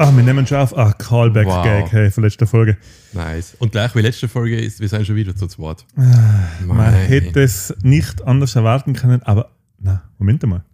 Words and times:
Ah, 0.00 0.12
wir 0.14 0.22
nehmen 0.22 0.46
schon 0.46 0.58
auf. 0.58 0.78
Ah, 0.78 0.92
Callback-Gag 0.92 1.82
Wow. 1.86 1.92
hey, 1.92 2.10
von 2.12 2.22
letzter 2.22 2.46
Folge. 2.46 2.76
Nice. 3.12 3.56
Und 3.58 3.72
gleich 3.72 3.96
wie 3.96 4.00
letzte 4.00 4.28
Folge 4.28 4.56
ist, 4.56 4.78
wir 4.78 4.88
sind 4.88 5.04
schon 5.04 5.16
wieder 5.16 5.34
zu 5.34 5.48
zweit. 5.48 5.84
Man 5.96 6.76
Mei. 6.76 6.92
hätte 6.92 7.40
es 7.42 7.74
nicht 7.82 8.24
anders 8.24 8.54
erwarten 8.54 8.92
können, 8.92 9.24
aber 9.24 9.50
na, 9.78 10.02
Moment 10.18 10.42
mal. 10.44 10.64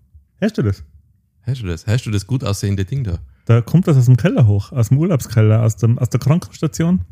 Hast 0.41 0.59
du 0.59 0.62
das? 0.62 0.82
Hast 1.43 1.62
du 1.62 1.67
das? 1.67 1.86
Hast 1.86 2.07
du 2.07 2.11
das 2.11 2.26
gut 2.26 2.43
aussehende 2.43 2.85
Ding 2.85 3.04
da? 3.04 3.18
Da 3.45 3.61
kommt 3.61 3.86
das 3.86 3.96
aus 3.96 4.07
dem 4.07 4.17
Keller 4.17 4.46
hoch, 4.46 4.72
aus 4.72 4.89
dem 4.89 4.99
Urlaubskeller, 4.99 5.62
aus, 5.62 5.76
dem, 5.76 5.99
aus 5.99 6.08
der 6.08 6.21
Krankenstation. 6.21 7.03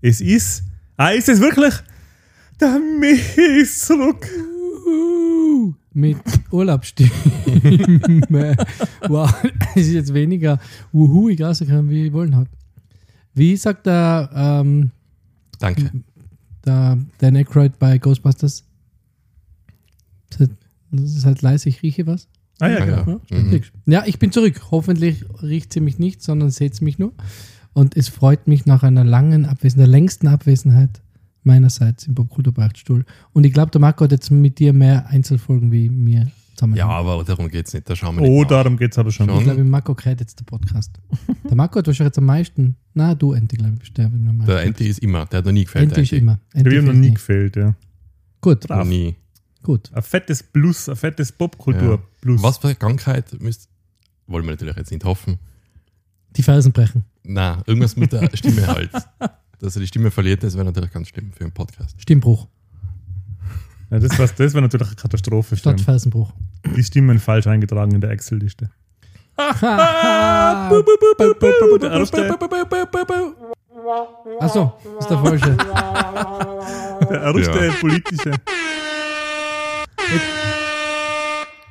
Es 0.00 0.20
ist. 0.20 0.64
Ah, 0.96 1.10
ist 1.10 1.28
es 1.28 1.40
wirklich? 1.40 1.74
Der 2.60 2.78
Michi 2.78 3.60
ist 3.62 3.86
zurück. 3.86 4.26
Mit 5.92 6.18
Urlaubsstimme. 6.50 7.10
wow, 9.08 9.32
es 9.74 9.86
ist 9.86 9.92
jetzt 9.92 10.14
weniger 10.14 10.60
wuhuig 10.92 11.40
rausgekommen, 11.42 11.90
wie 11.90 12.06
ich 12.06 12.12
wollen 12.12 12.36
habe. 12.36 12.50
Wie 13.34 13.56
sagt 13.56 13.86
der, 13.86 14.30
ähm, 14.34 14.90
Danke. 15.58 15.90
der 16.64 16.98
Dan 17.18 17.36
Aykroyd 17.36 17.78
bei 17.78 17.98
Ghostbusters? 17.98 18.64
Seid, 20.92 21.08
seid 21.08 21.42
leise, 21.42 21.68
ich 21.68 21.82
rieche 21.82 22.06
was. 22.06 22.28
Ah 22.58 22.68
ja, 22.68 22.78
Ah, 22.78 22.84
genau. 22.84 23.20
ja. 23.30 23.38
Mhm. 23.38 23.60
Ja, 23.86 24.02
ich 24.06 24.18
bin 24.18 24.32
zurück. 24.32 24.60
Hoffentlich 24.70 25.24
riecht 25.42 25.72
sie 25.72 25.80
mich 25.80 25.98
nicht, 25.98 26.22
sondern 26.22 26.50
seht 26.50 26.80
mich 26.82 26.98
nur. 26.98 27.12
Und 27.72 27.96
es 27.96 28.08
freut 28.08 28.46
mich 28.48 28.66
nach 28.66 28.82
einer 28.82 29.04
langen 29.04 29.46
Abwesenheit, 29.46 29.86
der 29.86 29.90
längsten 29.90 30.26
Abwesenheit 30.28 31.00
meinerseits 31.42 32.06
im 32.06 32.14
Popkulturbeichtstuhl. 32.14 33.04
Und 33.32 33.44
ich 33.46 33.52
glaube, 33.52 33.70
der 33.70 33.80
Marco 33.80 34.04
hat 34.04 34.12
jetzt 34.12 34.30
mit 34.30 34.58
dir 34.58 34.72
mehr 34.72 35.06
Einzelfolgen 35.08 35.72
wie 35.72 35.88
mir 35.88 36.26
zusammen. 36.54 36.76
Ja, 36.76 36.88
aber 36.88 37.24
darum 37.24 37.48
geht 37.48 37.66
es 37.68 37.72
nicht. 37.72 37.88
Da 37.88 37.96
schauen 37.96 38.16
wir 38.16 38.22
nicht 38.22 38.30
Oh, 38.30 38.42
nach. 38.42 38.48
darum 38.48 38.76
geht 38.76 38.92
es 38.92 38.98
aber 38.98 39.10
schon. 39.10 39.26
Schon. 39.28 39.38
Ich 39.38 39.44
glaube, 39.44 39.64
Marco 39.64 39.94
kriegt 39.94 40.20
jetzt 40.20 40.38
der 40.40 40.44
Podcast. 40.44 40.92
Der 41.48 41.56
Marco 41.56 41.78
hat 41.78 41.86
wahrscheinlich 41.86 42.10
jetzt 42.10 42.18
am 42.18 42.26
meisten. 42.26 42.76
Na, 42.92 43.14
du 43.14 43.32
Enti, 43.32 43.56
glaube 43.56 43.76
ich, 43.80 43.86
sterben 43.86 44.26
am 44.28 44.36
meisten. 44.36 44.52
Der 44.52 44.62
Enti 44.64 44.86
ist 44.88 44.98
immer. 44.98 45.24
Der 45.26 45.38
hat 45.38 45.46
noch 45.46 45.52
nie 45.52 45.64
gefällt. 45.64 45.84
Enti 45.88 46.02
ist 46.02 46.12
der 46.12 46.18
immer. 46.18 46.38
Ich 46.52 46.58
habe 46.60 46.68
Enti 46.68 46.78
ihm 46.78 46.84
noch 46.84 46.92
nie 47.00 47.14
gefällt, 47.14 47.56
ja. 47.56 47.74
Gut, 48.42 48.68
Noch 48.68 48.84
nie. 48.84 49.16
Gut. 49.62 49.90
Ein 49.92 50.02
fettes 50.02 50.42
Plus, 50.42 50.88
ein 50.88 50.96
fettes 50.96 51.32
Popkultur-Plus. 51.32 52.42
Was 52.42 52.58
für 52.58 52.68
eine 52.68 52.74
Krankheit 52.76 53.26
müsst, 53.40 53.68
wollen 54.26 54.44
wir 54.44 54.52
natürlich 54.52 54.76
jetzt 54.76 54.90
nicht 54.90 55.04
hoffen. 55.04 55.38
Die 56.36 56.42
Fersen 56.42 56.72
brechen. 56.72 57.04
Na, 57.24 57.62
irgendwas 57.66 57.96
mit 57.96 58.12
der 58.12 58.28
Stimme 58.34 58.66
halt. 58.66 58.90
Dass 59.58 59.76
er 59.76 59.80
die 59.80 59.86
Stimme 59.88 60.10
verliert, 60.10 60.42
das 60.42 60.54
wäre 60.54 60.64
natürlich 60.64 60.90
ganz 60.92 61.08
schlimm 61.08 61.32
für 61.32 61.44
einen 61.44 61.52
Podcast. 61.52 62.00
Stimmbruch. 62.00 62.46
Ja, 63.90 63.98
das 63.98 64.16
war 64.18 64.26
das 64.28 64.54
wär 64.54 64.60
natürlich 64.60 64.86
eine 64.86 64.96
Katastrophe. 64.96 65.48
Für 65.50 65.56
Statt 65.56 65.80
ihn. 65.80 65.84
Fersenbruch. 65.84 66.32
Die 66.76 66.84
Stimmen 66.84 67.18
falsch 67.18 67.46
eingetragen 67.48 67.92
in 67.92 68.00
der 68.00 68.10
Excel-Liste. 68.10 68.70
Achso, 74.40 74.72
das 74.84 75.04
ist 75.04 75.10
der 75.10 75.18
falsche. 75.18 75.56
der 77.10 77.20
erste 77.22 77.66
Ja. 77.66 77.72
politische, 77.80 78.30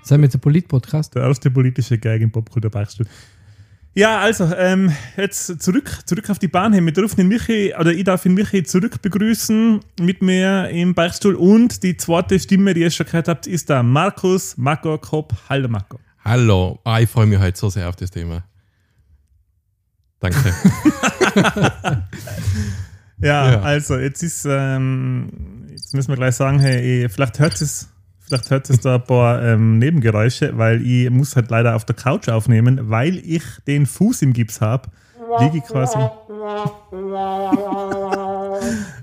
Sind 0.03 0.21
wir 0.21 0.25
jetzt 0.25 0.35
ein 0.35 0.39
Polit-Podcast? 0.41 1.13
der 1.15 1.23
erste 1.23 1.51
politische 1.51 1.97
Gag 1.97 2.21
im 2.21 2.31
Popkultur-Beichtstuhl. 2.31 3.05
Ja, 3.95 4.19
also, 4.19 4.45
ähm, 4.55 4.91
jetzt 5.17 5.61
zurück, 5.61 5.91
zurück 6.05 6.29
auf 6.29 6.39
die 6.39 6.47
Bahn 6.47 6.73
hin. 6.73 6.85
Wir 6.85 6.93
dürfen 6.93 7.17
den 7.17 7.27
Michi, 7.27 7.73
oder 7.77 7.91
ich 7.91 8.03
darf 8.03 8.23
den 8.23 8.33
Michi 8.33 8.63
zurück 8.63 9.01
begrüßen 9.01 9.81
mit 9.99 10.21
mir 10.21 10.69
im 10.69 10.93
Beichtstuhl. 10.93 11.35
Und 11.35 11.83
die 11.83 11.97
zweite 11.97 12.39
Stimme, 12.39 12.73
die 12.73 12.81
ihr 12.81 12.91
schon 12.91 13.05
gehört 13.07 13.27
habt, 13.27 13.45
ist 13.47 13.69
der 13.69 13.83
Markus 13.83 14.57
Mako 14.57 14.97
Kopp. 14.99 15.33
Hallo 15.49 15.67
Marco. 15.67 15.99
Hallo, 16.23 16.79
ah, 16.85 16.99
ich 16.99 17.09
freue 17.09 17.25
mich 17.25 17.39
heute 17.39 17.57
so 17.57 17.69
sehr 17.69 17.89
auf 17.89 17.95
das 17.95 18.11
Thema. 18.11 18.43
Danke. 20.19 20.53
Ja, 23.21 23.51
Ja. 23.51 23.61
also 23.63 23.97
jetzt 23.97 24.23
ist, 24.23 24.45
ähm, 24.49 25.65
jetzt 25.71 25.93
müssen 25.93 26.07
wir 26.07 26.15
gleich 26.15 26.35
sagen, 26.35 26.59
hey, 26.59 27.09
vielleicht 27.09 27.37
hört 27.39 27.59
es, 27.59 27.89
vielleicht 28.29 28.49
hört 28.51 28.69
es 28.69 28.79
da 28.79 28.95
ein 28.95 29.03
paar 29.03 29.43
ähm, 29.43 29.79
Nebengeräusche, 29.79 30.57
weil 30.57 30.81
ich 30.85 31.09
muss 31.09 31.35
halt 31.35 31.49
leider 31.49 31.75
auf 31.75 31.83
der 31.83 31.95
Couch 31.95 32.29
aufnehmen, 32.29 32.89
weil 32.89 33.17
ich 33.17 33.43
den 33.67 33.85
Fuß 33.85 34.21
im 34.21 34.31
Gips 34.33 34.61
habe. 34.61 34.89
Liege 35.41 35.61
quasi, 35.61 35.97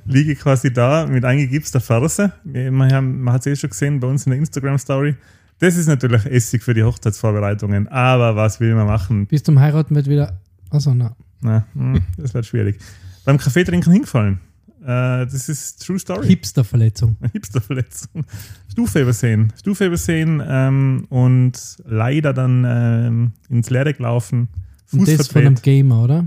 liege 0.07 0.35
quasi 0.37 0.73
da 0.73 1.07
mit 1.07 1.25
eingegipster 1.25 1.81
Ferse. 1.81 2.33
Man, 2.45 2.93
haben- 2.93 3.21
man 3.23 3.35
hat 3.35 3.43
es 3.43 3.47
eh 3.47 3.57
schon 3.57 3.71
gesehen 3.71 4.01
bei 4.01 4.09
uns 4.09 4.27
in 4.27 4.31
der 4.31 4.39
Instagram-Story. 4.41 5.17
Das 5.59 5.77
ist 5.77 5.87
natürlich 5.87 6.27
Essig 6.27 6.63
für 6.63 6.75
die 6.75 6.85
Hochzeitsvorbereitungen, 6.85 7.89
aber 7.89 8.37
was 8.37 8.61
will 8.61 8.75
man 8.75 8.87
machen? 8.87 9.27
Bis 9.27 9.43
zum 9.43 9.59
Heiraten 9.59 9.95
wird 9.95 10.07
wieder. 10.09 10.39
Achso, 10.71 10.95
na. 10.95 11.17
Na, 11.41 11.65
hm, 11.75 12.03
das 12.19 12.35
wird 12.35 12.47
schwierig. 12.47 12.79
Beim 13.25 13.39
Kaffee 13.39 13.65
trinken 13.65 13.93
hingefallen. 13.93 14.41
Äh, 14.87 15.27
das 15.27 15.49
ist 15.49 15.85
True 15.85 15.99
Story. 15.99 16.29
Hipster-Verletzung. 16.29 17.17
Hipsterverletzung. 17.33 18.25
Stufe 18.71 19.03
übersehen. 19.03 19.53
Stufe 19.59 19.87
übersehen 19.87 20.41
ähm, 20.47 21.07
und 21.09 21.77
leider 21.85 22.33
dann 22.33 22.65
ähm, 22.65 23.33
ins 23.49 23.69
Leere 23.71 23.93
gelaufen. 23.95 24.49
Und 24.93 25.01
Fuß 25.01 25.17
das 25.17 25.29
von 25.29 25.41
einem 25.41 25.57
verdreht. 25.57 25.65
Gamer, 25.65 26.03
oder? 26.05 26.27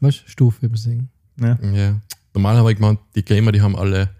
Was? 0.00 0.16
Stufe 0.16 0.66
übersehen. 0.66 1.08
Ja. 1.40 1.58
ja. 1.72 1.98
Normal 2.34 2.58
habe 2.58 2.72
ich 2.72 2.76
gemeint, 2.76 2.98
die 3.14 3.24
Gamer, 3.24 3.52
die 3.52 3.62
haben 3.62 3.74
alle, 3.74 4.10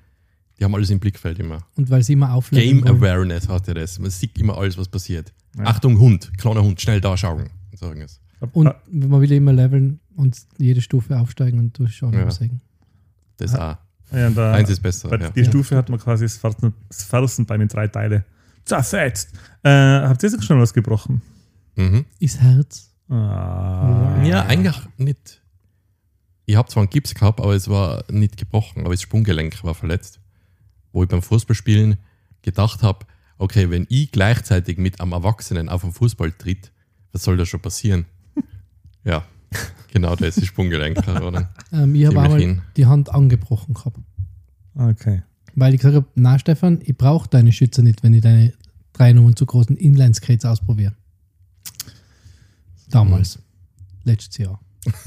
die 0.58 0.64
haben 0.64 0.74
alles 0.74 0.88
im 0.88 0.98
Blickfeld 0.98 1.38
immer. 1.38 1.58
Und 1.76 1.90
weil 1.90 2.02
sie 2.02 2.14
immer 2.14 2.32
aufleveln 2.32 2.66
Game 2.78 2.88
wollen. 2.88 2.96
Awareness 3.02 3.48
hat 3.48 3.66
ja 3.68 3.74
das. 3.74 3.98
Man 3.98 4.10
sieht 4.10 4.38
immer 4.38 4.56
alles, 4.56 4.78
was 4.78 4.88
passiert. 4.88 5.34
Ja. 5.58 5.64
Achtung, 5.66 5.98
Hund, 5.98 6.32
kleiner 6.38 6.62
Hund, 6.62 6.80
schnell 6.80 7.02
da 7.02 7.16
schauen. 7.18 7.50
Und. 7.82 8.08
Und 8.52 8.74
man 8.92 9.20
will 9.20 9.32
immer 9.32 9.52
leveln 9.52 10.00
und 10.16 10.38
jede 10.58 10.80
Stufe 10.80 11.18
aufsteigen 11.18 11.58
und 11.58 11.78
durchschauen 11.78 12.12
Ja. 12.12 12.20
und 12.20 12.24
übersägen. 12.24 12.60
Das 13.36 13.54
auch. 13.54 13.76
ja, 14.12 14.26
und, 14.28 14.36
äh, 14.36 14.40
Eins 14.40 14.70
ist 14.70 14.80
besser. 14.82 15.08
bei 15.08 15.18
Ja. 15.18 15.30
die 15.30 15.44
Stufe 15.44 15.76
hat 15.76 15.88
man 15.88 15.98
quasi 15.98 16.24
das 16.24 16.36
Fersen- 16.36 16.74
das 16.88 17.02
Fersenbein 17.04 17.60
in 17.62 17.68
drei 17.68 17.88
Teile 17.88 18.24
zerfetzt. 18.64 19.30
Äh, 19.62 19.70
habt 19.70 20.22
ihr 20.22 20.30
sich 20.30 20.42
schon 20.42 20.60
was 20.60 20.72
gebrochen? 20.72 21.20
Mhm. 21.76 22.04
Ist 22.20 22.40
Herz. 22.40 22.90
Ah. 23.08 24.22
Ja, 24.24 24.42
eigentlich 24.46 24.76
nicht. 24.96 25.42
Ich 26.46 26.56
habe 26.56 26.68
zwar 26.68 26.82
einen 26.82 26.90
Gips 26.90 27.14
gehabt, 27.14 27.40
aber 27.40 27.54
es 27.54 27.68
war 27.68 28.04
nicht 28.10 28.36
gebrochen, 28.36 28.80
aber 28.82 28.90
das 28.94 29.02
Sprunggelenk 29.02 29.62
war 29.64 29.74
verletzt. 29.74 30.20
Wo 30.92 31.02
ich 31.02 31.08
beim 31.08 31.22
Fußballspielen 31.22 31.96
gedacht 32.42 32.82
habe, 32.82 33.06
okay, 33.38 33.70
wenn 33.70 33.86
ich 33.88 34.12
gleichzeitig 34.12 34.78
mit 34.78 35.00
einem 35.00 35.12
Erwachsenen 35.12 35.68
auf 35.68 35.80
den 35.82 35.92
Fußball 35.92 36.32
tritt, 36.32 36.70
was 37.12 37.24
soll 37.24 37.36
da 37.36 37.44
schon 37.46 37.60
passieren? 37.60 38.06
ja, 39.04 39.24
genau 39.92 40.16
das 40.16 40.37
ist 40.37 40.47
Sprunggelenk. 40.47 40.98
Oder? 41.09 41.50
Ähm, 41.72 41.94
ich 41.94 42.06
habe 42.06 42.20
einmal 42.20 42.62
die 42.76 42.87
Hand 42.87 43.10
angebrochen 43.10 43.75
gehabt. 43.75 43.98
Okay. 44.75 45.22
Weil 45.54 45.75
ich 45.75 45.81
gesagt 45.81 45.97
habe, 45.97 46.06
na 46.15 46.38
Stefan, 46.38 46.81
ich 46.82 46.97
brauche 46.97 47.28
deine 47.28 47.53
Schützer 47.53 47.82
nicht, 47.82 48.03
wenn 48.03 48.14
ich 48.14 48.22
deine 48.22 48.53
drei 48.93 49.12
Nummern 49.12 49.37
zu 49.37 49.47
großen 49.47 49.76
Inline-Skates 49.76 50.44
ausprobiere. 50.44 50.94
Damals. 52.91 53.38
Letztes 54.04 54.38
Jahr. 54.38 54.60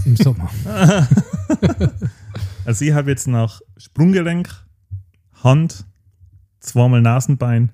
Im 0.05 0.15
Sommer. 0.15 0.49
Also 2.67 2.83
ich 2.83 2.91
habe 2.91 3.09
jetzt 3.09 3.27
nach 3.27 3.61
Sprunggelenk, 3.77 4.49
Hand, 5.41 5.85
zweimal 6.59 7.01
Nasenbein, 7.01 7.71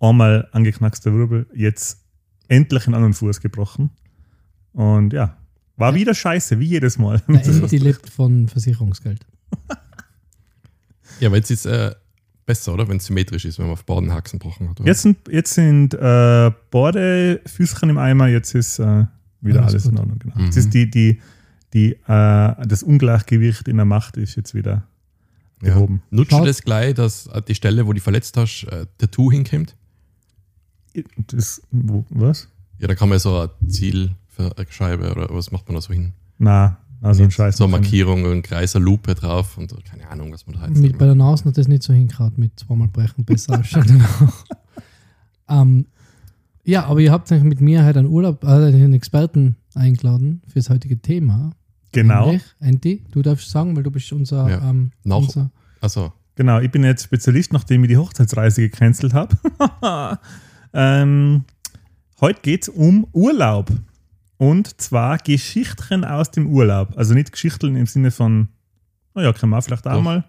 einmal 0.00 0.48
angeknackster 0.52 1.12
Wirbel, 1.12 1.46
jetzt 1.54 2.02
endlich 2.48 2.86
einen 2.86 2.94
anderen 2.94 3.12
Fuß 3.12 3.42
gebrochen. 3.42 3.90
Und 4.72 5.12
ja, 5.12 5.36
war 5.76 5.94
wieder 5.94 6.14
scheiße, 6.14 6.58
wie 6.58 6.66
jedes 6.66 6.98
Mal. 6.98 7.22
Der 7.28 7.44
Enti 7.44 7.78
lebt 7.78 8.08
von 8.08 8.48
Versicherungsgeld. 8.48 9.26
Ja, 11.20 11.28
aber 11.28 11.36
jetzt 11.36 11.50
ist 11.50 11.66
es 11.66 11.72
äh, 11.72 11.94
besser, 12.46 12.74
oder? 12.74 12.88
Wenn 12.88 12.96
es 12.96 13.06
symmetrisch 13.06 13.44
ist, 13.44 13.58
wenn 13.58 13.66
man 13.66 13.74
auf 13.74 13.84
Badenhaxen 13.84 14.38
gebrochen 14.38 14.68
hat. 14.68 14.80
Oder? 14.80 14.88
Jetzt 14.88 15.02
sind, 15.02 15.18
jetzt 15.30 15.54
sind 15.54 15.94
äh, 15.94 16.50
beide 16.70 17.40
Füßchen 17.46 17.90
im 17.90 17.98
Eimer, 17.98 18.28
jetzt 18.28 18.54
ist 18.54 18.78
äh, 18.78 19.04
wieder 19.40 19.62
Alles 19.62 19.74
alles, 19.74 19.86
in 19.86 19.98
Ordnung. 19.98 20.18
Genau. 20.18 20.36
Mhm. 20.36 20.44
Jetzt 20.46 20.56
ist 20.56 20.74
die, 20.74 20.90
die, 20.90 21.20
die, 21.72 21.92
äh, 21.92 22.66
das 22.66 22.82
Ungleichgewicht 22.82 23.68
in 23.68 23.76
der 23.76 23.84
Macht 23.84 24.16
ist 24.16 24.36
jetzt 24.36 24.54
wieder 24.54 24.84
ja. 25.62 25.74
behoben. 25.74 26.02
Nutzt 26.10 26.32
du 26.32 26.44
das 26.44 26.62
gleich, 26.62 26.94
dass 26.94 27.26
äh, 27.28 27.40
die 27.42 27.54
Stelle, 27.54 27.86
wo 27.86 27.92
du 27.92 28.00
verletzt 28.00 28.36
hast, 28.36 28.64
äh, 28.64 28.86
Tattoo 28.98 29.30
hinkommt? 29.30 29.76
Das, 31.16 31.62
wo, 31.70 32.04
was? 32.10 32.48
Ja, 32.78 32.88
da 32.88 32.94
kann 32.94 33.08
man 33.08 33.18
so 33.18 33.38
eine 33.38 33.50
Zielscheibe 34.36 35.10
oder 35.12 35.28
was 35.30 35.50
macht 35.52 35.68
man 35.68 35.74
da 35.76 35.80
so 35.80 35.92
hin? 35.92 36.12
Na, 36.38 36.78
also 37.00 37.22
ein 37.22 37.30
Scheiß. 37.30 37.56
So 37.56 37.64
eine 37.64 37.72
Markierung, 37.72 38.24
ein 38.26 38.42
Kreis, 38.42 38.74
eine 38.76 38.84
Lupe 38.84 39.14
drauf 39.14 39.58
und 39.58 39.72
keine 39.84 40.08
Ahnung, 40.08 40.32
was 40.32 40.46
man 40.46 40.56
da 40.56 40.66
jetzt 40.68 40.78
Mit 40.78 40.98
bei 40.98 41.06
der 41.06 41.14
Nase 41.14 41.44
hat 41.46 41.58
das 41.58 41.68
nicht 41.68 41.82
so 41.82 41.92
hingehauen, 41.92 42.32
mit 42.36 42.58
zweimal 42.58 42.88
brechen 42.88 43.24
besser 43.24 43.62
danach. 43.72 44.44
ähm, 45.48 45.86
Ja, 46.64 46.84
aber 46.86 47.00
ihr 47.00 47.10
habt 47.10 47.30
eigentlich 47.32 47.44
mit 47.44 47.60
mir 47.60 47.82
halt 47.84 47.96
einen 47.96 48.08
Urlaub, 48.08 48.44
äh, 48.44 48.46
einen 48.48 48.92
Experten 48.92 49.56
eingeladen 49.74 50.42
für 50.46 50.60
das 50.60 50.70
heutige 50.70 51.00
Thema. 51.00 51.50
Genau. 51.92 52.26
Nämlich, 52.26 52.42
Andy, 52.60 53.04
du 53.10 53.20
darfst 53.22 53.50
sagen, 53.50 53.76
weil 53.76 53.82
du 53.82 53.90
bist 53.90 54.12
unser, 54.12 54.48
Ja. 54.48 54.70
ähm, 54.70 54.92
Nach- 55.04 55.16
unser 55.18 55.50
Also, 55.80 56.12
Genau, 56.34 56.60
ich 56.60 56.70
bin 56.70 56.82
jetzt 56.82 57.04
Spezialist, 57.04 57.52
nachdem 57.52 57.84
ich 57.84 57.90
die 57.90 57.98
Hochzeitsreise 57.98 58.62
gecancelt 58.62 59.12
habe. 59.12 59.36
ähm, 60.72 61.44
heute 62.22 62.40
geht 62.40 62.62
es 62.62 62.68
um 62.70 63.06
Urlaub. 63.12 63.70
Und 64.42 64.80
zwar 64.80 65.18
Geschichten 65.18 66.04
aus 66.04 66.32
dem 66.32 66.48
Urlaub. 66.48 66.98
Also 66.98 67.14
nicht 67.14 67.30
Geschichten 67.30 67.76
im 67.76 67.86
Sinne 67.86 68.10
von, 68.10 68.48
naja, 69.14 69.32
kann 69.32 69.48
man 69.48 69.62
vielleicht 69.62 69.86
auch 69.86 69.92
Doch. 69.92 70.02
mal. 70.02 70.24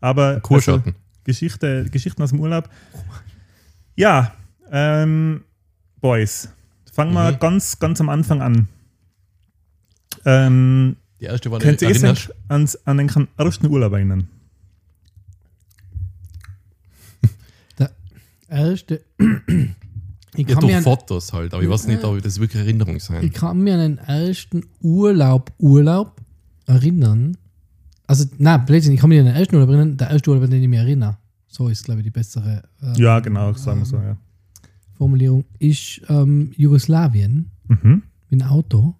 Aber 0.00 0.40
also. 0.48 0.80
Geschichte, 1.24 1.86
Geschichten 1.90 2.22
aus 2.22 2.30
dem 2.30 2.38
Urlaub. 2.38 2.70
Ja, 3.96 4.32
ähm, 4.70 5.42
Boys, 6.00 6.50
fangen 6.92 7.12
wir 7.14 7.32
Mhm. 7.32 7.38
ganz, 7.40 7.80
ganz 7.80 8.00
am 8.00 8.10
Anfang 8.10 8.42
an. 8.42 8.68
Ähm, 10.24 10.94
Die 11.20 11.24
erste 11.24 11.50
war 11.50 11.58
könnt 11.58 11.82
ihr 11.82 11.88
euch 11.88 12.30
ans, 12.46 12.76
an 12.86 12.98
den 12.98 13.10
ersten 13.38 13.66
Urlaub 13.66 13.92
erinnern? 13.92 14.28
erste. 18.48 19.02
Ich 20.38 20.48
Ja, 20.48 20.54
kann, 20.54 20.60
durch 20.62 20.72
mir 20.72 20.76
an, 20.78 20.82
Fotos 20.84 21.32
halt, 21.32 21.52
aber 21.52 21.62
ich 21.62 21.68
weiß 21.68 21.86
nicht, 21.88 22.02
ob 22.04 22.22
das 22.22 22.38
wirklich 22.40 22.62
Erinnerung 22.62 22.98
sein. 23.00 23.22
ich 23.24 23.32
kann 23.32 23.58
mir 23.60 23.74
an 23.74 23.80
den 23.80 23.98
ersten 23.98 24.62
Urlaub, 24.80 25.52
Urlaub 25.58 26.20
erinnern. 26.66 27.36
Also, 28.06 28.24
na, 28.38 28.56
Blödsinn, 28.56 28.92
ich 28.94 29.00
kann 29.00 29.08
mich 29.10 29.18
an 29.20 29.26
den 29.26 29.34
ersten 29.34 29.54
Urlaub 29.56 29.68
erinnern. 29.70 29.96
Der 29.96 30.10
erste 30.10 30.30
Urlaub, 30.30 30.44
an 30.44 30.50
den 30.50 30.62
ich 30.62 30.68
mich 30.68 30.78
erinnere. 30.78 31.18
So 31.46 31.68
ist, 31.68 31.84
glaube 31.84 32.00
ich, 32.00 32.04
die 32.04 32.10
bessere 32.10 32.62
äh, 32.82 33.00
Ja, 33.00 33.20
genau, 33.20 33.52
sagen 33.54 33.80
wir 33.80 33.86
so, 33.86 33.96
ja. 33.96 34.16
Formulierung. 34.96 35.44
Ist 35.58 36.00
ähm, 36.08 36.52
Jugoslawien 36.56 37.50
Mhm. 37.68 38.02
mit 38.30 38.40
dem 38.40 38.46
Auto. 38.46 38.94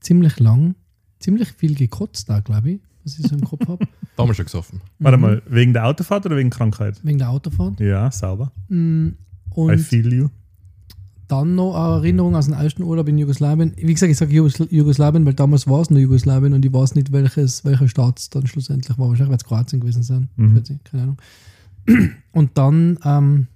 Ziemlich 0.00 0.40
lang. 0.40 0.74
Ziemlich 1.20 1.52
viel 1.52 1.74
gekotzt 1.76 2.28
da, 2.28 2.40
glaube 2.40 2.70
ich, 2.72 2.80
was 3.04 3.18
ich 3.18 3.26
so 3.28 3.34
im 3.36 3.44
Kopf 3.44 3.66
habe. 3.68 3.86
Da 4.14 4.22
haben 4.24 4.28
wir 4.28 4.34
schon 4.34 4.44
gesoffen. 4.44 4.80
Warte 4.98 5.16
Mhm. 5.16 5.22
mal, 5.22 5.42
wegen 5.48 5.72
der 5.72 5.86
Autofahrt 5.86 6.26
oder 6.26 6.36
wegen 6.36 6.50
Krankheit? 6.50 7.00
Wegen 7.02 7.16
der 7.18 7.30
Autofahrt. 7.30 7.80
Ja, 7.80 8.10
sauber. 8.10 8.52
I 8.70 9.14
Und 9.54 9.78
feel 9.80 10.12
you. 10.12 10.28
Dann 11.32 11.54
noch 11.54 11.74
eine 11.74 11.94
Erinnerung 11.96 12.36
aus 12.36 12.44
dem 12.44 12.54
ersten 12.54 12.82
Urlaub 12.82 13.08
in 13.08 13.16
Jugoslawien. 13.16 13.72
Wie 13.76 13.94
gesagt, 13.94 14.12
ich 14.12 14.18
sage 14.18 14.34
Jugosl 14.34 14.68
Jugoslawien, 14.70 15.24
weil 15.24 15.32
damals 15.32 15.66
war 15.66 15.80
es 15.80 15.88
nur 15.88 15.98
Jugoslawien 15.98 16.52
und 16.52 16.62
ich 16.62 16.72
weiß 16.72 16.94
nicht, 16.94 17.10
welches, 17.10 17.64
welcher 17.64 17.88
Staat 17.88 18.18
es 18.18 18.28
dann 18.28 18.46
schlussendlich 18.46 18.98
war. 18.98 19.08
Wahrscheinlich 19.08 19.30
wird 19.30 19.42
es 19.42 19.48
Kroatien 19.48 19.80
gewesen 19.80 20.02
sein. 20.02 20.28
Mhm. 20.36 20.62
Ich, 20.62 20.84
Keine 20.84 21.02
Ahnung. 21.02 21.16
Und 22.32 22.50
dann, 22.54 22.98
ähm, 23.04 23.46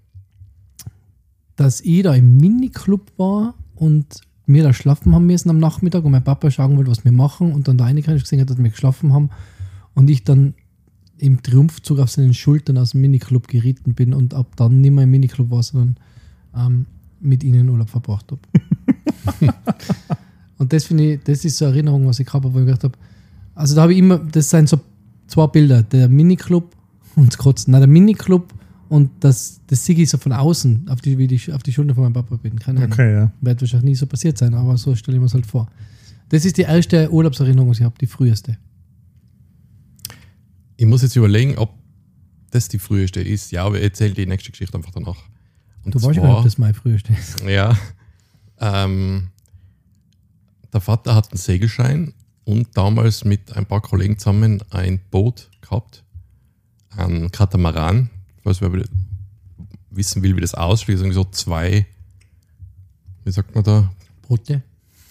dass 1.55 1.83
ich 1.83 2.03
da 2.03 2.15
im 2.15 2.39
Miniclub 2.39 3.13
war 3.19 3.55
und 3.77 4.21
wir 4.47 4.63
da 4.63 4.73
schlafen 4.73 5.15
haben 5.15 5.27
müssen 5.27 5.49
am 5.49 5.59
Nachmittag 5.59 6.05
und 6.05 6.13
mein 6.13 6.25
Papa 6.25 6.51
schauen 6.51 6.77
wollte, 6.77 6.91
was 6.91 7.05
wir 7.05 7.13
machen 7.13 7.53
und 7.53 7.69
dann 7.69 7.79
der 7.79 7.87
eine 7.87 8.03
gesehen 8.03 8.41
hat, 8.41 8.51
dass 8.51 8.59
wir 8.59 8.69
geschlafen 8.69 9.13
haben 9.13 9.31
und 9.95 10.11
ich 10.11 10.25
dann 10.25 10.55
im 11.17 11.43
Triumphzug 11.43 11.99
auf 11.99 12.11
seinen 12.11 12.35
Schultern 12.35 12.77
aus 12.77 12.91
dem 12.91 13.01
Miniclub 13.01 13.49
geritten 13.49 13.95
bin 13.95 14.13
und 14.13 14.35
ab 14.35 14.55
dann 14.57 14.81
nicht 14.83 14.93
mehr 14.93 15.05
im 15.05 15.11
Miniclub 15.11 15.51
war, 15.51 15.63
sondern 15.63 15.97
ähm, 16.55 16.87
mit 17.27 17.45
ihnen 17.45 17.69
Urlaub 17.69 17.91
verbracht 17.91 18.31
habe. 18.31 18.41
und 20.59 20.73
das 20.73 20.85
finde 20.85 21.15
ich, 21.15 21.21
das 21.25 21.45
ist 21.45 21.59
so 21.59 21.67
eine 21.67 21.75
Erinnerung, 21.75 22.07
was 22.07 22.21
ich 22.21 22.33
habe, 22.33 22.53
wo 22.53 22.59
ich 22.61 22.67
gedacht 22.67 22.85
habe, 22.85 22.99
also 23.55 23.75
da 23.75 23.83
habe 23.83 23.93
ich 23.93 23.99
immer, 23.99 24.19
das 24.19 24.51
sind 24.51 24.69
so 24.69 24.81
zwei 25.27 25.47
Bilder, 25.47 25.83
der 25.83 26.09
Miniclub 26.09 26.77
und 27.17 27.33
das 27.33 27.39
Kotzen. 27.39 27.73
Nein, 27.73 27.81
der 27.81 27.89
Miniclub 27.89 28.53
und 28.89 29.11
das, 29.21 29.61
das 29.67 29.85
sehe 29.85 29.97
ich 29.97 30.11
so 30.11 30.19
von 30.19 30.33
außen 30.33 30.89
auf 30.89 31.01
die, 31.01 31.19
wie 31.19 31.25
ich 31.35 31.53
auf 31.53 31.63
die 31.63 31.73
Schulter 31.73 31.95
von 31.95 32.05
meinem 32.05 32.13
Papa 32.13 32.37
bin. 32.37 32.59
Keine 32.59 32.81
Ahnung. 32.81 32.93
Okay, 32.93 33.13
ja. 33.13 33.33
Wird 33.41 33.61
wahrscheinlich 33.61 33.91
nie 33.91 33.95
so 33.95 34.07
passiert 34.07 34.39
sein, 34.39 34.55
aber 34.55 34.77
so 34.77 34.95
stelle 34.95 35.17
ich 35.17 35.21
mir 35.21 35.27
es 35.27 35.35
halt 35.35 35.47
vor. 35.47 35.69
Das 36.29 36.45
ist 36.45 36.57
die 36.57 36.63
erste 36.63 37.11
Urlaubserinnerung, 37.11 37.71
was 37.71 37.79
ich 37.79 37.85
habe, 37.85 37.97
die 38.01 38.07
früheste. 38.07 38.59
Ich 40.77 40.87
muss 40.87 41.03
jetzt 41.03 41.17
überlegen, 41.17 41.57
ob 41.57 41.73
das 42.51 42.69
die 42.69 42.79
früheste 42.79 43.21
ist. 43.21 43.51
Ja, 43.51 43.65
aber 43.65 43.79
ich 43.79 43.85
erzähle 43.85 44.15
die 44.15 44.27
nächste 44.27 44.51
Geschichte 44.51 44.77
einfach 44.77 44.93
danach. 44.93 45.17
Und 45.87 45.95
Du 45.95 46.03
weißt 46.03 46.17
ja 46.17 46.23
gar 46.23 46.29
nicht, 46.31 46.39
ob 46.39 46.45
das 46.45 46.59
mein 46.59 46.75
früheste 46.75 47.13
ist. 47.13 47.43
Ja. 47.43 47.79
Ähm, 48.59 49.29
der 50.73 50.81
Vater 50.81 51.15
hat 51.15 51.31
einen 51.31 51.39
Segelschein 51.39 52.13
und 52.45 52.77
damals 52.77 53.25
mit 53.25 53.57
ein 53.57 53.67
paar 53.67 53.81
Kollegen 53.81 54.19
zusammen 54.19 54.65
ein 54.71 54.99
Boot 55.13 55.49
gehabt. 55.61 56.03
Ein 56.91 57.31
Katamaran. 57.31 58.11
Falls 58.43 58.61
wer 58.61 58.73
wissen 59.91 60.23
will, 60.25 60.35
wie 60.35 60.41
das 60.41 60.55
aussieht. 60.55 60.99
So 60.99 61.23
zwei, 61.25 61.87
wie 63.25 63.31
sagt 63.31 63.55
man 63.55 63.63
da? 63.63 63.93
Brote. 64.23 64.65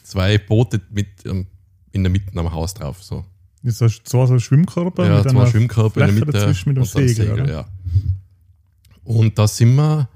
Zwei 0.03 0.37
Boote 0.37 0.81
mit 0.89 1.07
ähm, 1.25 1.47
in 1.93 2.03
der 2.03 2.11
Mitte 2.11 2.37
am 2.37 2.51
Haus 2.51 2.73
drauf. 2.73 3.01
So. 3.01 3.23
Ist 3.63 3.79
das 3.79 4.03
zwar 4.03 4.27
so 4.27 4.33
ein 4.33 4.41
Schwimmkörper 4.41 5.07
ja, 5.07 5.15
mit 5.19 5.31
zwei 5.31 5.39
einer 5.39 5.47
Schwimmkörper 5.47 6.01
in 6.01 6.07
der 6.07 6.15
Fläche 6.15 6.25
Mitte 6.25 6.37
dazwischen 6.37 6.69
mit 6.69 6.77
dann 6.77 6.85
Segel, 6.85 7.31
oder? 7.31 7.49
ja. 7.49 7.65
Und 9.05 9.39
da 9.39 9.47
sind 9.47 9.73
wir 9.75 10.09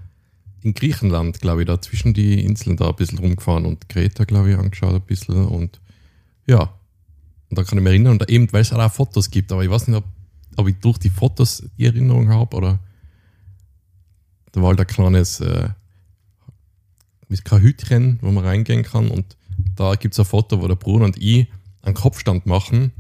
in 0.62 0.74
Griechenland, 0.74 1.40
glaube 1.42 1.62
ich, 1.62 1.68
da 1.68 1.82
zwischen 1.82 2.14
die 2.14 2.44
Inseln 2.44 2.78
da 2.78 2.90
ein 2.90 2.96
bisschen 2.96 3.20
rumgefahren 3.20 3.66
und 3.66 3.90
Kreta, 3.90 4.26
glaube 4.26 4.52
ich, 4.52 4.58
angeschaut 4.58 4.94
ein 4.94 5.02
bisschen 5.02 5.46
und 5.48 5.80
ja. 6.48 6.74
Und 7.50 7.58
da 7.58 7.64
kann 7.64 7.78
ich 7.78 7.84
mich 7.84 7.92
erinnern, 7.92 8.14
und 8.14 8.30
eben, 8.30 8.52
weil 8.54 8.62
es 8.62 8.74
auch 8.74 8.92
Fotos 8.92 9.32
gibt, 9.32 9.52
aber 9.52 9.64
ich 9.64 9.70
weiß 9.70 9.88
nicht, 9.88 9.98
ob, 9.98 10.06
ob 10.58 10.68
ich 10.68 10.76
durch 10.80 10.98
die 10.98 11.10
Fotos 11.10 11.64
die 11.78 11.86
Erinnerung 11.86 12.30
habe 12.30 12.56
oder 12.56 12.80
da 14.52 14.62
war 14.62 14.70
halt 14.70 14.80
ein 14.80 14.88
kleines 14.88 15.40
äh, 15.40 15.70
kein 17.44 17.62
Hütchen, 17.62 18.20
wo 18.22 18.32
man 18.32 18.46
reingehen 18.46 18.84
kann 18.84 19.10
und 19.10 19.38
da 19.76 19.96
gibt 19.96 20.14
es 20.14 20.20
ein 20.20 20.26
Foto, 20.26 20.62
wo 20.62 20.68
der 20.68 20.76
Bruder 20.76 21.06
und 21.06 21.22
ich 21.22 21.48
einen 21.82 21.96
Kopfstand 21.96 22.46
machen, 22.46 22.92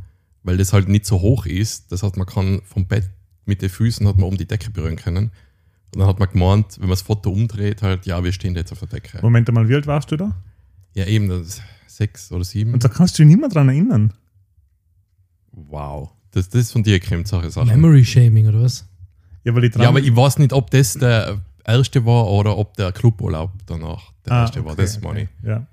weil 0.43 0.57
das 0.57 0.73
halt 0.73 0.87
nicht 0.87 1.05
so 1.05 1.21
hoch 1.21 1.45
ist. 1.45 1.91
Das 1.91 2.03
heißt, 2.03 2.17
man 2.17 2.27
kann 2.27 2.61
vom 2.63 2.85
Bett 2.85 3.09
mit 3.45 3.61
den 3.61 3.69
Füßen 3.69 4.07
hat 4.07 4.17
man 4.17 4.29
um 4.29 4.37
die 4.37 4.45
Decke 4.45 4.69
berühren 4.69 4.95
können. 4.95 5.31
Und 5.93 5.99
dann 6.01 6.07
hat 6.07 6.19
man 6.19 6.29
gemeint, 6.29 6.75
wenn 6.77 6.83
man 6.83 6.91
das 6.91 7.01
Foto 7.01 7.31
umdreht, 7.31 7.81
halt, 7.81 8.05
ja, 8.05 8.23
wir 8.23 8.31
stehen 8.31 8.55
jetzt 8.55 8.71
auf 8.71 8.79
der 8.79 8.87
Decke. 8.89 9.19
Moment 9.21 9.51
mal, 9.51 9.67
wie 9.69 9.75
alt 9.75 9.87
warst 9.87 10.11
du 10.11 10.17
da? 10.17 10.35
Ja, 10.93 11.05
eben, 11.05 11.29
das 11.29 11.41
ist 11.47 11.61
sechs 11.87 12.31
oder 12.31 12.43
sieben. 12.43 12.73
Und 12.73 12.83
da 12.83 12.89
kannst 12.89 13.17
du 13.17 13.23
dich 13.23 13.27
nicht 13.29 13.39
mehr 13.39 13.49
dran 13.49 13.69
erinnern. 13.69 14.13
Wow. 15.51 16.11
Das, 16.31 16.49
das 16.49 16.61
ist 16.61 16.71
von 16.71 16.83
dir 16.83 16.99
gekommen, 16.99 17.25
solche 17.25 17.49
Sachen. 17.49 17.67
Memory 17.69 18.05
Shaming 18.05 18.47
oder 18.47 18.61
was? 18.61 18.87
Ja, 19.43 19.55
weil 19.55 19.63
ich 19.65 19.71
dran 19.71 19.83
Ja, 19.83 19.89
aber 19.89 19.99
ich 19.99 20.15
weiß 20.15 20.37
nicht, 20.39 20.53
ob 20.53 20.69
das 20.71 20.93
der 20.93 21.41
erste 21.65 22.05
war 22.05 22.27
oder 22.27 22.57
ob 22.57 22.75
der 22.77 22.91
Cluburlaub 22.91 23.51
danach 23.65 24.11
der 24.25 24.33
Ah, 24.33 24.41
erste 24.41 24.63
war. 24.63 24.73
okay, 24.73 24.81
Das 24.83 25.01
meine 25.01 25.23
ich. 25.23 25.29
Ja. 25.43 25.65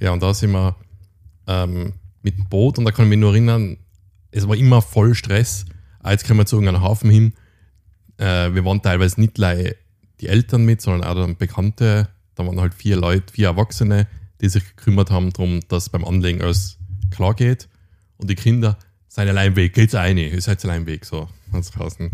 Ja, 0.00 0.12
und 0.12 0.22
da 0.22 0.32
sind 0.34 0.52
wir 0.52 0.76
ähm, 1.46 1.94
mit 2.22 2.36
dem 2.36 2.46
Boot 2.48 2.78
und 2.78 2.84
da 2.84 2.90
kann 2.90 3.06
ich 3.06 3.10
mich 3.10 3.18
nur 3.18 3.30
erinnern, 3.32 3.78
es 4.30 4.46
war 4.46 4.56
immer 4.56 4.82
voll 4.82 5.14
Stress. 5.14 5.64
Ah, 6.00 6.12
jetzt 6.12 6.26
kommen 6.26 6.38
wir 6.38 6.46
zu 6.46 6.56
irgendeinem 6.56 6.82
Hafen 6.82 7.10
hin. 7.10 7.32
Äh, 8.18 8.54
wir 8.54 8.64
waren 8.64 8.82
teilweise 8.82 9.20
nicht 9.20 9.34
gleich 9.34 9.74
die 10.20 10.28
Eltern 10.28 10.64
mit, 10.64 10.80
sondern 10.80 11.08
auch 11.08 11.14
dann 11.14 11.36
Bekannte. 11.36 12.08
Da 12.34 12.46
waren 12.46 12.60
halt 12.60 12.74
vier 12.74 12.96
Leute, 12.96 13.32
vier 13.32 13.48
Erwachsene, 13.48 14.06
die 14.40 14.48
sich 14.48 14.64
gekümmert 14.64 15.10
haben 15.10 15.32
darum, 15.32 15.60
dass 15.68 15.88
beim 15.88 16.04
Anlegen 16.04 16.42
alles 16.42 16.78
klar 17.10 17.34
geht. 17.34 17.68
Und 18.16 18.28
die 18.30 18.34
Kinder, 18.34 18.76
seid 19.06 19.28
allein 19.28 19.56
weg, 19.56 19.74
geht's 19.74 19.94
rein, 19.94 20.18
ihr 20.18 20.40
seid 20.40 20.64
allein 20.64 20.86
weg, 20.86 21.04
so, 21.04 21.28
ganz 21.52 21.70
draußen. 21.70 22.10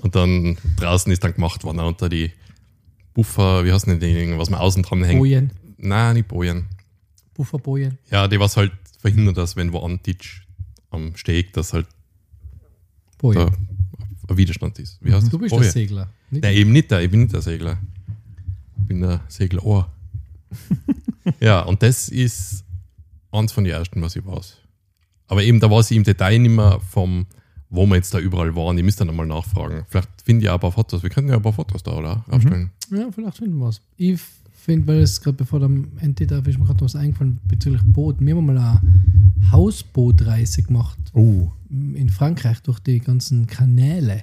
Und 0.00 0.14
dann 0.14 0.56
draußen 0.76 1.10
ist 1.10 1.24
dann 1.24 1.34
gemacht 1.34 1.64
worden, 1.64 1.80
unter 1.80 2.08
die 2.08 2.30
Buffer, 3.14 3.64
wie 3.64 3.72
heißt 3.72 3.86
denn 3.86 4.00
die, 4.00 4.38
was 4.38 4.50
man 4.50 4.60
außen 4.60 4.82
dran 4.82 5.02
hängt? 5.02 5.18
Bojen. 5.18 5.50
Nein, 5.76 6.14
nicht 6.16 6.28
Bojen. 6.28 6.66
Bufferbojen. 7.34 7.98
Ja, 8.10 8.28
die 8.28 8.38
was 8.38 8.56
halt 8.56 8.72
verhindert, 9.00 9.36
dass 9.36 9.56
wenn 9.56 9.72
wo 9.72 9.80
an 9.80 10.02
Tisch 10.02 10.46
am 10.90 11.16
Steg, 11.16 11.52
dass 11.52 11.72
halt 11.72 11.86
Bojen. 13.18 13.50
Ein 14.28 14.36
Widerstand 14.36 14.78
ist. 14.78 14.98
Wie 15.00 15.12
heißt 15.12 15.32
Du 15.32 15.38
bist 15.38 15.50
Boje. 15.50 15.62
der 15.62 15.72
Segler. 15.72 16.08
Nicht? 16.30 16.42
Nein, 16.42 16.54
eben 16.54 16.72
nicht 16.72 16.90
der, 16.90 17.00
ich 17.02 17.10
bin 17.10 17.20
nicht 17.20 17.32
der 17.32 17.42
Segler. 17.42 17.78
Ich 18.80 18.86
bin 18.86 19.00
der 19.00 19.20
Seglerohr. 19.28 19.90
ja, 21.40 21.60
und 21.60 21.82
das 21.82 22.08
ist 22.08 22.64
eins 23.32 23.52
von 23.52 23.64
den 23.64 23.72
ersten, 23.72 24.00
was 24.02 24.16
ich 24.16 24.24
weiß. 24.24 24.56
Aber 25.26 25.42
eben, 25.42 25.60
da 25.60 25.70
weiß 25.70 25.90
ich 25.90 25.96
im 25.96 26.04
Detail 26.04 26.38
nicht 26.38 26.54
mehr 26.54 26.80
vom, 26.80 27.26
wo 27.68 27.84
wir 27.86 27.96
jetzt 27.96 28.14
da 28.14 28.18
überall 28.18 28.54
waren. 28.56 28.78
Ich 28.78 28.84
müsste 28.84 29.04
dann 29.04 29.14
mal 29.14 29.26
nachfragen. 29.26 29.84
Vielleicht 29.88 30.08
finde 30.24 30.44
ich 30.44 30.50
auch 30.50 30.54
ein 30.54 30.60
paar 30.60 30.72
Fotos. 30.72 31.02
Wir 31.02 31.10
können 31.10 31.28
ja 31.28 31.36
ein 31.36 31.42
paar 31.42 31.52
Fotos 31.52 31.82
da, 31.82 31.92
oder? 31.92 32.24
Aufstellen. 32.30 32.70
Ja, 32.90 33.10
vielleicht 33.12 33.36
finden 33.36 33.58
wir 33.58 33.68
es. 33.68 33.82
Ich 33.98 34.18
finde, 34.58 34.86
weil 34.88 34.98
es 35.00 35.20
gerade 35.20 35.36
bevor 35.36 35.60
der 35.60 35.70
Ente 36.00 36.26
da 36.26 36.38
ist 36.38 36.58
mir 36.58 36.64
gerade 36.66 36.84
was 36.84 36.96
eingefallen 36.96 37.38
bezüglich 37.48 37.82
Boot. 37.84 38.16
Wir 38.20 38.36
haben 38.36 38.46
mal 38.46 38.58
eine 38.58 38.80
Hausbootreise 39.52 40.62
gemacht 40.62 40.98
Oh, 41.14 41.50
in 41.70 42.08
Frankreich 42.08 42.60
durch 42.62 42.78
die 42.80 42.98
ganzen 43.00 43.46
Kanäle. 43.46 44.22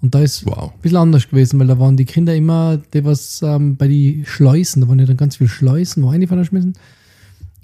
Und 0.00 0.14
da 0.14 0.20
ist 0.20 0.46
Wow. 0.46 0.72
ein 0.74 0.80
bisschen 0.80 0.98
anders 0.98 1.28
gewesen, 1.28 1.58
weil 1.58 1.66
da 1.66 1.78
waren 1.78 1.96
die 1.96 2.04
Kinder 2.04 2.34
immer, 2.34 2.76
die 2.76 3.04
was 3.04 3.42
ähm, 3.42 3.76
bei 3.76 3.88
die 3.88 4.24
Schleusen, 4.26 4.82
da 4.82 4.88
waren 4.88 4.98
ja 5.00 5.06
dann 5.06 5.16
ganz 5.16 5.36
viele 5.36 5.48
Schleusen, 5.48 6.02
wo 6.02 6.10
eine 6.10 6.44
schmissen, 6.44 6.74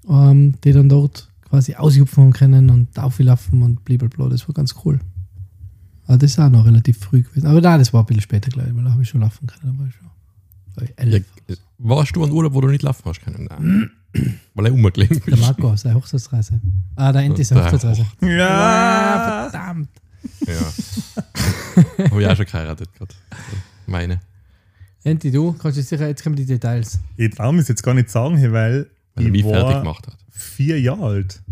ähm, 0.09 0.55
die 0.65 0.73
dann 0.73 0.89
dort 0.89 1.29
quasi 1.49 1.75
aushupfen 1.77 2.33
können 2.33 2.71
und 2.71 2.99
auflaufen 2.99 3.63
und 3.63 3.85
blablabla. 3.85 4.29
Das 4.29 4.49
war 4.49 4.55
ganz 4.55 4.75
cool. 4.85 4.99
Aber 6.07 6.19
das 6.19 6.33
ist 6.33 6.39
auch 6.41 6.51
noch 6.51 6.67
relativ 6.67 6.99
früh 6.99 7.23
gewesen. 7.23 7.47
Aber 7.47 7.61
da, 7.61 7.79
das 7.79 7.93
war 7.93 8.03
ein 8.03 8.07
bisschen 8.07 8.23
später, 8.23 8.51
glaube 8.51 8.71
ich, 8.71 8.77
weil 8.77 8.85
da 8.85 8.91
habe 8.93 9.03
ich 9.03 9.09
schon 9.09 9.21
laufen 9.21 9.47
können. 9.47 9.73
Da 9.73 9.79
war 9.79 9.87
ich 9.87 9.95
schon 9.95 10.07
ich 10.83 10.93
elf. 10.97 11.25
Warst 11.79 12.17
du 12.17 12.25
an 12.25 12.31
Urlaub, 12.31 12.55
wo 12.55 12.61
du 12.61 12.69
nicht 12.69 12.83
laufen 12.83 13.03
hast 13.05 13.21
können? 13.23 13.47
Nein. 13.51 13.91
Weil 14.55 14.67
er 14.67 14.73
Der 15.27 15.35
ist. 15.35 15.41
Marco, 15.41 15.77
seine 15.77 15.95
Hochzeitsreise. 15.97 16.61
Ah, 16.97 17.13
der 17.13 17.23
Enti, 17.23 17.45
seine 17.45 17.63
Der 17.63 17.73
Hochzeitsreise. 17.73 18.07
Ja! 18.23 19.49
verdammt. 19.51 19.89
Ja. 20.47 22.05
Habe 22.11 22.23
ich 22.23 22.29
auch 22.29 22.37
schon 22.37 22.47
geheiratet 22.47 22.89
gerade. 22.97 23.15
Meine. 23.87 24.21
Enti, 25.03 25.31
du 25.31 25.53
kannst 25.53 25.77
jetzt 25.77 25.91
sicher, 25.91 26.09
jetzt 26.09 26.23
kommen 26.23 26.35
die 26.37 26.47
Details. 26.47 26.99
Ich 27.19 27.35
traue 27.35 27.53
mich 27.53 27.69
jetzt 27.69 27.83
gar 27.83 27.93
nicht 27.93 28.09
sagen, 28.09 28.37
weil 28.53 28.89
Weil 29.15 29.27
ich 29.27 29.31
mich 29.33 29.43
fertig 29.43 29.63
war 29.75 29.81
gemacht 29.83 30.07
hat. 30.07 30.17
vier 30.31 30.81
Jahre 30.81 31.05
alt 31.05 31.43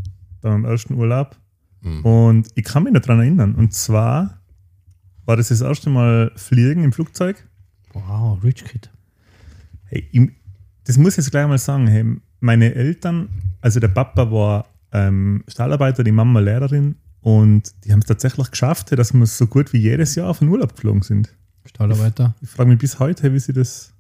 bei 0.41 0.49
meinem 0.51 0.65
ersten 0.65 0.95
Urlaub 0.95 1.37
Mhm. 1.83 2.05
und 2.05 2.49
ich 2.55 2.65
kann 2.65 2.85
mich 2.85 2.93
noch 2.95 3.01
daran 3.03 3.21
erinnern. 3.21 3.55
Und 3.57 3.75
zwar 3.75 4.39
war 5.27 5.37
das 5.37 5.49
das 5.49 5.61
erste 5.61 5.91
Mal 5.91 6.31
Fliegen 6.37 6.85
im 6.85 6.93
Flugzeug. 6.93 7.45
Wow, 7.93 8.43
Rich 8.43 8.65
Kid. 8.65 8.89
Hey, 9.93 10.09
ich, 10.11 10.31
das 10.85 10.97
muss 10.97 11.13
ich 11.13 11.19
jetzt 11.19 11.31
gleich 11.31 11.47
mal 11.47 11.59
sagen. 11.59 11.87
Hey, 11.87 12.05
meine 12.41 12.75
Eltern, 12.75 13.29
also 13.61 13.79
der 13.79 13.89
Papa 13.89 14.31
war 14.33 14.67
ähm, 14.93 15.45
Stahlarbeiter, 15.49 16.03
die 16.03 16.13
Mama 16.13 16.41
Lehrerin 16.41 16.97
und 17.21 17.71
die 17.85 17.93
haben 17.93 17.99
es 18.01 18.07
tatsächlich 18.07 18.51
geschafft, 18.51 18.91
hey, 18.91 18.97
dass 18.97 19.13
wir 19.13 19.27
so 19.27 19.47
gut 19.47 19.73
wie 19.75 19.79
jedes 19.79 20.15
Jahr 20.15 20.29
auf 20.31 20.39
den 20.39 20.49
Urlaub 20.49 20.75
geflogen 20.75 21.03
sind. 21.03 21.35
Stahlarbeiter. 21.67 22.35
Ich 22.41 22.49
frage 22.49 22.71
mich 22.71 22.79
bis 22.79 22.99
heute, 22.99 23.23
hey, 23.25 23.33
wie 23.35 23.39
sie 23.39 23.53
das. 23.53 23.93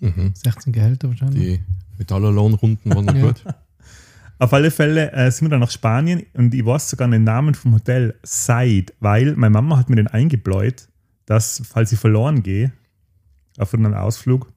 Mhm. 0.00 0.32
16 0.34 0.72
Gehälter 0.72 1.08
wahrscheinlich. 1.08 1.60
Die 1.60 1.60
Metalllohnrunden 1.98 2.78
waren 2.92 3.16
Ja. 3.16 3.26
gut. 3.26 3.44
Auf 4.40 4.52
alle 4.54 4.70
Fälle 4.70 5.12
äh, 5.12 5.30
sind 5.30 5.46
wir 5.46 5.50
dann 5.50 5.60
nach 5.60 5.70
Spanien 5.70 6.24
und 6.32 6.54
ich 6.54 6.64
weiß 6.64 6.90
sogar 6.90 7.06
den 7.08 7.24
Namen 7.24 7.54
vom 7.54 7.74
Hotel 7.74 8.14
Said, 8.22 8.94
weil 8.98 9.36
meine 9.36 9.52
Mama 9.52 9.76
hat 9.76 9.90
mir 9.90 9.96
den 9.96 10.06
eingebläut, 10.08 10.88
dass, 11.26 11.62
falls 11.68 11.92
ich 11.92 11.98
verloren 12.00 12.42
gehe, 12.42 12.72
auf 13.58 13.74
einem 13.74 13.92
Ausflug, 13.92 14.50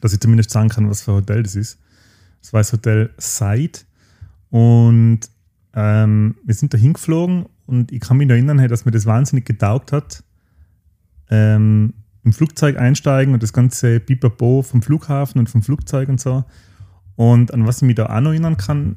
dass 0.00 0.12
ich 0.12 0.20
zumindest 0.20 0.50
sagen 0.50 0.68
kann, 0.68 0.88
was 0.88 1.02
für 1.02 1.12
ein 1.12 1.16
Hotel 1.16 1.42
das 1.42 1.56
ist. 1.56 1.78
Das 2.40 2.52
war 2.52 2.60
das 2.60 2.72
Hotel 2.72 3.10
Said 3.18 3.86
und 4.50 5.20
ähm, 5.74 6.34
wir 6.44 6.54
sind 6.54 6.74
da 6.74 6.78
hingeflogen 6.78 7.46
und 7.66 7.92
ich 7.92 8.00
kann 8.00 8.16
mich 8.16 8.26
noch 8.26 8.34
erinnern, 8.34 8.58
hey, 8.58 8.68
dass 8.68 8.84
mir 8.84 8.90
das 8.90 9.06
wahnsinnig 9.06 9.44
getaugt 9.44 9.92
hat. 9.92 10.24
Ähm, 11.30 11.94
Im 12.24 12.32
Flugzeug 12.32 12.76
einsteigen 12.76 13.32
und 13.34 13.42
das 13.42 13.52
ganze 13.52 14.00
Pipapo 14.00 14.62
vom 14.62 14.82
Flughafen 14.82 15.38
und 15.38 15.48
vom 15.48 15.62
Flugzeug 15.62 16.08
und 16.08 16.20
so. 16.20 16.44
Und 17.14 17.54
an 17.54 17.66
was 17.66 17.76
ich 17.76 17.82
mich 17.82 17.96
da 17.96 18.06
auch 18.06 18.20
noch 18.20 18.30
erinnern 18.30 18.56
kann, 18.56 18.96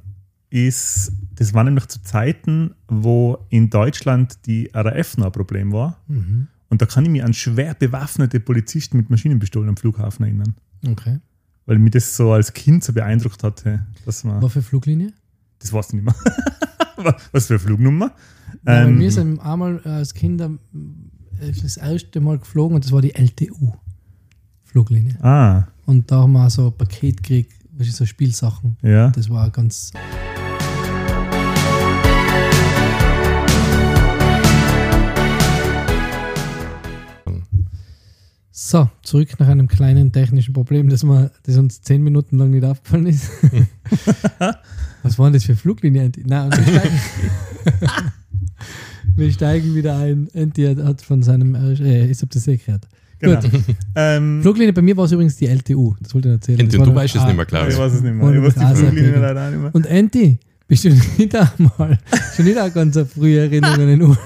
ist, 0.49 1.11
das 1.35 1.53
war 1.53 1.63
nämlich 1.63 1.87
zu 1.87 2.01
Zeiten, 2.03 2.75
wo 2.87 3.45
in 3.49 3.69
Deutschland 3.69 4.45
die 4.45 4.69
RAF 4.73 5.17
noch 5.17 5.27
ein 5.27 5.31
Problem 5.31 5.71
war. 5.71 5.99
Mhm. 6.07 6.47
Und 6.69 6.81
da 6.81 6.85
kann 6.85 7.05
ich 7.05 7.11
mich 7.11 7.23
an 7.23 7.33
schwer 7.33 7.75
bewaffnete 7.75 8.39
Polizisten 8.39 8.97
mit 8.97 9.09
Maschinenpistolen 9.09 9.69
am 9.69 9.77
Flughafen 9.77 10.25
erinnern. 10.25 10.55
Okay. 10.85 11.19
Weil 11.65 11.79
mich 11.79 11.91
das 11.91 12.15
so 12.15 12.31
als 12.33 12.53
Kind 12.53 12.83
so 12.83 12.93
beeindruckt 12.93 13.43
hatte. 13.43 13.85
Dass 14.05 14.23
man, 14.23 14.41
Was 14.41 14.53
für 14.53 14.61
Fluglinie? 14.61 15.13
das 15.59 15.71
weiß 15.71 15.87
ich 15.87 15.93
nicht 15.93 16.03
mehr. 16.05 16.15
was 17.31 17.47
für 17.47 17.53
eine 17.53 17.59
Flugnummer? 17.59 18.11
Ja, 18.65 18.83
Ähm, 18.85 18.99
wir 18.99 19.11
sind 19.11 19.39
einmal 19.39 19.81
äh, 19.85 19.89
als 19.89 20.13
Kinder 20.13 20.51
äh, 21.39 21.51
das 21.61 21.77
erste 21.77 22.19
Mal 22.19 22.37
geflogen 22.37 22.75
und 22.75 22.83
das 22.83 22.91
war 22.91 23.01
die 23.01 23.15
LTU-Fluglinie. 23.15 25.17
ah, 25.23 25.67
Und 25.85 26.11
da 26.11 26.21
haben 26.21 26.33
wir 26.33 26.45
auch 26.45 26.49
so 26.49 26.67
ein 26.67 26.77
Paket 26.77 27.23
gekriegt, 27.23 27.53
so 27.79 28.05
Spielsachen. 28.05 28.75
ja. 28.81 29.09
Das 29.11 29.29
war 29.29 29.49
ganz. 29.51 29.91
So, 38.65 38.89
zurück 39.01 39.27
nach 39.39 39.49
einem 39.49 39.67
kleinen 39.67 40.13
technischen 40.13 40.53
Problem, 40.53 40.87
das, 40.87 41.03
wir, 41.03 41.31
das 41.43 41.57
uns 41.57 41.81
zehn 41.81 42.01
Minuten 42.01 42.37
lang 42.37 42.49
nicht 42.51 42.63
aufgefallen 42.63 43.07
ist. 43.07 43.29
Was 45.03 45.19
war 45.19 45.25
denn 45.25 45.33
das 45.33 45.43
für 45.43 45.57
Fluglinie? 45.57 46.03
Enti? 46.03 46.23
Nein, 46.25 46.49
wir, 46.49 46.63
steigen, 46.63 46.99
wir 49.17 49.31
steigen 49.33 49.75
wieder 49.75 49.97
ein. 49.97 50.29
Enti 50.33 50.63
hat- 50.63 51.01
von 51.01 51.21
seinem. 51.23 51.55
Äh, 51.55 52.05
ich 52.05 52.17
habe 52.21 52.29
das 52.33 52.47
eh 52.47 52.55
gehört. 52.55 52.87
Genau. 53.19 53.41
Gut. 53.41 53.51
Ähm, 53.95 54.41
Fluglinie 54.41 54.71
bei 54.71 54.81
mir 54.81 54.95
war 54.95 55.05
es 55.05 55.11
übrigens 55.11 55.35
die 55.35 55.47
LTU. 55.47 55.95
Das 56.01 56.15
wollte 56.15 56.29
ich 56.29 56.33
erzählen. 56.35 56.79
War 56.79 56.85
du 56.85 56.95
weißt 56.95 57.15
es 57.17 57.25
nicht 57.25 57.35
mehr, 57.35 57.45
glaube 57.45 57.67
ich 57.69 57.77
weiß 57.77 57.93
es 57.93 58.01
nicht 58.01 58.13
mehr. 58.13 58.33
Ich 58.33 58.41
weiß 58.43 58.55
die 58.55 58.75
Fluglinie 58.81 59.19
leider 59.19 59.45
auch 59.45 59.51
nicht 59.51 59.61
mehr. 59.61 59.75
Und 59.75 59.85
Enti, 59.87 60.37
bist 60.69 60.85
du 60.85 60.89
nicht 60.89 61.35
einmal, 61.35 61.99
schon 62.33 62.45
nicht 62.45 62.57
auch 62.57 62.73
ganz 62.73 62.95
eine 62.95 63.05
frühe 63.05 63.41
Erinnerungen 63.41 63.89
in 63.89 64.01
Urlaub, 64.03 64.17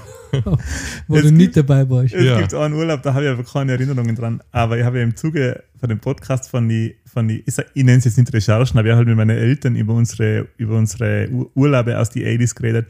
wo 1.07 1.15
Es 1.15 1.21
du 1.21 1.27
gibt- 1.29 1.37
nicht 1.37 1.57
dabei 1.57 1.89
warst? 1.89 2.13
Es 2.13 2.23
Ja. 2.23 2.39
gibt 2.39 2.53
auch 2.53 2.61
einen 2.63 2.73
Urlaub, 2.75 3.01
da 3.03 3.13
habe 3.13 3.25
ich 3.25 3.29
aber 3.31 3.43
keine 3.43 3.73
Erinnerungen 3.73 4.15
dran. 4.15 4.41
Aber 4.51 4.77
ich 4.77 4.83
habe 4.83 4.97
ja 4.97 5.03
im 5.03 5.15
Zuge 5.15 5.63
von 5.79 5.89
dem 5.89 5.99
Podcast 5.99 6.49
von 6.49 6.67
die, 6.67 6.95
von 7.05 7.27
die 7.27 7.43
ich, 7.45 7.53
sag- 7.55 7.67
ich 7.73 7.83
nenne 7.83 7.97
es 7.99 8.05
jetzt 8.05 8.17
nicht 8.17 8.33
Recherchen, 8.33 8.77
aber 8.79 8.87
ich 8.87 8.91
habe 8.91 8.97
halt 8.99 9.07
mit 9.07 9.17
meinen 9.17 9.37
Eltern 9.37 9.75
über 9.75 9.93
unsere, 9.93 10.47
über 10.57 10.77
unsere 10.77 11.29
Ur- 11.29 11.51
Urlaube 11.55 11.97
aus 11.99 12.09
die 12.09 12.25
80s 12.25 12.55
geredet. 12.55 12.87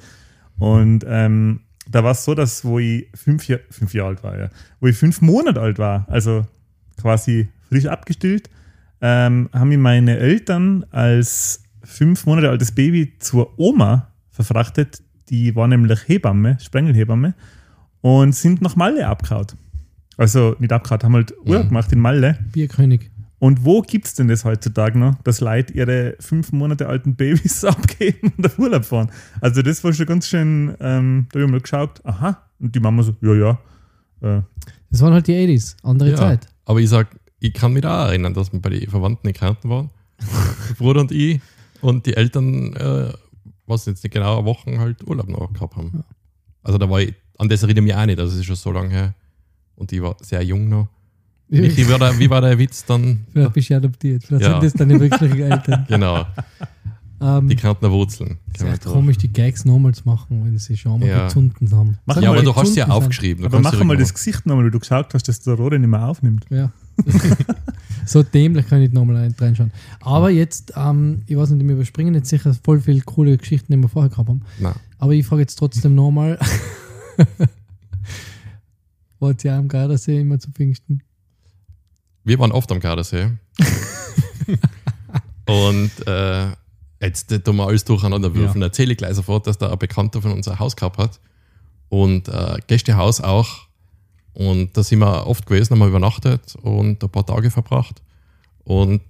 Und 0.59 1.05
ähm, 1.07 1.61
da 1.89 2.03
war 2.03 2.11
es 2.11 2.23
so, 2.25 2.33
dass 2.33 2.65
wo 2.65 2.79
ich 2.79 3.07
fünf, 3.15 3.47
Jahr, 3.47 3.59
fünf 3.69 3.93
Jahre 3.93 4.09
alt 4.09 4.23
war, 4.23 4.37
ja, 4.39 4.49
wo 4.79 4.87
ich 4.87 4.95
fünf 4.97 5.21
Monate 5.21 5.61
alt 5.61 5.77
war, 5.79 6.05
also 6.09 6.45
quasi 6.99 7.49
frisch 7.69 7.85
abgestillt, 7.85 8.49
ähm, 9.01 9.49
haben 9.53 9.69
mich 9.69 9.77
meine 9.77 10.17
Eltern 10.17 10.83
als 10.91 11.61
fünf 11.83 12.25
Monate 12.25 12.49
altes 12.49 12.71
Baby 12.71 13.13
zur 13.19 13.57
Oma 13.59 14.11
verfrachtet. 14.31 15.01
Die 15.29 15.55
war 15.55 15.67
nämlich 15.67 16.07
Hebamme, 16.07 16.57
Sprengelhebamme 16.62 17.34
und 18.01 18.34
sind 18.36 18.62
nach 18.62 18.75
Malle 18.75 19.07
abgehauen. 19.07 19.48
Also 20.17 20.55
nicht 20.60 20.72
abgehauen, 20.72 21.01
haben 21.03 21.13
halt 21.15 21.34
Urlaub 21.46 21.65
Mhm. 21.65 21.67
gemacht 21.69 21.91
in 21.91 22.00
Malle. 22.00 22.38
Bierkönig. 22.51 23.12
Und 23.39 23.63
wo 23.65 23.81
gibt 23.81 24.07
es 24.07 24.15
denn 24.15 24.29
das 24.29 24.46
heutzutage 24.46 24.98
noch, 24.98 25.15
dass 25.24 25.41
Leute 25.41 25.72
ihre 25.74 26.15
fünf 26.19 26.51
Monate 26.51 26.88
alten 26.88 27.15
Babys 27.15 27.63
abgeben 27.65 28.34
und 28.38 28.46
auf 28.46 28.57
Urlaub 28.57 28.84
fahren? 28.86 29.12
Also 29.41 29.62
das 29.62 29.84
war 29.84 29.93
schon 29.93 30.07
ganz 30.07 30.27
schön, 30.27 30.75
ähm, 30.79 31.27
da 31.31 31.39
habe 31.39 31.46
ich 31.46 31.51
mal 31.51 31.62
geschaut, 31.62 32.01
aha, 32.03 32.41
und 32.60 32.74
die 32.74 32.79
Mama 32.79 33.03
so, 33.03 33.15
ja, 33.22 33.34
ja. 33.36 33.51
Äh, 34.38 34.41
Das 34.89 35.01
waren 35.01 35.13
halt 35.13 35.27
die 35.27 35.34
80s, 35.36 35.75
andere 35.84 36.10
Ja. 36.12 36.15
Zeit. 36.15 36.48
Aber 36.65 36.79
ich 36.79 36.89
sag, 36.89 37.10
ich 37.39 37.53
kann 37.53 37.74
mich 37.74 37.84
da 37.84 38.05
auch 38.05 38.07
erinnern, 38.07 38.34
dass 38.34 38.51
wir 38.51 38.60
bei 38.60 38.69
den 38.69 38.89
Verwandten 38.89 39.27
in 39.27 39.34
Kärnten 39.36 39.69
waren. 39.69 39.91
Der 40.19 40.74
Bruder 40.79 41.01
und 41.01 41.12
ich 41.12 41.39
und 41.81 42.07
die 42.07 42.15
Eltern, 42.17 42.74
äh, 42.74 43.13
was 43.67 43.86
jetzt 43.86 44.03
nicht 44.03 44.13
genau, 44.13 44.43
Wochen 44.45 44.79
halt 44.79 45.05
Urlaub 45.07 45.27
noch 45.29 45.51
gehabt 45.53 45.75
haben. 45.75 46.03
Also 46.63 46.77
da 46.77 46.89
war 46.89 47.01
ich, 47.01 47.13
an 47.38 47.47
das 47.50 47.62
erinnere 47.63 47.83
ich 47.86 47.88
mich 47.88 47.95
auch 47.95 48.05
nicht, 48.05 48.19
also 48.19 48.33
es 48.33 48.39
ist 48.39 48.45
schon 48.45 48.55
so 48.55 48.71
lange 48.71 48.89
her. 48.89 49.13
Und 49.75 49.91
ich 49.91 50.01
war 50.01 50.15
sehr 50.21 50.41
jung 50.41 50.67
noch. 50.69 50.88
Michi, 51.50 51.77
wie 51.77 51.89
war 51.89 52.00
der, 52.00 52.17
wie 52.19 52.29
war 52.29 52.41
der 52.41 52.57
Witz 52.57 52.83
dann? 52.86 53.25
Vielleicht 53.31 53.53
bist 53.53 53.69
du 53.69 53.75
adoptiert. 53.77 54.24
Vielleicht 54.25 54.43
Ja. 54.43 54.51
sind 54.59 54.63
das 54.63 54.74
deine 54.74 55.00
wirklichen 55.00 55.39
Eltern. 55.39 55.86
Genau, 55.88 56.25
Ähm, 57.19 57.47
die 57.47 57.55
Kärntner 57.55 57.89
Wurzeln. 57.91 58.38
es 58.53 58.62
ist 58.62 58.67
echt 58.67 58.86
komisch, 58.86 59.17
die 59.17 59.31
Gags 59.31 59.65
nochmal 59.65 59.93
zu 59.93 60.03
machen, 60.05 60.43
wenn 60.45 60.57
sie 60.59 60.77
schon 60.77 61.00
mal 61.00 61.07
Ja. 61.09 61.24
gezunden 61.27 61.71
haben. 61.71 61.97
Mach 62.05 62.15
Ja, 62.17 62.29
mal, 62.29 62.38
aber 62.38 62.43
du 62.43 62.55
hast 62.55 62.74
sie 62.74 62.79
ja 62.79 62.89
aufgeschrieben. 62.89 63.43
Aber 63.45 63.59
mach 63.59 63.81
mal 63.83 63.97
das. 63.97 64.13
Gesicht 64.13 64.45
nochmal, 64.45 64.65
weil 64.65 64.71
du 64.71 64.79
geschaut 64.79 65.13
hast, 65.13 65.27
dass 65.27 65.39
der 65.41 65.55
Rohre 65.55 65.79
nicht 65.79 65.89
mehr 65.89 66.05
aufnimmt. 66.05 66.45
Ja. 66.51 66.71
so 68.07 68.23
dämlich 68.23 68.67
kann 68.67 68.79
ich 68.81 68.89
nicht 68.89 68.93
nochmal 68.93 69.17
ein- 69.17 69.35
reinschauen. 69.37 69.71
Aber 69.99 70.29
jetzt, 70.29 70.73
ähm, 70.75 71.21
ich 71.27 71.35
weiß 71.37 71.49
nicht, 71.51 71.65
wir 71.67 71.75
überspringen 71.75 72.15
jetzt 72.15 72.29
sicher 72.29 72.55
voll 72.63 72.79
viele 72.81 73.01
coole 73.01 73.37
Geschichten, 73.37 73.71
die 73.73 73.77
wir 73.79 73.89
vorher 73.89 74.09
gehabt 74.09 74.29
haben. 74.29 74.41
Nein. 74.59 74.73
Aber 74.97 75.11
ich 75.13 75.25
frage 75.25 75.41
jetzt 75.41 75.55
trotzdem 75.55 75.95
nochmal. 75.95 76.39
Wart 79.19 79.43
ihr 79.43 79.53
am 79.53 79.67
Gardasee 79.67 80.21
immer 80.21 80.39
zu 80.39 80.51
Pfingsten? 80.51 81.01
Wir 82.23 82.37
waren 82.39 82.51
oft 82.51 82.71
am 82.71 82.79
Gardasee. 82.79 83.31
und 85.47 85.91
äh, 86.05 86.47
jetzt 87.01 87.29
tun 87.43 87.55
wir 87.55 87.67
alles 87.67 87.83
durcheinander 87.85 88.33
würfeln. 88.35 88.61
Erzähle 88.61 88.91
ich 88.91 88.97
gleich 88.97 89.15
sofort, 89.15 89.47
dass 89.47 89.57
da 89.57 89.71
ein 89.71 89.79
Bekannter 89.79 90.21
von 90.21 90.31
uns 90.33 90.47
ein 90.47 90.59
Haus 90.59 90.75
gehabt 90.75 90.97
hat. 90.97 91.19
Und 91.89 92.27
äh, 92.27 92.57
Gästehaus 92.67 93.21
auch. 93.21 93.66
Und 94.38 94.77
da 94.77 94.84
sind 94.84 95.00
wir 95.00 95.25
oft 95.25 95.48
gewesen, 95.48 95.72
haben 95.72 95.79
wir 95.79 95.88
übernachtet 95.88 96.56
und 96.62 97.03
ein 97.03 97.10
paar 97.10 97.25
Tage 97.25 97.50
verbracht. 97.50 98.03
Und 98.63 99.01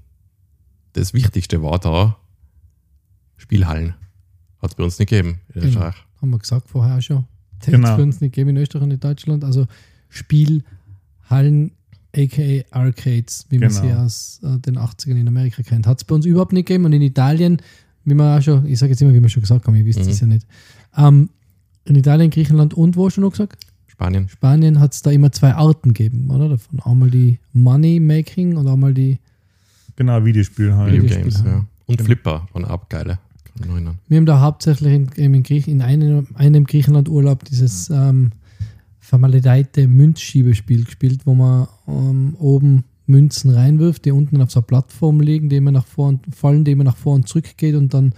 das 0.94 1.14
Wichtigste 1.14 1.62
war 1.62 1.80
da, 1.80 2.16
Spielhallen. 3.36 3.94
Hat 4.62 4.72
es 4.72 4.76
bei 4.76 4.84
uns 4.86 4.98
nicht 5.00 5.10
gegeben 5.10 5.40
in 5.54 5.62
Genau. 5.62 5.68
Österreich. 5.68 5.96
Haben 6.22 6.30
wir 6.32 6.40
gesagt 6.40 6.70
vorher 6.70 6.98
auch 6.98 7.02
schon. 7.02 7.26
Das 7.60 7.68
Genau. 7.72 7.96
für 7.98 8.04
uns 8.04 8.22
nicht 8.22 8.34
geben 8.36 8.52
in 8.52 8.58
Österreich 8.58 8.84
und 8.84 8.92
in 8.92 9.00
Deutschland. 9.00 9.44
Also 9.44 9.68
Spielhallen, 10.10 11.72
aka 12.16 12.64
Arcades, 12.72 13.46
wie 13.50 13.60
man 13.60 13.70
Genau. 13.70 13.82
sie 13.82 13.94
aus 13.94 14.40
äh, 14.44 14.60
den 14.60 14.78
80ern 14.78 15.18
in 15.20 15.28
Amerika 15.28 15.62
kennt. 15.62 15.86
Hat 15.88 15.98
es 15.98 16.04
bei 16.06 16.16
uns 16.16 16.26
überhaupt 16.26 16.54
nicht 16.54 16.68
gegeben 16.68 16.86
und 16.86 16.94
in 16.94 17.02
Italien, 17.02 17.62
wie 18.06 18.14
wir 18.16 18.38
auch 18.38 18.42
schon, 18.42 18.66
ich 18.66 18.80
sage 18.80 18.92
jetzt 18.94 19.02
immer, 19.02 19.14
wie 19.14 19.22
wir 19.22 19.30
schon 19.30 19.42
gesagt 19.42 19.68
haben, 19.68 19.76
ihr 19.76 19.86
wisst 19.86 20.00
Mhm. 20.00 20.08
es 20.10 20.20
ja 20.22 20.28
nicht. 20.28 20.48
Ähm, 20.96 21.30
in 21.86 21.96
Italien, 21.96 22.30
Griechenland 22.32 22.74
und 22.74 22.96
wo 22.96 23.10
schon 23.10 23.24
noch 23.24 23.32
gesagt? 23.32 23.67
Spanien. 23.98 24.30
Spanien 24.30 24.80
hat 24.80 24.94
es 24.94 25.02
da 25.02 25.10
immer 25.10 25.32
zwei 25.32 25.54
Arten 25.56 25.94
gegeben, 25.94 26.30
oder? 26.30 26.50
Davon 26.50 26.80
einmal 26.82 27.10
die 27.10 27.40
Money-Making 27.54 28.56
und 28.56 28.68
einmal 28.68 28.94
die. 28.94 29.18
Genau, 29.96 30.24
Videospiel 30.24 30.76
halt. 30.76 30.92
Video 30.92 31.04
Videospiele 31.06 31.32
Games, 31.32 31.40
haben. 31.40 31.48
ja. 31.50 31.66
Und 31.88 31.98
Genau. 31.98 32.06
Flipper 32.06 32.48
waren 32.54 32.66
auch 32.66 32.88
geile. 32.90 33.18
Kann 33.44 33.54
ich 33.56 33.62
mich 33.62 33.68
noch 33.68 33.74
erinnern. 33.76 33.96
Wir 34.08 34.18
haben 34.18 34.26
da 34.28 34.40
hauptsächlich 34.42 34.94
in, 34.94 35.08
in, 35.16 35.42
Griech, 35.42 35.68
in 35.68 35.82
einem, 35.82 36.28
einem 36.36 36.66
Griechenland-Urlaub 36.66 37.44
dieses 37.46 37.90
ähm, 37.90 38.34
vermaledeite 39.00 39.88
Münzschiebespiel 39.88 40.84
gespielt, 40.84 41.22
wo 41.26 41.34
man 41.34 41.68
ähm, 41.88 42.36
oben 42.38 42.84
Münzen 43.08 43.50
reinwirft, 43.50 44.06
die 44.06 44.12
unten 44.12 44.40
auf 44.42 44.52
so 44.52 44.60
einer 44.60 44.68
Plattform 44.68 45.22
liegen, 45.22 45.50
die 45.50 45.56
immer 45.56 45.72
nach 45.72 45.88
vor 45.88 46.10
und 46.10 46.36
fallen, 46.36 46.66
die 46.66 46.72
immer 46.72 46.84
nach 46.84 46.98
vor 46.98 47.16
und 47.16 47.28
zurück 47.28 47.58
geht 47.58 47.74
und 47.74 47.96
dann 47.96 48.14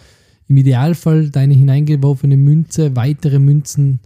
im 0.49 0.57
Idealfall 0.57 1.29
deine 1.29 1.53
hineingeworfene 1.53 2.35
Münze 2.35 2.97
weitere 2.97 3.39
Münzen 3.39 3.99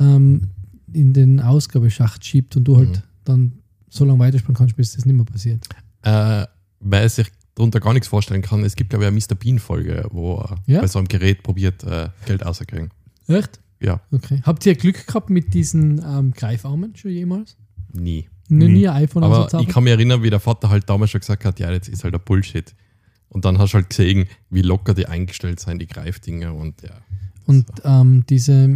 ähm, 0.00 0.48
in 0.94 1.12
den 1.12 1.40
Ausgabeschacht 1.40 2.24
schiebt 2.24 2.56
und 2.56 2.64
du 2.64 2.76
halt 2.76 3.02
dann 3.24 3.52
so 3.88 4.04
lange 4.04 4.18
weiterspielen 4.18 4.56
kannst, 4.56 4.76
bis 4.76 4.92
das 4.92 5.04
nicht 5.04 5.14
mehr 5.16 5.24
passiert. 5.24 5.66
Äh, 6.02 6.46
wer 6.80 7.08
sich 7.08 7.30
darunter 7.54 7.80
gar 7.80 7.92
nichts 7.92 8.08
vorstellen 8.08 8.42
kann, 8.42 8.64
es 8.64 8.74
gibt, 8.76 8.90
glaube 8.90 9.04
ich, 9.04 9.08
eine 9.08 9.16
Mr. 9.16 9.34
Bean-Folge, 9.36 10.06
wo 10.10 10.36
er 10.38 10.56
Ja? 10.66 10.80
bei 10.80 10.86
so 10.88 10.98
einem 10.98 11.08
Gerät 11.08 11.42
probiert, 11.42 11.84
äh, 11.84 12.08
Geld 12.26 12.44
rauszukriegen. 12.44 12.90
Echt? 13.28 13.60
Ja, 13.80 14.00
Okay. 14.10 14.40
Habt 14.44 14.64
ihr 14.66 14.74
Glück 14.74 15.06
gehabt 15.06 15.30
mit 15.30 15.52
diesen 15.54 15.98
ähm, 16.04 16.32
Greifarmen 16.32 16.94
schon 16.96 17.10
jemals? 17.10 17.56
nie. 17.92 18.28
Nie, 18.50 18.68
Nie. 18.68 18.88
ein 18.88 19.04
iPhone 19.04 19.24
Aber 19.24 19.48
ich 19.60 19.68
kann 19.68 19.84
mich 19.84 19.92
erinnern, 19.94 20.22
wie 20.22 20.28
der 20.28 20.38
Vater 20.40 20.68
halt 20.68 20.88
damals 20.90 21.10
schon 21.10 21.20
gesagt 21.20 21.46
hat, 21.46 21.58
ja, 21.60 21.70
jetzt 21.72 21.88
ist 21.88 22.04
halt 22.04 22.12
der 22.12 22.18
Bullshit. 22.18 22.74
Und 23.30 23.46
dann 23.46 23.56
hast 23.58 23.72
du 23.72 23.76
halt 23.76 23.88
gesehen, 23.88 24.26
wie 24.50 24.60
locker 24.60 24.92
die 24.92 25.06
eingestellt 25.06 25.60
sind, 25.60 25.80
die 25.80 25.86
Greifdinger 25.86 26.54
und 26.54 26.82
ja. 26.82 26.90
Und 27.46 27.66
ähm, 27.84 28.24
diese, 28.28 28.68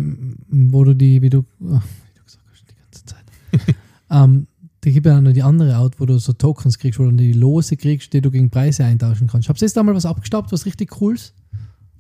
wo 0.49 0.85
du 0.85 0.95
die, 0.95 1.21
wie 1.21 1.29
du, 1.29 1.45
ach, 1.71 1.83
wie 1.85 2.19
du 2.19 2.25
gesagt 2.25 2.45
hast, 2.51 2.65
die 2.71 2.75
ganze 2.83 3.05
Zeit. 3.05 3.25
ähm, 4.11 4.47
da 4.81 4.90
gibt 4.90 5.07
ja 5.07 5.17
auch 5.17 5.21
noch 5.21 5.33
die 5.33 5.43
andere 5.43 5.75
Art, 5.76 5.99
wo 5.99 6.07
du 6.07 6.19
so 6.19 6.33
Tokens 6.33 6.78
kriegst, 6.78 6.99
wo 7.00 7.05
du 7.05 7.12
die 7.12 7.33
Lose 7.33 7.76
kriegst, 7.76 8.12
die 8.12 8.21
du 8.21 8.31
gegen 8.31 8.49
Preise 8.50 8.85
eintauschen 8.85 9.26
kannst. 9.26 9.49
Habt 9.49 9.61
ihr 9.61 9.67
jetzt 9.67 9.76
da 9.76 9.83
mal 9.83 9.95
was 9.95 10.07
abgestaubt, 10.07 10.52
was 10.52 10.67
richtig 10.67 10.90
cooles? 10.90 11.35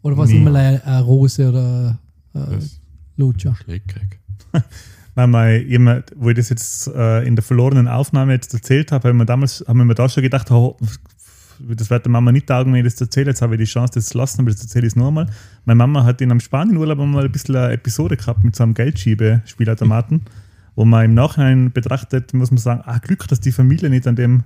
Oder 0.02 0.16
war 0.16 0.24
es 0.24 0.30
Nee. 0.30 0.38
immer 0.38 0.54
eine, 0.54 0.84
eine 0.84 1.02
Rose 1.02 1.48
oder 1.48 1.98
äh, 2.34 2.58
Lucha? 3.16 3.54
Schlägkrieg. 3.56 4.20
Nein, 5.16 5.30
mal, 5.30 5.56
immer, 5.62 6.04
wo 6.14 6.28
ich 6.30 6.36
das 6.36 6.48
jetzt 6.50 6.86
äh, 6.86 7.26
in 7.26 7.34
der 7.34 7.42
verlorenen 7.42 7.88
Aufnahme 7.88 8.34
jetzt 8.34 8.54
erzählt 8.54 8.92
habe, 8.92 9.08
haben 9.08 9.16
wir 9.16 9.24
damals, 9.24 9.64
haben 9.66 9.78
wir 9.78 9.84
mir 9.84 9.96
da 9.96 10.08
schon 10.08 10.22
gedacht, 10.22 10.48
oh, 10.52 10.76
das 11.58 11.90
wird 11.90 12.04
der 12.04 12.12
Mama 12.12 12.30
nicht 12.30 12.46
taugen, 12.46 12.72
wenn 12.72 12.86
ich 12.86 12.92
das 12.92 13.00
erzähle. 13.00 13.30
Jetzt 13.30 13.42
habe 13.42 13.56
ich 13.56 13.58
die 13.58 13.64
Chance, 13.64 13.94
das 13.94 14.06
zu 14.06 14.18
lassen, 14.18 14.42
aber 14.42 14.52
das 14.52 14.62
erzähle 14.62 14.86
ich 14.86 14.94
nochmal. 14.94 15.26
Meine 15.64 15.78
Mama 15.78 16.04
hat 16.04 16.20
in 16.20 16.30
einem 16.30 16.38
Spanienurlaub 16.38 16.98
mal 16.98 17.24
ein 17.24 17.32
bisschen 17.32 17.56
eine 17.56 17.72
Episode 17.72 18.16
gehabt 18.16 18.44
mit 18.44 18.54
so 18.54 18.62
einem 18.62 18.74
Geldschiebespielautomaten, 18.74 20.22
wo 20.78 20.84
man 20.84 21.04
im 21.06 21.14
Nachhinein 21.14 21.72
betrachtet, 21.72 22.32
muss 22.34 22.52
man 22.52 22.58
sagen, 22.58 22.82
ah, 22.84 22.98
Glück, 22.98 23.26
dass 23.26 23.40
die 23.40 23.50
Familie 23.50 23.90
nicht 23.90 24.06
an 24.06 24.14
dem 24.14 24.44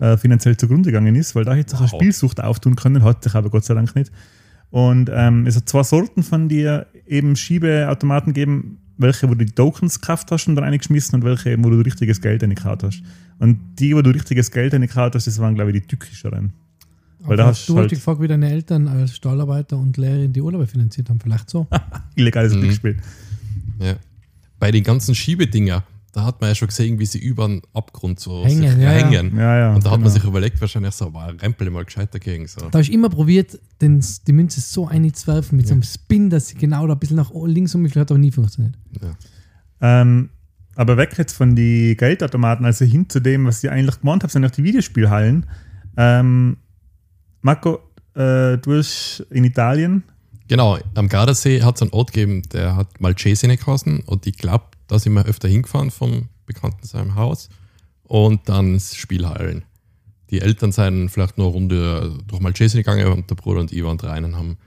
äh, 0.00 0.18
finanziell 0.18 0.54
zugrunde 0.54 0.90
gegangen 0.90 1.14
ist, 1.14 1.34
weil 1.34 1.44
da 1.46 1.54
hätte 1.54 1.70
sich 1.70 1.80
eine 1.80 1.90
Wow. 1.90 1.98
Spielsucht 1.98 2.42
auftun 2.42 2.76
können, 2.76 3.02
hat 3.02 3.24
sich 3.24 3.34
aber 3.34 3.48
Gott 3.48 3.64
sei 3.64 3.72
Dank 3.72 3.96
nicht. 3.96 4.12
Und 4.68 5.10
ähm, 5.10 5.46
es 5.46 5.56
hat 5.56 5.66
zwei 5.70 5.82
Sorten 5.82 6.22
von 6.24 6.50
dir 6.50 6.88
eben 7.06 7.36
Schiebeautomaten 7.36 8.34
gegeben, 8.34 8.80
welche, 8.98 9.30
wo 9.30 9.34
du 9.34 9.46
die 9.46 9.52
Tokens 9.54 9.98
gekauft 9.98 10.30
hast 10.30 10.46
und 10.46 10.56
dann 10.56 10.64
reingeschmissen 10.64 11.14
und 11.14 11.24
welche, 11.24 11.56
wo 11.64 11.70
du 11.70 11.78
richtiges 11.80 12.20
Geld 12.20 12.42
reingekaut 12.42 12.82
hast. 12.82 13.02
Und 13.38 13.58
die, 13.78 13.96
wo 13.96 14.02
du 14.02 14.10
richtiges 14.10 14.50
Geld 14.50 14.74
reingekaut 14.74 15.14
hast, 15.14 15.26
das 15.26 15.38
waren, 15.38 15.54
glaube 15.54 15.70
ich, 15.70 15.80
die 15.80 15.88
tückischeren. 15.88 16.52
Weil 17.20 17.38
da 17.38 17.46
hast 17.46 17.66
du 17.66 17.78
halt 17.78 17.90
dich 17.90 17.98
gefragt, 18.00 18.20
wie 18.20 18.28
deine 18.28 18.50
Eltern 18.50 18.88
als 18.88 19.16
Stahlarbeiter 19.16 19.78
und 19.78 19.96
Lehrerin 19.96 20.34
die 20.34 20.42
Urlaube 20.42 20.66
finanziert 20.66 21.08
haben. 21.08 21.18
Vielleicht 21.18 21.48
so. 21.48 21.66
illegales 22.16 22.54
Mhm. 22.54 22.60
Glücksspiel. 22.60 22.96
Ja. 23.78 23.94
Bei 24.62 24.70
den 24.70 24.84
ganzen 24.84 25.16
Schiebedinger, 25.16 25.82
da 26.12 26.24
hat 26.24 26.40
man 26.40 26.50
ja 26.50 26.54
schon 26.54 26.68
gesehen, 26.68 27.00
wie 27.00 27.06
sie 27.06 27.18
über 27.18 27.48
den 27.48 27.62
Abgrund 27.74 28.20
so 28.20 28.44
Hängen, 28.44 28.70
sich 28.70 28.80
ja, 28.80 28.90
hängen. 28.90 29.36
Ja, 29.36 29.58
ja. 29.58 29.74
Und 29.74 29.84
da 29.84 29.90
hat 29.90 29.98
man 29.98 30.04
genau. 30.04 30.14
sich 30.14 30.22
überlegt, 30.22 30.60
wahrscheinlich 30.60 30.94
so, 30.94 31.12
war 31.12 31.34
rempel 31.42 31.68
mal 31.68 31.84
gescheit 31.84 32.14
dagegen. 32.14 32.46
So. 32.46 32.60
Da 32.60 32.66
habe 32.66 32.82
ich 32.82 32.92
immer 32.92 33.08
probiert, 33.08 33.58
den, 33.80 34.04
die 34.24 34.32
Münze 34.32 34.60
so 34.60 34.86
einzuwerfen 34.86 35.56
mit 35.56 35.66
so 35.66 35.74
einem 35.74 35.82
Spin, 35.82 36.30
dass 36.30 36.46
sie 36.46 36.54
genau 36.54 36.86
da 36.86 36.92
ein 36.92 37.00
bisschen 37.00 37.16
nach 37.16 37.32
links 37.44 37.74
umgeflogen 37.74 38.02
hat, 38.02 38.12
aber 38.12 38.20
nie 38.20 38.30
funktioniert. 38.30 38.78
Ja. 39.00 39.16
Ähm, 39.80 40.30
aber 40.76 40.96
weg 40.96 41.18
jetzt 41.18 41.32
von 41.32 41.56
die 41.56 41.96
Geldautomaten, 41.96 42.64
also 42.64 42.84
hin 42.84 43.08
zu 43.08 43.18
dem, 43.18 43.46
was 43.46 43.64
ich 43.64 43.68
eigentlich 43.72 43.98
gemeint 43.98 44.22
habe, 44.22 44.32
sind 44.32 44.44
auch 44.44 44.52
die 44.52 44.62
Videospielhallen. 44.62 45.44
Ähm, 45.96 46.56
Marco, 47.40 47.80
äh, 48.14 48.58
du 48.58 48.76
hast 48.76 49.26
in 49.30 49.42
Italien, 49.42 50.04
Genau, 50.52 50.78
am 50.96 51.08
Gardasee 51.08 51.62
hat 51.62 51.76
es 51.76 51.82
einen 51.82 51.92
Ort 51.92 52.12
gegeben, 52.12 52.42
der 52.52 52.76
hat 52.76 53.00
Malcesine 53.00 53.56
geheißen 53.56 54.00
und 54.00 54.26
ich 54.26 54.36
glaube, 54.36 54.66
da 54.86 54.98
sind 54.98 55.14
wir 55.14 55.24
öfter 55.24 55.48
hingefahren 55.48 55.90
vom 55.90 56.28
Bekannten 56.44 56.86
seinem 56.86 57.14
Haus 57.14 57.48
und 58.02 58.46
dann 58.50 58.78
Spielhallen. 58.78 59.64
Die 60.28 60.42
Eltern 60.42 60.70
sind 60.70 61.08
vielleicht 61.08 61.38
nur 61.38 61.46
eine 61.46 61.54
Runde 61.54 62.18
durch 62.26 62.42
Malcesine 62.42 62.82
gegangen 62.82 63.06
und 63.06 63.30
der 63.30 63.34
Bruder 63.34 63.60
und 63.60 63.72
ich 63.72 63.82
waren 63.82 63.98
rein 63.98 64.26
und 64.26 64.36
haben 64.36 64.58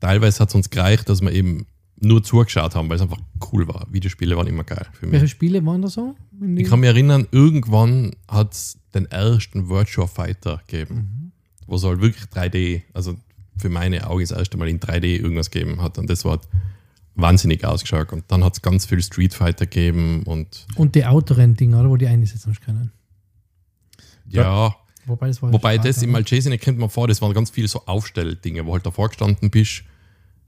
teilweise 0.00 0.40
hat 0.40 0.48
es 0.48 0.54
uns 0.54 0.70
gereicht, 0.70 1.06
dass 1.10 1.20
wir 1.20 1.32
eben 1.32 1.66
nur 2.00 2.22
zugeschaut 2.22 2.74
haben, 2.74 2.88
weil 2.88 2.96
es 2.96 3.02
einfach 3.02 3.20
cool 3.52 3.68
war. 3.68 3.86
Videospiele 3.90 4.38
waren 4.38 4.46
immer 4.46 4.64
geil 4.64 4.86
für 4.94 5.04
mich. 5.04 5.12
Welche 5.12 5.28
Spiele 5.28 5.62
waren 5.66 5.82
da 5.82 5.88
so? 5.88 6.14
Ich 6.56 6.66
kann 6.66 6.80
mich 6.80 6.88
erinnern, 6.88 7.26
irgendwann 7.30 8.12
hat 8.26 8.54
es 8.54 8.78
den 8.94 9.04
ersten 9.04 9.68
Virtua 9.68 10.06
Fighter 10.06 10.62
gegeben, 10.66 11.32
wo 11.66 11.76
es 11.76 11.84
halt 11.84 12.00
wirklich 12.00 12.24
3D, 12.24 12.84
also 12.94 13.16
für 13.58 13.68
meine 13.68 14.06
Augen 14.08 14.20
das 14.20 14.30
erste 14.30 14.56
Mal 14.56 14.68
in 14.68 14.80
3D 14.80 15.16
irgendwas 15.16 15.50
gegeben 15.50 15.82
hat. 15.82 15.98
Und 15.98 16.10
das 16.10 16.24
war 16.24 16.40
wahnsinnig 17.14 17.64
ausgeschaut. 17.64 18.12
Und 18.12 18.24
dann 18.28 18.44
hat 18.44 18.54
es 18.54 18.62
ganz 18.62 18.86
viel 18.86 19.02
Street 19.02 19.34
Fighter 19.34 19.66
gegeben 19.66 20.22
und 20.24 20.66
und 20.76 20.94
die 20.94 21.04
Autorennen-Dinger, 21.04 21.80
oder? 21.80 21.90
Wo 21.90 21.96
die 21.96 22.06
einsetzen 22.06 22.54
können. 22.64 22.92
ja, 24.28 24.74
Wobei 25.06 25.28
das 25.28 25.40
war 25.40 25.52
wobei 25.52 25.78
das 25.78 26.02
im 26.02 26.10
oder? 26.10 26.18
Malcesine 26.18 26.58
kennt 26.58 26.78
man 26.78 26.90
vor, 26.90 27.06
das 27.06 27.22
waren 27.22 27.32
ganz 27.32 27.50
viele 27.50 27.68
so 27.68 27.86
Aufstelldinge, 27.86 28.66
wo 28.66 28.72
halt 28.72 28.84
davor 28.84 29.08
gestanden 29.08 29.50
bist, 29.50 29.84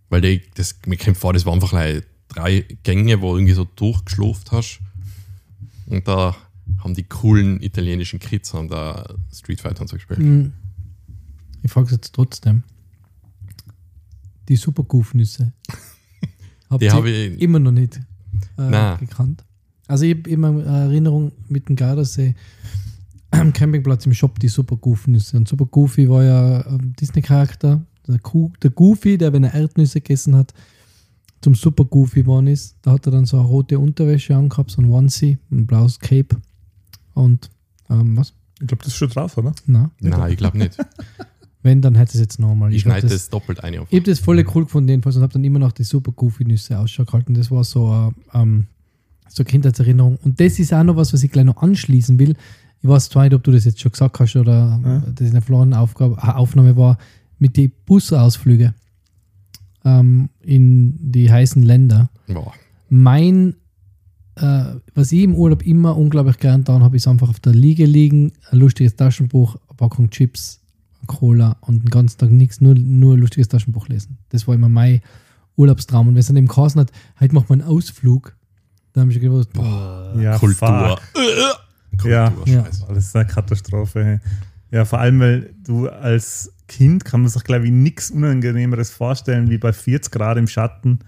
weil 0.08 0.20
die, 0.20 0.42
das, 0.54 0.76
mir 0.84 0.96
kommt 0.96 1.16
vor, 1.16 1.32
das 1.32 1.46
waren 1.46 1.54
einfach 1.54 1.72
like 1.72 2.06
drei 2.28 2.64
Gänge, 2.82 3.20
wo 3.20 3.36
irgendwie 3.36 3.54
so 3.54 3.64
durchgeschlurft 3.64 4.52
hast. 4.52 4.80
Und 5.86 6.06
da 6.08 6.36
haben 6.82 6.94
die 6.94 7.04
coolen 7.04 7.62
italienischen 7.62 8.18
Kids 8.18 8.52
haben 8.52 8.68
da 8.68 9.08
Street 9.32 9.60
Fighter 9.60 9.82
und 9.82 9.88
so 9.88 9.96
gespielt. 9.96 10.18
Hm. 10.18 10.52
Ich 11.62 11.70
frage 11.70 11.92
jetzt 11.92 12.12
trotzdem. 12.12 12.64
Die 14.48 14.56
Supergufnüsse. 14.56 15.52
Habt 16.70 16.82
Die 16.82 16.86
ihr 16.86 16.92
habe 16.92 17.10
ich- 17.10 17.40
immer 17.40 17.58
noch 17.58 17.72
nicht 17.72 17.96
äh, 17.96 18.00
Nein. 18.70 18.98
gekannt. 18.98 19.44
Also 19.86 20.04
ich 20.04 20.16
habe 20.18 20.28
immer 20.30 20.48
eine 20.48 20.64
Erinnerung 20.64 21.32
mit 21.48 21.68
dem 21.68 21.76
Gardasee 21.76 22.34
am 23.30 23.52
Campingplatz 23.52 24.04
im 24.06 24.12
Shop 24.14 24.38
die 24.38 24.48
Supergufnüsse. 24.48 25.36
Und 25.36 25.48
Super 25.48 25.66
Goofy 25.66 26.08
war 26.08 26.24
ja 26.24 26.60
ein 26.66 26.94
Disney-Charakter. 26.98 27.84
Der, 28.06 28.18
der 28.62 28.70
Goofy, 28.70 29.18
der, 29.18 29.32
wenn 29.32 29.44
er 29.44 29.54
Erdnüsse 29.54 30.00
gegessen 30.00 30.34
hat, 30.36 30.52
zum 31.40 31.54
Super 31.54 31.84
Goofy 31.84 32.22
geworden 32.22 32.46
ist. 32.48 32.76
Da 32.82 32.92
hat 32.92 33.06
er 33.06 33.12
dann 33.12 33.26
so 33.26 33.38
eine 33.38 33.46
rote 33.46 33.78
Unterwäsche 33.78 34.34
angehabt, 34.36 34.70
so 34.70 34.80
ein 34.82 34.90
Onesie, 34.90 35.38
ein 35.50 35.66
blaues 35.66 35.98
Cape. 35.98 36.36
Und 37.14 37.50
ähm, 37.90 38.16
was? 38.16 38.32
ich 38.60 38.66
glaube, 38.66 38.82
das 38.84 38.88
ist 38.88 38.96
schon 38.96 39.08
drauf, 39.10 39.36
oder? 39.38 39.52
Na, 39.66 39.90
Nein, 40.00 40.32
ich 40.32 40.36
glaube 40.38 40.58
nicht. 40.58 40.76
wenn, 41.62 41.82
dann 41.82 41.94
hätte 41.96 42.12
es 42.14 42.20
jetzt 42.20 42.38
nochmal. 42.38 42.72
Ich 42.72 42.82
schneide 42.82 43.02
das- 43.02 43.12
das 43.12 43.30
doppelt 43.30 43.62
ein. 43.64 43.74
ich 43.74 43.80
habe 43.80 44.02
das 44.02 44.20
voll 44.20 44.44
cool 44.54 44.64
gefunden 44.64 44.88
jedenfalls 44.90 45.16
und 45.16 45.22
habe 45.22 45.32
dann 45.32 45.44
immer 45.44 45.58
noch 45.58 45.72
die 45.72 45.84
super 45.84 46.12
goofy 46.12 46.44
Nüsse 46.44 46.78
Ausschau 46.78 47.04
gehalten. 47.04 47.34
Das 47.34 47.50
war 47.50 47.64
so, 47.64 48.12
äh, 48.34 48.38
ähm, 48.38 48.66
so 49.28 49.42
eine 49.42 49.50
Kindheitserinnerung. 49.50 50.16
Und 50.22 50.40
das 50.40 50.58
ist 50.58 50.72
auch 50.72 50.84
noch 50.84 50.96
was, 50.96 51.12
was 51.12 51.22
ich 51.22 51.30
gleich 51.30 51.44
noch 51.44 51.60
anschließen 51.62 52.18
will. 52.18 52.34
Ich 52.80 52.88
weiß 52.88 53.08
zwar 53.10 53.24
nicht, 53.24 53.34
ob 53.34 53.42
du 53.42 53.50
das 53.50 53.64
jetzt 53.64 53.80
schon 53.80 53.90
gesagt 53.92 54.18
hast 54.20 54.36
oder 54.36 54.80
Ja. 54.84 55.02
das 55.14 55.26
in 55.26 55.32
der 55.32 55.42
verlorenen 55.42 55.74
Aufgabe, 55.74 56.16
äh, 56.22 56.30
Aufnahme 56.30 56.76
war, 56.76 56.96
mit 57.38 57.56
den 57.56 57.72
Busausflüge 57.86 58.72
ähm, 59.84 60.28
in 60.40 60.96
die 61.12 61.30
heißen 61.30 61.62
Länder. 61.62 62.10
Boah. 62.28 62.52
Mein, 62.88 63.54
äh, 64.36 64.64
was 64.94 65.12
ich 65.12 65.22
im 65.22 65.34
Urlaub 65.34 65.62
immer 65.66 65.96
unglaublich 65.96 66.38
gern 66.38 66.60
getan 66.60 66.82
habe, 66.82 66.96
ist 66.96 67.06
einfach 67.08 67.28
auf 67.28 67.40
der 67.40 67.54
Liege 67.54 67.84
liegen, 67.86 68.32
ein 68.50 68.58
lustiges 68.58 68.96
Taschenbuch, 68.96 69.56
eine 69.68 69.76
Packung 69.76 70.10
Chips, 70.10 70.60
Cola 71.08 71.56
und 71.62 71.82
den 71.82 71.90
ganzen 71.90 72.18
Tag 72.18 72.30
nichts, 72.30 72.60
nur, 72.60 72.74
nur 72.76 73.14
ein 73.14 73.20
lustiges 73.20 73.48
Taschenbuch 73.48 73.88
lesen. 73.88 74.18
Das 74.28 74.46
war 74.46 74.54
immer 74.54 74.68
mein 74.68 75.00
Urlaubstraum. 75.56 76.06
Und 76.06 76.14
wenn 76.14 76.20
es 76.20 76.28
dann 76.28 76.36
eben 76.36 76.46
geheißen 76.46 76.80
hat, 76.80 76.92
heute 77.18 77.34
macht 77.34 77.48
man 77.50 77.60
einen 77.60 77.68
Ausflug, 77.70 78.36
dann 78.92 79.02
habe 79.02 79.10
ich 79.10 79.16
schon 79.18 79.22
gewusst, 79.28 79.52
boah, 79.52 80.14
Ja, 80.20 80.38
Kultur. 80.38 80.98
Kultur, 81.90 82.10
Ja. 82.10 82.32
Ja. 82.46 82.64
scheiße. 82.64 82.84
Das 82.88 82.98
ist 83.06 83.16
eine 83.16 83.26
Katastrophe. 83.26 84.04
hey. 84.04 84.18
Ja, 84.70 84.84
vor 84.84 85.00
allem, 85.00 85.18
weil 85.20 85.54
du 85.64 85.88
als 85.88 86.52
Kind 86.68 87.04
kann 87.04 87.22
man 87.22 87.30
sich, 87.30 87.42
glaube 87.42 87.64
ich, 87.64 87.72
nichts 87.72 88.10
Unangenehmeres 88.10 88.90
vorstellen, 88.90 89.48
wie 89.50 89.58
bei 89.58 89.72
40 89.72 90.12
Grad 90.12 90.36
im 90.36 90.46
Schatten 90.46 90.98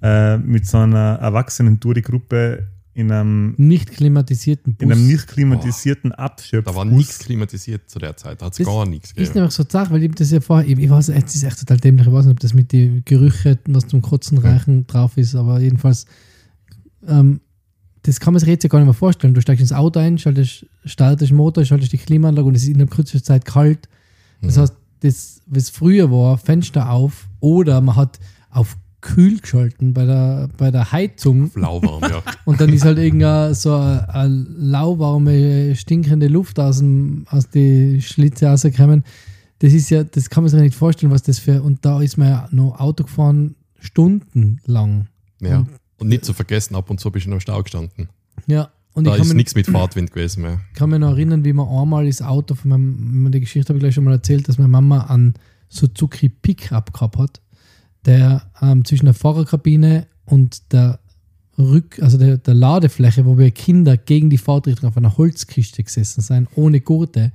äh, 0.00 0.38
mit 0.38 0.66
so 0.66 0.78
einer 0.78 1.18
erwachsenen 1.20 1.80
Touri-Gruppe 1.80 2.68
in 2.94 3.10
einem, 3.10 3.54
nicht 3.56 3.90
klimatisierten 3.90 4.74
Bus. 4.74 4.82
in 4.84 4.92
einem 4.92 5.06
nicht 5.06 5.26
klimatisierten 5.26 6.12
Abschöpf. 6.12 6.66
Da 6.66 6.74
war 6.74 6.84
nichts 6.84 7.20
klimatisiert 7.20 7.88
zu 7.88 7.98
der 7.98 8.16
Zeit. 8.18 8.42
Da 8.42 8.46
hat 8.46 8.58
es 8.58 8.66
gar 8.66 8.84
nichts 8.86 9.10
ist 9.10 9.14
gegeben. 9.16 9.34
nämlich 9.36 9.54
so 9.54 9.64
Sache, 9.68 9.92
weil 9.92 10.02
ich 10.02 10.10
das 10.14 10.30
ja 10.30 10.40
vorher, 10.40 10.68
ich, 10.68 10.78
ich 10.78 10.90
weiß, 10.90 11.08
es 11.08 11.34
ist 11.34 11.42
echt 11.44 11.58
total 11.60 11.78
dämlich, 11.78 12.06
ich 12.06 12.12
weiß 12.12 12.26
nicht, 12.26 12.32
ob 12.34 12.40
das 12.40 12.52
mit 12.52 12.70
den 12.72 13.02
Gerüchen, 13.06 13.58
was 13.68 13.86
zum 13.86 14.02
Kotzen 14.02 14.36
reichen 14.38 14.86
drauf 14.86 15.16
ist, 15.16 15.34
aber 15.34 15.60
jedenfalls, 15.60 16.04
ähm, 17.06 17.40
das 18.02 18.18
kann 18.20 18.34
man 18.34 18.40
sich 18.40 18.48
jetzt 18.48 18.64
ja 18.64 18.68
gar 18.68 18.78
nicht 18.80 18.86
mehr 18.86 18.94
vorstellen. 18.94 19.32
Du 19.32 19.40
steigst 19.40 19.60
ins 19.60 19.72
Auto 19.72 19.98
ein, 20.00 20.18
schaltest, 20.18 20.66
startest 20.84 21.30
den 21.30 21.36
Motor, 21.36 21.64
schaltest 21.64 21.92
die 21.92 21.98
Klimaanlage 21.98 22.46
und 22.48 22.54
es 22.56 22.64
ist 22.64 22.68
in 22.68 22.78
der 22.78 22.88
kürzesten 22.88 23.22
Zeit 23.22 23.44
kalt. 23.44 23.88
Das 24.42 24.56
Mhm. 24.56 24.60
heißt, 24.60 24.74
das, 25.00 25.40
was 25.46 25.70
früher 25.70 26.10
war, 26.10 26.36
Fenster 26.36 26.90
auf 26.90 27.28
oder 27.40 27.80
man 27.80 27.96
hat 27.96 28.18
auf 28.50 28.76
kühl 29.02 29.38
geschalten 29.40 29.92
bei 29.92 30.06
der, 30.06 30.48
bei 30.56 30.70
der 30.70 30.90
Heizung. 30.92 31.50
Lauwarm, 31.54 32.02
ja. 32.02 32.22
Und 32.46 32.60
dann 32.60 32.72
ist 32.72 32.84
halt 32.84 32.98
irgendeine 32.98 33.54
so 33.54 33.74
eine, 33.74 34.08
eine 34.14 34.46
lauwarme, 34.56 35.76
stinkende 35.76 36.28
Luft 36.28 36.58
aus, 36.58 36.78
dem, 36.78 37.26
aus 37.28 37.50
die 37.50 38.00
Schlitze 38.00 38.46
rausgekommen. 38.46 39.04
Das 39.58 39.72
ist 39.72 39.90
ja, 39.90 40.02
das 40.04 40.30
kann 40.30 40.42
man 40.44 40.50
sich 40.50 40.60
nicht 40.60 40.74
vorstellen, 40.74 41.12
was 41.12 41.22
das 41.22 41.38
für. 41.38 41.62
Und 41.62 41.84
da 41.84 42.00
ist 42.00 42.16
man 42.16 42.28
ja 42.28 42.48
noch 42.50 42.80
Auto 42.80 43.04
gefahren, 43.04 43.54
stundenlang. 43.78 45.08
ja. 45.40 45.66
Und 45.98 46.08
nicht 46.08 46.24
zu 46.24 46.32
vergessen, 46.32 46.74
ab 46.74 46.90
und 46.90 46.98
zu 46.98 47.12
bist 47.12 47.26
du 47.26 47.30
noch 47.30 47.36
im 47.36 47.40
Stau 47.40 47.62
gestanden. 47.62 48.08
Ja. 48.48 48.70
Und 48.94 49.04
Da 49.06 49.14
ich 49.14 49.22
ist 49.22 49.34
nichts 49.34 49.54
mit 49.54 49.66
Fahrtwind 49.66 50.12
gewesen 50.12 50.42
mehr. 50.42 50.60
kann 50.74 50.90
mich 50.90 50.98
noch 50.98 51.12
erinnern, 51.12 51.44
wie 51.44 51.52
man 51.52 51.68
einmal 51.68 52.06
das 52.06 52.20
Auto 52.22 52.54
von 52.56 52.70
meinem, 52.70 53.30
die 53.30 53.38
Geschichte 53.40 53.68
habe 53.68 53.78
ich 53.78 53.82
gleich 53.82 53.94
schon 53.94 54.02
mal 54.04 54.12
erzählt, 54.12 54.48
dass 54.48 54.58
meine 54.58 54.68
Mama 54.68 55.06
einen 55.06 55.34
Suzuki 55.68 56.28
Pickup 56.28 56.92
gehabt 56.92 57.16
hat, 57.18 57.40
der 58.06 58.42
ähm, 58.60 58.84
zwischen 58.84 59.06
der 59.06 59.14
Fahrerkabine 59.14 60.06
und 60.24 60.72
der 60.72 60.98
Rück, 61.58 62.00
also 62.02 62.18
der, 62.18 62.38
der 62.38 62.54
Ladefläche, 62.54 63.26
wo 63.26 63.36
wir 63.36 63.50
Kinder 63.50 63.96
gegen 63.96 64.30
die 64.30 64.38
Fahrtrichtung 64.38 64.88
auf 64.88 64.96
einer 64.96 65.16
Holzkiste 65.16 65.82
gesessen 65.82 66.22
sind, 66.22 66.48
ohne 66.54 66.80
Gurte, 66.80 67.32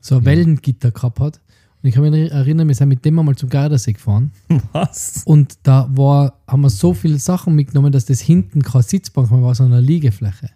so 0.00 0.16
ein 0.16 0.24
Wellengitter 0.24 0.90
gehabt 0.90 1.20
hat. 1.20 1.40
Und 1.82 1.88
ich 1.88 1.94
kann 1.94 2.08
mich 2.08 2.32
erinnern, 2.32 2.66
wir 2.66 2.74
sind 2.74 2.88
mit 2.88 3.04
dem 3.04 3.18
einmal 3.18 3.36
zum 3.36 3.48
Gardasee 3.48 3.92
gefahren. 3.92 4.32
Was? 4.72 5.22
Und 5.24 5.58
da 5.62 5.88
war, 5.94 6.40
haben 6.48 6.62
wir 6.62 6.70
so 6.70 6.94
viele 6.94 7.18
Sachen 7.18 7.54
mitgenommen, 7.54 7.92
dass 7.92 8.06
das 8.06 8.20
hinten 8.20 8.62
keine 8.62 8.82
Sitzbank 8.82 9.30
mehr 9.30 9.42
war, 9.42 9.54
sondern 9.54 9.78
eine 9.78 9.86
Liegefläche. 9.86 10.50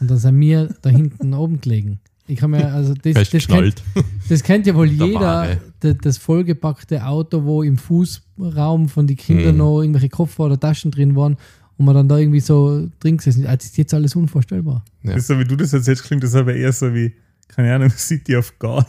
Und 0.00 0.10
dann 0.10 0.18
sind 0.18 0.38
wir 0.40 0.74
da 0.82 0.90
hinten 0.90 1.34
oben 1.34 1.60
gelegen. 1.60 2.00
Ich 2.32 2.38
kann 2.38 2.50
mir, 2.50 2.72
also 2.72 2.94
das, 2.94 3.30
das, 3.30 3.46
kennt, 3.46 3.82
das 4.28 4.42
kennt 4.42 4.66
ja 4.66 4.74
wohl 4.74 4.88
Der 4.96 5.06
jeder, 5.06 5.20
Wahre. 5.20 5.60
da- 5.80 5.92
das 5.92 6.18
vollgepackte 6.18 7.04
Auto, 7.04 7.44
wo 7.44 7.62
im 7.62 7.76
Fußraum 7.76 8.88
von 8.88 9.06
den 9.06 9.16
Kindern 9.16 9.52
Mhm. 9.52 9.58
noch 9.58 9.80
irgendwelche 9.80 10.08
Koffer 10.08 10.44
oder 10.44 10.58
Taschen 10.58 10.90
drin 10.90 11.14
waren 11.14 11.36
und 11.76 11.84
man 11.86 11.94
dann 11.94 12.08
da 12.08 12.16
irgendwie 12.18 12.40
so 12.40 12.88
drin 13.00 13.16
gesessen 13.18 13.44
ist. 13.44 13.48
Das 13.52 13.64
ist 13.64 13.76
jetzt 13.76 13.92
alles 13.94 14.16
unvorstellbar. 14.16 14.84
Ja. 15.02 15.12
Das 15.12 15.22
ist 15.22 15.26
so, 15.28 15.38
wie 15.38 15.44
du 15.44 15.56
das 15.56 15.72
erzählst, 15.72 16.04
klingt 16.04 16.22
das 16.24 16.34
aber 16.34 16.54
eher 16.54 16.72
so 16.72 16.94
wie, 16.94 17.12
keine 17.48 17.74
Ahnung, 17.74 17.90
City 17.96 18.34
of 18.36 18.58
God. 18.58 18.86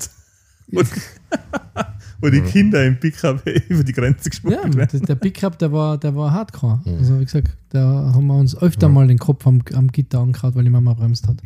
Und, 0.71 0.87
wo 2.21 2.29
die 2.29 2.41
Kinder 2.41 2.85
im 2.85 2.97
Pickup 2.99 3.43
über 3.67 3.83
die 3.83 3.91
Grenze 3.91 4.23
Ja, 4.25 4.29
geschmuggelt 4.29 4.65
das, 4.75 4.75
werden. 4.93 5.05
der 5.05 5.15
Pickup, 5.15 5.59
der 5.59 5.71
war, 5.73 5.97
der 5.97 6.15
war 6.15 6.31
hardcore. 6.31 6.79
Mhm. 6.85 6.97
Also 6.99 7.19
wie 7.19 7.25
gesagt, 7.25 7.49
da 7.69 8.11
haben 8.15 8.27
wir 8.27 8.35
uns 8.37 8.55
öfter 8.55 8.87
Ja. 8.87 8.93
mal 8.93 9.07
den 9.07 9.17
Kopf 9.19 9.45
am, 9.45 9.61
am 9.73 9.87
Gitter 9.91 10.19
angehauen, 10.19 10.55
weil 10.55 10.63
die 10.63 10.69
Mama 10.69 10.93
bremst 10.93 11.27
hat. 11.27 11.37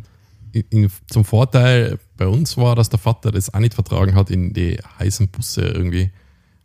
In, 0.52 0.90
zum 1.08 1.24
Vorteil 1.24 1.98
bei 2.16 2.26
uns 2.26 2.56
war, 2.56 2.74
dass 2.76 2.88
der 2.88 2.98
Vater 2.98 3.32
das 3.32 3.52
auch 3.52 3.60
nicht 3.60 3.74
vertragen 3.74 4.14
hat, 4.14 4.30
in 4.30 4.52
die 4.52 4.78
heißen 4.98 5.28
Busse 5.28 5.62
irgendwie 5.62 6.10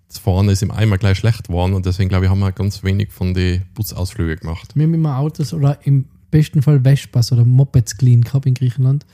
zu 0.08 0.22
fahren. 0.22 0.50
ist 0.50 0.62
ihm 0.62 0.72
einmal 0.72 0.98
gleich 0.98 1.18
schlecht 1.18 1.48
geworden 1.48 1.74
und 1.74 1.86
deswegen 1.86 2.10
glaube 2.10 2.26
ich, 2.26 2.32
haben 2.32 2.40
wir 2.40 2.52
ganz 2.52 2.84
wenig 2.84 3.12
von 3.12 3.34
den 3.34 3.64
Busausflügen 3.74 4.38
gemacht. 4.38 4.76
Wir 4.76 4.84
haben 4.84 4.94
immer 4.94 5.18
Autos 5.18 5.54
oder 5.54 5.80
im 5.86 6.06
besten 6.32 6.62
Fall 6.62 6.82
Vespas 6.82 7.32
oder 7.32 7.46
Mopeds 7.46 7.98
clean 7.98 8.22
gehabt 8.22 8.46
in 8.46 8.54
Griechenland. 8.54 9.06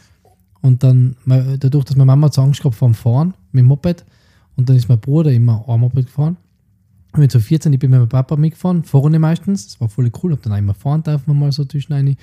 Und 0.62 0.84
dann, 0.84 1.16
dadurch, 1.26 1.86
dass 1.86 1.96
meine 1.96 2.08
Mama 2.08 2.32
zu 2.32 2.42
Angst 2.42 2.62
gehabt 2.62 2.76
vom 2.76 2.94
Fahren 2.94 3.34
mit 3.52 3.62
dem 3.62 3.68
Moped, 3.68 4.06
und 4.56 4.68
dann 4.68 4.76
ist 4.76 4.90
mein 4.90 5.00
Bruder 5.00 5.32
immer 5.32 5.64
ein 5.70 5.80
Moped 5.80 6.06
gefahren. 6.08 6.36
Und 7.14 7.22
mit 7.22 7.32
so 7.32 7.40
14, 7.40 7.72
ich 7.72 7.80
bin 7.80 7.92
mit 7.92 8.00
meinem 8.00 8.10
Papa 8.10 8.36
mitgefahren, 8.36 8.84
vorne 8.84 9.18
meistens. 9.18 9.68
Das 9.68 9.82
war 9.82 9.88
voll 9.88 10.12
cool, 10.22 10.34
hab 10.34 10.42
dann 10.42 10.58
immer 10.58 10.74
fahren 10.74 11.02
dürfen, 11.02 11.40
mal 11.40 11.52
so 11.52 11.64
zwischen 11.64 11.94
rein. 11.94 12.18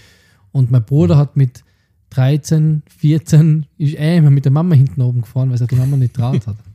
Und 0.53 0.71
mein 0.71 0.85
Bruder 0.85 1.17
hat 1.17 1.37
mit 1.37 1.65
13, 2.11 2.83
14, 2.99 3.67
ist 3.79 3.95
er 3.95 4.17
immer 4.19 4.31
mit 4.31 4.45
der 4.45 4.53
Mama 4.53 4.75
hinten 4.75 5.01
oben 5.03 5.23
gefahren, 5.23 5.51
weil 5.51 5.61
er 5.61 5.67
die 5.67 5.75
Mama 5.77 5.97
nicht 5.97 6.15
traut 6.15 6.47
hat. 6.47 6.57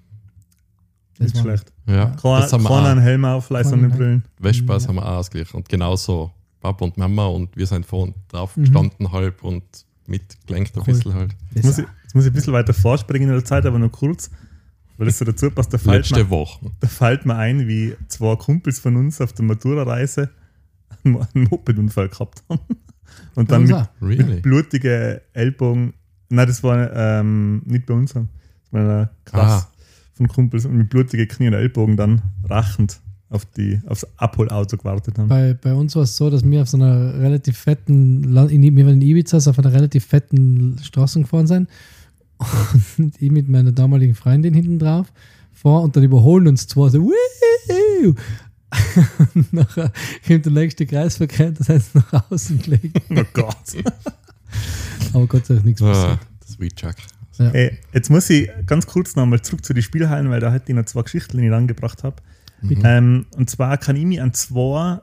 Das 1.18 1.34
Nicht 1.34 1.36
war- 1.36 1.44
schlecht. 1.44 1.72
Ja, 1.86 2.06
Kein, 2.06 2.42
das 2.42 2.52
haben 2.54 2.64
wir 2.64 2.70
keiner 2.70 2.90
einen. 2.90 3.02
Helm 3.02 3.26
auf, 3.26 3.50
leise 3.52 3.72
Keiner, 3.72 3.84
eine 3.86 3.96
Brillen. 3.96 4.24
Vespas 4.42 4.84
Ja. 4.84 4.90
haben 4.90 4.96
wir 4.96 5.06
auch 5.06 5.18
ausgeglichen. 5.18 5.56
Und 5.58 5.70
genauso 5.70 6.32
Papa 6.62 6.84
und 6.84 6.98
Mama 6.98 7.28
und 7.28 7.56
wir 7.56 7.68
sind 7.68 7.86
vorne 7.86 8.16
drauf 8.30 8.58
Mhm. 8.58 8.62
gestanden 8.64 9.12
halb 9.12 9.44
und 9.44 9.64
mitgelenkt 10.08 10.76
ein 10.76 10.80
Cool. 10.80 10.86
bisschen 10.94 11.14
halt. 11.14 11.36
Jetzt 11.54 11.66
muss, 11.66 11.78
ich, 11.78 11.86
jetzt 12.04 12.16
muss 12.16 12.26
ich 12.26 12.32
ein 12.32 12.34
bisschen 12.34 12.54
weiter 12.54 12.74
vorspringen 12.74 13.30
in 13.30 13.36
der 13.36 13.46
Zeit, 13.46 13.68
aber 13.68 13.78
nur 13.78 13.92
kurz, 13.92 14.32
weil 14.98 15.06
das 15.06 15.20
so 15.20 15.26
dazu 15.26 15.52
passt. 15.52 15.72
Da 15.74 15.78
fällt, 15.78 16.10
Letzte 16.10 16.24
mir, 16.24 16.30
Woche. 16.32 16.72
da 16.80 16.88
fällt 16.88 17.26
mir 17.28 17.36
ein, 17.36 17.68
wie 17.68 17.96
zwei 18.08 18.36
Kumpels 18.36 18.80
von 18.80 18.96
uns 18.96 19.22
auf 19.22 19.34
der 19.34 19.46
Matura-Reise 19.46 20.30
einen 21.04 21.28
Mopedunfall 21.36 22.10
gehabt 22.10 22.42
haben. 22.50 22.62
Und 23.36 23.52
dann 23.52 23.64
mit. 23.64 23.76
Really? 24.02 24.24
mit 24.24 24.42
blutigen 24.44 25.20
Ellbogen. 25.34 25.94
Nein, 26.30 26.48
das 26.48 26.64
war 26.64 26.92
ähm, 26.94 27.62
nicht 27.66 27.86
bei 27.86 27.94
uns. 27.94 28.14
Das 28.14 28.24
war 28.72 29.10
krass 29.26 29.64
Ah. 29.64 29.72
von 30.14 30.28
Kumpels 30.28 30.66
und 30.66 30.78
mit 30.78 30.90
blutigen 30.90 31.28
Knie 31.28 31.48
und 31.48 31.54
Ellbogen 31.54 31.98
dann 31.98 32.22
rachend 32.46 33.00
auf 33.30 33.46
die, 33.46 33.80
aufs 33.88 34.06
Abholauto 34.18 34.76
gewartet 34.78 35.18
haben. 35.18 35.30
Bei, 35.30 35.54
bei 35.54 35.74
uns 35.74 35.96
war 35.96 36.04
es 36.04 36.18
so, 36.18 36.30
dass 36.30 36.44
wir 36.44 36.62
auf 36.62 36.68
so 36.70 36.76
einer 36.78 37.18
relativ 37.20 37.58
fetten, 37.58 38.24
in, 38.50 38.76
wir 38.76 38.86
waren 38.86 38.96
in 38.96 39.02
Ibiza, 39.02 39.38
auf 39.50 39.58
einer 39.58 39.72
relativ 39.72 40.06
fetten 40.06 40.78
Straße 40.84 41.22
gefahren 41.22 41.48
sind. 41.48 41.70
Und 42.98 43.22
ich 43.22 43.32
mit 43.32 43.48
meiner 43.48 43.72
damaligen 43.72 44.16
Freundin 44.16 44.54
hinten 44.54 44.80
drauf 44.80 45.12
vor 45.54 45.84
und 45.84 45.96
dann 45.96 46.04
überholen 46.04 46.48
uns 46.48 46.68
zwei 46.68 46.90
so. 46.90 47.12
Nachher 49.52 49.92
kommt 50.28 50.46
der 50.46 50.52
nächste 50.52 50.86
Kreisverkehr, 50.86 51.52
das 51.52 51.70
heißt 51.70 51.96
nach 51.96 52.32
außen 52.32 52.60
gelegt. 52.62 53.02
Oh 53.10 53.24
Gott. 53.34 53.56
Aber 55.14 55.28
Gott 55.28 55.46
sei 55.46 55.56
Dank 55.56 55.66
nichts 55.66 55.82
Ah, 55.82 55.92
passiert. 55.92 56.20
das 56.40 56.50
Sweet 56.52 56.82
Jack. 56.82 56.96
Ja. 57.38 57.50
Ey, 57.52 57.78
jetzt 57.94 58.10
muss 58.10 58.30
ich 58.30 58.50
ganz 58.66 58.86
kurz 58.86 59.16
nochmal 59.16 59.42
zurück 59.42 59.64
zu 59.66 59.74
den 59.74 59.84
Spielhallen, 59.84 60.30
weil 60.30 60.40
da 60.40 60.52
hätte 60.52 60.72
ich 60.72 60.76
noch 60.76 60.86
zwei 60.86 61.02
Geschichten, 61.02 61.38
die 61.38 61.48
ich 61.48 61.54
angebracht 61.54 62.04
habe. 62.04 62.18
Bitte. 62.62 62.82
Ähm, 62.86 63.26
und 63.36 63.50
zwar 63.50 63.78
kann 63.78 63.96
ich 63.96 64.06
mich 64.06 64.22
an 64.22 64.34
zwei, 64.34 65.00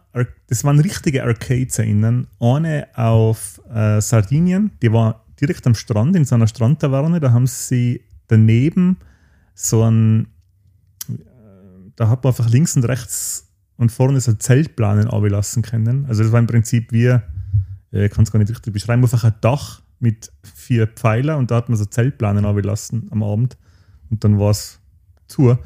das 0.46 0.62
waren 0.62 0.78
richtige 0.78 1.24
Arcades 1.24 1.78
erinnern. 1.78 2.28
Eine 2.38 2.86
auf 2.94 3.60
äh, 3.72 4.00
Sardinien, 4.00 4.70
die 4.80 4.92
war 4.92 5.24
direkt 5.40 5.66
am 5.66 5.74
Strand, 5.74 6.14
in 6.14 6.24
so 6.24 6.36
einer 6.36 6.46
Strandtaverne. 6.46 7.18
Da 7.18 7.32
haben 7.32 7.46
sie 7.48 8.02
daneben 8.28 8.98
so 9.54 9.82
ein, 9.82 10.28
äh, 11.08 11.14
da 11.96 12.08
hat 12.08 12.22
man 12.22 12.30
einfach 12.32 12.48
links 12.48 12.76
und 12.76 12.84
rechts 12.84 13.47
und 13.78 13.90
vorne 13.90 14.20
so 14.20 14.34
Zeltplanen 14.34 15.08
lassen 15.30 15.62
können. 15.62 16.04
Also 16.06 16.22
das 16.22 16.32
war 16.32 16.40
im 16.40 16.46
Prinzip 16.46 16.92
wie, 16.92 17.06
äh, 17.06 17.20
ich 17.92 18.10
kann 18.10 18.24
es 18.24 18.30
gar 18.30 18.38
nicht 18.38 18.50
richtig 18.50 18.72
beschreiben, 18.72 19.02
einfach 19.02 19.24
ein 19.24 19.34
Dach 19.40 19.80
mit 20.00 20.30
vier 20.42 20.86
Pfeiler 20.86 21.38
und 21.38 21.50
da 21.50 21.56
hat 21.56 21.68
man 21.68 21.78
so 21.78 21.86
Zeltplanen 21.86 22.44
lassen 22.62 23.08
am 23.10 23.22
Abend 23.22 23.56
und 24.10 24.22
dann 24.22 24.38
war 24.38 24.50
es 24.50 24.80
zu. 25.26 25.56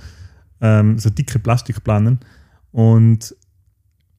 Ähm, 0.61 0.99
so 0.99 1.11
dicke 1.11 1.39
Plastikplanen 1.41 2.21
und 2.71 3.35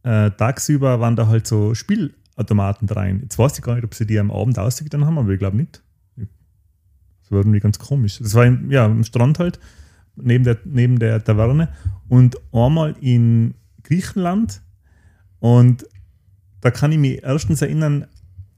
äh, 0.04 0.32
tagsüber 0.32 1.00
waren 1.00 1.16
da 1.16 1.28
halt 1.28 1.48
so 1.48 1.74
Spielautomaten 1.74 2.90
rein. 2.90 3.22
Jetzt 3.22 3.40
weiß 3.40 3.58
ich 3.58 3.64
gar 3.64 3.76
nicht, 3.76 3.86
ob 3.86 3.94
sie 3.94 4.06
die 4.06 4.20
am 4.20 4.32
Abend 4.32 4.60
ausgetan 4.60 5.06
haben, 5.06 5.18
aber 5.18 5.30
ich 5.30 5.40
glaube 5.40 5.56
nicht. 5.58 5.82
Das 6.18 7.32
war 7.32 7.40
irgendwie 7.40 7.62
ganz 7.62 7.80
komisch. 7.80 8.20
Das 8.20 8.34
war 8.34 8.46
im, 8.46 8.70
ja, 8.70 8.86
am 8.86 9.04
Strand 9.06 9.40
halt, 9.40 9.60
neben 10.18 10.44
der, 10.44 10.58
neben 10.66 11.00
der 11.00 11.24
Taverne. 11.24 11.70
Und 12.10 12.36
einmal 12.52 12.96
in 13.00 13.54
Griechenland. 13.84 14.62
Und 15.40 15.86
da 16.62 16.72
kann 16.72 16.92
ich 16.92 16.98
mich 16.98 17.24
erstens 17.24 17.62
erinnern, 17.62 18.06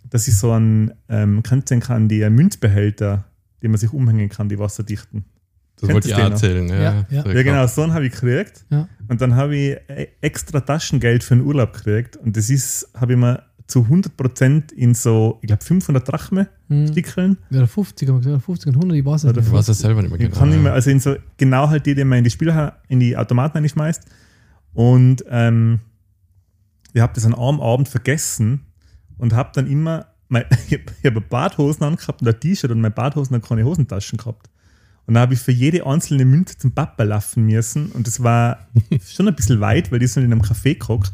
dass 0.10 0.28
ich 0.28 0.38
so 0.38 0.52
einen, 0.52 0.92
ähm, 1.10 1.42
kennt 1.44 1.72
ihr 1.72 1.80
kann, 1.80 2.08
die 2.08 2.28
Münzbehälter, 2.30 3.26
die 3.62 3.68
man 3.68 3.78
sich 3.78 3.92
umhängen 3.92 4.30
kann, 4.30 4.50
die 4.50 4.60
wasserdichten. 4.60 5.26
Das 5.78 5.82
Kennt 5.90 5.94
wollte 5.96 6.08
ich 6.08 6.14
auch 6.16 6.20
den 6.20 6.32
erzählen. 6.32 6.70
Ja, 6.70 6.76
Ja, 6.82 7.06
ja. 7.10 7.26
Ja, 7.34 7.44
genau, 7.44 7.68
so 7.68 7.82
einen 7.82 7.94
habe 7.94 8.06
ich 8.06 8.12
gekriegt. 8.14 8.66
Ja. 8.70 8.88
Und 9.10 9.20
dann 9.20 9.36
habe 9.36 9.56
ich 9.56 9.72
e- 9.90 10.08
extra 10.22 10.62
Taschengeld 10.62 11.24
für 11.24 11.36
den 11.36 11.44
Urlaub 11.44 11.74
gekriegt. 11.74 12.16
Und 12.18 12.38
das 12.38 12.50
ist, 12.50 12.88
habe 12.94 13.14
ich 13.14 13.20
mir 13.20 13.44
zu 13.68 13.82
100% 13.90 14.72
in 14.74 14.94
so, 14.94 15.40
ich 15.42 15.48
glaube, 15.48 15.64
500 15.64 16.08
Drachme 16.08 16.48
Hm. 16.70 16.88
stickeln. 16.88 17.38
Ja, 17.50 17.66
50, 17.66 18.08
haben 18.08 18.18
wir 18.18 18.22
gesagt, 18.24 18.46
50 18.46 18.68
und 18.68 18.76
100, 18.76 18.98
ich 19.00 19.06
weiß 19.06 19.24
es 19.24 19.36
nicht. 19.36 19.48
Ich 19.48 19.52
weiß 19.52 19.68
es 19.70 19.80
selber 19.80 20.02
nicht 20.04 20.12
mehr 20.12 20.20
Ich 20.22 20.28
genau. 20.28 20.40
kann 20.40 20.50
nicht 20.50 20.62
mehr, 20.62 20.74
also 20.74 20.90
in 20.92 21.00
so, 21.00 21.16
genau 21.38 21.68
halt 21.70 21.86
die, 21.88 21.96
die 21.96 22.04
man 22.06 22.20
in 22.20 22.24
die 22.24 22.30
Spieler, 22.30 22.78
in 22.88 23.00
die 23.00 23.18
Automaten 23.18 23.58
einschmeißt. 23.58 24.04
Und 24.76 25.24
ähm, 25.30 25.80
ich 26.94 27.02
habe 27.02 27.14
das 27.14 27.26
an 27.26 27.34
einem 27.34 27.62
Abend 27.62 27.90
vergessen 27.90 28.66
und 29.18 29.34
habe 29.34 29.50
dann 29.56 29.68
immer, 29.68 30.08
mein, 30.28 30.46
ich 30.68 31.06
habe 31.06 31.22
Badhosen 31.22 31.84
angehabt 31.84 32.22
und 32.22 32.28
ein 32.28 32.40
T-Shirt 32.40 32.70
und 32.70 32.82
meine 32.82 32.94
Badhosen 32.94 33.36
haben 33.36 33.42
keine 33.42 33.64
Hosentaschen 33.64 34.18
gehabt. 34.18 34.50
Und 35.08 35.14
dann 35.14 35.22
habe 35.22 35.34
ich 35.34 35.40
für 35.40 35.52
jede 35.52 35.86
einzelne 35.86 36.26
Münze 36.26 36.58
zum 36.58 36.72
Papa 36.74 37.04
laufen 37.04 37.46
müssen. 37.46 37.92
Und 37.92 38.06
das 38.08 38.22
war 38.22 38.68
schon 39.06 39.28
ein 39.28 39.36
bisschen 39.36 39.60
weit, 39.62 39.92
weil 39.92 40.00
die 40.00 40.08
sind 40.08 40.24
in 40.24 40.32
einem 40.32 40.42
Café 40.42 40.78
gehockt, 40.78 41.14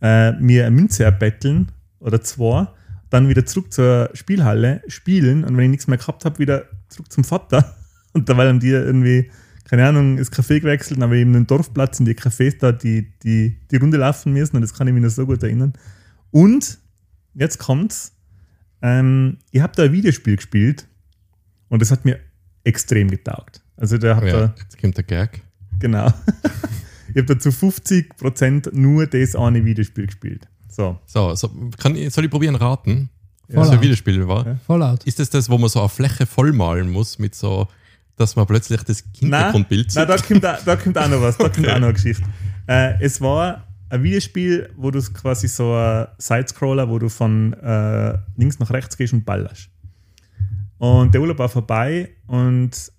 äh, 0.00 0.32
mir 0.32 0.66
eine 0.66 0.76
Münze 0.76 1.04
erbetteln 1.04 1.72
oder 2.00 2.20
zwei, 2.20 2.68
dann 3.10 3.28
wieder 3.28 3.44
zurück 3.46 3.72
zur 3.72 4.10
Spielhalle 4.12 4.82
spielen 4.88 5.44
und 5.44 5.56
wenn 5.56 5.64
ich 5.64 5.70
nichts 5.70 5.86
mehr 5.86 5.98
gehabt 5.98 6.24
habe, 6.24 6.38
wieder 6.38 6.64
zurück 6.88 7.10
zum 7.10 7.24
Vater. 7.24 7.76
Und 8.12 8.28
da 8.28 8.36
haben 8.36 8.60
die 8.60 8.68
irgendwie, 8.68 9.30
keine 9.64 9.86
Ahnung, 9.86 10.18
das 10.18 10.30
Café 10.30 10.60
gewechselt, 10.60 11.00
aber 11.02 11.14
eben 11.14 11.32
den 11.32 11.46
Dorfplatz 11.46 11.98
in 11.98 12.06
die 12.06 12.14
Cafés 12.14 12.58
da 12.58 12.72
die, 12.72 13.12
die, 13.22 13.58
die 13.70 13.76
Runde 13.76 13.96
laufen 13.96 14.32
müssen 14.32 14.56
und 14.56 14.62
das 14.62 14.74
kann 14.74 14.86
ich 14.86 14.94
mich 14.94 15.02
noch 15.02 15.10
so 15.10 15.26
gut 15.26 15.42
erinnern. 15.42 15.72
Und 16.30 16.78
jetzt 17.34 17.58
kommt's, 17.58 18.12
ähm, 18.82 19.38
ich 19.50 19.60
habe 19.60 19.72
da 19.74 19.84
ein 19.84 19.92
Videospiel 19.92 20.36
gespielt 20.36 20.86
und 21.68 21.80
das 21.80 21.90
hat 21.90 22.04
mir 22.04 22.20
extrem 22.64 23.10
getaugt. 23.10 23.62
Also 23.76 23.98
der 23.98 24.16
hat 24.16 24.24
Ja, 24.24 24.32
da 24.32 24.54
jetzt 24.58 24.78
kommt 24.80 24.96
der 24.96 25.04
Gag. 25.04 25.42
Genau. 25.78 26.06
ich 27.08 27.16
habe 27.16 27.24
da 27.24 27.38
zu 27.38 27.48
50% 27.48 28.70
nur 28.72 29.06
das 29.06 29.34
eine 29.34 29.64
Videospiel 29.64 30.06
gespielt. 30.06 30.46
So. 30.68 30.98
So, 31.06 31.34
so 31.34 31.50
kann 31.78 31.96
ich, 31.96 32.12
soll 32.12 32.24
ich 32.24 32.30
probieren 32.30 32.56
raten? 32.56 33.10
Ja. 33.48 33.58
Was 33.58 33.68
für 33.68 33.74
ein 33.74 33.82
Videospiel 33.82 34.26
war? 34.26 34.46
Ja. 34.46 34.56
Fallout. 34.66 35.04
Ist 35.04 35.18
das 35.18 35.30
das, 35.30 35.48
wo 35.48 35.58
man 35.58 35.68
so 35.68 35.80
eine 35.80 35.88
Fläche 35.88 36.26
vollmalen 36.26 36.90
muss 36.90 37.18
mit 37.18 37.34
so, 37.34 37.68
dass 38.16 38.36
man 38.36 38.46
plötzlich 38.46 38.82
das 38.84 39.02
Hintergrundbild 39.18 39.92
nein 39.94 40.06
da, 40.08 40.16
kommt, 40.16 40.46
auch- 40.46 40.64
da 40.64 40.76
kommt 40.76 40.98
auch 40.98 41.08
noch 41.08 41.20
was. 41.20 41.36
Da 41.36 41.44
kommt 41.48 41.58
Okay. 41.66 41.70
auch 41.70 41.78
noch 41.78 41.84
eine 41.88 41.92
Geschichte. 41.94 42.24
Äh, 42.66 42.94
es 43.02 43.20
war 43.20 43.64
ein 43.90 44.02
Videospiel, 44.02 44.70
wo 44.76 44.90
du 44.90 45.00
quasi 45.12 45.48
so 45.48 45.74
ein 45.74 46.06
Sidescroller, 46.18 46.88
wo 46.88 46.98
du 46.98 47.08
von 47.08 47.52
äh, 47.54 48.16
links 48.36 48.58
nach 48.58 48.70
rechts 48.70 48.96
gehst 48.96 49.12
und 49.12 49.24
ballerst. 49.24 49.68
Und 50.78 51.14
der 51.14 51.20
Urlaub 51.20 51.38
war 51.38 51.48
vorbei 51.48 52.10
und 52.26 52.92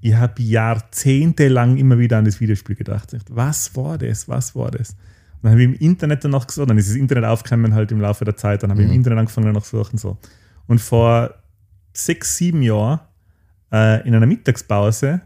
ich 0.00 0.14
habe 0.14 0.40
jahrzehntelang 0.42 1.76
immer 1.76 1.98
wieder 1.98 2.18
an 2.18 2.24
das 2.24 2.40
Videospiel 2.40 2.76
gedacht. 2.76 3.14
Was 3.30 3.74
war 3.76 3.98
das? 3.98 4.28
Was 4.28 4.54
war 4.54 4.70
das? 4.70 4.90
Und 4.90 5.44
dann 5.44 5.52
habe 5.52 5.62
ich 5.62 5.68
im 5.68 5.74
Internet 5.74 6.24
danach 6.24 6.46
gesucht, 6.46 6.68
dann 6.70 6.78
ist 6.78 6.88
das 6.88 6.96
Internet 6.96 7.24
aufgekommen 7.24 7.74
halt 7.74 7.92
im 7.92 8.00
Laufe 8.00 8.24
der 8.24 8.36
Zeit, 8.36 8.62
dann 8.62 8.70
habe 8.70 8.80
ich 8.82 8.86
im 8.86 8.90
Mhm. 8.92 8.96
Internet 8.98 9.18
angefangen 9.20 9.46
danach 9.46 9.62
zu 9.62 9.76
suchen. 9.82 9.98
So. 9.98 10.18
Und 10.66 10.80
vor 10.80 11.34
sechs, 11.92 12.36
sieben 12.36 12.62
Jahren 12.62 13.00
äh, 13.72 14.06
in 14.06 14.14
einer 14.14 14.26
Mittagspause 14.26 15.20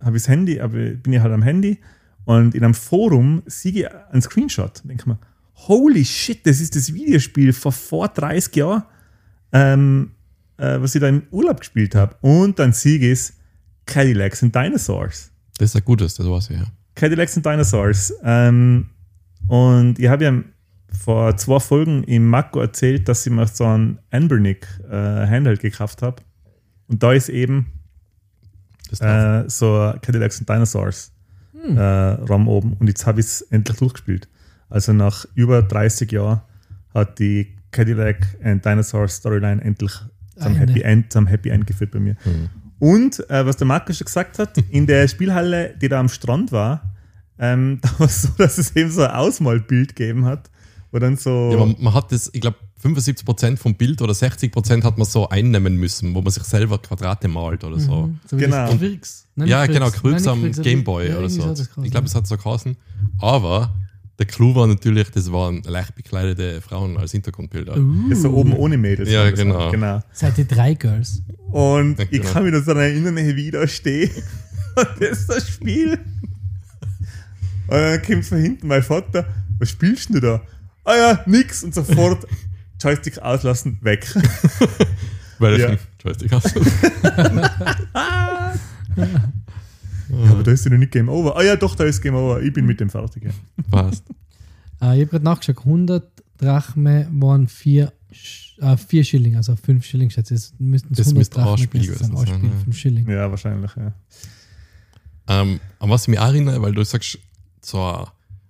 habe 0.00 0.16
ich 0.16 0.22
das 0.24 0.28
Handy, 0.28 0.60
aber 0.60 0.78
bin 0.78 1.12
ich 1.12 1.20
halt 1.20 1.32
am 1.32 1.42
Handy 1.42 1.78
und 2.24 2.54
in 2.54 2.64
einem 2.64 2.74
Forum 2.74 3.42
sehe 3.46 3.72
ich 3.72 3.94
einen 4.10 4.22
Screenshot. 4.22 4.82
Denke 4.84 5.08
mir, 5.08 5.18
holy 5.54 6.04
shit, 6.04 6.46
das 6.46 6.60
ist 6.60 6.76
das 6.76 6.92
Videospiel 6.92 7.52
von 7.52 7.72
vor 7.72 8.08
30 8.08 8.56
Jahren, 8.56 8.82
ähm, 9.52 10.12
äh, 10.56 10.80
was 10.80 10.94
ich 10.94 11.00
da 11.00 11.08
im 11.08 11.22
Urlaub 11.30 11.60
gespielt 11.60 11.94
habe. 11.94 12.16
Und 12.20 12.58
dann 12.58 12.72
sehe 12.72 12.98
ich 12.98 13.04
es 13.04 13.34
Cadillacs 13.86 14.42
and 14.42 14.54
Dinosaurs. 14.54 15.30
Das 15.58 15.70
ist 15.70 15.76
ein 15.76 15.84
gutes, 15.84 16.14
das 16.14 16.26
war's 16.26 16.48
ja. 16.48 16.64
Cadillacs 16.94 17.36
and 17.36 17.46
Dinosaurs. 17.46 18.12
Ähm, 18.22 18.90
und 19.48 19.98
ich 19.98 20.08
habe 20.08 20.24
ja 20.24 20.42
vor 21.04 21.36
zwei 21.36 21.58
Folgen 21.58 22.04
im 22.04 22.28
Mako 22.28 22.60
erzählt, 22.60 23.08
dass 23.08 23.26
ich 23.26 23.32
mir 23.32 23.46
so 23.46 23.64
einen 23.64 23.98
Anbernic 24.10 24.66
äh, 24.88 25.26
Handheld 25.26 25.60
gekauft 25.60 26.02
habe. 26.02 26.22
Und 26.88 27.02
da 27.02 27.12
ist 27.12 27.28
eben 27.28 27.72
äh, 29.00 29.48
so 29.48 29.94
Cadillacs 30.02 30.40
and 30.40 30.48
Dinosaurs 30.48 31.12
äh, 31.54 31.80
RAM 31.80 32.48
oben. 32.48 32.74
Und 32.74 32.88
jetzt 32.88 33.06
habe 33.06 33.20
ich 33.20 33.26
es 33.26 33.42
endlich 33.42 33.78
durchgespielt. 33.78 34.28
Also 34.68 34.92
nach 34.92 35.26
über 35.34 35.62
30 35.62 36.10
Jahren 36.12 36.42
hat 36.94 37.18
die 37.18 37.54
Cadillac 37.70 38.26
and 38.42 38.64
Dinosaurs 38.64 39.16
Storyline 39.16 39.62
endlich 39.62 39.92
zum. 40.36 40.54
Happy 40.54 40.82
End, 40.82 41.12
zum 41.12 41.26
Happy 41.26 41.50
End 41.50 41.66
geführt 41.66 41.90
bei 41.90 42.00
mir. 42.00 42.16
Mhm. 42.24 42.48
Und 42.78 43.30
äh, 43.30 43.46
was 43.46 43.56
der 43.56 43.66
Markus 43.66 43.98
schon 43.98 44.06
gesagt 44.06 44.38
hat, 44.38 44.58
in 44.70 44.86
der 44.86 45.08
Spielhalle, 45.08 45.74
die 45.80 45.88
da 45.88 46.00
am 46.00 46.08
Strand 46.08 46.52
war, 46.52 46.94
ähm, 47.38 47.78
da 47.82 47.98
war 47.98 48.06
es 48.06 48.22
so, 48.22 48.28
dass 48.38 48.58
es 48.58 48.74
eben 48.76 48.90
so 48.90 49.02
ein 49.02 49.10
Ausmalbild 49.10 49.94
gegeben 49.94 50.24
hat, 50.24 50.50
wo 50.90 50.98
dann 50.98 51.16
so. 51.16 51.50
Ja, 51.52 51.58
man, 51.58 51.76
man 51.78 51.94
hat 51.94 52.12
das, 52.12 52.30
ich 52.32 52.40
glaube, 52.40 52.56
75% 52.82 53.56
vom 53.58 53.74
Bild 53.74 54.02
oder 54.02 54.12
60% 54.12 54.82
hat 54.82 54.98
man 54.98 55.06
so 55.06 55.28
einnehmen 55.28 55.76
müssen, 55.76 56.14
wo 56.14 56.20
man 56.20 56.32
sich 56.32 56.42
selber 56.42 56.78
Quadrate 56.78 57.28
malt 57.28 57.64
oder 57.64 57.78
so. 57.78 58.06
Mhm. 58.06 58.20
So 58.28 58.36
Genau. 58.36 58.74
Quirks. 58.76 59.26
Nein, 59.36 59.48
Ja, 59.48 59.62
nicht 59.62 59.74
genau, 59.74 59.90
Quirks. 59.90 60.26
Am 60.26 60.40
Quirks, 60.40 60.60
Gameboy 60.62 61.08
ja, 61.08 61.18
oder 61.18 61.28
so. 61.28 61.54
Ich 61.82 61.90
glaube, 61.90 62.06
es 62.06 62.14
hat 62.14 62.26
so 62.26 62.36
geheißen. 62.36 62.76
Aber 63.18 63.72
der 64.18 64.26
Clou 64.26 64.54
war 64.54 64.66
natürlich, 64.66 65.10
das 65.10 65.32
waren 65.32 65.62
leicht 65.62 65.94
bekleidete 65.94 66.60
Frauen 66.60 66.96
als 66.96 67.12
Hintergrundbilder. 67.12 67.76
Uh, 67.76 68.10
ist 68.10 68.22
so 68.22 68.30
oben 68.32 68.52
ohne 68.54 68.76
Mädels. 68.76 69.08
Ja, 69.10 69.30
genau. 69.30 69.70
genau. 69.70 70.00
Seid 70.12 70.38
ihr 70.38 70.44
drei 70.44 70.74
Girls? 70.74 71.22
Und 71.50 71.98
Ja, 71.98 72.04
ich 72.04 72.20
genau. 72.20 72.32
kann 72.32 72.44
mich 72.44 72.52
noch 72.52 72.64
daran 72.64 72.82
erinnern, 72.82 73.16
wie 73.16 73.46
ich 73.46 73.52
da 73.52 73.66
stehe. 73.66 74.08
Und 74.76 74.88
das 75.00 75.20
ist 75.20 75.28
das 75.28 75.48
Spiel. 75.48 75.92
Und 77.68 77.78
dann 77.78 78.02
kommt 78.02 78.24
von 78.24 78.38
hinten 78.38 78.66
mein 78.66 78.82
Vater, 78.82 79.26
was 79.58 79.70
spielst 79.70 80.14
du 80.14 80.20
da? 80.20 80.42
Ah 80.84 80.96
ja, 80.96 81.20
nix. 81.26 81.62
Und 81.62 81.74
sofort 81.74 82.26
Joystick 82.82 83.18
auslassen, 83.18 83.78
weg. 83.82 84.06
Weil 85.38 85.58
Ja. 85.60 85.70
ja. 85.72 85.78
Joystick 86.04 86.32
hast. 86.32 86.54
Aber 90.30 90.42
da 90.42 90.50
ist 90.50 90.64
ja 90.64 90.70
noch 90.70 90.78
nicht 90.78 90.92
Game 90.92 91.08
Over. 91.08 91.36
Ah 91.36 91.42
ja, 91.42 91.56
doch, 91.56 91.74
da 91.74 91.84
ist 91.84 92.00
Game 92.02 92.14
Over. 92.14 92.42
Ich 92.42 92.52
bin 92.52 92.66
mit 92.66 92.80
dem 92.80 92.90
fertig. 92.90 93.24
Ja. 93.24 93.30
Passt. 93.70 94.04
Äh, 94.80 94.96
ich 94.96 95.00
habe 95.00 95.06
gerade 95.06 95.24
nachgeschaut, 95.24 95.58
100 95.58 96.04
Drachme 96.38 97.08
waren 97.12 97.48
4 97.48 97.92
äh, 98.60 98.76
vier 98.76 99.04
Schilling, 99.04 99.36
also 99.36 99.56
5 99.56 99.84
Schilling, 99.84 100.10
schätze 100.10 100.34
ich. 100.34 100.40
Es 100.40 100.54
müssten 100.58 100.94
Das 100.94 101.06
100 101.06 101.18
müsste 101.18 101.36
Drachme 101.40 101.66
gewesen 101.66 101.94
sein. 101.98 102.12
Ausspiel, 102.14 102.50
ja. 102.50 102.64
5 102.64 102.76
Schilling. 102.78 103.08
ja, 103.10 103.30
wahrscheinlich, 103.30 103.70
ja. 103.76 103.92
Ähm, 105.28 105.60
an 105.78 105.90
was 105.90 106.02
ich 106.02 106.08
mich 106.08 106.18
auch 106.18 106.26
erinnere, 106.26 106.60
weil 106.60 106.74
du 106.74 106.84
sagst, 106.84 107.18
so 107.62 107.82
ein 107.82 108.06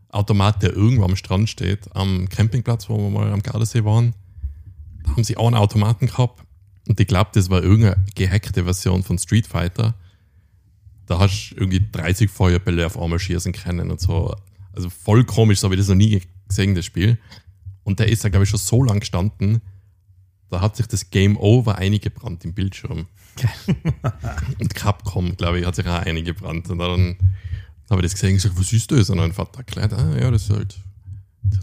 Automat, 0.08 0.62
der 0.62 0.72
irgendwo 0.74 1.04
am 1.04 1.16
Strand 1.16 1.48
steht, 1.48 1.88
am 1.94 2.28
Campingplatz, 2.28 2.88
wo 2.88 2.96
wir 2.98 3.10
mal 3.10 3.30
am 3.32 3.42
Gardasee 3.42 3.84
waren, 3.84 4.14
haben 5.08 5.24
sie 5.24 5.36
auch 5.36 5.46
einen 5.46 5.56
Automaten 5.56 6.06
gehabt. 6.06 6.44
Und 6.88 6.98
ich 6.98 7.06
glaube, 7.06 7.30
das 7.34 7.50
war 7.50 7.62
irgendeine 7.62 8.04
gehackte 8.14 8.64
Version 8.64 9.02
von 9.02 9.18
Street 9.18 9.46
Fighter. 9.46 9.94
Da 11.06 11.18
hast 11.18 11.50
du 11.50 11.56
irgendwie 11.56 11.84
30 11.92 12.30
Feuerbälle 12.30 12.86
auf 12.86 12.98
einmal 12.98 13.18
schießen 13.18 13.52
können 13.52 13.90
und 13.90 14.00
so. 14.00 14.34
Also 14.72 14.90
voll 14.90 15.24
komisch, 15.24 15.60
so 15.60 15.66
habe 15.66 15.74
ich 15.74 15.80
das 15.80 15.88
noch 15.88 15.96
nie 15.96 16.22
gesehen, 16.48 16.74
das 16.74 16.84
Spiel. 16.84 17.18
Und 17.84 17.98
der 17.98 18.08
ist 18.08 18.24
da, 18.24 18.28
glaube 18.28 18.44
ich, 18.44 18.50
schon 18.50 18.58
so 18.58 18.82
lang 18.82 19.00
gestanden, 19.00 19.60
da 20.52 20.60
hat 20.60 20.76
sich 20.76 20.86
das 20.86 21.10
Game 21.10 21.36
Over 21.38 21.78
eingebrannt 21.78 22.44
im 22.44 22.52
Bildschirm. 22.52 23.06
Und 24.60 24.74
Capcom, 24.74 25.36
glaube 25.36 25.58
ich, 25.60 25.66
hat 25.66 25.76
sich 25.76 25.86
auch 25.86 26.00
eingebrannt. 26.00 26.68
Und 26.68 26.78
dann 26.78 27.16
habe 27.90 28.00
ich 28.00 28.12
das 28.12 28.14
gesehen 28.14 28.30
und 28.30 28.36
gesagt, 28.36 28.58
was 28.58 28.72
ist 28.72 28.92
das? 28.92 29.08
Und 29.08 29.18
dann 29.18 29.32
Vater 29.32 29.58
erklärt, 29.58 29.94
ah 29.94 30.16
ja, 30.18 30.30
das 30.30 30.44
ist 30.44 30.50
halt, 30.50 30.78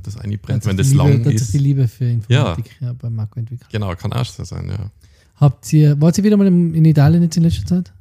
das 0.03 0.17
eingebrennt, 0.17 0.65
wenn 0.65 0.77
das 0.77 0.91
Liebe, 0.91 1.03
lang 1.03 1.23
das 1.23 1.33
ist 1.33 1.41
ist. 1.41 1.53
die 1.53 1.57
Liebe 1.57 1.87
für 1.87 2.05
Informatik 2.05 2.77
ja. 2.79 2.93
bei 2.93 3.09
Marco 3.09 3.39
entwickelt. 3.39 3.69
Genau, 3.71 3.93
kann 3.95 4.11
auch 4.13 4.25
so 4.25 4.43
sein, 4.43 4.67
ja. 4.67 4.91
Habt 5.35 5.71
ihr, 5.71 5.99
wart 6.01 6.17
ihr 6.17 6.23
wieder 6.23 6.37
mal 6.37 6.47
in, 6.47 6.85
Italien 6.85 7.23
jetzt 7.23 7.37
in 7.37 7.43
letzter 7.43 7.65
Zeit? 7.65 7.93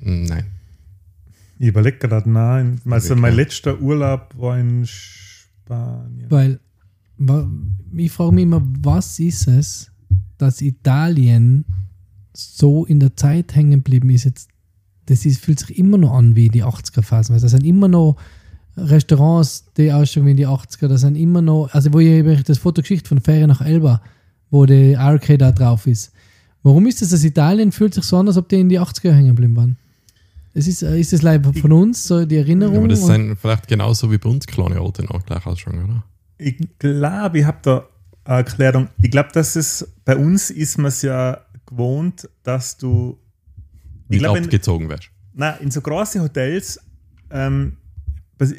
Hm, 0.00 0.24
Nein. 0.24 0.44
Ich 1.60 1.66
überlege 1.66 1.98
gerade, 1.98 2.30
nein. 2.30 2.80
Also 2.88 3.16
mein 3.16 3.34
letzter 3.34 3.80
Urlaub 3.80 4.32
war 4.36 4.56
in 4.56 4.86
Spanien. 4.86 6.30
Weil 6.30 6.60
ich 7.96 8.12
frage 8.12 8.32
mich 8.32 8.44
immer, 8.44 8.62
was 8.80 9.18
ist 9.18 9.48
es, 9.48 9.90
dass 10.36 10.60
Italien 10.60 11.64
so 12.32 12.84
in 12.84 13.00
der 13.00 13.16
Zeit 13.16 13.56
hängen 13.56 13.72
geblieben 13.72 14.10
ist 14.10 14.22
jetzt 14.22 14.50
das 15.08 15.24
ist, 15.24 15.42
fühlt 15.42 15.58
sich 15.58 15.78
immer 15.78 15.96
noch 15.96 16.12
an 16.12 16.36
wie 16.36 16.50
die 16.50 16.62
80er-Phasen. 16.62 17.38
Das 17.40 17.50
sind 17.50 17.64
immer 17.64 17.88
noch 17.88 18.16
Restaurants, 18.78 19.64
die 19.76 19.92
ausschauen 19.92 20.26
wie 20.26 20.32
in 20.32 20.36
die 20.36 20.46
80er. 20.46 20.88
Das 20.88 21.00
sind 21.02 21.16
immer 21.16 21.42
noch, 21.42 21.68
also 21.72 21.92
wo 21.92 21.98
ich 22.00 22.08
eben 22.08 22.42
das 22.44 22.58
Fotogeschichte 22.58 23.08
von 23.08 23.20
Ferien 23.20 23.48
nach 23.48 23.60
Elba, 23.60 24.00
wo 24.50 24.66
die 24.66 24.96
Arcade 24.96 25.38
da 25.38 25.52
drauf 25.52 25.86
ist. 25.86 26.12
Warum 26.62 26.86
ist 26.86 27.00
das, 27.02 27.10
dass 27.10 27.24
Italien 27.24 27.72
fühlt 27.72 27.94
sich 27.94 28.04
so 28.04 28.16
an, 28.16 28.26
als 28.28 28.36
ob 28.36 28.48
die 28.48 28.60
in 28.60 28.68
die 28.68 28.80
80er 28.80 29.12
hängen 29.12 29.28
geblieben 29.28 29.56
waren? 29.56 29.76
Es 30.54 30.66
ist, 30.66 30.82
äh, 30.82 30.98
ist 30.98 31.12
das 31.12 31.22
leider 31.22 31.52
von 31.54 31.72
uns 31.72 32.04
so 32.04 32.24
die 32.24 32.34
Ja, 32.34 32.40
Erinnerung? 32.40 32.78
aber 32.78 32.88
das 32.88 33.06
sind 33.06 33.36
vielleicht 33.36 33.68
genauso 33.68 34.10
wie 34.10 34.18
bei 34.18 34.28
uns 34.28 34.46
kleine 34.46 34.80
Orte 34.82 35.04
noch 35.04 35.24
gleich 35.24 35.46
ausschauen, 35.46 35.84
oder? 35.84 36.04
Ich 36.38 36.56
glaube, 36.78 37.38
ich 37.40 37.44
habe 37.44 37.58
da 37.62 37.84
eine 38.24 38.38
Erklärung. 38.38 38.88
Ich 39.02 39.10
glaube, 39.10 39.28
dass 39.32 39.56
es 39.56 39.86
bei 40.04 40.16
uns 40.16 40.50
ist 40.50 40.78
man 40.78 40.86
es 40.86 41.02
ja 41.02 41.38
gewohnt, 41.66 42.28
dass 42.42 42.76
du 42.76 43.18
Ich 44.08 44.10
Nicht 44.10 44.20
glaub, 44.20 44.36
abgezogen 44.36 44.88
wärst. 44.88 45.10
na, 45.34 45.50
in 45.56 45.70
so 45.70 45.80
große 45.80 46.20
Hotels 46.20 46.80
ähm, 47.30 47.76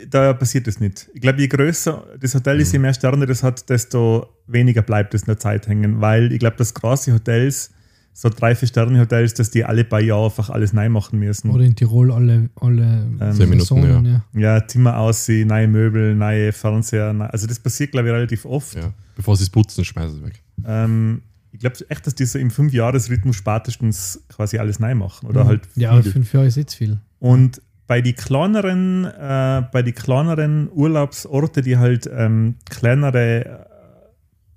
da 0.10 0.34
passiert 0.34 0.68
das 0.68 0.80
nicht. 0.80 1.10
Ich 1.14 1.22
glaube, 1.22 1.40
je 1.40 1.48
größer 1.48 2.06
das 2.20 2.36
Hotel 2.36 2.60
ist, 2.60 2.74
je 2.74 2.80
mehr 2.80 2.94
Sterne 2.94 3.26
das 3.26 3.44
hat, 3.44 3.70
desto 3.70 4.28
weniger 4.48 4.82
bleibt 4.82 5.14
es 5.14 5.22
in 5.24 5.28
der 5.28 5.40
Zeit 5.40 5.68
hängen, 5.68 6.02
weil 6.02 6.32
ich 6.32 6.40
glaube, 6.40 6.58
dass 6.58 6.74
große 6.74 7.14
Hotels, 7.14 7.72
so 8.14 8.28
drei, 8.30 8.54
vier 8.56 8.68
Sterne 8.68 9.00
Hotels, 9.00 9.34
dass 9.36 9.50
die 9.52 9.64
alle 9.64 9.86
paar 9.86 10.02
Jahre 10.02 10.26
einfach 10.26 10.50
alles 10.50 10.74
neu 10.74 10.90
machen 10.90 11.20
müssen. 11.20 11.50
Oder 11.52 11.64
in 11.64 11.76
Tirol 11.76 12.12
alle, 12.12 12.50
alle 12.56 13.08
Ähm, 13.22 13.34
Zehn 13.34 13.50
Minuten, 13.50 13.60
Saisonen, 13.82 14.06
ja. 14.34 14.40
ja, 14.58 14.68
Zimmer 14.68 14.98
aussehen, 14.98 15.48
neue 15.48 15.68
Möbel, 15.70 16.16
neue 16.16 16.52
Fernseher. 16.52 17.14
neu- 17.14 17.28
Also 17.28 17.48
das 17.48 17.60
passiert, 17.60 17.92
glaube 17.92 18.10
ich, 18.10 18.14
relativ 18.14 18.44
oft. 18.46 18.76
Ja. 18.76 18.92
Bevor 19.16 19.38
sie 19.38 19.44
es 19.44 19.50
putzen, 19.50 19.86
schmeißen 19.86 20.12
sie 20.12 20.18
es 20.20 20.26
weg. 20.26 20.42
Ähm, 20.66 21.22
ich 21.52 21.60
glaube 21.60 21.78
echt, 21.88 22.06
dass 22.06 22.14
die 22.16 22.26
so 22.26 22.38
im 22.40 22.52
Fünfjahresrhythmus 22.52 23.38
spätestens 23.38 24.22
quasi 24.28 24.58
alles 24.58 24.80
neu 24.80 24.96
machen. 24.96 25.28
Oder 25.30 25.46
halt 25.46 25.62
Mhm. 25.76 25.82
Ja, 25.82 26.02
viel. 26.02 26.12
fünf 26.12 26.34
Jahre 26.34 26.48
ist 26.48 26.58
jetzt 26.58 26.76
viel. 26.76 27.00
Und 27.20 27.62
bei 27.90 28.02
die 28.02 28.14
kleineren, 28.14 29.06
äh, 29.06 29.64
bei 29.72 29.82
die 29.82 29.94
kleineren 29.94 30.70
Urlaubsorte, 30.72 31.64
die 31.64 31.80
halt 31.80 32.08
ähm, 32.14 32.58
kleinere 32.70 33.46
äh, 33.46 33.50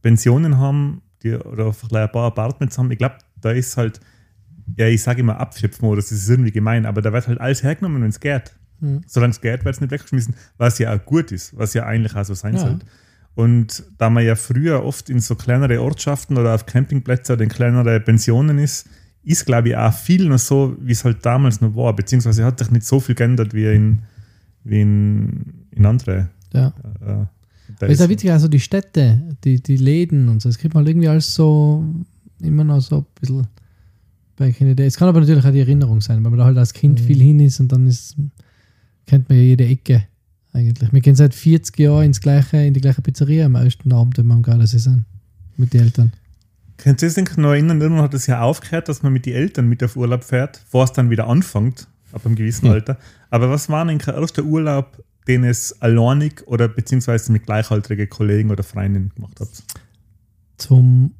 Pensionen 0.03 0.59
haben, 0.59 1.01
die, 1.23 1.37
oder 1.37 1.73
vielleicht 1.73 2.11
ein 2.11 2.13
paar 2.13 2.27
Apartments 2.27 2.77
haben, 2.77 2.91
ich 2.91 2.99
glaube, 2.99 3.17
da 3.41 3.51
ist 3.53 3.79
halt, 3.79 4.01
ja, 4.77 4.87
ich 4.87 5.03
sage 5.03 5.21
immer 5.21 5.41
Abschöpfmodus, 5.41 6.11
das 6.11 6.19
ist 6.19 6.29
irgendwie 6.29 6.53
gemein, 6.53 6.85
aber 6.85 7.01
da 7.01 7.11
wird 7.15 7.27
halt 7.27 7.41
alles 7.41 7.63
hergenommen, 7.63 8.03
wenn 8.03 8.11
es 8.11 8.21
geht. 8.21 8.55
Mhm. 8.81 9.01
Solange 9.07 9.31
es 9.31 9.41
geht, 9.41 9.65
wird 9.65 9.77
es 9.77 9.81
nicht 9.81 9.93
weggeschmissen, 9.93 10.35
was 10.59 10.79
ja 10.79 10.95
auch 10.95 11.03
gut 11.03 11.33
ist, 11.33 11.57
was 11.57 11.73
ja 11.73 11.87
eigentlich 11.87 12.15
auch 12.15 12.25
so 12.27 12.35
sein 12.35 12.53
Ja. 12.57 12.61
sollte. 12.61 12.85
Und 13.35 13.83
da 13.97 14.11
man 14.11 14.27
ja 14.27 14.35
früher 14.35 14.85
oft 14.85 15.09
in 15.09 15.21
so 15.21 15.37
kleinere 15.37 15.81
Ortschaften 15.81 16.37
oder 16.37 16.55
auf 16.55 16.67
Campingplätzen 16.67 17.37
oder 17.37 17.45
in 17.45 17.49
kleinere 17.49 17.99
Pensionen 17.99 18.59
ist, 18.59 18.87
ist, 19.25 19.47
glaube 19.47 19.69
ich, 19.71 19.77
auch 19.77 19.93
viel 19.93 20.29
noch 20.29 20.39
so, 20.39 20.77
wie 20.81 20.93
es 20.93 21.05
halt 21.05 21.25
damals 21.25 21.61
noch 21.61 21.75
war, 21.77 21.95
beziehungsweise 21.95 22.45
hat 22.45 22.59
sich 22.59 22.71
nicht 22.71 22.85
so 22.87 22.99
viel 23.01 23.15
geändert 23.15 23.55
wie 23.55 23.67
in, 23.67 23.99
wie 24.65 24.81
in, 24.81 25.55
in 25.71 25.87
andere. 25.87 26.29
Ja. 26.53 26.69
Äh, 27.01 27.25
da 27.79 27.87
ist 27.87 28.01
ja 28.01 28.09
witzig, 28.09 28.31
also 28.31 28.49
die 28.49 28.61
Städte, 28.61 29.23
die, 29.45 29.63
die 29.63 29.77
Läden 29.77 30.29
und 30.29 30.43
so, 30.43 30.49
das 30.49 30.59
kriegt 30.59 30.75
man 30.75 30.87
irgendwie 30.87 31.09
alles 31.09 31.35
so 31.35 31.85
immer 32.41 32.65
noch 32.65 32.81
so 32.81 32.99
ein 32.99 33.07
bisschen 33.21 33.47
back 34.37 34.61
in 34.61 34.69
the 34.69 34.75
day. 34.75 34.87
Es 34.87 34.97
kann 34.97 35.09
aber 35.09 35.21
natürlich 35.21 35.45
auch 35.45 35.53
die 35.53 35.61
Erinnerung 35.61 36.01
sein, 36.01 36.23
weil 36.23 36.31
man 36.31 36.39
da 36.39 36.45
halt 36.47 36.59
als 36.59 36.73
Kind 36.73 37.01
Mhm. 37.01 37.05
viel 37.05 37.21
hin 37.21 37.41
ist 37.41 37.61
und 37.61 37.71
dann 37.73 37.87
ist, 37.87 38.17
kennt 39.07 39.29
man 39.29 39.39
ja 39.39 39.45
jede 39.45 39.65
Ecke 39.65 40.05
eigentlich. 40.53 40.93
Wir 40.93 41.01
gehen 41.01 41.15
seit 41.15 41.35
40 41.35 41.79
Jahren 41.79 42.05
ins 42.07 42.21
gleiche, 42.21 42.59
in 42.59 42.75
die 42.75 42.81
gleiche 42.81 43.01
Pizzeria 43.03 43.47
am 43.47 43.55
ersten 43.55 43.93
Abend, 43.93 44.19
wenn 44.19 44.27
wir 44.27 44.35
am 44.35 44.43
Gardasee 44.43 44.79
sind. 44.79 45.05
Mit 45.57 45.73
den 45.73 45.83
Eltern. 45.83 46.13
Könnt 46.83 47.01
ihr 47.01 47.11
sich 47.11 47.37
noch 47.37 47.51
erinnern, 47.51 47.81
irgendwann 47.81 48.03
hat 48.03 48.15
es 48.15 48.27
ja 48.27 48.43
aufgehört, 48.43 48.89
dass 48.89 49.05
man 49.05 49.13
mit 49.13 49.25
den 49.25 49.35
Eltern 49.35 49.69
mit 49.69 49.85
auf 49.85 49.95
Urlaub 49.95 50.25
fährt, 50.25 50.61
bevor 50.65 50.83
es 50.83 50.93
dann 50.93 51.11
wieder 51.11 51.29
anfängt, 51.29 51.87
ab 52.11 52.27
einem 52.27 52.35
gewissen 52.35 52.67
Hm. 52.67 52.73
Alter. 52.73 52.99
Aber 53.31 53.51
was 53.51 53.69
war 53.69 53.85
denn 53.85 53.99
der 53.99 54.15
erste 54.15 54.45
Urlaub, 54.45 55.01
den 55.29 55.45
es 55.45 55.81
alleinig 55.81 56.45
oder 56.47 56.67
beziehungsweise 56.67 57.31
mit 57.31 57.47
gleichaltrigen 57.47 58.09
Kollegen 58.09 58.51
oder 58.51 58.65
Freundinnen 58.65 59.13
gemacht 59.15 59.39
habt? 59.39 59.63
Zum 60.57 61.13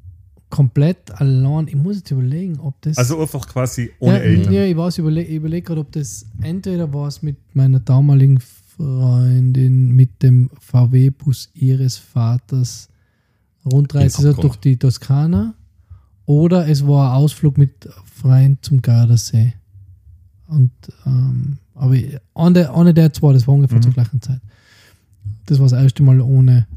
komplett 0.49 1.11
allein, 1.21 1.69
ich 1.69 1.75
muss 1.75 1.95
jetzt 1.95 2.11
überlegen, 2.11 2.59
ob 2.59 2.81
das. 2.81 2.97
Also 2.97 3.21
einfach 3.21 3.47
quasi 3.47 3.89
ohne 3.99 4.17
ja, 4.17 4.21
Eltern. 4.21 4.53
Ja, 4.53 4.65
ich 4.65 4.75
weiß, 4.75 4.95
ich 4.95 4.99
überlege 4.99 5.33
überleg 5.33 5.65
gerade, 5.65 5.79
ob 5.79 5.93
das 5.93 6.25
entweder 6.41 6.93
war 6.93 7.07
es 7.07 7.21
mit 7.21 7.37
meiner 7.55 7.79
damaligen 7.79 8.41
Freundin 8.75 9.95
mit 9.95 10.21
dem 10.21 10.49
VW-Bus 10.59 11.51
ihres 11.53 11.95
Vaters 11.95 12.89
Rundreise 13.65 14.21
so 14.21 14.29
Abgrund. 14.29 14.43
durch 14.43 14.55
die 14.57 14.77
Toskana 14.77 15.53
oder 16.25 16.67
es 16.67 16.85
war 16.87 17.11
ein 17.11 17.17
Ausflug 17.17 17.57
mit 17.57 17.89
Freunden 18.05 18.57
zum 18.61 18.81
Gardasee. 18.81 19.53
Und, 20.47 20.71
ähm, 21.05 21.57
aber 21.75 21.95
eine, 22.35 22.73
eine 22.73 22.93
der 22.93 23.11
zwei, 23.13 23.33
das 23.33 23.47
war 23.47 23.55
ungefähr 23.55 23.77
Mhm. 23.79 23.83
zur 23.83 23.93
gleichen 23.93 24.21
Zeit. 24.21 24.41
Das 25.45 25.59
war 25.59 25.67
das 25.67 25.81
erste 25.81 26.03
Mal 26.03 26.21
ohne, 26.21 26.67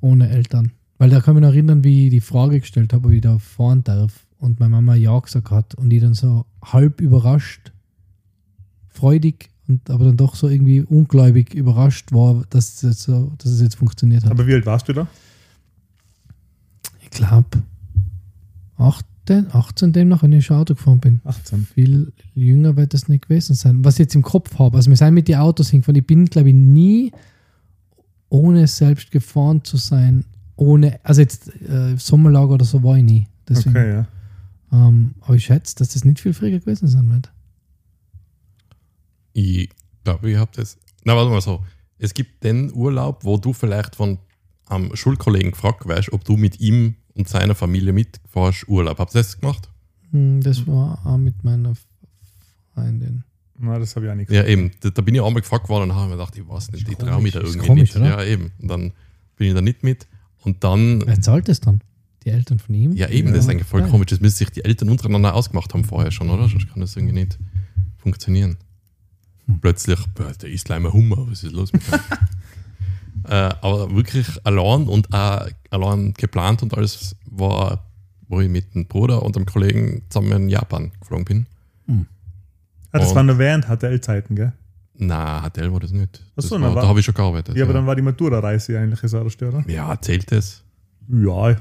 ohne 0.00 0.28
Eltern. 0.28 0.72
Weil 0.98 1.10
da 1.10 1.20
kann 1.20 1.34
ich 1.34 1.40
mich 1.40 1.48
noch 1.48 1.54
erinnern, 1.54 1.84
wie 1.84 2.06
ich 2.06 2.10
die 2.10 2.20
Frage 2.20 2.60
gestellt 2.60 2.92
habe, 2.92 3.08
ob 3.08 3.12
ich 3.12 3.20
da 3.20 3.38
fahren 3.38 3.84
darf. 3.84 4.26
Und 4.38 4.60
meine 4.60 4.70
Mama 4.76 4.94
ja 4.94 5.18
gesagt 5.18 5.50
hat. 5.50 5.74
Und 5.74 5.92
ich 5.92 6.00
dann 6.00 6.14
so 6.14 6.44
halb 6.62 7.00
überrascht, 7.00 7.72
freudig 8.88 9.50
und 9.68 9.90
aber 9.90 10.04
dann 10.06 10.16
doch 10.16 10.34
so 10.34 10.48
irgendwie 10.48 10.80
ungläubig 10.82 11.54
überrascht 11.54 12.12
war, 12.12 12.44
dass 12.50 12.74
es 12.76 12.82
jetzt, 12.82 13.02
so, 13.02 13.32
dass 13.38 13.50
es 13.50 13.60
jetzt 13.60 13.74
funktioniert 13.76 14.24
hat. 14.24 14.30
Aber 14.30 14.46
wie 14.46 14.54
alt 14.54 14.66
warst 14.66 14.88
du 14.88 14.92
da? 14.92 15.08
Ich 17.20 17.26
glaube, 17.26 17.62
18, 18.78 19.48
18 19.52 19.92
demnach, 19.92 20.22
wenn 20.22 20.32
ich 20.32 20.46
schon 20.46 20.56
Auto 20.56 20.74
gefahren 20.74 21.00
bin. 21.00 21.20
18. 21.24 21.66
Viel 21.66 22.12
jünger 22.34 22.76
wird 22.76 22.94
das 22.94 23.08
nicht 23.08 23.28
gewesen 23.28 23.54
sein. 23.54 23.84
Was 23.84 23.94
ich 23.94 24.00
jetzt 24.00 24.14
im 24.14 24.22
Kopf 24.22 24.58
habe, 24.58 24.76
also 24.76 24.90
wir 24.90 24.96
sind 24.96 25.14
mit 25.14 25.28
den 25.28 25.36
Autos 25.36 25.70
hingefahren. 25.70 25.96
Ich 25.96 26.06
bin, 26.06 26.26
glaube 26.26 26.50
ich, 26.50 26.54
nie 26.54 27.12
ohne 28.28 28.66
selbst 28.66 29.10
gefahren 29.10 29.64
zu 29.64 29.76
sein, 29.76 30.24
ohne, 30.56 31.00
also 31.04 31.20
jetzt 31.20 31.48
äh, 31.62 31.96
Sommerlager 31.96 32.54
oder 32.54 32.64
so 32.64 32.82
war 32.82 32.96
ich 32.96 33.04
nie. 33.04 33.26
Deswegen, 33.48 33.70
Okay, 33.70 33.92
ja. 33.92 34.08
ähm, 34.72 35.14
aber 35.20 35.34
ich 35.34 35.44
schätze, 35.44 35.76
dass 35.76 35.90
das 35.90 36.04
nicht 36.04 36.20
viel 36.20 36.34
früher 36.34 36.58
gewesen 36.58 36.88
sein 36.88 37.08
wird. 37.10 37.30
Ich 39.32 39.68
glaube, 40.04 40.30
ich 40.30 40.36
habe 40.36 40.50
das. 40.54 40.78
Na, 41.04 41.14
warte 41.14 41.30
mal 41.30 41.40
so. 41.40 41.62
Es 41.98 42.14
gibt 42.14 42.42
den 42.44 42.72
Urlaub, 42.72 43.24
wo 43.24 43.36
du 43.38 43.52
vielleicht 43.52 43.96
von 43.96 44.18
einem 44.66 44.94
Schulkollegen 44.96 45.52
gefragt 45.52 45.86
wirst, 45.86 46.12
ob 46.12 46.24
du 46.24 46.36
mit 46.36 46.60
ihm 46.60 46.96
und 47.16 47.28
seiner 47.28 47.54
Familie 47.54 47.92
mitfährst 47.92 48.68
Urlaub. 48.68 48.98
Habt 48.98 49.14
ihr 49.14 49.20
das 49.20 49.40
gemacht? 49.40 49.68
Hm, 50.12 50.40
Das 50.42 50.66
war 50.66 51.04
auch 51.04 51.16
mit 51.16 51.42
meiner 51.44 51.72
Freundin. 52.74 53.24
Na, 53.58 53.78
das 53.78 53.96
habe 53.96 54.06
ich 54.06 54.12
auch 54.12 54.16
nicht 54.16 54.30
Ja, 54.30 54.44
eben. 54.44 54.70
Da, 54.80 54.90
da 54.90 55.00
bin 55.02 55.14
ich 55.14 55.22
einmal 55.22 55.40
gefragt 55.40 55.68
worden 55.68 55.90
und 55.90 55.96
habe 55.96 56.06
mir 56.10 56.16
gedacht, 56.16 56.36
ich 56.36 56.46
weiß 56.46 56.72
nicht, 56.72 56.88
ich 56.88 56.96
traue 56.96 57.22
mich 57.22 57.32
da 57.32 57.40
Ist 57.40 57.50
irgendwie 57.54 57.66
komisch, 57.66 57.94
nicht. 57.94 57.96
oder? 57.96 58.22
Ja, 58.22 58.24
eben. 58.24 58.52
Und 58.60 58.68
dann 58.68 58.92
bin 59.36 59.48
ich 59.48 59.54
da 59.54 59.62
nicht 59.62 59.82
mit. 59.82 60.06
Und 60.44 60.62
dann, 60.62 61.02
Wer 61.06 61.20
zahlt 61.20 61.48
das 61.48 61.60
dann? 61.60 61.80
Die 62.24 62.30
Eltern 62.30 62.58
von 62.58 62.74
ihm? 62.74 62.92
ja, 62.92 63.08
eben, 63.08 63.32
das 63.32 63.44
ist 63.44 63.50
eigentlich 63.50 63.66
voll 63.66 63.80
Geil. 63.82 63.90
komisch. 63.90 64.08
Das 64.08 64.20
müssen 64.20 64.36
sich 64.36 64.50
die 64.50 64.64
Eltern 64.64 64.90
untereinander 64.90 65.34
ausgemacht 65.34 65.72
haben 65.72 65.84
vorher 65.84 66.10
schon, 66.10 66.28
oder? 66.28 66.48
Sonst 66.48 66.68
kann 66.68 66.80
das 66.80 66.96
irgendwie 66.96 67.14
nicht 67.14 67.38
funktionieren. 67.98 68.58
Hm. 69.46 69.60
Plötzlich, 69.60 70.00
boah, 70.14 70.32
der 70.32 70.50
gleich 70.50 70.80
mal 70.80 70.92
Hummer, 70.92 71.26
was 71.30 71.42
ist 71.44 71.52
los 71.52 71.72
mit 71.72 71.82
dem? 71.86 71.98
äh, 73.28 73.54
aber 73.60 73.94
wirklich 73.94 74.26
allein 74.44 74.88
und 74.88 75.12
auch 75.12 75.46
allein 75.70 76.14
geplant 76.14 76.62
und 76.62 76.74
alles 76.74 77.16
war, 77.30 77.84
wo 78.28 78.40
ich 78.40 78.48
mit 78.48 78.74
dem 78.74 78.86
Bruder 78.86 79.22
und 79.22 79.36
einem 79.36 79.46
Kollegen 79.46 80.02
zusammen 80.08 80.32
in 80.44 80.48
Japan 80.48 80.92
geflogen 81.00 81.24
bin. 81.24 81.46
Ah, 82.92 82.98
das 82.98 83.10
Und- 83.10 83.16
war 83.16 83.22
nur 83.24 83.38
während 83.38 83.66
HTL-Zeiten, 83.66 84.36
gell? 84.36 84.52
Na, 84.98 85.42
HTL 85.42 85.70
war 85.72 85.80
das 85.80 85.90
nicht. 85.90 86.22
Ach 86.30 86.32
Das 86.36 86.46
so, 86.48 86.52
war, 86.54 86.60
na, 86.60 86.74
war- 86.74 86.82
da 86.82 86.88
habe 86.88 87.00
ich 87.00 87.04
schon 87.04 87.14
gearbeitet. 87.14 87.54
Ja, 87.56 87.64
aber 87.64 87.74
dann 87.74 87.86
war 87.86 87.94
die 87.94 88.02
Matura-Reise 88.02 88.78
eigentlich 88.78 89.00
das 89.00 89.12
erste, 89.12 89.48
oder? 89.48 89.64
ja, 89.68 90.00
zählt 90.00 90.32
das? 90.32 90.62
Ja, 91.08 91.56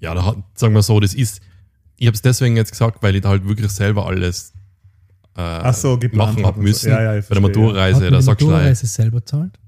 Ja, 0.00 0.14
da 0.14 0.24
hat, 0.26 0.36
sagen 0.54 0.74
wir 0.74 0.82
so, 0.82 1.00
das 1.00 1.14
ist, 1.14 1.40
ich 1.96 2.06
habe 2.06 2.14
es 2.14 2.22
deswegen 2.22 2.56
jetzt 2.56 2.70
gesagt, 2.72 3.02
weil 3.02 3.14
ich 3.16 3.22
da 3.22 3.30
halt 3.30 3.46
wirklich 3.46 3.70
selber 3.70 4.06
alles 4.06 4.52
äh, 5.36 5.40
Ach 5.40 5.74
so, 5.74 5.98
machen 6.12 6.44
habe 6.44 6.48
und 6.48 6.54
so. 6.56 6.60
müssen. 6.62 6.90
Ja, 6.90 7.02
ja, 7.02 7.16
ich 7.18 7.26
Bei 7.28 7.34
der 7.34 7.42
Maturreise, 7.42 8.10
da 8.10 8.16
die 8.16 8.22
sagst 8.22 8.40
du 8.40 8.46
gleich, 8.46 8.58
Maturreise 8.58 8.86
selber 8.86 9.24
zahlt? 9.24 9.58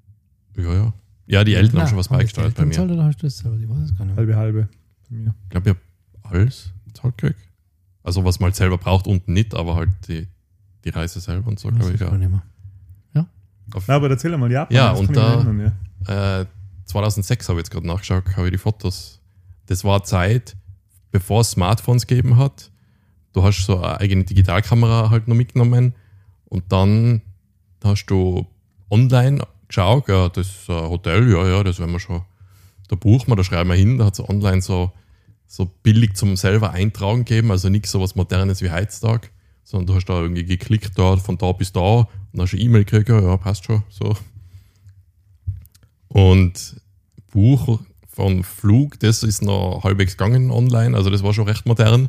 ja, 0.57 0.75
ja. 0.75 0.93
Ja, 1.31 1.45
die 1.45 1.55
Eltern 1.55 1.73
haben 1.73 1.79
Nein, 1.81 1.89
schon 1.89 1.99
was 1.99 2.09
haben 2.09 2.15
die 2.15 2.19
beigesteuert 2.21 2.55
bei 2.55 2.63
Eltern 2.63 2.69
mir. 2.69 2.75
zahlt 2.75 2.91
oder 2.91 3.05
hast 3.05 3.23
du 3.23 3.27
das 3.27 3.37
selber? 3.39 3.59
Ich 3.59 3.69
weiß 3.69 3.77
es 3.91 3.99
gar 3.99 4.05
nicht. 4.07 4.17
halbe, 4.17 4.37
halbe. 4.37 4.69
Bei 5.11 5.17
mir. 5.17 5.35
Ich 5.45 5.51
glaube, 5.51 5.71
ich 5.71 5.77
habe 5.77 6.35
alles 6.35 6.73
zahlt 6.95 7.19
gekriegt. 7.19 7.41
Also 8.03 8.25
was 8.25 8.41
man 8.41 8.47
halt 8.47 8.57
selber 8.57 8.79
braucht, 8.79 9.07
unten 9.07 9.35
nicht, 9.35 9.55
aber 9.55 9.75
halt 9.75 9.91
die, 10.09 10.27
die 10.85 10.89
Reise 10.89 11.21
selber 11.21 11.49
und 11.49 11.59
so, 11.61 11.69
glaube 11.69 11.93
ich, 11.93 12.01
gar 12.01 12.13
ja. 12.13 12.19
nicht 12.19 12.31
mehr. 12.31 12.43
Auf, 13.75 13.85
Na, 13.87 13.97
aber 13.97 14.09
erzähl 14.09 14.35
mal 14.39 14.51
Japan. 14.51 14.75
Ja, 14.75 14.91
das 14.93 15.01
und 15.01 15.15
da- 15.15 15.35
erinnern, 15.35 15.75
ja. 16.07 16.41
äh, 16.41 16.47
2006 16.87 17.49
habe 17.51 17.59
ich 17.61 17.65
jetzt 17.67 17.71
gerade 17.71 17.87
nachgeschaut, 17.87 18.25
habe 18.37 18.47
ich 18.47 18.53
die 18.53 18.59
Fotos. 18.59 19.21
Das 19.67 19.85
war 19.85 19.97
eine 19.97 20.05
Zeit, 20.05 20.57
bevor 21.11 21.43
es 21.43 21.51
Smartphones 21.51 22.07
gegeben 22.07 22.39
hat. 22.39 22.71
Du 23.33 23.43
hast 23.43 23.65
so 23.65 23.79
eine 23.79 24.01
eigene 24.01 24.25
Digitalkamera 24.25 25.11
halt 25.11 25.29
noch 25.29 25.35
mitgenommen 25.35 25.95
und 26.47 26.65
dann 26.73 27.23
hast 27.85 28.07
du 28.07 28.47
online 28.91 29.41
geschaut, 29.69 30.09
ja, 30.09 30.29
das 30.29 30.67
Hotel, 30.69 31.31
ja, 31.31 31.47
ja, 31.47 31.63
das 31.63 31.79
werden 31.79 31.93
wir 31.93 32.01
schon. 32.01 32.23
Da 32.89 32.97
buchen 32.97 33.29
wir, 33.29 33.37
da 33.37 33.45
schreiben 33.45 33.69
wir 33.69 33.77
hin, 33.77 33.99
da 33.99 34.07
hat 34.07 34.15
es 34.15 34.29
online 34.29 34.63
so, 34.63 34.93
so 35.47 35.67
billig 35.83 36.17
zum 36.17 36.37
selber 36.37 36.71
eintragen 36.71 37.25
gegeben, 37.25 37.51
also 37.51 37.69
nichts 37.69 37.91
so 37.91 38.01
was 38.01 38.17
Modernes 38.17 38.63
wie 38.63 38.71
heutzutage, 38.71 39.29
sondern 39.63 39.87
du 39.89 39.95
hast 39.95 40.07
da 40.07 40.21
irgendwie 40.21 40.45
geklickt, 40.45 40.99
da 40.99 41.17
von 41.19 41.37
da 41.37 41.53
bis 41.53 41.73
da 41.73 42.09
und 42.33 42.41
hast 42.41 42.55
eine 42.55 42.63
E-Mail 42.63 42.85
gekriegt, 42.85 43.11
ja, 43.11 43.21
ja, 43.21 43.37
passt 43.37 43.65
schon, 43.65 43.83
so. 43.91 44.17
Und 46.09 46.81
Buch 47.31 47.81
von 48.09 48.43
Flug, 48.43 48.99
das 49.01 49.23
ist 49.23 49.43
noch 49.43 49.83
halbwegs 49.85 50.17
gegangen 50.17 50.51
online, 50.51 50.97
also 50.97 51.11
das 51.11 51.23
war 51.23 51.35
schon 51.35 51.47
recht 51.47 51.67
modern. 51.67 52.09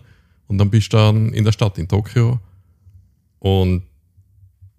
Und 0.50 0.58
dann 0.58 0.70
bist 0.70 0.92
du 0.92 0.98
dann 0.98 1.32
in 1.32 1.46
der 1.46 1.52
Stadt, 1.52 1.78
in 1.78 1.88
Tokio. 1.88 2.40
Und 3.38 3.84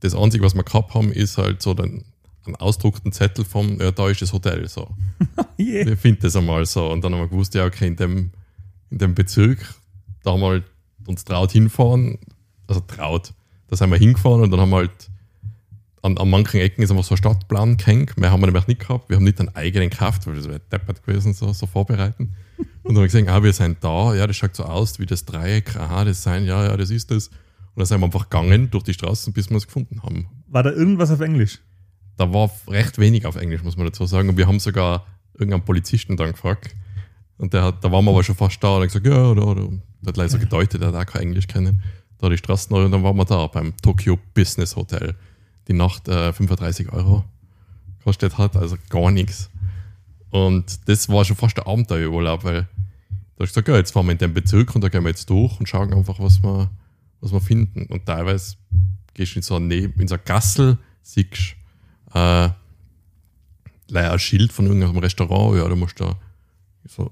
das 0.00 0.14
Einzige, 0.14 0.44
was 0.44 0.54
wir 0.54 0.64
gehabt 0.64 0.92
haben, 0.94 1.12
ist 1.12 1.38
halt 1.38 1.62
so 1.62 1.74
den, 1.74 2.04
einen 2.44 2.56
ausdruckten 2.56 3.12
Zettel 3.12 3.44
vom, 3.44 3.80
ja, 3.80 3.92
da 3.92 4.08
ist 4.08 4.20
das 4.20 4.32
Hotel. 4.32 4.68
So. 4.68 4.88
Yeah. 5.58 5.86
Wir 5.86 5.96
finden 5.96 6.22
das 6.22 6.36
einmal 6.36 6.64
so. 6.66 6.90
Und 6.90 7.04
dann 7.04 7.12
haben 7.12 7.20
wir 7.20 7.28
gewusst, 7.28 7.54
ja, 7.54 7.66
okay, 7.66 7.86
in 7.86 7.96
dem, 7.96 8.30
in 8.90 8.98
dem 8.98 9.14
Bezirk, 9.14 9.58
da 10.22 10.32
haben 10.32 10.40
wir 10.40 10.48
halt 10.48 10.64
uns 11.06 11.24
traut 11.24 11.52
hinfahren. 11.52 12.18
Also 12.66 12.80
traut. 12.80 13.32
Da 13.68 13.76
sind 13.76 13.90
wir 13.90 13.98
hingefahren 13.98 14.42
und 14.42 14.50
dann 14.50 14.60
haben 14.60 14.70
wir 14.70 14.78
halt 14.78 15.10
an, 16.02 16.16
an 16.16 16.30
manchen 16.30 16.60
Ecken 16.60 16.82
ist 16.82 16.90
einfach 16.90 17.04
so 17.04 17.14
ein 17.14 17.18
Stadtplan 17.18 17.76
gehängt. 17.76 18.16
Mehr 18.16 18.32
haben 18.32 18.40
wir 18.40 18.46
nämlich 18.46 18.66
nicht 18.66 18.80
gehabt. 18.80 19.08
Wir 19.08 19.16
haben 19.16 19.24
nicht 19.24 19.38
einen 19.38 19.54
eigenen 19.54 19.90
gekauft, 19.90 20.26
weil 20.26 20.34
das 20.34 20.48
wäre 20.48 20.60
deppert 20.72 21.04
gewesen, 21.04 21.34
so, 21.34 21.52
so 21.52 21.66
vorbereiten. 21.66 22.34
Und 22.82 22.94
dann 22.94 22.96
haben 22.96 23.02
wir 23.02 23.06
gesehen, 23.06 23.28
ah, 23.28 23.42
wir 23.42 23.52
sind 23.52 23.78
da, 23.82 24.14
ja, 24.14 24.26
das 24.26 24.36
schaut 24.36 24.56
so 24.56 24.64
aus 24.64 24.98
wie 24.98 25.06
das 25.06 25.24
Dreieck, 25.24 25.76
aha, 25.76 26.04
das 26.04 26.22
sein, 26.22 26.44
ja, 26.44 26.64
ja, 26.64 26.76
das 26.76 26.90
ist 26.90 27.10
das. 27.10 27.28
Und 27.28 27.76
dann 27.76 27.86
sind 27.86 28.00
wir 28.00 28.06
einfach 28.06 28.28
gegangen 28.28 28.70
durch 28.70 28.84
die 28.84 28.94
Straßen, 28.94 29.32
bis 29.32 29.50
wir 29.50 29.56
es 29.56 29.66
gefunden 29.66 30.02
haben. 30.02 30.26
War 30.48 30.62
da 30.62 30.70
irgendwas 30.70 31.10
auf 31.10 31.20
Englisch? 31.20 31.60
Da 32.16 32.32
war 32.32 32.50
recht 32.68 32.98
wenig 32.98 33.26
auf 33.26 33.36
Englisch, 33.36 33.62
muss 33.62 33.76
man 33.76 33.86
dazu 33.86 34.04
sagen. 34.06 34.28
Und 34.28 34.36
wir 34.36 34.46
haben 34.46 34.60
sogar 34.60 35.06
irgendeinen 35.34 35.64
Polizisten 35.64 36.16
dann 36.16 36.32
gefragt. 36.32 36.74
Und 37.38 37.54
der 37.54 37.62
hat, 37.64 37.82
da 37.84 37.90
waren 37.90 38.04
wir 38.04 38.10
aber 38.10 38.22
schon 38.22 38.34
fast 38.34 38.62
da 38.62 38.76
und 38.76 38.82
hat 38.82 38.88
gesagt, 38.88 39.06
ja, 39.06 39.34
da, 39.34 39.54
da. 39.54 39.68
Der 40.02 40.08
hat 40.08 40.16
leider 40.16 40.28
so 40.28 40.38
gedeutet, 40.38 40.82
er 40.82 40.88
hat 40.88 40.94
auch 40.94 41.06
kein 41.06 41.22
Englisch 41.22 41.46
kennen. 41.46 41.82
Da 42.18 42.28
die 42.28 42.36
Straßen 42.36 42.74
und 42.76 42.90
dann 42.90 43.02
waren 43.02 43.16
wir 43.16 43.24
da 43.24 43.46
beim 43.46 43.74
Tokyo 43.78 44.18
Business 44.34 44.76
Hotel. 44.76 45.14
Die 45.68 45.72
Nacht 45.72 46.08
äh, 46.08 46.32
35 46.32 46.92
Euro 46.92 47.24
kostet 48.04 48.38
hat, 48.38 48.56
also 48.56 48.76
gar 48.88 49.10
nichts. 49.10 49.49
Und 50.30 50.88
das 50.88 51.08
war 51.08 51.24
schon 51.24 51.36
fast 51.36 51.56
der 51.56 51.66
Abenteuerurlaub, 51.66 52.44
weil 52.44 52.68
da 53.36 53.44
hast 53.44 53.56
du 53.56 53.62
gesagt, 53.62 53.68
ja, 53.68 53.76
jetzt 53.76 53.92
fahren 53.92 54.06
wir 54.06 54.12
in 54.12 54.18
den 54.18 54.34
Bezirk 54.34 54.74
und 54.74 54.82
da 54.82 54.88
gehen 54.88 55.02
wir 55.02 55.08
jetzt 55.08 55.28
durch 55.28 55.58
und 55.58 55.68
schauen 55.68 55.92
einfach, 55.92 56.20
was 56.20 56.42
wir, 56.42 56.70
was 57.20 57.32
wir 57.32 57.40
finden. 57.40 57.86
Und 57.86 58.06
teilweise 58.06 58.56
gehst 59.14 59.34
du 59.34 59.38
in 59.38 59.42
so 59.42 59.56
eine, 59.56 59.74
in 59.74 60.08
so 60.08 60.14
eine 60.14 60.22
Gassel, 60.24 60.78
siehst 61.02 61.56
äh, 62.14 62.48
leider 63.88 64.12
ein 64.12 64.18
Schild 64.18 64.52
von 64.52 64.66
irgendeinem 64.66 64.98
Restaurant, 64.98 65.56
ja, 65.56 65.68
du 65.68 65.76
musst 65.76 66.00
da 66.00 66.16
so 66.86 67.10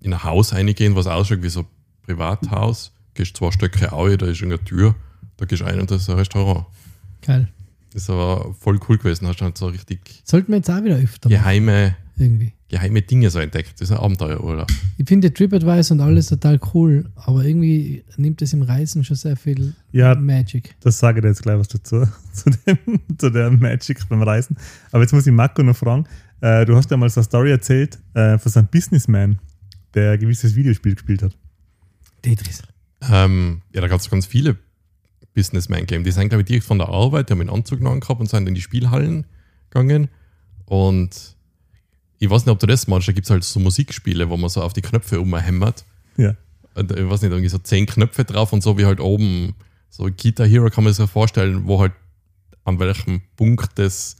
in 0.00 0.12
ein 0.12 0.22
Haus 0.22 0.52
reingehen, 0.52 0.94
was 0.94 1.06
ausschaut 1.06 1.42
wie 1.42 1.48
so 1.48 1.60
ein 1.60 1.66
Privathaus, 2.02 2.92
gehst 3.14 3.36
zwei 3.36 3.50
Stöcke 3.50 3.92
auf, 3.92 4.16
da 4.16 4.26
ist 4.26 4.40
irgendeine 4.40 4.64
Tür, 4.64 4.94
da 5.36 5.44
gehst 5.44 5.62
du 5.62 5.66
rein 5.66 5.80
und 5.80 5.90
das 5.90 6.02
ist 6.02 6.10
ein 6.10 6.16
Restaurant. 6.16 6.66
Geil. 7.22 7.48
ist 7.94 8.10
aber 8.10 8.54
voll 8.54 8.78
cool 8.88 8.98
gewesen. 8.98 9.26
Hast 9.26 9.40
du 9.40 9.44
halt 9.44 9.58
so 9.58 9.66
richtig 9.66 10.22
Sollten 10.24 10.52
wir 10.52 10.58
jetzt 10.58 10.70
auch 10.70 10.82
wieder 10.84 10.96
öfter 10.96 11.28
machen, 11.28 11.38
geheime, 11.38 11.96
irgendwie. 12.18 12.52
geheime 12.68 13.02
Dinge 13.02 13.30
so 13.30 13.38
entdeckt. 13.38 13.72
Das 13.80 13.90
ist 13.90 13.96
ein 13.96 14.02
Abenteuer, 14.02 14.42
oder? 14.42 14.66
Ich 14.96 15.08
finde 15.08 15.32
TripAdvisor 15.32 15.94
und 15.96 16.00
alles 16.00 16.26
total 16.26 16.60
cool, 16.74 17.10
aber 17.14 17.44
irgendwie 17.44 18.04
nimmt 18.16 18.42
es 18.42 18.52
im 18.52 18.62
Reisen 18.62 19.04
schon 19.04 19.16
sehr 19.16 19.36
viel 19.36 19.74
Ja. 19.92 20.14
Magic. 20.14 20.74
Das 20.80 20.98
sage 20.98 21.18
ich 21.18 21.22
dir 21.22 21.28
jetzt 21.28 21.42
gleich 21.42 21.58
was 21.58 21.68
dazu, 21.68 22.04
zu, 22.32 22.50
dem, 22.50 22.78
zu 23.18 23.30
der 23.30 23.50
Magic 23.50 24.06
beim 24.08 24.22
Reisen. 24.22 24.56
Aber 24.92 25.02
jetzt 25.02 25.12
muss 25.12 25.26
ich 25.26 25.32
Marco 25.32 25.62
noch 25.62 25.76
fragen. 25.76 26.04
Äh, 26.40 26.64
du 26.66 26.76
hast 26.76 26.90
ja 26.90 26.96
mal 26.96 27.08
so 27.08 27.20
eine 27.20 27.24
Story 27.24 27.50
erzählt 27.50 27.98
äh, 28.14 28.38
von 28.38 28.52
so 28.52 28.58
einem 28.60 28.68
Businessman, 28.68 29.38
der 29.94 30.12
ein 30.12 30.18
gewisses 30.18 30.54
Videospiel 30.54 30.94
gespielt 30.94 31.22
hat. 31.22 31.36
Tetris. 32.22 32.62
Ähm, 33.10 33.62
ja, 33.74 33.80
da 33.80 33.88
gab 33.88 34.00
es 34.00 34.10
ganz 34.10 34.26
viele 34.26 34.56
Businessman-Game. 35.34 36.04
Die 36.04 36.10
sind, 36.10 36.28
glaube 36.28 36.42
ich, 36.42 36.46
direkt 36.46 36.64
von 36.66 36.78
der 36.78 36.88
Arbeit, 36.88 37.28
die 37.28 37.32
haben 37.32 37.40
einen 37.40 37.50
Anzug 37.50 37.80
noch 37.80 37.98
gehabt 37.98 38.20
und 38.20 38.28
sind 38.28 38.48
in 38.48 38.54
die 38.54 38.60
Spielhallen 38.60 39.26
gegangen. 39.70 40.08
Und 40.64 41.36
ich 42.18 42.30
weiß 42.30 42.46
nicht, 42.46 42.52
ob 42.52 42.58
du 42.58 42.66
das 42.66 42.86
meinst, 42.86 43.08
da 43.08 43.12
gibt 43.12 43.26
es 43.26 43.30
halt 43.30 43.44
so 43.44 43.60
Musikspiele, 43.60 44.28
wo 44.28 44.36
man 44.36 44.50
so 44.50 44.62
auf 44.62 44.72
die 44.72 44.82
Knöpfe 44.82 45.20
umhämmert. 45.20 45.84
Ja. 46.16 46.34
Und 46.74 46.92
ich 46.92 47.08
weiß 47.08 47.22
nicht, 47.22 47.30
irgendwie 47.30 47.48
so 47.48 47.58
zehn 47.58 47.86
Knöpfe 47.86 48.24
drauf 48.24 48.52
und 48.52 48.62
so 48.62 48.78
wie 48.78 48.86
halt 48.86 49.00
oben, 49.00 49.54
so 49.90 50.04
Guitar 50.04 50.46
Hero 50.46 50.70
kann 50.70 50.84
man 50.84 50.92
sich 50.92 51.00
ja 51.00 51.06
vorstellen, 51.06 51.66
wo 51.66 51.80
halt 51.80 51.92
an 52.64 52.78
welchem 52.78 53.22
Punkt 53.36 53.78
das 53.78 54.16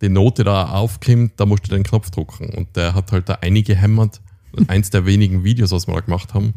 die 0.00 0.08
Note 0.08 0.44
da 0.44 0.70
aufkommt, 0.70 1.32
da 1.36 1.46
musst 1.46 1.66
du 1.66 1.74
den 1.74 1.82
Knopf 1.82 2.10
drücken. 2.10 2.50
Und 2.50 2.76
der 2.76 2.94
hat 2.94 3.12
halt 3.12 3.28
da 3.28 3.38
einige 3.40 3.74
hämmert. 3.74 4.20
Und 4.52 4.70
eins 4.70 4.90
der 4.90 5.06
wenigen 5.06 5.44
Videos, 5.44 5.72
was 5.72 5.86
wir 5.86 5.94
da 5.94 6.00
gemacht 6.00 6.34
haben, 6.34 6.54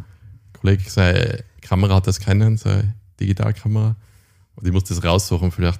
Kollege, 0.54 0.90
seine 0.90 1.44
Kamera 1.62 1.96
hat 1.96 2.08
das 2.08 2.20
kennen, 2.20 2.58
seine 2.58 2.96
Digitalkamera. 3.20 3.96
Und 4.56 4.68
ich 4.68 4.74
muss 4.74 4.84
das 4.84 5.04
raussuchen, 5.04 5.52
vielleicht 5.52 5.80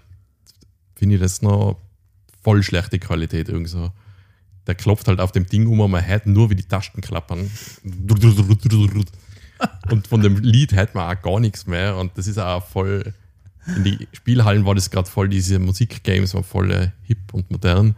finde 0.96 1.16
ich 1.16 1.22
das 1.22 1.42
noch 1.42 1.78
voll 2.44 2.64
schlechte 2.64 3.00
Qualität 3.00 3.50
irgendwie 3.50 3.70
so. 3.70 3.92
Der 4.68 4.76
klopft 4.76 5.08
halt 5.08 5.20
auf 5.20 5.32
dem 5.32 5.46
Ding 5.48 5.68
um 5.68 5.80
und 5.80 5.92
man 5.92 6.06
hört 6.06 6.28
nur, 6.28 6.50
wie 6.50 6.56
die 6.56 6.64
Tasten 6.64 7.02
klappern. 7.02 7.50
Und 9.90 10.08
von 10.08 10.22
dem 10.22 10.38
Lied 10.38 10.74
hört 10.74 10.96
man 10.96 11.16
auch 11.16 11.22
gar 11.22 11.40
nichts 11.40 11.68
mehr. 11.68 11.98
Und 11.98 12.18
das 12.18 12.28
ist 12.28 12.38
auch 12.38 12.66
voll. 12.66 13.14
In 13.76 13.84
die 13.84 14.08
Spielhallen 14.14 14.66
war 14.66 14.74
das 14.74 14.90
gerade 14.90 15.08
voll, 15.10 15.30
diese 15.30 15.60
Musikgames 15.60 16.34
waren 16.34 16.44
voll 16.44 16.72
äh, 16.72 16.88
hip 17.04 17.32
und 17.34 17.52
modern. 17.52 17.96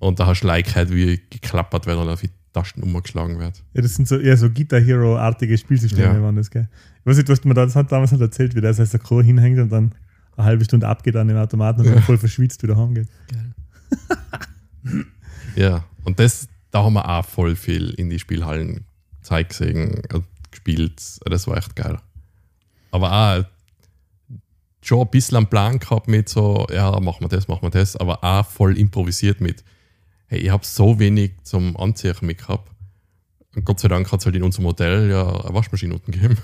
Und 0.00 0.18
da 0.18 0.26
hast 0.26 0.40
du 0.42 0.46
like 0.48 0.74
halt, 0.74 0.90
wie 0.92 1.20
geklappert 1.30 1.86
wird 1.86 1.98
und 1.98 2.08
auf 2.08 2.20
die 2.20 2.30
Tasten 2.52 2.82
umgeschlagen 2.82 3.38
wird. 3.38 3.62
Ja, 3.74 3.82
das 3.82 3.94
sind 3.94 4.08
so 4.08 4.18
eher 4.18 4.36
so 4.36 4.50
Guitar 4.50 4.80
Hero-artige 4.80 5.56
Spielsysteme 5.56 6.14
Ja. 6.14 6.22
waren 6.22 6.34
das, 6.36 6.50
gell? 6.50 6.68
Ich 7.00 7.06
weiß 7.06 7.16
nicht, 7.16 7.28
was 7.28 7.44
mir 7.44 7.54
das 7.54 7.76
hat 7.76 7.92
damals 7.92 8.10
halt 8.10 8.20
erzählt, 8.20 8.56
wie 8.56 8.60
der 8.60 8.74
so 8.74 8.82
ein 8.82 9.02
Chor 9.02 9.22
hinhängt 9.22 9.58
und 9.60 9.70
dann 9.70 9.92
eine 10.36 10.46
halbe 10.46 10.64
Stunde 10.64 10.88
abgeht 10.88 11.14
an 11.16 11.28
dem 11.28 11.36
Automaten 11.36 11.80
und 11.82 11.86
Ja. 11.86 11.94
dann 11.94 12.02
voll 12.02 12.18
verschwitzt 12.18 12.62
wieder 12.64 12.76
heimgeht. 12.76 13.08
Geil. 13.30 15.04
Ja, 15.58 15.84
und 16.04 16.20
das, 16.20 16.46
da 16.70 16.84
haben 16.84 16.92
wir 16.92 17.08
auch 17.08 17.24
voll 17.24 17.56
viel 17.56 17.90
in 17.90 18.10
die 18.10 18.20
Spielhallen 18.20 18.84
Zeit 19.22 19.48
gesehen 19.48 20.02
und 20.12 20.24
gespielt. 20.52 21.02
Das 21.24 21.48
war 21.48 21.56
echt 21.56 21.74
geil. 21.74 21.98
Aber 22.92 23.12
auch 23.12 23.44
schon 24.80 25.00
ein 25.00 25.10
bisschen 25.10 25.36
einen 25.36 25.48
Plan 25.48 25.80
gehabt 25.80 26.06
mit 26.06 26.28
so, 26.28 26.64
ja, 26.70 26.92
machen 27.00 27.22
wir 27.22 27.28
das, 27.28 27.48
machen 27.48 27.62
wir 27.62 27.70
das, 27.70 27.96
aber 27.96 28.22
auch 28.22 28.46
voll 28.46 28.78
improvisiert 28.78 29.40
mit, 29.40 29.64
hey, 30.28 30.38
ich 30.38 30.50
habe 30.50 30.64
so 30.64 31.00
wenig 31.00 31.32
zum 31.42 31.76
Anziehen 31.76 32.14
mit 32.20 32.38
gehabt. 32.38 32.70
Und 33.56 33.64
Gott 33.64 33.80
sei 33.80 33.88
Dank 33.88 34.12
hat 34.12 34.20
es 34.20 34.26
halt 34.26 34.36
in 34.36 34.44
unserem 34.44 34.66
Modell 34.66 35.10
ja 35.10 35.26
eine 35.26 35.54
Waschmaschine 35.54 35.94
unten 35.94 36.12
gegeben. 36.12 36.38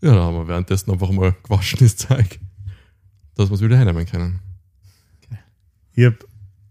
Ja, 0.00 0.14
da 0.14 0.22
haben 0.22 0.36
wir 0.36 0.48
währenddessen 0.48 0.92
einfach 0.92 1.10
mal 1.10 1.36
gewaschenes 1.42 1.96
Zeug, 1.96 2.38
dass 3.34 3.50
wir 3.50 3.54
es 3.56 3.60
wieder 3.60 3.76
hernehmen 3.76 4.06
können. 4.06 4.40
Ich 5.92 6.06
hab, 6.06 6.24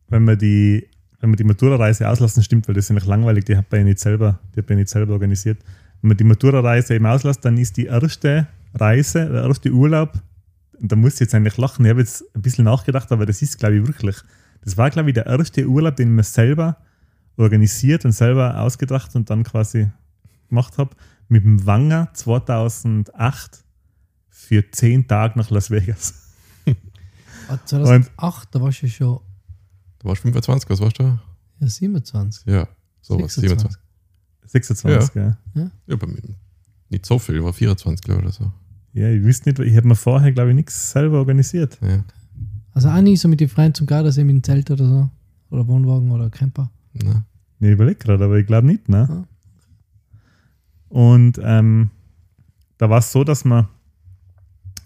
wenn 0.08 0.24
wir 0.24 0.38
die, 0.38 0.88
wenn 1.20 1.32
wir 1.32 1.38
die 1.38 1.43
Matura-Reise 1.43 2.07
auslassen, 2.07 2.43
stimmt, 2.43 2.68
weil 2.68 2.76
das 2.76 2.86
ist 2.86 2.89
nämlich 2.89 3.05
langweilig, 3.05 3.45
die 3.45 3.57
hat 3.57 3.70
bei 3.70 3.82
nicht 3.84 3.99
selber, 3.99 4.39
die 4.55 4.59
hat 4.59 4.68
bei 4.68 4.76
nicht 4.76 4.89
selber 4.89 5.13
organisiert. 5.13 5.59
Wenn 6.01 6.09
man 6.09 6.18
die 6.18 6.24
Matura-Reise 6.24 6.95
eben 6.95 7.05
auslässt, 7.05 7.43
dann 7.43 7.57
ist 7.57 7.78
die 7.78 7.86
erste 7.86 8.47
Reise, 8.74 9.28
der 9.30 9.43
erste 9.43 9.72
Urlaub, 9.72 10.22
und 10.80 10.91
da 10.91 10.95
muss 10.95 11.15
ich 11.15 11.22
jetzt 11.22 11.34
eigentlich 11.34 11.57
lachen, 11.57 11.86
ich 11.86 11.89
habe 11.89 12.01
jetzt 12.01 12.24
ein 12.36 12.41
bisschen 12.41 12.65
nachgedacht, 12.65 13.11
aber 13.11 13.26
das 13.26 13.41
ist, 13.41 13.57
glaube 13.57 13.78
ich, 13.78 13.88
wirklich. 13.88 14.18
Das 14.63 14.78
war, 14.78 14.89
glaube 14.91 15.09
ich, 15.09 15.15
der 15.15 15.26
erste 15.26 15.65
Urlaub, 15.68 15.95
den 15.95 16.09
ich 16.09 16.15
mir 16.15 16.24
selber 16.24 16.78
organisiert 17.36 18.05
und 18.05 18.11
selber 18.11 18.59
ausgedacht 18.59 19.15
und 19.15 19.30
dann 19.30 19.43
quasi 19.43 19.89
gemacht 20.49 20.78
habe, 20.78 20.95
mit 21.30 21.43
dem 21.43 21.65
Wanger 21.65 22.09
2008 22.13 23.63
für 24.30 24.70
zehn 24.72 25.07
Tage 25.07 25.38
nach 25.38 25.49
Las 25.49 25.72
Vegas. 25.72 26.24
Ah, 27.49 27.57
2008, 27.63 28.49
da 28.51 28.59
warst 28.59 28.82
du 28.82 28.89
schon 28.89 29.22
Warst 30.08 30.22
25, 30.22 30.70
was 30.70 30.80
warst 30.80 30.99
du? 30.99 31.03
ja, 31.60 31.68
27. 31.68 32.45
Ja, 32.45 32.68
sowas, 33.01 33.36
26. 33.36 33.72
27. 33.72 33.82
26, 34.45 35.16
ja. 35.16 35.38
Ja, 35.88 35.95
bei 35.95 36.08
mir 36.08 36.22
nicht 36.89 37.05
so 37.05 37.20
viel, 37.20 37.36
ich 37.36 37.43
war 37.43 37.53
24, 37.53 38.03
glaube 38.03 38.22
ich, 38.22 38.26
oder 38.26 38.34
so. 38.34 38.51
Ja, 38.93 39.10
ich 39.10 39.22
wüsste 39.22 39.49
nicht, 39.49 39.60
ich 39.60 39.76
habe 39.76 39.88
mir 39.88 39.95
vorher, 39.95 40.32
glaube 40.32 40.51
ich, 40.51 40.55
nichts 40.55 40.91
selber 40.91 41.18
organisiert. 41.18 41.78
Ja. 41.82 42.03
Also 42.74 42.89
auch 42.89 43.01
nicht 43.01 43.20
so 43.20 43.28
mit 43.28 43.39
den 43.39 43.49
Freunden 43.49 43.74
zum 43.74 43.88
Gardasee 43.88 44.24
mit 44.24 44.36
dem 44.36 44.43
Zelt 44.43 44.72
oder 44.72 44.86
so. 44.86 45.10
Oder 45.49 45.68
Wohnwagen 45.68 46.12
oder 46.12 46.30
Camper. 46.30 46.72
Na. 46.93 47.26
Ich 47.60 47.70
überlege 47.70 47.97
gerade, 47.97 48.24
aber 48.24 48.38
ich 48.38 48.47
glaube 48.47 48.68
nicht, 48.68 48.88
ne? 48.88 49.08
Ah. 49.10 49.28
Und 50.89 51.39
ähm, 51.43 51.89
da 52.78 52.89
war 52.89 52.99
es 52.99 53.12
so, 53.12 53.24
dass 53.24 53.43
wir 53.43 53.68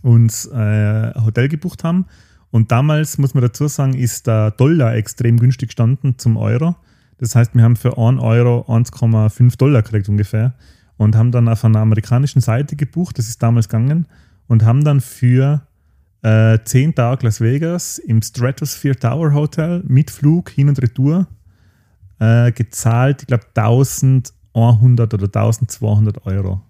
uns 0.02 0.46
äh, 0.46 0.56
ein 0.56 1.26
Hotel 1.26 1.48
gebucht 1.50 1.84
haben. 1.84 2.06
Und 2.52 2.72
damals, 2.72 3.18
muss 3.18 3.34
man 3.34 3.42
dazu 3.42 3.68
sagen, 3.68 3.94
ist 3.94 4.28
der 4.28 4.52
Dollar 4.52 4.96
extrem 4.96 5.40
günstig 5.40 5.70
gestanden 5.70 6.18
zum 6.18 6.38
Euro. 6.38 6.76
Das 7.18 7.36
heißt, 7.36 7.56
wir 7.56 7.64
haben 7.64 7.78
für 7.78 7.98
1 7.98 8.22
Euro 8.22 8.66
1,5 8.68 9.58
Dollar 9.58 9.82
gekriegt 9.82 10.10
ungefähr. 10.10 10.54
Und 10.98 11.16
haben 11.16 11.32
dann 11.32 11.48
auf 11.48 11.66
einer 11.66 11.80
amerikanischen 11.80 12.42
Seite 12.42 12.76
gebucht, 12.76 13.18
das 13.18 13.28
ist 13.28 13.42
damals 13.42 13.70
gegangen. 13.70 14.06
Und 14.48 14.64
haben 14.64 14.84
dann 14.84 15.02
für 15.02 15.66
äh, 16.22 16.60
10 16.64 16.96
Tage 16.96 17.26
Las 17.26 17.42
Vegas 17.42 17.98
im 17.98 18.22
Stratosphere 18.22 18.96
Tower 18.96 19.34
Hotel 19.34 19.84
mit 19.88 20.12
Flug 20.12 20.50
hin 20.50 20.70
und 20.70 20.82
retour 20.82 21.28
äh, 22.20 22.52
gezahlt, 22.52 23.22
ich 23.22 23.28
glaube 23.28 23.46
1100 23.56 25.14
oder 25.14 25.26
1200 25.26 26.26
Euro. 26.28 26.62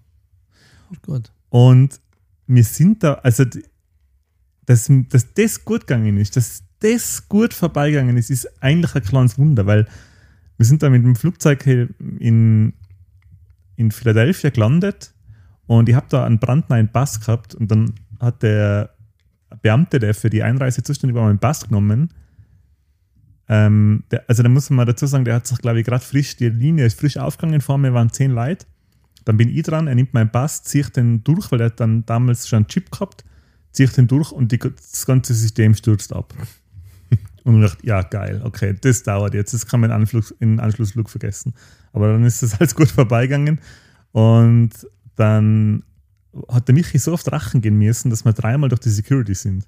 Ist 0.90 1.02
gut. 1.02 1.32
Und 1.50 2.00
wir 2.46 2.64
sind 2.64 3.02
da, 3.02 3.14
also 3.14 3.44
dass, 4.72 4.90
dass 5.10 5.34
das 5.34 5.64
gut 5.64 5.86
gegangen 5.86 6.16
ist, 6.16 6.36
dass 6.36 6.64
das 6.80 7.28
gut 7.28 7.52
vorbeigegangen 7.52 8.16
ist, 8.16 8.30
ist 8.30 8.48
eigentlich 8.62 8.94
ein 8.94 9.02
kleines 9.02 9.38
Wunder, 9.38 9.66
weil 9.66 9.86
wir 10.56 10.66
sind 10.66 10.82
da 10.82 10.88
mit 10.88 11.04
dem 11.04 11.14
Flugzeug 11.14 11.66
in, 11.66 12.72
in 13.76 13.90
Philadelphia 13.90 14.50
gelandet 14.50 15.12
und 15.66 15.88
ich 15.88 15.94
habe 15.94 16.06
da 16.08 16.24
einen 16.24 16.38
brandneuen 16.38 16.88
Pass 16.88 17.20
gehabt 17.20 17.54
und 17.54 17.70
dann 17.70 17.92
hat 18.18 18.42
der 18.42 18.94
Beamte, 19.60 19.98
der 19.98 20.14
für 20.14 20.30
die 20.30 20.42
Einreise 20.42 20.82
zuständig 20.82 21.14
war, 21.16 21.24
meinen 21.24 21.38
Pass 21.38 21.66
genommen. 21.66 22.12
Ähm, 23.48 24.04
der, 24.10 24.24
also 24.28 24.42
da 24.42 24.48
muss 24.48 24.70
man 24.70 24.86
dazu 24.86 25.06
sagen, 25.06 25.26
der 25.26 25.34
hat 25.34 25.46
sich, 25.46 25.58
glaube 25.58 25.80
ich, 25.80 25.86
gerade 25.86 26.04
frisch, 26.04 26.36
die 26.36 26.48
Linie 26.48 26.86
ist 26.86 26.98
frisch 26.98 27.18
aufgegangen, 27.18 27.60
vor 27.60 27.76
mir 27.76 27.92
waren 27.92 28.10
zehn 28.10 28.30
Leute. 28.30 28.64
Dann 29.24 29.36
bin 29.36 29.50
ich 29.50 29.62
dran, 29.64 29.86
er 29.86 29.94
nimmt 29.94 30.14
meinen 30.14 30.30
Pass, 30.30 30.62
zieht 30.62 30.96
den 30.96 31.22
durch, 31.22 31.52
weil 31.52 31.60
er 31.60 31.66
hat 31.66 31.80
dann 31.80 32.06
damals 32.06 32.48
schon 32.48 32.58
einen 32.58 32.68
Chip 32.68 32.90
gehabt, 32.90 33.24
zieht 33.72 33.96
den 33.96 34.06
durch 34.06 34.32
und 34.32 34.52
die, 34.52 34.58
das 34.58 35.06
ganze 35.06 35.34
System 35.34 35.74
stürzt 35.74 36.12
ab. 36.12 36.32
Und 37.44 37.60
ich 37.60 37.70
dachte, 37.70 37.86
ja, 37.86 38.02
geil, 38.02 38.40
okay, 38.44 38.76
das 38.80 39.02
dauert 39.02 39.34
jetzt, 39.34 39.52
das 39.52 39.66
kann 39.66 39.80
man 39.80 39.90
in 39.90 39.96
Anflug, 39.96 40.32
in 40.38 40.60
Anschlussflug 40.60 41.10
vergessen. 41.10 41.54
Aber 41.92 42.12
dann 42.12 42.24
ist 42.24 42.42
das 42.42 42.60
alles 42.60 42.74
gut 42.76 42.88
vorbeigegangen 42.88 43.58
und 44.12 44.70
dann 45.16 45.82
hat 46.48 46.68
der 46.68 46.74
Michi 46.74 46.98
so 46.98 47.12
oft 47.12 47.30
Rachen 47.32 47.60
gehen 47.60 47.76
müssen, 47.78 48.10
dass 48.10 48.24
wir 48.24 48.32
dreimal 48.32 48.68
durch 48.68 48.80
die 48.80 48.90
Security 48.90 49.34
sind. 49.34 49.66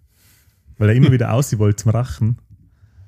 Weil 0.78 0.90
er 0.90 0.94
immer 0.94 1.10
wieder 1.12 1.32
aussehen 1.32 1.58
wollte 1.58 1.82
zum 1.82 1.90
Rachen. 1.90 2.38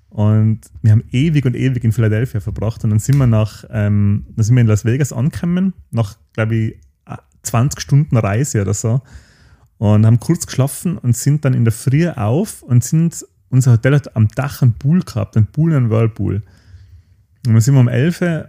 Und 0.09 0.63
wir 0.83 0.93
haben 0.93 1.05
ewig 1.13 1.45
und 1.45 1.55
ewig 1.55 1.85
in 1.85 1.93
Philadelphia 1.93 2.41
verbracht 2.41 2.83
und 2.85 2.91
dann 2.91 2.99
sind 2.99 3.19
wir 3.19 3.27
nach, 3.27 3.65
ähm, 3.71 4.27
dann 4.35 4.45
sind 4.45 4.57
wir 4.57 4.63
in 4.63 4.67
Las 4.67 4.85
Vegas 4.85 5.13
angekommen, 5.13 5.75
nach, 5.91 6.17
glaube 6.33 6.55
ich, 6.57 6.81
20 7.43 7.81
Stunden 7.81 8.17
Reise 8.17 8.63
oder 8.63 8.75
so. 8.75 9.03
Und 9.79 10.07
haben 10.07 10.21
kurz 10.21 10.47
geschlafen 10.47 10.97
und 10.97 11.17
sind 11.17 11.45
dann 11.45 11.53
in 11.53 11.65
der 11.65 11.73
Früh 11.73 12.09
auf 12.09 12.63
und 12.63 12.83
sind, 12.83 13.27
unser 13.51 13.73
Hotel 13.73 13.95
hat 13.95 14.17
am 14.17 14.29
Dach 14.29 14.63
einen 14.63 14.75
Pool 14.75 15.01
gehabt, 15.03 15.37
einen 15.37 15.47
Pool 15.47 15.75
einen 15.75 15.91
Whirlpool. 15.91 16.43
Und 17.47 17.53
dann 17.53 17.61
sind 17.61 17.75
wir 17.75 17.81
um 17.81 17.89
11 17.89 18.23
Uhr 18.23 18.49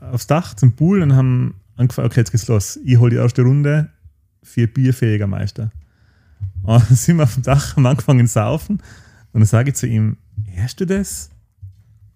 aufs 0.00 0.26
Dach 0.26 0.54
zum 0.54 0.72
Pool 0.72 1.02
und 1.02 1.14
haben 1.14 1.54
angefangen, 1.76 2.06
okay, 2.06 2.20
jetzt 2.20 2.30
geht's 2.30 2.46
los. 2.48 2.78
Ich 2.84 2.98
hole 2.98 3.10
die 3.10 3.16
erste 3.16 3.42
Runde, 3.42 3.90
vier 4.42 4.72
bierfähiger 4.72 5.26
Meister. 5.26 5.72
Und 6.62 6.88
dann 6.88 6.96
sind 6.96 7.16
wir 7.16 7.24
auf 7.24 7.34
dem 7.34 7.42
Dach, 7.42 7.76
haben 7.76 7.86
angefangen 7.86 8.26
zu 8.26 8.34
saufen 8.34 8.80
und 9.32 9.40
dann 9.40 9.46
sage 9.46 9.70
ich 9.70 9.76
zu 9.76 9.86
ihm, 9.86 10.16
hörst 10.46 10.80
du 10.80 10.86
das? 10.86 11.30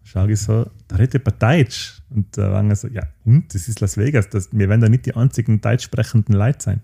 Schau 0.03 0.27
ich 0.27 0.41
so, 0.41 0.71
da 0.89 0.97
redet 0.97 1.15
jemand 1.15 1.43
Deutsch. 1.43 2.03
Und 2.11 2.37
da 2.37 2.53
waren 2.53 2.69
wir 2.69 2.77
so, 2.77 2.89
ja, 2.89 3.03
und? 3.25 3.55
Das 3.55 3.69
ist 3.69 3.81
Las 3.81 3.97
Vegas, 3.97 4.29
das, 4.29 4.49
wir 4.53 4.69
werden 4.69 4.81
da 4.81 4.89
nicht 4.89 5.07
die 5.07 5.17
einzigen 5.17 5.61
deutsch 5.61 5.85
sprechenden 5.85 6.35
Leute 6.35 6.63
sein. 6.63 6.81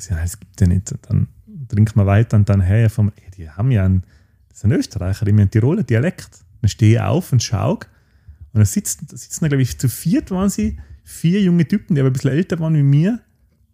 Ich 0.00 0.06
so, 0.06 0.14
ja, 0.14 0.22
das 0.22 0.38
gibt 0.40 0.60
ja 0.60 0.66
nicht. 0.66 0.90
Und 0.92 1.00
dann 1.08 1.28
trinken 1.68 1.98
wir 1.98 2.06
weiter 2.06 2.36
und 2.36 2.48
dann, 2.48 2.60
hey, 2.60 2.88
vom, 2.88 3.12
ey, 3.16 3.30
die 3.36 3.50
haben 3.50 3.70
ja 3.70 3.84
einen, 3.84 4.02
das 4.48 4.58
ist 4.58 4.64
ein 4.64 4.72
Österreicher, 4.72 5.24
die 5.24 5.32
haben 5.32 5.40
einen 5.40 5.50
Tiroler 5.50 5.82
Dialekt. 5.82 6.44
Dann 6.60 6.68
stehe 6.68 6.94
ich 6.94 7.00
auf 7.00 7.32
und 7.32 7.42
schaue 7.42 7.80
und 8.52 8.58
dann 8.58 8.64
sitzen, 8.64 9.06
da 9.08 9.16
sitzen 9.16 9.48
glaube 9.48 9.62
ich, 9.62 9.78
zu 9.78 9.88
viert 9.88 10.30
waren 10.30 10.50
sie, 10.50 10.78
vier 11.04 11.40
junge 11.42 11.66
Typen, 11.66 11.94
die 11.94 12.00
aber 12.00 12.10
ein 12.10 12.12
bisschen 12.12 12.30
älter 12.30 12.58
waren 12.58 12.74
wie 12.74 12.82
mir. 12.82 13.20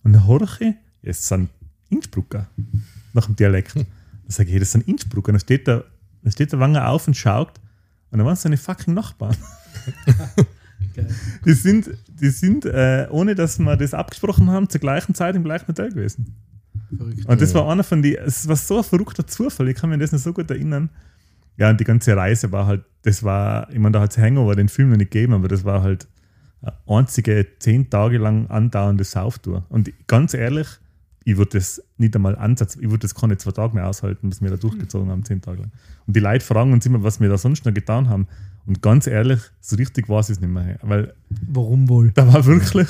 Und 0.03 0.13
dann 0.13 0.27
horche 0.27 0.65
ich, 0.65 0.75
es 1.03 1.27
sind 1.27 1.49
Innsbrucker, 1.89 2.49
nach 3.13 3.27
dem 3.27 3.37
Dialekt. 3.37 3.75
Dann 3.75 3.87
sage 4.29 4.49
ich, 4.49 4.53
hey, 4.55 4.61
das 4.61 4.73
sind 4.73 4.87
Innsbrucker. 4.87 5.33
Dann 5.33 5.41
steht 5.41 5.67
der, 5.67 5.85
dann 6.23 6.33
steht 6.33 6.53
der 6.53 6.61
Wanger 6.61 6.89
auf 6.89 7.07
und 7.07 7.17
schaut 7.17 7.59
und 8.11 8.19
dann 8.19 8.27
waren 8.27 8.35
es 8.35 8.43
seine 8.43 8.57
fucking 8.57 8.95
Nachbarn. 8.95 9.37
Geil. 10.97 11.09
Die 11.45 11.53
sind, 11.53 11.91
die 12.09 12.31
sind 12.31 12.65
äh, 12.65 13.07
ohne 13.11 13.35
dass 13.35 13.59
wir 13.59 13.77
das 13.77 13.95
abgesprochen 13.95 14.51
haben, 14.51 14.69
zur 14.69 14.81
gleichen 14.81 15.15
Zeit 15.15 15.37
im 15.37 15.45
gleichen 15.45 15.69
Hotel 15.69 15.91
gewesen. 15.91 16.35
Verrückt. 16.97 17.27
Und 17.27 17.41
das 17.41 17.55
war 17.55 17.69
einer 17.71 17.85
von 17.85 18.03
die, 18.03 18.17
es 18.17 18.49
war 18.49 18.57
so 18.57 18.79
ein 18.79 18.85
verrückter 18.85 19.27
Zufall, 19.27 19.69
ich 19.69 19.77
kann 19.77 19.91
mich 19.91 19.95
an 19.95 20.01
das 20.01 20.13
noch 20.13 20.19
so 20.19 20.33
gut 20.33 20.51
erinnern. 20.51 20.91
Ja, 21.59 21.71
und 21.71 21.81
die 21.81 21.85
ganze 21.85 22.17
Reise 22.17 22.53
war 22.53 22.67
halt, 22.67 22.85
das 23.03 23.23
war, 23.23 23.71
ich 23.71 23.79
meine, 23.79 23.93
da 23.93 24.01
hat 24.01 24.11
es 24.11 24.19
Hangover 24.19 24.57
den 24.57 24.69
Film 24.69 24.91
noch 24.91 24.97
nicht 24.97 25.11
gegeben, 25.11 25.33
aber 25.33 25.49
das 25.49 25.65
war 25.65 25.83
halt 25.83 26.07
eine 26.61 26.75
einzige 26.87 27.47
zehn 27.59 27.89
Tage 27.89 28.19
lang 28.19 28.49
andauernde 28.49 29.05
Sauftour. 29.05 29.65
Und 29.69 29.91
ganz 30.07 30.35
ehrlich, 30.35 30.67
ich 31.27 31.37
würde 31.37 31.59
das 31.59 31.83
nicht 31.99 32.15
einmal 32.15 32.37
ansetzen, 32.37 32.81
ich 32.85 32.89
würde 32.89 33.01
das 33.01 33.15
keine 33.17 33.37
zwei 33.37 33.51
Tage 33.51 33.75
mehr 33.75 33.89
aushalten, 33.89 34.29
bis 34.29 34.41
wir 34.41 34.49
da 34.49 34.57
durchgezogen 34.57 35.11
haben, 35.11 35.25
zehn 35.25 35.43
Tage 35.43 35.63
lang. 35.63 35.73
Und 36.07 36.15
die 36.15 36.21
Leute 36.21 36.45
fragen 36.45 36.73
uns 36.73 36.87
immer, 36.87 37.03
was 37.03 37.19
wir 37.19 37.29
da 37.29 37.37
sonst 37.37 37.67
noch 37.67 37.75
getan 37.75 38.09
haben. 38.09 38.29
Und 38.65 38.81
ganz 38.81 39.09
ehrlich, 39.09 39.41
so 39.61 39.75
richtig 39.75 40.09
ich 40.09 40.15
es 40.15 40.41
nicht 40.41 40.49
mehr. 40.49 40.79
Weil 40.83 41.15
Warum 41.49 41.89
wohl? 41.89 42.13
da 42.13 42.33
war 42.33 42.47
wirklich. 42.47 42.87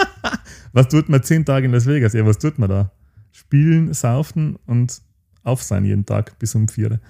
was 0.72 0.88
tut 0.88 1.10
man 1.10 1.22
zehn 1.22 1.44
Tage 1.44 1.66
in 1.66 1.72
Las 1.72 1.84
Vegas? 1.84 2.14
Ja, 2.14 2.24
was 2.24 2.38
tut 2.38 2.58
man 2.58 2.70
da? 2.70 2.90
Spielen, 3.32 3.92
saufen 3.92 4.56
und 4.64 5.02
auf 5.44 5.62
sein 5.62 5.84
jeden 5.84 6.06
Tag 6.06 6.38
bis 6.38 6.54
um 6.54 6.68
vier. 6.68 7.00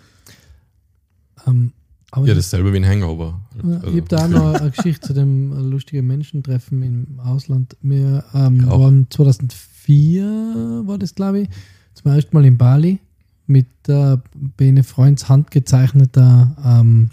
Ähm, 1.47 1.73
aber 2.11 2.27
Ja, 2.27 2.35
das, 2.35 2.51
dasselbe 2.51 2.73
wie 2.73 2.79
ein 2.79 2.87
Hangover. 2.87 3.41
Also, 3.63 3.87
ich 3.89 4.01
habe 4.01 4.09
da 4.09 4.25
auch 4.25 4.29
noch 4.29 4.55
eine 4.55 4.71
Geschichte 4.73 5.07
zu 5.07 5.13
dem 5.15 5.53
lustigen 5.71 6.05
Menschentreffen 6.09 6.83
im 6.83 7.21
Ausland. 7.21 7.77
Wir 7.81 8.25
ähm, 8.35 8.67
waren 8.67 9.07
2004, 9.09 9.78
war 9.97 10.99
das 10.99 11.15
glaube 11.15 11.41
ich, 11.41 11.49
zum 11.95 12.13
ersten 12.13 12.37
Mal 12.37 12.45
in 12.45 12.57
Bali 12.59 12.99
mit 13.47 13.67
äh, 13.89 14.17
bei 14.57 14.69
einem 14.69 14.85
Freunds 14.85 15.29
handgezeichneter 15.29 16.57
ähm, 16.65 17.11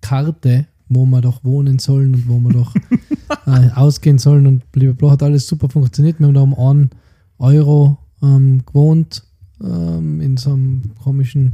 Karte, 0.00 0.66
wo 0.88 1.04
wir 1.06 1.20
doch 1.20 1.44
wohnen 1.44 1.78
sollen 1.78 2.14
und 2.14 2.28
wo 2.28 2.38
wir 2.40 2.52
doch 2.52 2.74
äh, 3.46 3.70
ausgehen 3.74 4.18
sollen 4.18 4.46
und 4.46 4.70
blablabla. 4.72 5.10
Hat 5.12 5.22
alles 5.22 5.46
super 5.46 5.68
funktioniert. 5.68 6.18
Wir 6.20 6.26
haben 6.26 6.34
da 6.34 6.40
um 6.40 6.54
einen 6.54 6.90
Euro 7.38 7.98
ähm, 8.22 8.62
gewohnt 8.64 9.22
ähm, 9.62 10.20
in 10.20 10.36
so 10.36 10.52
einem 10.54 10.82
komischen 11.02 11.52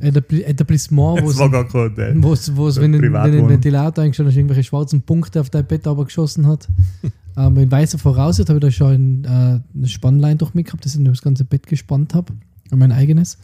Etabli- 0.00 0.42
Etablissement, 0.44 1.22
wo 1.22 1.28
Es 1.28 1.34
es 1.34 1.38
war 1.38 1.50
gar 1.50 1.64
kein 1.66 1.80
Hotel. 1.82 2.14
wo 2.22 2.32
es, 2.32 2.54
wo 2.56 2.68
es 2.68 2.74
So 2.76 2.80
wenn, 2.82 2.94
ein-. 2.94 3.48
Ventilator 3.48 4.02
eingestellt 4.04 4.28
hast, 4.28 4.36
irgendwelche 4.36 4.64
schwarzen 4.64 5.00
Punkte 5.02 5.40
auf 5.40 5.50
dein 5.50 5.64
Bett 5.66 5.86
aber 5.86 6.04
geschossen 6.04 6.46
hat. 6.46 6.68
ähm, 7.36 7.56
in 7.58 7.70
weißer 7.70 7.98
Voraussicht 7.98 8.48
habe 8.48 8.58
ich 8.58 8.62
da 8.62 8.70
schon 8.70 9.24
äh, 9.24 9.28
eine 9.28 9.88
Spannlein 9.88 10.38
durch 10.38 10.54
mich 10.54 10.66
gehabt, 10.66 10.84
das 10.84 10.94
ich 10.94 11.04
das 11.04 11.22
ganze 11.22 11.44
Bett 11.44 11.66
gespannt 11.66 12.14
habe. 12.14 12.32
Mein 12.70 12.92
eigenes. 12.92 13.38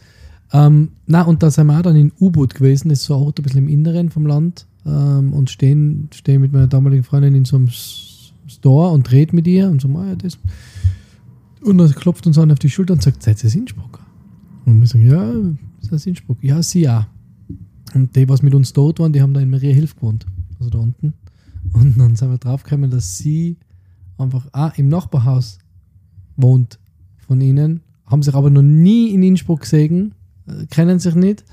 Ähm, 0.53 0.89
na, 1.07 1.21
und 1.23 1.43
da 1.43 1.51
sind 1.51 1.67
wir 1.67 1.77
auch 1.77 1.81
dann 1.81 1.95
in 1.95 2.11
U-Boot 2.19 2.55
gewesen, 2.55 2.89
das 2.89 2.99
ist 2.99 3.05
so 3.05 3.15
Ort 3.15 3.39
ein 3.39 3.43
bisschen 3.43 3.59
im 3.59 3.69
Inneren 3.69 4.09
vom 4.09 4.25
Land. 4.25 4.65
Ähm, 4.85 5.33
und 5.33 5.49
stehen, 5.49 6.09
stehen 6.13 6.41
mit 6.41 6.51
meiner 6.51 6.67
damaligen 6.67 7.03
Freundin 7.03 7.35
in 7.35 7.45
so 7.45 7.55
einem 7.55 7.69
Store 7.69 8.91
und 8.91 9.09
dreht 9.09 9.31
mit 9.33 9.47
ihr 9.47 9.69
und 9.69 9.81
so, 9.81 9.87
ah, 9.89 10.07
ja, 10.07 10.15
das. 10.15 10.39
Und 11.63 11.77
dann 11.77 11.91
klopft 11.91 12.25
uns 12.25 12.37
an 12.37 12.51
auf 12.51 12.59
die 12.59 12.69
Schulter 12.69 12.93
und 12.93 13.01
sagt, 13.01 13.21
seid 13.21 13.43
ihr 13.43 13.53
Innsbrucker? 13.53 14.01
Und 14.65 14.79
wir 14.79 14.87
sagen, 14.87 15.07
ja, 15.07 15.33
das 15.81 15.91
ist 15.91 16.07
Innsbruck. 16.07 16.43
Ja, 16.43 16.61
sie 16.63 16.81
ja. 16.81 17.07
Und 17.93 18.15
die, 18.15 18.27
was 18.27 18.41
mit 18.41 18.55
uns 18.55 18.73
dort 18.73 18.99
waren, 18.99 19.13
die 19.13 19.21
haben 19.21 19.33
da 19.33 19.41
in 19.41 19.49
Maria 19.49 19.73
Hilf 19.73 19.95
gewohnt. 19.95 20.25
Also 20.59 20.69
da 20.69 20.79
unten. 20.79 21.13
Und 21.73 21.97
dann 21.99 22.15
sind 22.15 22.31
wir 22.31 22.37
draufgekommen, 22.37 22.89
dass 22.89 23.17
sie 23.17 23.57
einfach 24.21 24.47
ah, 24.53 24.71
im 24.75 24.87
Nachbarhaus 24.89 25.59
wohnt 26.37 26.79
von 27.17 27.41
ihnen, 27.41 27.81
haben 28.05 28.23
sich 28.23 28.33
aber 28.33 28.49
noch 28.49 28.61
nie 28.61 29.13
in 29.13 29.23
Innsbruck 29.23 29.61
gesehen, 29.61 30.15
äh, 30.47 30.65
kennen 30.67 30.99
sich 30.99 31.15
nicht, 31.15 31.43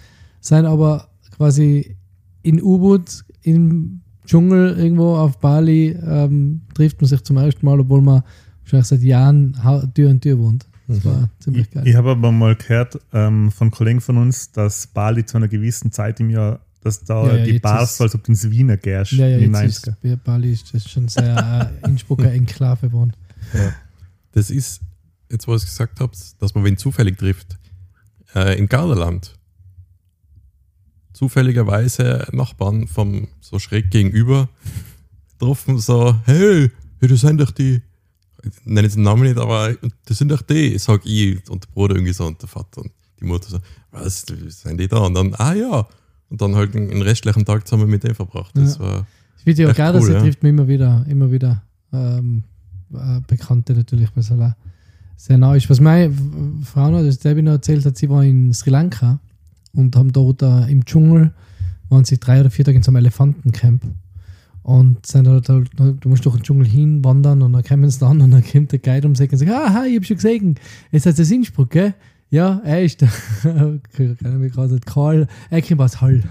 sind 0.41 0.67
aber 0.67 1.09
quasi 1.37 1.97
in 2.43 2.63
U-Boot 2.63 3.25
im 3.43 4.01
Dschungel 4.27 4.77
irgendwo 4.79 5.17
auf 5.17 5.39
Bali, 5.39 5.91
ähm, 5.91 6.63
trifft 6.75 7.01
man 7.01 7.09
sich 7.09 7.23
zum 7.23 7.39
ersten 7.39 7.65
Mal, 7.65 7.81
obwohl 7.81 8.03
man 8.03 8.23
wahrscheinlich 8.63 8.89
seit 8.89 9.03
Jahren 9.03 9.57
Tür 9.95 10.11
an 10.11 10.21
Tür 10.21 10.39
wohnt. 10.39 10.67
Das 10.87 11.05
war 11.05 11.29
ziemlich 11.39 11.67
Ich, 11.67 11.71
geil. 11.71 11.87
ich 11.87 11.95
habe 11.97 12.11
aber 12.11 12.33
mal 12.33 12.57
gehört 12.57 12.99
ähm, 13.13 13.51
von 13.51 13.71
Kollegen 13.71 14.01
von 14.01 14.17
uns, 14.17 14.53
dass 14.53 14.87
Bali 14.87 15.25
zu 15.25 15.37
einer 15.37 15.49
gewissen 15.49 15.93
Zeit 15.93 16.19
im 16.21 16.31
Jahr, 16.31 16.61
dass 16.81 17.03
da 17.05 17.27
Ja, 17.27 17.37
ja, 17.37 17.45
die 17.45 17.59
Bars 17.59 17.93
ist- 17.95 18.01
als 18.01 18.15
ob 18.15 18.25
du 18.25 18.33
ins 18.33 18.49
Wiener 18.51 18.77
gehst 18.77 19.13
Ja, 19.13 19.27
ja, 19.27 19.37
in 19.39 19.53
jetzt 19.55 19.85
90er. 19.87 19.91
ist, 19.91 20.01
bei 20.03 20.17
Bali 20.17 20.53
ist 20.53 20.73
das 20.75 20.89
schon 20.91 21.09
sehr 21.09 21.73
äh, 21.83 21.87
Innsbrucker 21.89 22.31
Enklave 22.33 22.89
geworden. 22.89 23.13
Das 24.33 24.51
ist, 24.51 24.81
jetzt 25.31 25.47
wo 25.49 25.53
ihr 25.53 25.57
es 25.57 25.65
gesagt 25.65 26.01
habt, 26.01 26.17
dass 26.41 26.55
man 26.55 26.65
wen 26.65 26.77
zufällig 26.77 27.19
trifft, 27.19 27.57
äh, 28.35 28.59
in 28.59 28.69
Garderland. 28.69 29.35
Zufälligerweise 31.13 32.27
Nachbarn 32.33 32.87
vom 32.87 33.29
so 33.41 33.59
schräg 33.59 33.91
gegenüber 33.91 34.49
getroffen, 35.33 35.79
so, 35.79 36.15
hey, 36.27 36.71
hey, 37.01 37.09
das 37.09 37.21
sind 37.21 37.41
doch 37.41 37.51
die, 37.51 37.83
ich 38.45 38.53
nenne 38.65 38.83
jetzt 38.83 38.95
den 38.97 39.03
Namen 39.03 39.23
nicht, 39.25 39.39
aber 39.39 39.75
das 40.05 40.19
sind 40.19 40.31
doch 40.31 40.43
die, 40.43 40.79
sag 40.79 41.05
ich, 41.05 41.49
und 41.51 41.65
der 41.65 41.69
Bruder 41.71 41.95
irgendwie 41.97 42.13
so 42.13 42.27
und 42.27 42.41
der 42.41 42.49
Vater 42.49 42.83
und 42.83 42.93
die 43.21 43.25
Mutter 43.25 43.49
so, 43.49 43.59
was, 43.91 44.23
sind 44.27 44.79
die 44.79 44.87
da? 44.87 44.99
Und 44.99 45.15
dann, 45.15 45.35
ah 45.35 45.55
ja. 45.55 45.89
Und 46.31 46.41
dann 46.41 46.55
halt 46.55 46.75
den 46.75 47.01
restlichen 47.03 47.45
Tag 47.45 47.67
zusammen 47.67 47.89
mit 47.91 48.05
dem 48.05 48.15
verbracht. 48.15 48.57
Das 48.57 48.77
Ja. 48.77 48.81
war, 48.85 49.07
Das 49.37 49.47
Video 49.47 49.73
Garda, 49.73 49.99
cool, 49.99 50.05
sie 50.05 50.13
ja. 50.13 50.21
trifft 50.21 50.43
mir 50.43 50.51
immer 50.51 50.69
wieder, 50.69 51.05
immer 51.09 51.31
wieder 51.31 51.63
ähm, 51.93 52.43
äh, 52.93 53.21
Bekannte 53.27 53.73
natürlich, 53.73 54.09
weil 54.15 54.21
es 54.23 54.31
halt 54.31 54.55
sehr 55.17 55.39
nah 55.39 55.55
ist. 55.55 55.69
Was 55.71 55.81
meine 55.81 56.13
Frau 56.65 56.91
noch, 56.91 57.03
das 57.03 57.19
Debbie 57.19 57.43
noch 57.43 57.53
erzählt 57.53 57.85
hat, 57.87 57.97
sie 57.97 58.09
war 58.11 58.23
in 58.25 58.53
Sri 58.53 58.71
Lanka 58.71 59.19
und 59.75 59.97
haben 59.97 60.13
dort 60.13 60.43
äh, 60.43 60.71
im 60.71 60.85
Dschungel, 60.85 61.33
waren 61.89 62.05
sie 62.05 62.19
drei 62.19 62.41
oder 62.41 62.51
vier 62.51 62.65
Tage 62.65 62.77
in 62.77 62.83
so 62.83 62.91
einem 62.91 62.97
Elefantencamp. 62.97 63.83
Und 64.63 65.07
sind 65.07 65.27
halt, 65.27 65.49
halt, 65.49 65.71
du 65.79 66.09
musst 66.11 66.27
durch 66.27 66.37
den 66.37 66.43
Dschungel 66.43 66.67
hinwandern 66.67 67.41
und 67.41 67.55
dann 67.55 67.63
kommen 67.65 67.89
sie 67.89 67.99
dann 68.01 68.21
und 68.21 68.31
dann 68.31 68.45
kommt 68.45 68.71
der 68.71 68.79
Guide 68.81 69.07
um 69.09 69.15
sich 69.15 69.33
und 69.33 69.39
sagt, 69.39 69.51
ah, 69.51 69.73
hi, 69.73 69.89
ich 69.89 69.97
hab 69.97 70.05
schon 70.05 70.17
gesehen, 70.17 70.55
jetzt 70.93 71.07
heißt 71.07 71.19
das 71.19 71.31
Innsbruck, 71.31 71.71
gell? 71.71 71.95
Ja, 72.31 72.61
er 72.65 72.83
ist 72.85 73.01
der, 73.01 73.11
keine 73.43 74.39
mich 74.39 74.53
gerade, 74.53 74.79
Karl, 74.81 75.27
er 75.51 75.81
aus 75.81 76.01
Hall. 76.01 76.23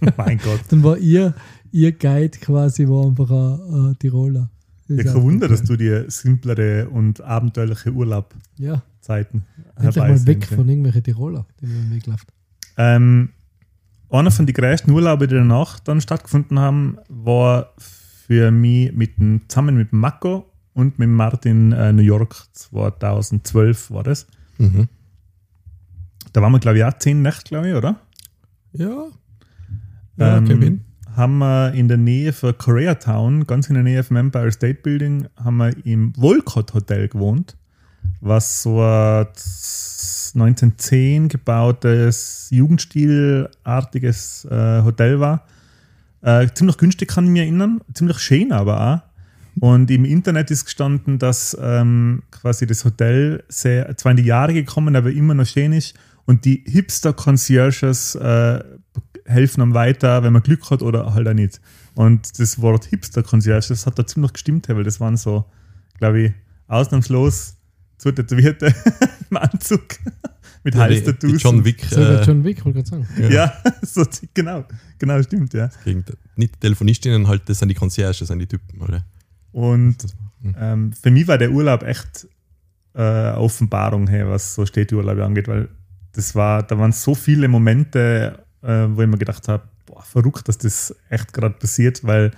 mein 0.16 0.38
Gott. 0.38 0.60
Dann 0.70 0.82
war 0.82 0.96
ihr, 0.98 1.34
ihr 1.72 1.92
Guide 1.92 2.38
quasi 2.38 2.88
war 2.88 3.06
einfach 3.06 3.30
ein, 3.30 3.88
ein 3.90 3.98
Tiroler. 3.98 4.50
Das 4.88 5.04
Ja, 5.04 5.12
kein 5.12 5.22
Wunder, 5.22 5.48
dass 5.48 5.62
du 5.62 5.76
dir 5.76 6.10
simplere 6.10 6.88
und 6.88 7.20
abenteuerliche 7.20 7.92
Urlaubzeiten 7.92 9.44
Ja, 9.58 9.76
endlich 9.76 9.96
mal 9.96 10.26
weg 10.26 10.46
von 10.46 10.68
irgendwelchen 10.68 11.02
Tiroler, 11.02 11.44
die 11.60 11.66
mir 11.66 11.80
im 11.80 11.90
Weg 11.90 12.06
läuft. 12.06 12.28
Ähm, 12.78 13.30
einer 14.08 14.30
von 14.30 14.46
den 14.46 14.54
größten 14.54 14.92
Urlauben, 14.92 15.28
die 15.28 15.34
danach 15.34 15.80
dann 15.80 16.00
stattgefunden 16.00 16.58
haben, 16.58 16.98
war 17.08 17.72
für 17.78 18.50
mich 18.50 18.92
mit 18.92 19.18
dem, 19.18 19.42
zusammen 19.48 19.76
mit 19.76 19.92
dem 19.92 20.00
Mako 20.00 20.46
und 20.72 20.98
mit 20.98 21.08
dem 21.08 21.14
Martin 21.14 21.72
äh, 21.72 21.92
New 21.92 22.02
York 22.02 22.36
2012 22.52 23.90
war 23.90 24.04
das. 24.04 24.26
mhm. 24.58 24.88
Da 26.36 26.42
waren 26.42 26.52
wir, 26.52 26.58
glaube 26.58 26.76
ich, 26.76 26.84
auch 26.84 26.92
zehn 26.98 27.22
Nächte, 27.22 27.48
glaube 27.48 27.70
ich, 27.70 27.74
oder? 27.74 27.96
ja, 28.74 29.06
ja, 30.18 30.36
Ähm, 30.36 30.44
Kevin. 30.44 30.84
haben 31.16 31.38
wir 31.38 31.72
in 31.72 31.88
der 31.88 31.96
Nähe 31.96 32.34
von 32.34 32.58
Koreatown, 32.58 33.46
ganz 33.46 33.70
in 33.70 33.74
der 33.74 33.82
Nähe 33.82 34.04
vom 34.04 34.18
Empire 34.18 34.52
State 34.52 34.80
Building, 34.82 35.28
haben 35.42 35.56
wir 35.56 35.74
im 35.86 36.12
Wolcott 36.18 36.74
Hotel 36.74 37.08
gewohnt, 37.08 37.56
was 38.20 38.62
so 38.62 38.82
ein 38.82 39.28
1910 40.34 41.28
gebautes, 41.30 42.48
jugendstilartiges 42.50 44.44
äh, 44.50 44.82
Hotel 44.82 45.20
war. 45.20 45.46
Äh, 46.20 46.48
ziemlich 46.52 46.76
günstig 46.76 47.08
kann 47.08 47.24
ich 47.24 47.30
mich 47.30 47.40
erinnern, 47.40 47.80
ziemlich 47.94 48.18
schön 48.18 48.52
aber 48.52 48.78
auch. 48.78 49.00
Und 49.58 49.90
im 49.90 50.04
Internet 50.04 50.50
ist 50.50 50.66
gestanden, 50.66 51.18
dass 51.18 51.56
ähm, 51.58 52.24
quasi 52.30 52.66
das 52.66 52.84
Hotel 52.84 53.42
sehr, 53.48 53.96
zwar 53.96 54.10
in 54.10 54.18
die 54.18 54.24
Jahre 54.24 54.52
gekommen, 54.52 54.96
aber 54.96 55.10
immer 55.10 55.32
noch 55.32 55.46
schön 55.46 55.72
ist. 55.72 55.94
Und 56.26 56.44
die 56.44 56.64
Hipster-Concierges 56.66 58.16
äh, 58.16 58.62
helfen 59.24 59.62
einem 59.62 59.74
weiter, 59.74 60.22
wenn 60.22 60.32
man 60.32 60.42
Glück 60.42 60.70
hat 60.70 60.82
oder 60.82 61.14
halt 61.14 61.26
auch 61.28 61.32
nicht. 61.32 61.60
Und 61.94 62.38
das 62.38 62.60
Wort 62.60 62.84
Hipster-Concierge, 62.86 63.68
das 63.68 63.86
hat 63.86 63.98
da 63.98 64.06
ziemlich 64.06 64.32
gestimmt, 64.32 64.68
weil 64.68 64.84
das 64.84 65.00
waren 65.00 65.16
so, 65.16 65.44
glaube 65.98 66.20
ich, 66.20 66.32
ausnahmslos 66.68 67.56
zu 67.96 68.12
tätowierte 68.12 68.74
im 69.30 69.36
Anzug 69.36 69.82
mit 70.64 70.74
Ja, 70.74 70.88
die, 70.88 71.00
die 71.00 71.06
Halstattoos. 71.06 71.42
John 71.42 71.64
Wick. 71.64 71.84
So 71.88 72.00
Äh, 72.00 72.22
John 72.24 72.44
Wick, 72.44 72.64
wollte 72.64 72.80
ich 72.80 72.90
gerade 72.90 73.06
sagen. 73.06 73.32
Ja, 73.32 73.52
so, 73.82 74.04
genau, 74.34 74.64
genau, 74.98 75.22
stimmt, 75.22 75.54
ja. 75.54 75.70
nicht 76.34 76.56
die 76.56 76.60
Telefonistinnen 76.60 77.28
halt, 77.28 77.48
das 77.48 77.60
sind 77.60 77.68
die 77.68 77.74
Concierge, 77.74 78.18
das 78.18 78.28
sind 78.28 78.38
die 78.40 78.46
Typen, 78.46 78.80
oder? 78.80 79.04
Und 79.52 79.96
hm. 80.42 80.54
ähm, 80.58 80.92
für 80.92 81.10
mich 81.10 81.26
war 81.28 81.38
der 81.38 81.50
Urlaub 81.50 81.82
echt 81.82 82.28
äh, 82.94 83.00
eine 83.00 83.38
Offenbarung, 83.38 84.06
hey, 84.08 84.26
was 84.26 84.54
so 84.54 84.66
Städteurlaube 84.66 85.24
angeht, 85.24 85.48
weil 85.48 85.68
das 86.16 86.34
war, 86.34 86.62
da 86.62 86.78
waren 86.78 86.92
so 86.92 87.14
viele 87.14 87.48
Momente, 87.48 88.38
äh, 88.62 88.86
wo 88.88 89.02
ich 89.02 89.08
mir 89.08 89.18
gedacht 89.18 89.48
habe, 89.48 89.64
boah, 89.86 90.02
verrückt, 90.02 90.48
dass 90.48 90.58
das 90.58 90.94
echt 91.10 91.32
gerade 91.32 91.54
passiert, 91.54 92.04
weil 92.04 92.30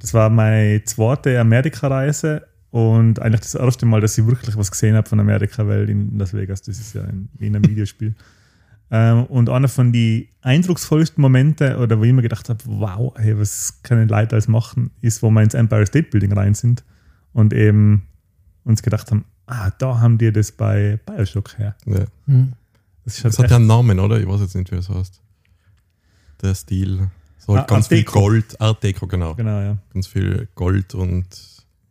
das 0.00 0.12
war 0.14 0.28
meine 0.30 0.82
zweite 0.84 1.38
Amerikareise 1.38 2.46
und 2.70 3.20
eigentlich 3.20 3.42
das 3.42 3.54
erste 3.54 3.86
Mal, 3.86 4.00
dass 4.00 4.18
ich 4.18 4.26
wirklich 4.26 4.56
was 4.56 4.70
gesehen 4.70 4.96
habe 4.96 5.08
von 5.08 5.20
Amerika, 5.20 5.66
weil 5.66 5.88
in 5.88 6.18
Las 6.18 6.34
Vegas, 6.34 6.62
das 6.62 6.78
ist 6.78 6.94
ja 6.94 7.02
ein, 7.02 7.28
wie 7.38 7.46
in 7.46 7.56
einem 7.56 7.64
Videospiel. 7.68 8.14
ähm, 8.90 9.24
und 9.24 9.48
einer 9.48 9.68
von 9.68 9.92
den 9.92 10.26
eindrucksvollsten 10.40 11.20
Momente, 11.22 11.76
oder 11.78 11.98
wo 11.98 12.04
ich 12.04 12.12
mir 12.12 12.22
gedacht 12.22 12.48
habe, 12.48 12.60
wow, 12.66 13.14
hey, 13.16 13.38
was 13.38 13.80
können 13.82 14.08
Leute 14.08 14.32
alles 14.32 14.48
machen, 14.48 14.90
ist, 15.00 15.22
wo 15.22 15.30
wir 15.30 15.42
ins 15.42 15.54
Empire 15.54 15.86
State 15.86 16.10
Building 16.10 16.32
rein 16.32 16.54
sind 16.54 16.82
und 17.32 17.52
eben 17.52 18.08
uns 18.64 18.82
gedacht 18.82 19.10
haben, 19.10 19.24
ah, 19.46 19.70
da 19.78 20.00
haben 20.00 20.18
die 20.18 20.32
das 20.32 20.52
bei 20.52 20.98
Bioshock 21.06 21.58
her. 21.58 21.76
Ja. 21.86 22.04
Hm. 22.26 22.52
Das 23.04 23.16
ist 23.16 23.24
Das 23.24 23.38
hat 23.38 23.50
ja 23.50 23.56
einen 23.56 23.66
Namen, 23.66 23.98
oder? 23.98 24.20
Ich 24.20 24.26
weiß 24.26 24.40
jetzt 24.40 24.54
nicht, 24.54 24.70
wie 24.70 24.76
es 24.76 24.88
heißt. 24.88 25.20
Der 26.42 26.54
Stil. 26.54 27.10
So 27.38 27.54
halt 27.56 27.64
Ah, 27.64 27.74
ganz 27.74 27.88
viel. 27.88 28.04
Gold. 28.04 28.60
Art 28.60 28.82
Deco, 28.82 29.06
genau. 29.06 29.34
genau, 29.34 29.60
ja. 29.60 29.78
Ganz 29.92 30.06
viel 30.06 30.48
Gold 30.54 30.94
und 30.94 31.26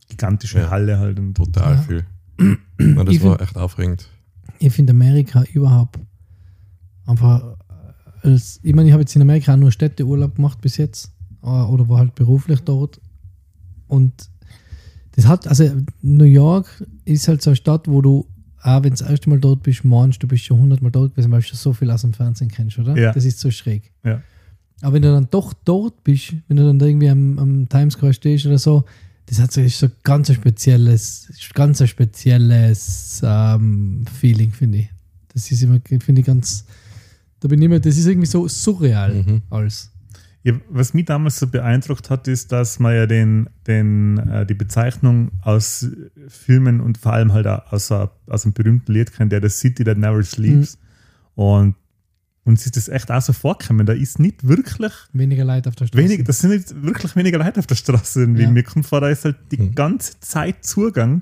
Gigantische 0.08 0.60
Ja. 0.60 0.70
Halle 0.70 1.00
halt. 1.00 1.20
Und 1.20 1.36
total 1.36 1.76
Ja. 1.76 1.82
viel. 1.82 2.06
Ja, 2.80 3.04
das 3.04 3.14
Ich 3.16 3.24
war 3.24 3.32
find- 3.38 3.42
echt 3.42 3.58
aufregend. 3.58 4.08
Ich 4.60 4.74
finde 4.74 4.92
Amerika 4.92 5.44
überhaupt 5.54 6.00
einfach 7.06 7.56
als, 8.24 8.60
ich 8.64 8.74
meine, 8.74 8.88
ich 8.88 8.94
habe 8.94 9.02
jetzt 9.02 9.16
in 9.16 9.22
Amerika 9.22 9.54
auch 9.54 9.58
nur 9.58 9.72
Städteurlaub 9.72 10.36
gemacht 10.36 10.62
bis 10.62 10.78
jetzt 10.78 11.12
äh, 11.44 11.48
oder 11.48 11.88
war 11.90 11.98
halt 12.00 12.16
beruflich 12.16 12.60
dort 12.62 13.00
und 13.88 14.14
das 15.14 15.26
hat, 15.28 15.48
also 15.48 15.70
New 16.02 16.24
York 16.26 16.84
ist 17.06 17.28
halt 17.28 17.42
so 17.42 17.50
eine 17.52 17.56
Stadt, 17.56 17.88
wo 17.88 18.02
du 18.02 18.28
auch 18.64 18.84
wenn 18.84 18.92
du 18.92 18.98
das 18.98 19.02
erste 19.02 19.30
Mal 19.30 19.40
dort 19.40 19.64
bist, 19.64 19.84
meinst 19.84 20.22
du 20.22 20.28
bist 20.28 20.46
schon 20.46 20.60
hundertmal 20.60 20.92
dort 20.92 21.12
gewesen, 21.16 21.32
weil 21.32 21.42
du 21.42 21.48
schon 21.48 21.58
so 21.58 21.74
viel 21.74 21.90
aus 21.92 22.02
dem 22.02 22.14
Fernsehen 22.14 22.50
kennst, 22.50 22.78
oder? 22.80 22.96
Ja. 22.98 23.12
Das 23.12 23.26
ist 23.26 23.40
so 23.40 23.50
schräg. 23.52 23.92
Ja. 24.04 24.22
Aber 24.82 24.94
wenn 24.94 25.02
du 25.02 25.12
dann 25.12 25.28
doch 25.30 25.54
dort 25.66 26.04
bist, 26.04 26.34
wenn 26.48 26.58
du 26.58 26.66
dann 26.66 26.80
da 26.80 26.86
irgendwie 26.86 27.10
am, 27.10 27.38
am 27.40 27.70
Times 27.70 27.94
Square 27.94 28.14
stehst 28.14 28.46
oder 28.46 28.58
so, 28.58 28.84
das 29.28 29.40
hat 29.40 29.52
so, 29.52 29.66
so 29.68 29.88
ganz 30.04 30.30
ein 30.30 30.36
spezielles, 30.36 31.32
ganz 31.54 31.82
ein 31.82 31.88
spezielles 31.88 33.22
ähm, 33.24 34.04
Feeling, 34.20 34.52
finde 34.52 34.80
ich. 34.80 34.90
Das 35.34 35.50
ist 35.52 35.62
immer, 35.62 35.80
finde 35.88 36.22
ich 36.22 36.26
ganz, 36.28 36.66
da 37.40 37.48
bin 37.48 37.62
ich 37.62 37.66
immer, 37.66 37.80
das 37.80 37.98
ist 37.98 38.08
irgendwie 38.08 38.28
so 38.28 38.48
surreal 38.48 39.14
Mhm. 39.14 39.42
als. 39.50 39.91
Ja, 40.44 40.54
was 40.70 40.94
mich 40.96 41.06
damals 41.06 41.38
so 41.40 41.46
beeindruckt 41.48 42.10
hat, 42.10 42.28
ist, 42.28 42.52
dass 42.52 42.80
man 42.80 42.96
ja 42.96 43.06
den, 43.06 43.48
den, 43.68 44.18
äh, 44.18 44.46
die 44.46 44.56
Bezeichnung 44.56 45.30
aus 45.44 45.88
Filmen 46.28 46.82
und 46.82 46.98
vor 46.98 47.14
allem 47.14 47.32
halt 47.34 47.46
aus, 47.46 47.92
a- 47.92 48.10
aus 48.28 48.46
einem 48.46 48.54
berühmten 48.54 48.92
Lied 48.92 49.14
kennt, 49.14 49.32
der 49.32 49.42
The 49.42 49.50
City 49.50 49.84
That 49.84 50.00
Never 50.00 50.24
Sleeps. 50.24 50.80
Und 51.36 51.76
uns 52.44 52.66
ist 52.66 52.76
das 52.76 52.88
echt 52.90 53.12
auch 53.12 53.22
so 53.22 53.34
vorgekommen. 53.34 53.86
Da 53.86 53.94
ist 53.94 54.18
nicht 54.18 54.48
wirklich 54.48 54.80
Weniger 55.14 55.46
Leute 55.46 55.70
auf 55.70 55.76
der 55.76 55.86
Straße. 55.86 56.04
wenig, 56.04 56.24
das 56.24 56.40
sind 56.40 56.50
nicht 56.50 56.84
wirklich 56.84 57.16
weniger 57.16 57.38
Leute 57.38 57.60
auf 57.60 57.68
der 57.68 57.76
Straße. 57.76 58.22
Irgendwie. 58.22 58.42
Ja. 58.44 58.50
Mir 58.52 58.64
kommt 58.64 58.88
vor, 58.88 59.00
da 59.00 59.10
ist 59.10 59.26
halt 59.26 59.38
die 59.52 59.58
Mhm. 59.62 59.76
ganze 59.76 60.20
Zeit 60.22 60.66
Zugang. 60.66 61.22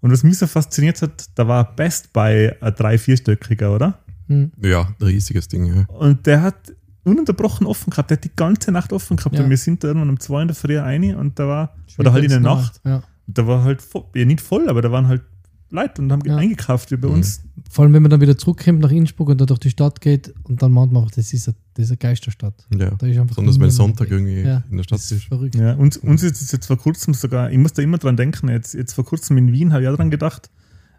Und 0.00 0.10
was 0.10 0.24
mich 0.24 0.38
so 0.38 0.48
fasziniert 0.48 1.00
hat, 1.02 1.26
da 1.36 1.46
war 1.46 1.74
Best 1.76 2.12
Buy 2.12 2.50
ein 2.60 2.74
drei-, 2.74 2.98
vierstöckiger, 2.98 3.72
oder? 3.72 4.00
Hm. 4.26 4.50
Ja, 4.60 4.88
ein 5.00 5.06
riesiges 5.06 5.46
Ding. 5.46 5.66
Ja. 5.66 5.84
Und 5.86 6.26
der 6.26 6.42
hat 6.42 6.72
ununterbrochen 7.06 7.66
offen 7.66 7.90
gehabt. 7.90 8.10
Der 8.10 8.16
hat 8.18 8.24
die 8.24 8.30
ganze 8.34 8.72
Nacht 8.72 8.92
offen 8.92 9.16
gehabt. 9.16 9.36
Ja. 9.36 9.44
Und 9.44 9.50
wir 9.50 9.56
sind 9.56 9.82
da 9.82 9.88
irgendwann 9.88 10.10
um 10.10 10.20
zwei 10.20 10.42
in 10.42 10.48
der 10.48 10.54
Früh 10.54 10.76
rein 10.78 11.14
und 11.16 11.38
da 11.38 11.46
war, 11.46 11.74
oder 11.98 12.12
halt 12.12 12.24
in 12.24 12.30
der 12.30 12.40
Nacht, 12.40 12.80
Ja. 12.84 13.02
da 13.26 13.46
war 13.46 13.64
halt 13.64 13.80
voll, 13.82 14.04
ja, 14.14 14.24
nicht 14.24 14.40
voll, 14.40 14.68
aber 14.68 14.82
da 14.82 14.90
waren 14.92 15.08
halt 15.08 15.22
Leute 15.70 16.00
und 16.00 16.12
haben 16.12 16.22
Ja. 16.24 16.36
eingekauft 16.36 16.90
wie 16.92 16.96
bei 16.96 17.08
uns. 17.08 17.42
Vor 17.70 17.84
allem, 17.84 17.92
wenn 17.92 18.02
man 18.02 18.10
dann 18.10 18.20
wieder 18.20 18.38
zurückkommt 18.38 18.78
nach 18.80 18.90
Innsbruck 18.92 19.30
und 19.30 19.40
da 19.40 19.46
durch 19.46 19.58
die 19.58 19.70
Stadt 19.70 20.00
geht 20.00 20.32
und 20.44 20.62
dann 20.62 20.70
meint 20.70 20.92
man 20.92 21.02
auch, 21.02 21.10
das 21.10 21.32
ist 21.32 21.48
eine, 21.48 21.56
das 21.74 21.86
ist 21.86 21.90
eine 21.90 21.96
Geisterstadt. 21.98 22.54
ja. 22.72 22.90
Da 22.90 23.06
ist 23.06 23.18
einfach 23.18 23.30
Besonders 23.36 23.58
wenn 23.58 23.70
Sonntag 23.70 24.10
irgendwie 24.10 24.42
Ja, 24.42 24.62
in 24.70 24.76
der 24.76 24.84
Stadt 24.84 24.98
Das 25.00 25.06
ist 25.10 25.18
ist. 25.18 25.24
verrückt. 25.24 25.56
Ja, 25.56 25.74
uns, 25.74 25.96
uns 25.96 26.22
ist 26.22 26.40
es 26.40 26.52
jetzt 26.52 26.66
vor 26.66 26.76
kurzem 26.78 27.14
sogar, 27.14 27.50
ich 27.50 27.58
muss 27.58 27.72
da 27.72 27.82
immer 27.82 27.98
dran 27.98 28.16
denken, 28.16 28.48
jetzt, 28.48 28.74
jetzt 28.74 28.92
vor 28.92 29.04
kurzem 29.04 29.38
in 29.38 29.50
Wien 29.52 29.72
habe 29.72 29.82
ich 29.82 29.88
auch 29.88 29.96
dran 29.96 30.10
gedacht, 30.10 30.50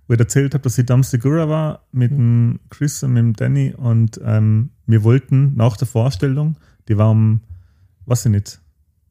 wo 0.08 0.14
ich 0.14 0.20
erzählt 0.20 0.54
habe, 0.54 0.64
dass 0.64 0.78
ich 0.78 0.86
Dam 0.86 1.04
Segura 1.04 1.50
war 1.50 1.86
mit 1.92 2.12
dem 2.12 2.60
Chris 2.70 3.04
und 3.04 3.14
mit 3.14 3.22
dem 3.22 3.34
Danny 3.34 3.74
und 3.76 4.20
ähm, 4.24 4.70
wir 4.86 5.04
wollten 5.04 5.56
nach 5.56 5.78
der 5.78 5.88
Vorstellung, 5.88 6.56
die 6.88 6.98
war 6.98 7.10
um, 7.12 7.42
weiß 8.06 8.26
ich 8.28 8.32
nicht, 8.32 8.60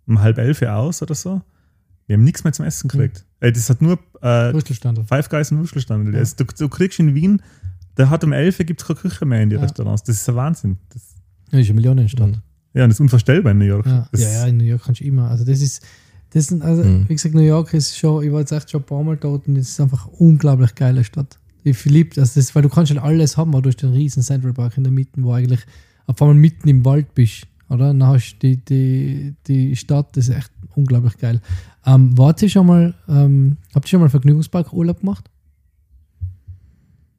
um 0.07 0.21
halb 0.21 0.39
elf 0.39 0.63
aus 0.63 1.03
oder 1.03 1.15
so, 1.15 1.43
wir 2.07 2.15
haben 2.17 2.25
nichts 2.25 2.45
mehr 2.45 2.53
zum 2.53 2.65
Essen 2.65 2.89
gekriegt. 2.89 3.25
Äh, 3.41 3.53
das 3.53 3.69
hat 3.69 3.83
nur 3.83 3.99
äh. 4.23 4.53
Five 5.05 5.29
Guys 5.29 5.53
und 5.53 5.59
Würstelstand. 5.59 6.13
Ja. 6.13 6.19
Also, 6.19 6.37
du, 6.39 6.45
du 6.45 6.69
kriegst 6.69 6.99
in 6.99 7.15
Wien, 7.15 7.43
der 7.97 8.11
hat 8.11 8.25
um 8.25 8.33
11 8.33 8.61
Uhr 8.61 8.65
gibt 8.65 8.81
es 8.81 8.87
keine 8.87 8.99
Küche 9.01 9.27
mehr 9.27 9.43
in 9.43 9.51
die 9.51 9.57
Ja. 9.57 9.63
Restaurants. 9.63 10.03
Das 10.05 10.17
ist 10.17 10.29
ein 10.29 10.37
Wahnsinn. 10.37 10.79
Das, 10.91 11.15
Ja, 11.51 11.59
ist 11.59 11.67
eine 11.67 11.75
Millionenstadt. 11.75 12.29
Mhm. 12.29 12.43
ja, 12.75 12.85
und 12.85 12.91
das 12.91 12.97
ist 12.97 13.01
unvorstellbar 13.01 13.53
in 13.53 13.59
New 13.59 13.65
York. 13.65 13.87
Ja, 13.87 14.09
Das, 14.13 14.21
ja, 14.21 14.31
ja, 14.31 14.47
in 14.47 14.57
New 14.59 14.65
York 14.65 14.83
kannst 14.85 15.01
du 15.01 15.05
immer. 15.05 15.29
Also 15.31 15.45
das 15.45 15.61
ist, 15.61 15.85
das 16.31 16.47
sind, 16.49 16.63
also 16.63 16.83
Mhm. 16.83 17.09
wie 17.09 17.15
gesagt, 17.15 17.35
New 17.35 17.41
York 17.41 17.73
ist 17.75 17.97
schon, 17.97 18.25
ich 18.25 18.33
war 18.33 18.41
jetzt 18.41 18.53
echt 18.53 18.71
schon 18.71 18.83
ein 18.83 18.87
paar 18.87 19.03
Mal 19.03 19.17
dort 19.17 19.47
und 19.49 19.57
es 19.57 19.71
ist 19.71 19.81
einfach 19.81 20.07
eine 20.07 20.17
unglaublich 20.17 20.75
geile 20.75 21.05
Stadt. 21.05 21.39
Ich 21.63 21.85
liebe 21.85 22.15
das, 22.15 22.35
das, 22.35 22.55
weil 22.55 22.63
du 22.63 22.69
kannst 22.69 22.93
halt 22.93 23.03
alles 23.03 23.37
haben, 23.37 23.51
aber 23.53 23.63
du 23.63 23.69
hast 23.71 23.83
den 23.83 23.93
riesen 23.93 24.23
Central 24.23 24.53
Park 24.53 24.77
in 24.77 24.85
der 24.85 24.93
Mitte, 24.93 25.13
wo 25.23 25.33
eigentlich 25.33 25.61
auf 26.07 26.21
einmal 26.23 26.37
mitten 26.37 26.69
im 26.69 26.85
Wald 26.85 27.15
bist, 27.15 27.47
oder? 27.69 27.89
Dann 27.89 28.05
hast 28.07 28.35
du 28.41 28.49
die, 28.49 28.57
die, 28.65 29.35
die 29.47 29.77
Stadt, 29.77 30.17
das 30.17 30.29
ist 30.29 30.37
echt 30.37 30.51
unglaublich 30.75 31.17
geil. 31.19 31.41
Ähm, 31.85 32.17
wart 32.19 32.43
ihr 32.43 32.49
schon 32.49 32.67
mal, 32.67 32.95
ähm, 33.09 33.57
habt 33.75 33.87
ihr 33.87 33.91
schon 33.91 34.01
mal 34.01 34.09
Vergnügungspark 34.09 34.73
Urlaub 34.73 35.01
gemacht? 35.01 35.29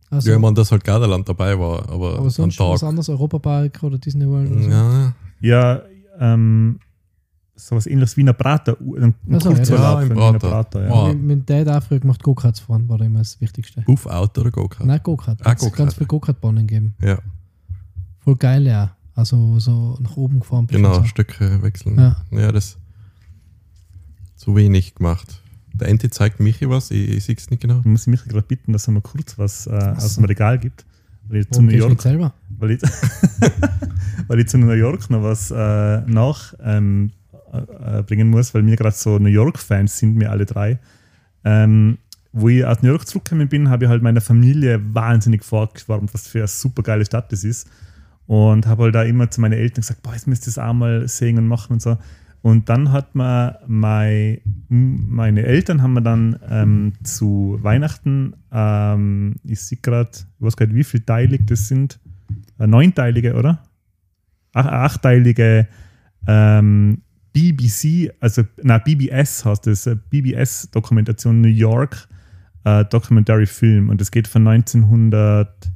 Also, 0.10 0.30
Ja, 0.30 0.36
ich 0.38 0.42
meine, 0.42 0.54
dass 0.54 0.72
halt 0.72 0.84
Gardaland 0.86 1.28
dabei 1.28 1.58
war, 1.60 1.90
aber, 1.90 2.18
aber 2.20 2.30
sonst 2.30 2.56
schon 2.56 2.72
was 2.72 2.84
anderes, 2.84 3.10
Europapark 3.10 3.84
oder 3.84 3.98
Disney 3.98 4.26
World 4.26 4.52
oder 4.52 4.64
so? 4.64 4.70
Ja, 4.70 5.14
ja 5.42 5.82
ähm, 6.20 6.80
sowas 7.58 7.88
ähnliches 7.88 8.16
wie 8.18 8.24
ein 8.24 8.36
Prater, 8.38 8.78
ein, 8.80 9.14
so, 9.40 9.50
ja. 9.50 9.56
Kurzurlaub 9.56 10.00
Ja, 10.00 10.02
im 10.04 10.10
Prater. 10.14 10.40
Prater 10.40 10.84
ja. 10.86 10.90
Wow. 10.90 11.08
Mit, 11.14 11.24
mit 11.24 11.50
Dad 11.50 11.68
auch 11.70 11.84
früher 11.84 12.00
gemacht, 12.00 12.22
Go-Karts 12.24 12.60
fahren 12.62 12.88
war 12.88 12.98
da 12.98 13.06
immer 13.06 13.20
das 13.20 13.42
Wichtigste. 13.42 13.82
Buff 13.82 14.06
Out 14.06 14.38
oder 14.38 14.52
Go-Kart. 14.52 14.86
Nein, 14.88 15.00
Go-Kart. 15.04 15.40
Ah, 15.42 15.50
Ganz, 15.50 15.60
Go-Kart. 15.62 15.78
ganz 15.78 15.94
viele 15.96 16.08
Go-Kart-Bahnen 16.08 16.68
geben. 16.68 16.94
Ja, 17.02 17.18
Voll 18.20 18.36
geil, 18.36 18.66
ja. 18.68 18.92
Also 19.16 19.58
so 19.60 19.98
nach 20.02 20.16
oben 20.18 20.40
gefahren 20.42 20.68
bist. 20.68 20.76
genau, 20.78 20.94
So. 20.96 21.04
Stücke 21.06 21.62
wechseln. 21.64 21.98
Ja. 21.98 22.18
Ja. 22.32 22.52
das 22.52 22.78
zu 24.36 24.56
wenig 24.56 24.96
gemacht. 24.96 25.42
Der 25.74 25.88
Ente 25.90 26.10
zeigt 26.10 26.40
Michi 26.40 26.70
was, 26.70 26.92
ich, 26.92 27.10
ich 27.10 27.24
sehe 27.26 27.36
es 27.36 27.50
nicht 27.50 27.62
genau. 27.62 27.80
Ich 27.80 27.86
muss 27.86 28.06
mich 28.08 28.24
gerade 28.26 28.46
bitten, 28.46 28.74
dass 28.74 28.88
er 28.88 28.94
mir 28.94 29.02
kurz 29.02 29.38
was 29.40 29.66
äh, 29.68 29.72
aus 29.72 30.16
so. 30.16 30.22
dem 30.22 30.26
Regal 30.26 30.60
gibt. 30.60 30.86
Weil 31.30 31.38
ich, 31.42 31.46
zu 31.50 31.60
Warum 31.60 31.66
New 31.68 31.74
York, 31.74 32.02
selber? 32.02 32.34
weil, 32.58 32.72
ich, 32.72 32.82
weil 34.28 34.40
ich 34.40 34.48
zu 34.48 34.58
New 34.58 34.72
York 34.72 35.10
noch 35.10 35.24
was 35.24 35.52
äh, 35.52 36.02
nach 36.02 36.54
ähm, 36.62 37.12
äh, 37.52 38.04
bringen 38.04 38.30
muss, 38.30 38.54
weil 38.54 38.66
wir 38.66 38.76
gerade 38.76 38.96
so 38.96 39.20
New 39.20 39.30
York-Fans 39.30 39.98
sind, 39.98 40.20
wir 40.20 40.32
alle 40.32 40.46
drei. 40.46 40.80
Ähm, 41.44 41.98
wo 42.34 42.50
ich 42.50 42.66
aus 42.66 42.82
New 42.82 42.90
York 42.90 43.08
zurückgekommen 43.08 43.48
bin, 43.48 43.70
habe 43.70 43.86
ich 43.86 43.90
halt 43.90 44.04
meiner 44.04 44.22
Familie 44.22 44.80
wahnsinnig 44.94 45.44
vorgeschwärmt, 45.44 46.14
was 46.14 46.28
für 46.28 46.40
eine 46.40 46.48
super 46.48 46.84
geile 46.84 47.06
Stadt 47.06 47.32
das 47.32 47.44
ist. 47.44 47.70
Und 48.28 48.68
habe 48.68 48.84
halt 48.84 48.96
da 48.96 49.04
immer 49.04 49.32
zu 49.32 49.40
meinen 49.42 49.54
Eltern 49.54 49.82
gesagt, 49.82 50.04
boah, 50.04 50.14
jetzt 50.14 50.28
müsst 50.28 50.44
ihr 50.44 50.54
das 50.54 50.60
auch 50.60 50.74
mal 50.74 51.08
sehen 51.08 51.38
und 51.38 51.48
machen 51.48 51.74
und 51.74 51.82
so. 51.82 51.98
Und 52.42 52.70
dann 52.70 52.92
hat 52.92 53.16
man 53.16 53.56
mein, 53.68 54.40
meine 54.70 55.44
Eltern 55.44 55.82
haben 55.82 55.94
mir 55.94 56.02
dann 56.02 56.40
ähm, 56.50 56.94
zu 57.04 57.58
Weihnachten, 57.62 58.36
ähm, 58.52 59.36
ich 59.44 59.62
sehe 59.62 59.80
gerade, 59.82 60.12
ich 60.14 60.46
weiß 60.46 60.56
gar 60.56 60.68
nicht, 60.68 60.76
wie 60.76 60.84
viel 60.84 61.02
teilig 61.02 61.42
das 61.48 61.68
sind, 61.68 62.00
äh, 62.60 62.68
neunteilige, 62.68 63.34
oder? 63.34 63.64
Ach, 64.54 64.66
achtteilige 64.66 65.68
ähm, 66.28 67.02
BBC, 67.42 68.12
also 68.20 68.44
na 68.64 68.78
BBS 68.80 69.46
heißt 69.46 69.68
das, 69.68 69.86
äh, 69.88 69.96
BBS-Dokumentation 70.10 71.42
New 71.42 71.48
York 71.48 72.08
äh, 72.64 72.84
Documentary 72.86 73.46
Film 73.46 73.90
und 73.90 74.02
es 74.02 74.12
geht 74.12 74.28
von 74.28 74.48
1900 74.48 75.72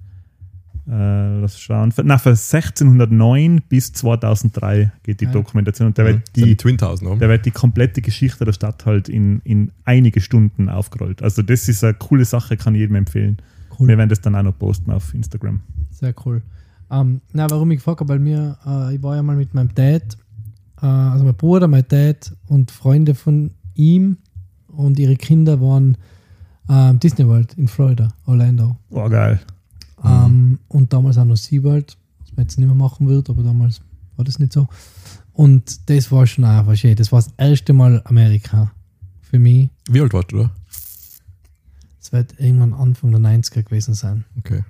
äh, 0.89 1.39
lass 1.39 1.59
schauen, 1.59 1.91
von, 1.91 2.07
na, 2.07 2.17
von 2.17 2.31
1609 2.31 3.61
bis 3.69 3.93
2003 3.93 4.91
geht 5.03 5.21
die 5.21 5.25
Ja. 5.25 5.31
Dokumentation 5.31 5.87
und 5.87 5.97
da 5.97 6.03
Mhm. 6.03 6.07
wird 6.07 6.35
die, 6.35 6.55
Twin 6.57 6.77
Towers 6.77 7.01
noch. 7.01 7.17
da 7.19 7.29
wird 7.29 7.45
die 7.45 7.51
komplette 7.51 8.01
Geschichte 8.01 8.43
der 8.45 8.53
Stadt 8.53 8.85
halt 8.85 9.07
in, 9.07 9.41
in 9.43 9.71
einige 9.85 10.19
Stunden 10.21 10.69
aufgerollt. 10.69 11.21
Also 11.21 11.43
das 11.43 11.69
ist 11.69 11.83
eine 11.83 11.93
coole 11.93 12.25
Sache, 12.25 12.57
kann 12.57 12.73
ich 12.75 12.79
jedem 12.79 12.95
empfehlen. 12.95 13.37
Cool. 13.79 13.87
Wir 13.89 13.97
werden 13.97 14.09
das 14.09 14.21
dann 14.21 14.35
auch 14.35 14.43
noch 14.43 14.57
posten 14.57 14.91
auf 14.91 15.13
Instagram. 15.13 15.61
Sehr 15.91 16.13
cool. 16.25 16.41
Ähm, 16.89 17.21
na, 17.31 17.49
warum 17.49 17.71
ich 17.71 17.77
gefragt 17.77 17.99
habe, 18.01 18.09
weil 18.09 18.19
mir, 18.19 18.57
äh, 18.65 18.95
ich 18.95 19.03
war 19.03 19.15
ja 19.15 19.23
mal 19.23 19.37
mit 19.37 19.53
meinem 19.53 19.73
Dad, 19.73 20.17
also 20.87 21.23
mein 21.23 21.35
Bruder, 21.35 21.67
mein 21.67 21.85
Dad 21.87 22.33
und 22.47 22.71
Freunde 22.71 23.15
von 23.15 23.51
ihm 23.75 24.17
und 24.67 24.99
ihre 24.99 25.15
Kinder 25.15 25.61
waren 25.61 25.97
ähm, 26.69 26.99
Disney 26.99 27.27
World 27.27 27.53
in 27.55 27.67
Florida, 27.67 28.09
Orlando. 28.25 28.77
Oh, 28.89 29.07
geil. 29.09 29.39
Ähm, 30.03 30.59
und 30.67 30.91
damals 30.93 31.17
auch 31.17 31.25
noch 31.25 31.35
SeaWorld, 31.37 31.97
was 32.19 32.31
man 32.35 32.45
jetzt 32.45 32.57
nicht 32.57 32.67
mehr 32.67 32.75
machen 32.75 33.07
wird, 33.07 33.29
aber 33.29 33.43
damals 33.43 33.81
war 34.15 34.25
das 34.25 34.39
nicht 34.39 34.53
so. 34.53 34.67
Und 35.33 35.89
das 35.89 36.11
war 36.11 36.25
schon 36.27 36.43
einfach 36.45 36.75
schön. 36.75 36.95
Das 36.95 37.11
war 37.11 37.21
das 37.21 37.31
erste 37.37 37.73
Mal 37.73 38.01
Amerika 38.05 38.71
für 39.21 39.39
mich. 39.39 39.69
Wie 39.89 40.01
alt 40.01 40.13
warst 40.13 40.31
du 40.31 40.37
da? 40.43 40.51
Es 40.69 41.19
Das 41.99 42.11
wird 42.13 42.39
irgendwann 42.39 42.73
Anfang 42.73 43.11
der 43.11 43.21
90er 43.21 43.63
gewesen 43.63 43.93
sein. 43.93 44.25
Okay. 44.39 44.63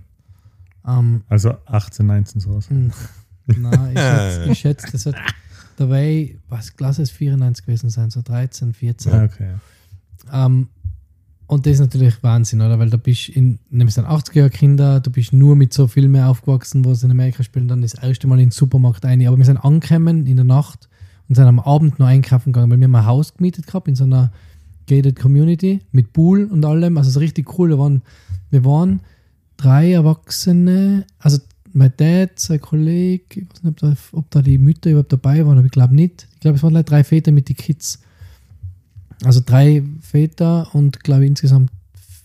Ähm, 0.86 1.24
Also 1.30 1.54
18, 1.66 2.06
19 2.06 2.42
sowas. 2.42 2.70
hm, 2.70 2.92
nein, 3.48 3.92
ich 3.94 4.00
schätze, 4.00 4.46
ich 4.52 4.60
schätze, 4.60 4.88
das 4.92 5.06
wird 5.06 5.16
dabei, 5.82 6.38
was 6.50 6.76
Klasse 6.76 7.02
ist 7.02 7.12
94 7.12 7.66
gewesen 7.66 7.90
sein, 7.90 8.10
so 8.10 8.22
13, 8.22 8.74
14. 8.74 9.12
Ja, 9.12 9.24
okay. 9.24 9.54
Ähm, 10.32 10.68
und 11.48 11.66
das 11.66 11.74
ist 11.74 11.80
natürlich 11.82 12.24
Wahnsinn, 12.24 12.62
oder? 12.62 12.80
Weil 12.80 12.90
da 12.90 12.96
bist 12.96 13.28
in, 13.28 13.60
nämlich 13.70 13.96
sind 13.96 14.08
80er 14.08 14.50
Kinder, 14.50 15.02
du 15.02 15.12
bist 15.12 15.34
nur 15.34 15.58
mit 15.58 15.74
so 15.74 15.88
Filmen 15.88 16.24
aufgewachsen, 16.24 16.86
wo 16.86 16.94
sie 16.94 17.06
in 17.06 17.12
Amerika 17.12 17.44
spielen, 17.44 17.68
dann 17.68 17.82
das 17.82 17.94
erste 17.94 18.26
Mal 18.28 18.36
in 18.40 18.46
den 18.46 18.52
Supermarkt 18.52 19.04
rein. 19.04 19.26
Aber 19.28 19.38
wir 19.38 19.44
sind 19.44 19.58
angekommen 19.58 20.28
in 20.28 20.38
der 20.38 20.46
Nacht 20.46 20.88
und 21.28 21.36
sind 21.36 21.46
am 21.46 21.60
Abend 21.60 22.00
noch 22.00 22.08
einkaufen 22.08 22.54
gegangen, 22.54 22.72
weil 22.72 22.78
wir 22.78 22.86
haben 22.86 22.96
ein 22.96 23.06
Haus 23.06 23.34
gemietet 23.34 23.68
gehabt 23.68 23.90
in 23.90 23.96
so 23.96 24.06
einer 24.06 24.32
gated 24.88 25.20
Community 25.20 25.82
mit 25.92 26.14
Pool 26.14 26.46
und 26.46 26.64
allem. 26.64 26.98
Also 26.98 27.10
so 27.12 27.20
richtig 27.20 27.58
cool. 27.60 27.70
Wir 27.70 27.80
waren, 27.80 28.02
wir 28.50 28.64
waren 28.64 29.02
drei 29.58 29.92
Erwachsene, 29.92 31.06
also 31.20 31.38
mein 31.74 31.94
Dad, 31.98 32.40
sein 32.40 32.60
Kollege, 32.62 33.42
ich 33.42 33.50
weiß 33.50 33.64
nicht, 33.64 33.72
ob 33.72 33.78
da, 33.78 33.94
ob 34.14 34.32
da 34.32 34.42
die 34.42 34.58
Mütter 34.58 34.90
überhaupt 34.90 35.14
dabei 35.14 35.46
waren, 35.46 35.58
aber 35.58 35.66
ich 35.66 35.72
glaube 35.72 35.96
nicht. 35.96 36.28
Ich 36.34 36.40
glaube, 36.40 36.58
es 36.58 36.64
waren 36.64 36.74
drei 36.86 37.04
Väter 37.04 37.32
mit 37.32 37.50
den 37.50 37.56
Kids. 37.56 38.00
Also 39.24 39.42
drei 39.46 39.84
Väter 40.02 40.74
und 40.74 41.04
glaube 41.04 41.24
ich 41.24 41.30
insgesamt 41.30 41.72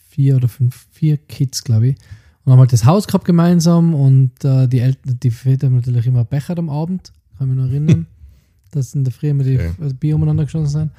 vier 0.08 0.36
oder 0.36 0.48
fünf, 0.48 0.86
vier 0.92 1.16
Kids, 1.16 1.62
glaube 1.62 1.88
ich. 1.88 1.96
Und 2.44 2.52
haben 2.52 2.60
halt 2.60 2.72
das 2.72 2.84
Haus 2.84 3.06
gehabt 3.06 3.24
gemeinsam 3.24 3.94
und 3.94 4.44
äh, 4.44 4.66
die 4.68 4.78
Eltern, 4.78 5.18
die 5.22 5.30
Väter 5.30 5.66
haben 5.66 5.76
natürlich 5.76 6.06
immer 6.06 6.24
Becher 6.24 6.56
am 6.58 6.70
Abend, 6.70 7.12
kann 7.38 7.48
mich 7.48 7.56
noch 7.56 7.66
erinnern, 7.66 8.06
dass 8.70 8.94
in 8.94 9.04
der 9.04 9.12
Früh 9.12 9.28
immer 9.28 9.44
die 9.44 9.56
Okay. 9.56 9.94
Bier 9.98 10.14
umeinander 10.14 10.44
geschossen 10.44 10.68
sind. 10.68 10.90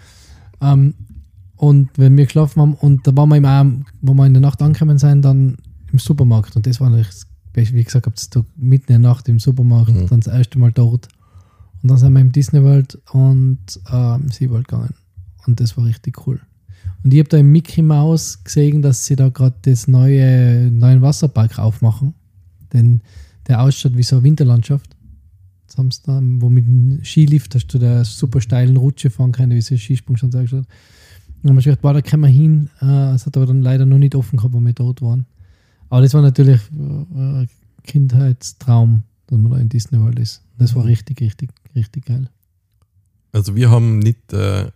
Ähm, 0.62 0.93
und 1.56 1.89
wenn 1.98 2.16
wir 2.16 2.26
geschlafen 2.26 2.62
haben, 2.62 2.74
und 2.76 3.08
da 3.08 3.16
waren 3.16 3.30
wir 3.30 3.38
immer, 3.38 3.66
wo 4.02 4.14
wir 4.14 4.26
in 4.26 4.34
der 4.34 4.41
Nacht 4.41 4.62
angekommen 4.62 5.00
sind, 5.00 5.24
dann 5.24 5.58
im 5.91 6.00
Supermarkt. 6.00 6.56
Und 6.56 6.68
das 6.68 6.80
war 6.80 6.89
natürlich, 6.89 7.08
das 7.08 7.27
wie 7.58 7.84
gesagt, 7.84 8.05
hab's 8.05 8.30
da 8.30 8.43
mitten 8.55 8.91
in 8.93 9.01
der 9.01 9.10
Nacht 9.12 9.28
im 9.30 9.39
Supermarkt, 9.39 9.93
Mhm. 9.93 10.08
dann 10.08 10.20
das 10.22 10.34
erste 10.34 10.60
Mal 10.60 10.72
dort. 10.72 11.08
Und 11.82 11.89
dann 11.89 11.97
sind 11.97 12.14
wir 12.14 12.22
im 12.22 12.32
Disney 12.32 12.64
World 12.64 12.97
und 13.12 13.60
ähm, 13.91 14.30
SeaWorld 14.32 14.68
gegangen. 14.68 14.93
Und 15.45 15.60
das 15.60 15.78
war 15.78 15.86
richtig 15.86 16.26
cool. 16.28 16.39
Und 17.03 17.14
ich 17.14 17.20
habe 17.20 17.30
da 17.30 17.38
im 17.38 17.51
Mickey 17.51 17.82
Mouse 17.82 18.43
gesehen, 18.43 18.82
dass 18.82 19.05
sie 19.05 19.16
da 19.16 19.30
gerade 19.30 19.55
das 19.62 19.88
neue 19.88 20.70
neuen 20.72 21.01
Wasserpark 21.01 21.60
aufmachen. 21.60 22.14
Denn 22.74 23.01
der 23.47 23.62
ausschaut 23.62 23.95
wie 23.95 24.03
so 24.03 24.18
eine 24.18 24.24
Winterlandschaft. 24.24 24.95
Jetzt 25.64 25.78
haben 25.78 25.91
sie 25.91 26.01
da, 26.03 26.20
wo 26.22 26.49
mit 26.49 26.66
dem 26.66 26.99
Skilift 27.03 27.53
hast 27.55 27.68
du 27.68 27.78
da 27.78 28.03
super 28.03 28.41
steilen 28.41 28.76
Rutsche 28.78 29.10
fahren 29.10 29.32
können, 29.32 29.55
wie 29.55 29.62
sie 29.62 29.78
Skisprung 29.78 30.18
schon 30.18 30.32
gesagt 30.32 30.51
hat. 30.51 30.60
Und 30.60 30.66
dann 31.43 31.49
haben 31.51 31.55
wir 31.58 31.64
gedacht, 31.64 31.82
boah, 31.82 31.93
da 31.93 32.01
können 32.01 32.24
wir 32.24 32.30
hin. 32.30 32.70
Äh, 32.82 33.14
Es 33.14 33.26
hat 33.26 33.38
aber 33.38 33.45
dann 33.45 33.62
leider 33.62 33.86
noch 33.86 33.99
nicht 33.99 34.16
offen 34.16 34.38
gehabt, 34.38 34.53
wo 34.53 34.60
wir 34.60 34.74
dort 34.74 35.01
waren. 35.01 35.26
Aber 35.90 36.02
das 36.02 36.14
war 36.14 36.22
natürlich 36.22 36.62
äh, 36.72 37.20
ein 37.20 37.50
Kindheitstraum, 37.84 39.04
dass 39.28 39.40
man 39.40 39.52
da 39.52 39.58
in 39.58 39.70
Disney 39.70 40.00
World 40.00 40.20
ist. 40.20 40.42
Das 40.58 40.76
war 40.76 40.86
richtig, 40.86 41.22
richtig, 41.22 41.50
richtig 41.76 42.06
geil. 42.06 42.30
Also 43.32 43.56
wir 43.56 43.70
haben 43.70 44.00
nicht 44.00 44.34
äh, 44.34 44.72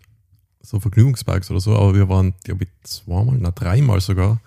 so 0.61 0.79
Vergnügungsparks 0.79 1.49
oder 1.51 1.59
so, 1.59 1.75
aber 1.75 1.95
wir 1.95 2.09
waren, 2.09 2.33
glaube 2.43 2.65
ich, 2.65 2.69
zweimal, 2.83 3.37
na 3.39 3.51
dreimal 3.51 4.01
sogar, 4.01 4.39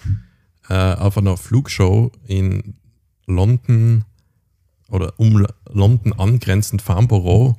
äh, 0.68 0.94
auf 0.94 1.18
einer 1.18 1.36
Flugshow 1.36 2.10
in 2.26 2.74
London 3.26 4.04
oder 4.88 5.18
um 5.18 5.46
London 5.70 6.12
angrenzend 6.12 6.82
Farnborough. 6.82 7.56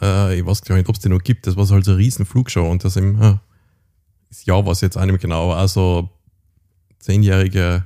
Äh, 0.00 0.38
ich 0.38 0.46
weiß 0.46 0.62
gar 0.62 0.76
nicht, 0.76 0.88
ob 0.88 0.96
es 0.96 1.00
die 1.00 1.08
noch 1.08 1.22
gibt. 1.22 1.46
Das 1.46 1.56
war 1.56 1.64
so 1.64 1.74
halt 1.74 1.84
so 1.84 1.92
eine 1.92 1.98
riesen 1.98 2.26
Flugshow 2.26 2.68
und 2.68 2.84
das 2.84 2.96
im 2.96 3.20
äh, 3.20 3.36
das 4.28 4.46
Jahr 4.46 4.64
war 4.64 4.72
es 4.72 4.80
jetzt 4.80 4.96
mehr 4.96 5.18
genau, 5.18 5.52
also 5.52 6.08
zehnjährige 6.98 7.84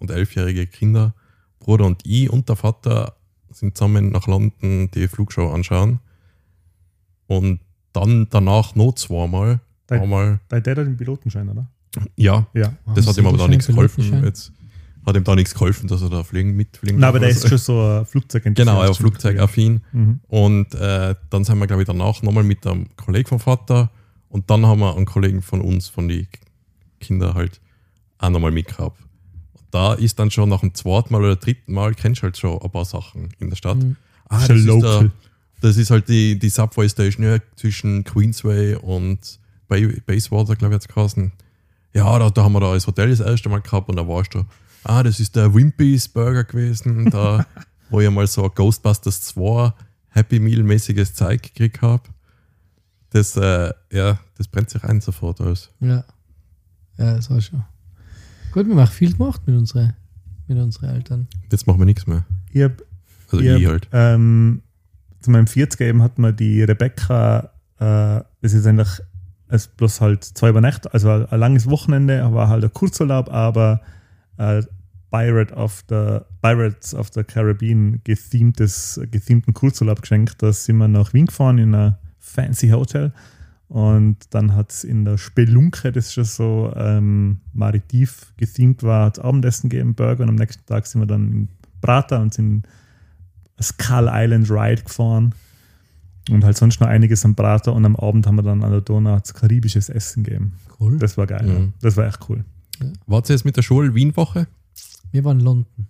und 0.00 0.10
elfjährige 0.10 0.66
Kinder, 0.66 1.14
Bruder 1.60 1.84
und 1.86 2.02
ich 2.06 2.30
und 2.30 2.48
der 2.48 2.56
Vater 2.56 3.14
sind 3.50 3.76
zusammen 3.76 4.10
nach 4.10 4.26
London 4.26 4.90
die 4.94 5.08
Flugshow 5.08 5.50
anschauen. 5.52 6.00
Und 7.26 7.60
dann 7.92 8.26
danach 8.30 8.74
noch 8.74 8.94
zweimal. 8.94 9.60
Dein- 9.86 10.02
Einmal, 10.02 10.40
Dein 10.48 10.62
Dad 10.62 10.78
hat 10.78 10.86
den 10.86 10.96
Pilotenschein, 10.96 11.48
oder? 11.48 11.66
ja, 12.16 12.46
Ja. 12.54 12.72
das 12.94 13.06
hat 13.08 13.16
ihm 13.18 13.26
aber 13.26 13.36
da 13.38 13.48
nichts 13.48 13.66
geholfen. 13.66 14.22
Jetzt 14.24 14.52
hat 15.04 15.16
ihm 15.16 15.24
da 15.24 15.34
nichts 15.34 15.54
geholfen, 15.54 15.88
dass 15.88 16.02
er 16.02 16.10
da 16.10 16.22
fliegen 16.22 16.54
mitfliegen 16.54 17.00
Nein, 17.00 17.08
aber 17.08 17.18
der 17.18 17.30
ist 17.30 17.48
schon 17.48 17.58
so 17.58 17.80
ein 17.82 18.06
Flugzeug 18.06 18.44
Genau, 18.54 18.80
er 18.82 18.88
war 18.88 18.94
flugzeugaffin. 18.94 19.80
Mhm. 19.92 20.20
Und 20.28 20.74
äh, 20.74 21.14
dann 21.30 21.42
sind 21.44 21.58
wir, 21.58 21.66
glaube 21.66 21.82
ich, 21.82 21.86
danach 21.88 22.22
nochmal 22.22 22.44
mit 22.44 22.64
einem 22.66 22.86
Kollegen 22.96 23.28
vom 23.28 23.40
Vater 23.40 23.90
und 24.28 24.48
dann 24.50 24.64
haben 24.66 24.78
wir 24.80 24.96
einen 24.96 25.06
Kollegen 25.06 25.42
von 25.42 25.60
uns, 25.60 25.88
von 25.88 26.06
den 26.06 26.28
Kindern 27.00 27.34
halt, 27.34 27.60
auch 28.18 28.30
nochmal 28.30 28.52
mitgehabt. 28.52 29.00
Da 29.70 29.94
ist 29.94 30.18
dann 30.18 30.30
schon 30.30 30.48
nach 30.48 30.60
dem 30.60 30.74
zweiten 30.74 31.12
Mal 31.12 31.22
oder 31.22 31.36
dritten 31.36 31.72
Mal, 31.72 31.94
kennst 31.94 32.20
du 32.20 32.24
halt 32.24 32.36
schon 32.36 32.60
ein 32.60 32.70
paar 32.70 32.84
Sachen 32.84 33.30
in 33.38 33.50
der 33.50 33.56
Stadt. 33.56 33.78
Mhm. 33.78 33.96
Ah, 34.28 34.46
das, 34.46 34.58
ist 34.58 34.64
local. 34.64 35.00
der, 35.00 35.10
das 35.60 35.76
ist 35.76 35.90
halt 35.90 36.08
die, 36.08 36.38
die 36.38 36.48
Subway 36.48 36.88
Station 36.88 37.24
ja, 37.24 37.38
zwischen 37.56 38.04
Queensway 38.04 38.74
und 38.76 39.38
Bay, 39.68 40.00
Bayswater, 40.06 40.56
glaube 40.56 40.74
ich, 40.74 40.82
jetzt 40.82 40.92
geheißen. 40.92 41.32
Ja, 41.92 42.18
da, 42.18 42.30
da 42.30 42.44
haben 42.44 42.52
wir 42.52 42.60
da 42.60 42.74
das 42.74 42.86
Hotel 42.86 43.10
das 43.10 43.20
erste 43.20 43.48
Mal 43.48 43.60
gehabt 43.60 43.88
und 43.88 43.96
da 43.96 44.06
warst 44.06 44.34
du, 44.34 44.44
ah, 44.84 45.02
das 45.02 45.20
ist 45.20 45.36
der 45.36 45.54
Wimpy's 45.54 46.08
Burger 46.08 46.44
gewesen, 46.44 47.10
da, 47.10 47.46
wo 47.90 48.00
ich 48.00 48.10
mal 48.10 48.26
so 48.26 48.44
ein 48.44 48.50
Ghostbusters 48.54 49.22
2 49.22 49.72
Happy 50.10 50.40
Meal-mäßiges 50.40 51.14
Zeug 51.14 51.42
gekriegt 51.42 51.82
habe. 51.82 52.02
Das, 53.10 53.36
äh, 53.36 53.72
ja, 53.90 54.20
das 54.36 54.48
brennt 54.48 54.70
sich 54.70 54.82
ein 54.84 55.00
sofort 55.00 55.40
aus. 55.40 55.70
Ja. 55.80 56.04
Ja, 56.96 57.16
das 57.16 57.30
war 57.30 57.40
schon. 57.40 57.64
Gut, 58.52 58.66
wir 58.66 58.74
haben 58.74 58.80
auch 58.80 58.90
viel 58.90 59.12
gemacht 59.12 59.42
mit 59.46 59.56
unseren 59.56 59.94
mit 60.48 60.58
unseren 60.58 60.90
Eltern. 60.90 61.28
Jetzt 61.50 61.66
machen 61.66 61.78
wir 61.78 61.86
nichts 61.86 62.06
mehr. 62.06 62.24
Ich 62.52 62.62
hab, 62.62 62.72
Also 63.30 63.38
ich 63.44 63.46
ich 63.46 63.64
hab, 63.64 63.72
halt. 63.72 63.88
ähm, 63.92 64.62
zu 65.20 65.30
meinem 65.30 65.44
40er 65.46 65.84
eben 65.84 66.02
hat 66.02 66.18
man 66.18 66.34
die 66.34 66.62
Rebecca, 66.62 67.50
äh, 67.78 68.22
das 68.42 68.52
ist 68.52 68.66
eigentlich 68.66 69.00
es 69.48 69.68
bloß 69.68 70.00
halt 70.00 70.24
zwei 70.24 70.52
Nächte, 70.60 70.92
also 70.92 71.10
ein, 71.10 71.26
ein 71.26 71.40
langes 71.40 71.68
Wochenende, 71.68 72.32
war 72.32 72.48
halt 72.48 72.64
ein 72.64 72.72
Kurzurlaub, 72.72 73.32
aber 73.32 73.80
äh, 74.38 74.62
Pirate 75.10 75.54
of 75.54 75.84
the, 75.88 76.20
Pirates 76.40 76.94
of 76.94 77.08
the 77.12 77.24
Caribbean 77.24 78.00
gethemtes, 78.04 79.00
gethemten 79.10 79.52
Kurzurlaub 79.54 80.02
geschenkt. 80.02 80.40
Da 80.40 80.52
sind 80.52 80.78
wir 80.78 80.86
nach 80.86 81.12
Wien 81.12 81.26
gefahren 81.26 81.58
in 81.58 81.74
ein 81.74 81.96
fancy 82.18 82.68
Hotel 82.68 83.12
und 83.70 84.16
dann 84.30 84.56
hat 84.56 84.72
es 84.72 84.82
in 84.82 85.04
der 85.04 85.16
Spelunke, 85.16 85.92
das 85.92 86.12
schon 86.12 86.24
so 86.24 86.72
ähm, 86.74 87.38
maritiv 87.52 88.32
gethemt 88.36 88.82
war, 88.82 89.04
hat's 89.04 89.20
Abendessen 89.20 89.70
gegeben, 89.70 89.94
Burger 89.94 90.24
und 90.24 90.30
am 90.30 90.34
nächsten 90.34 90.66
Tag 90.66 90.88
sind 90.88 91.00
wir 91.00 91.06
dann 91.06 91.30
in 91.30 91.48
Prater 91.80 92.20
und 92.20 92.34
sind 92.34 92.66
Skull 93.62 94.10
Island 94.12 94.50
Ride 94.50 94.82
gefahren 94.82 95.36
und 96.30 96.42
halt 96.42 96.56
sonst 96.56 96.80
noch 96.80 96.88
einiges 96.88 97.24
am 97.24 97.36
Prater 97.36 97.72
und 97.72 97.84
am 97.84 97.94
Abend 97.94 98.26
haben 98.26 98.34
wir 98.34 98.42
dann 98.42 98.64
an 98.64 98.72
der 98.72 98.80
Donau 98.80 99.20
karibisches 99.34 99.88
Essen 99.88 100.24
gegeben. 100.24 100.54
Cool. 100.80 100.98
Das 100.98 101.16
war 101.16 101.28
geil. 101.28 101.46
Mhm. 101.46 101.52
ja. 101.52 101.72
Das 101.80 101.96
war 101.96 102.08
echt 102.08 102.28
cool. 102.28 102.44
Wart 103.06 103.30
ihr 103.30 103.36
jetzt 103.36 103.44
mit 103.44 103.56
der 103.56 103.62
Schule 103.62 103.94
Wien-Woche? 103.94 104.48
Wir 105.12 105.22
waren 105.22 105.38
in 105.38 105.44
London. 105.44 105.86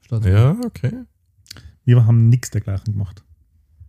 Statt 0.00 0.24
Ja, 0.24 0.56
okay. 0.66 1.04
Wir 1.84 2.04
haben 2.04 2.28
nichts 2.28 2.50
dergleichen 2.50 2.92
gemacht. 2.92 3.23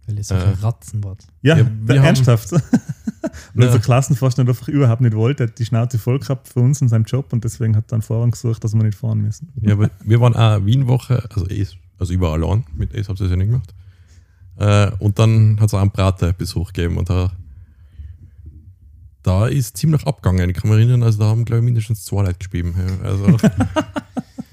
Weil 0.08 0.24
solche 0.24 0.46
Äh. 0.46 0.54
Ratzen 0.62 1.04
wart. 1.04 1.26
Ja, 1.42 1.58
Ja, 1.58 1.68
wir 1.82 1.96
ernsthaft. 1.96 2.52
und 2.54 2.62
Ja. 3.56 3.68
unser 3.68 3.80
Klassenvorstand 3.80 4.48
einfach 4.50 4.68
überhaupt 4.68 5.02
nicht 5.02 5.16
wollte, 5.16 5.46
hat 5.46 5.58
die 5.60 5.66
Schnauze 5.66 5.98
voll 5.98 6.20
gehabt 6.20 6.48
für 6.50 6.60
uns 6.60 6.82
und 6.82 6.90
seinem 6.90 7.06
Job 7.06 7.34
und 7.34 7.44
deswegen 7.44 7.76
hat 7.76 7.92
dann 7.92 8.02
Vorrang 8.02 8.32
gesucht, 8.32 8.64
dass 8.64 8.74
wir 8.76 8.84
nicht 8.84 8.98
fahren 8.98 9.22
müssen. 9.22 9.50
Ja, 9.62 9.74
aber 9.74 9.90
wir 10.04 10.20
waren 10.22 10.36
auch 10.36 10.64
Wien-Woche, 10.66 11.28
also 11.34 11.46
Ace, 11.48 11.76
also 11.98 12.14
ich 12.14 12.20
war 12.20 12.34
allein, 12.34 12.66
mit 12.76 12.94
Ace 12.96 13.10
habt 13.10 13.20
ihr 13.20 13.24
das 13.24 13.32
ja 13.32 13.38
nicht 13.38 13.48
gemacht. 13.50 13.74
Äh, 14.58 14.92
und 15.00 15.18
dann 15.20 15.60
hat 15.60 15.68
es 15.70 15.74
auch 15.74 15.82
einen 15.82 15.92
Prater-Besuch 15.92 16.72
gegeben 16.74 16.98
und 16.98 17.10
da, 17.10 17.32
da 19.24 19.48
ist 19.48 19.76
ziemlich 19.78 20.06
abgegangen. 20.06 20.50
Ich 20.50 20.56
kann 20.58 20.70
mich 20.70 20.80
erinnern, 20.80 21.02
also 21.04 21.18
da 21.20 21.26
haben, 21.26 21.46
glaube 21.46 21.60
ich, 21.60 21.66
mindestens 21.66 22.06
zwei 22.06 22.22
Leute 22.24 22.38
gespielt. 22.38 22.74
Ja. 22.78 23.06
Also, 23.10 23.38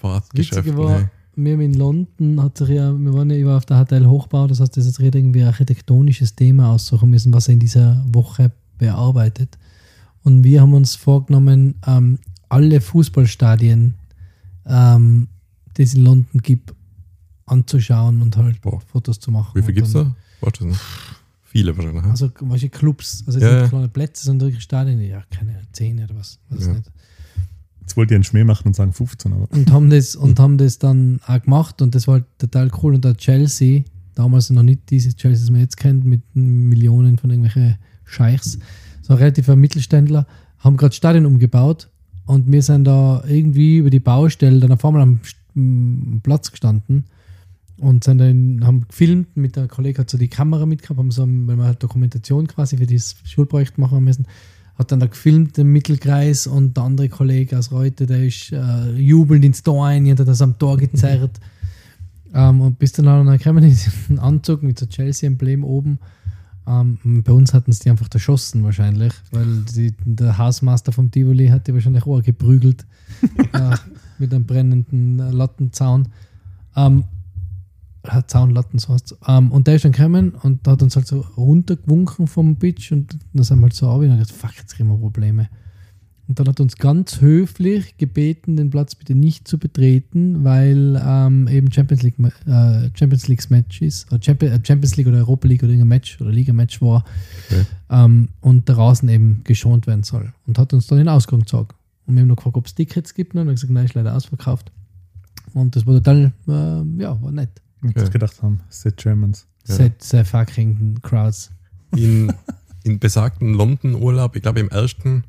Fahrtgeschäfte. 0.00 0.64
Witzige 0.64 0.76
war, 0.76 0.98
Nee. 1.00 1.06
Wir 1.44 1.52
haben 1.52 1.60
in 1.60 1.74
London, 1.74 2.42
hat 2.42 2.58
sich 2.58 2.70
ja, 2.70 2.92
wir 2.98 3.12
waren 3.14 3.30
ja 3.30 3.36
über 3.36 3.56
auf 3.56 3.64
der 3.66 3.78
Hotel 3.78 4.06
Hochbau, 4.06 4.46
das 4.48 4.60
heißt, 4.60 4.76
das 4.76 4.86
ist 4.86 4.98
jetzt 4.98 5.14
irgendwie 5.14 5.42
ein 5.42 5.46
architektonisches 5.48 6.34
Thema 6.34 6.72
aussuchen 6.72 7.10
müssen, 7.10 7.32
was 7.32 7.48
er 7.48 7.54
in 7.54 7.60
dieser 7.60 8.04
Woche 8.08 8.50
bearbeitet. 8.78 9.56
Und 10.24 10.42
wir 10.44 10.60
haben 10.62 10.74
uns 10.74 10.96
vorgenommen, 10.96 11.76
ähm, 11.86 12.18
alle 12.48 12.80
Fußballstadien, 12.80 13.94
ähm, 14.66 15.28
die 15.76 15.82
es 15.82 15.94
in 15.94 16.02
London 16.04 16.40
gibt, 16.42 16.74
anzuschauen 17.46 18.20
und 18.20 18.36
halt 18.36 18.60
Boah. 18.60 18.80
Fotos 18.80 19.20
zu 19.20 19.30
machen. 19.30 19.52
Wie 19.54 19.62
viel 19.62 19.74
gibt 19.74 19.86
es 19.86 19.92
da? 19.92 20.14
Warte 20.40 20.66
noch. 20.66 20.76
Viele 21.44 21.74
wahrscheinlich. 21.76 22.04
hä? 22.04 22.10
Also, 22.10 22.30
welche 22.42 22.68
Clubs, 22.68 23.24
also 23.26 23.38
Ja, 23.38 23.60
nicht 23.60 23.70
kleine 23.70 23.88
Plätze, 23.88 24.24
sondern 24.24 24.48
wirklich 24.48 24.64
Stadien, 24.64 25.00
ja, 25.00 25.22
keine 25.30 25.62
10 25.72 26.02
oder 26.04 26.16
was, 26.16 26.38
weiß 26.50 26.66
Ja. 26.66 26.72
nicht. 26.74 26.90
Jetzt 27.88 27.96
wollte 27.96 28.12
ich 28.12 28.16
einen 28.16 28.24
Schmäh 28.24 28.44
machen 28.44 28.66
und 28.66 28.76
sagen 28.76 28.92
15, 28.92 29.32
aber 29.32 29.48
und 29.50 29.72
haben 29.72 29.88
das 29.88 30.14
und 30.14 30.38
haben 30.38 30.58
das 30.58 30.78
dann 30.78 31.20
auch 31.26 31.40
gemacht 31.40 31.80
und 31.80 31.94
das 31.94 32.06
war 32.06 32.16
halt 32.16 32.26
total 32.36 32.70
cool 32.82 32.94
und 32.94 33.02
der 33.02 33.16
Chelsea 33.16 33.84
damals 34.14 34.50
noch 34.50 34.62
nicht 34.62 34.90
diese 34.90 35.16
Chelsea, 35.16 35.46
das 35.46 35.50
man 35.50 35.62
jetzt 35.62 35.78
kennt 35.78 36.04
mit 36.04 36.20
Millionen 36.34 37.16
von 37.16 37.30
irgendwelchen 37.30 37.78
Scheichs, 38.04 38.58
so 39.00 39.14
ein 39.14 39.18
relativer 39.18 39.56
Mittelständler, 39.56 40.26
haben 40.58 40.76
gerade 40.76 40.94
Stadion 40.94 41.24
umgebaut 41.24 41.88
und 42.26 42.52
wir 42.52 42.60
sind 42.60 42.84
da 42.84 43.24
irgendwie 43.26 43.78
über 43.78 43.88
die 43.88 44.00
Baustelle 44.00 44.60
dann 44.60 44.72
auf 44.72 44.84
einmal 44.84 45.00
am 45.00 46.20
Platz 46.22 46.50
gestanden 46.50 47.06
und 47.78 48.04
sind 48.04 48.18
dann, 48.18 48.60
haben 48.64 48.86
gefilmt. 48.86 49.34
Mit 49.34 49.56
der 49.56 49.66
Kollege 49.66 50.00
hat 50.00 50.10
so 50.10 50.18
die 50.18 50.28
Kamera 50.28 50.66
mitgehabt, 50.66 50.98
haben 50.98 51.10
so, 51.10 51.22
weil 51.22 51.56
wir 51.56 51.64
halt 51.64 51.82
Dokumentation 51.82 52.48
quasi 52.48 52.76
für 52.76 52.86
dieses 52.86 53.16
Schulprojekt 53.24 53.78
machen 53.78 54.04
müssen. 54.04 54.26
Hat 54.78 54.92
dann 54.92 55.00
da 55.00 55.06
gefilmt 55.06 55.58
im 55.58 55.72
Mittelkreis 55.72 56.46
und 56.46 56.76
der 56.76 56.84
andere 56.84 57.08
Kollege 57.08 57.58
aus 57.58 57.72
Reute, 57.72 58.06
der 58.06 58.24
ist 58.24 58.52
äh, 58.52 58.92
jubelnd 58.92 59.44
ins 59.44 59.62
Tor 59.62 59.86
ein 59.86 60.08
hat 60.08 60.20
das 60.20 60.40
am 60.40 60.56
Tor 60.58 60.76
gezerrt. 60.76 61.40
ähm, 62.34 62.60
und 62.60 62.78
bis 62.78 62.92
dann 62.92 63.24
noch 63.24 63.38
gekommen 63.38 63.64
ist, 63.64 63.90
ein 64.08 64.18
Anzug 64.18 64.62
mit 64.62 64.78
so 64.78 64.86
Chelsea-Emblem 64.86 65.64
oben. 65.64 65.98
Ähm, 66.68 66.98
bei 67.24 67.32
uns 67.32 67.54
hatten 67.54 67.72
sie 67.72 67.84
die 67.84 67.90
einfach 67.90 68.08
erschossen 68.12 68.62
wahrscheinlich, 68.62 69.12
weil 69.32 69.64
die, 69.74 69.94
der 70.04 70.38
Hausmeister 70.38 70.92
vom 70.92 71.10
Tivoli 71.10 71.48
hat 71.48 71.66
die 71.66 71.74
wahrscheinlich 71.74 72.06
auch 72.06 72.22
geprügelt 72.22 72.86
äh, 73.52 73.76
mit 74.18 74.32
einem 74.32 74.44
brennenden 74.44 75.18
äh, 75.18 75.30
Lattenzaun. 75.30 76.08
Ähm, 76.76 77.00
äh, 77.00 77.17
Zaunlatten, 78.26 78.78
so 78.78 78.94
heißt 78.94 79.16
ähm, 79.26 79.50
Und 79.52 79.66
der 79.66 79.76
ist 79.76 79.84
dann 79.84 79.92
gekommen 79.92 80.32
und 80.42 80.66
hat 80.66 80.82
uns 80.82 80.96
halt 80.96 81.06
so 81.06 81.20
runtergewunken 81.36 82.26
vom 82.26 82.56
Pitch 82.56 82.92
und 82.92 83.18
dann 83.32 83.44
sind 83.44 83.58
wir 83.58 83.64
halt 83.64 83.74
so 83.74 83.88
auf 83.88 84.00
und 84.00 84.10
haben 84.10 84.18
gedacht, 84.18 84.32
fuck, 84.32 84.56
jetzt 84.56 84.74
kriegen 84.74 84.88
wir 84.88 84.96
Probleme. 84.96 85.48
Und 86.28 86.38
dann 86.38 86.46
hat 86.46 86.60
uns 86.60 86.76
ganz 86.76 87.22
höflich 87.22 87.96
gebeten, 87.96 88.56
den 88.56 88.68
Platz 88.68 88.94
bitte 88.94 89.14
nicht 89.14 89.48
zu 89.48 89.56
betreten, 89.56 90.44
weil 90.44 91.00
ähm, 91.02 91.48
eben 91.48 91.72
Champions 91.72 92.02
League, 92.02 92.18
äh, 92.46 92.90
Champions 92.94 93.28
League 93.28 93.50
Match 93.50 93.80
ist, 93.80 94.12
oder 94.12 94.22
Champions, 94.22 94.58
äh, 94.58 94.60
Champions 94.62 94.96
League 94.96 95.06
oder 95.06 95.16
Europa 95.16 95.48
League 95.48 95.62
oder 95.62 95.72
irgendein 95.72 95.88
Match 95.88 96.20
oder 96.20 96.30
Liga-Match 96.30 96.82
war 96.82 97.04
Okay. 97.50 97.64
ähm, 97.88 98.28
und 98.42 98.68
der 98.68 98.76
Rasen 98.76 99.08
eben 99.08 99.40
geschont 99.44 99.86
werden 99.86 100.02
soll. 100.02 100.34
Und 100.46 100.58
hat 100.58 100.74
uns 100.74 100.86
dann 100.86 100.98
den 100.98 101.08
Ausgang 101.08 101.40
gezeigt. 101.40 101.74
Und 102.06 102.14
wir 102.14 102.20
haben 102.20 102.28
noch 102.28 102.36
gefragt, 102.36 102.56
ob 102.58 102.66
es 102.66 102.74
Tickets 102.74 103.14
gibt. 103.14 103.34
Und 103.34 103.40
er 103.40 103.46
hat 103.46 103.54
gesagt, 103.54 103.72
nein, 103.72 103.86
ist 103.86 103.94
leider 103.94 104.14
ausverkauft. 104.14 104.70
Und 105.54 105.76
das 105.76 105.86
war 105.86 105.94
total, 105.94 106.32
äh, 106.46 107.02
ja, 107.02 107.22
war 107.22 107.32
nett. 107.32 107.62
Okay. 107.82 108.10
gedacht 108.10 108.42
haben, 108.42 108.60
the 108.70 108.90
Germans. 108.94 109.46
Ja. 109.66 109.74
Sehr, 109.76 109.92
sehr 109.98 110.24
fucking 110.24 110.98
Crowds. 111.02 111.50
In, 111.94 112.32
in 112.84 112.98
besagten 112.98 113.54
London-Urlaub, 113.54 114.36
ich 114.36 114.42
glaube 114.42 114.60
im 114.60 114.68
ersten, 114.68 115.24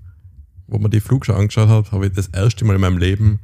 wo 0.67 0.79
man 0.79 0.91
die 0.91 0.99
Flugschau 0.99 1.35
angeschaut 1.35 1.69
hat, 1.69 1.91
habe 1.91 2.07
ich 2.07 2.13
das 2.13 2.27
erste 2.27 2.65
Mal 2.65 2.75
in 2.75 2.81
meinem 2.81 2.97
Leben 2.97 3.39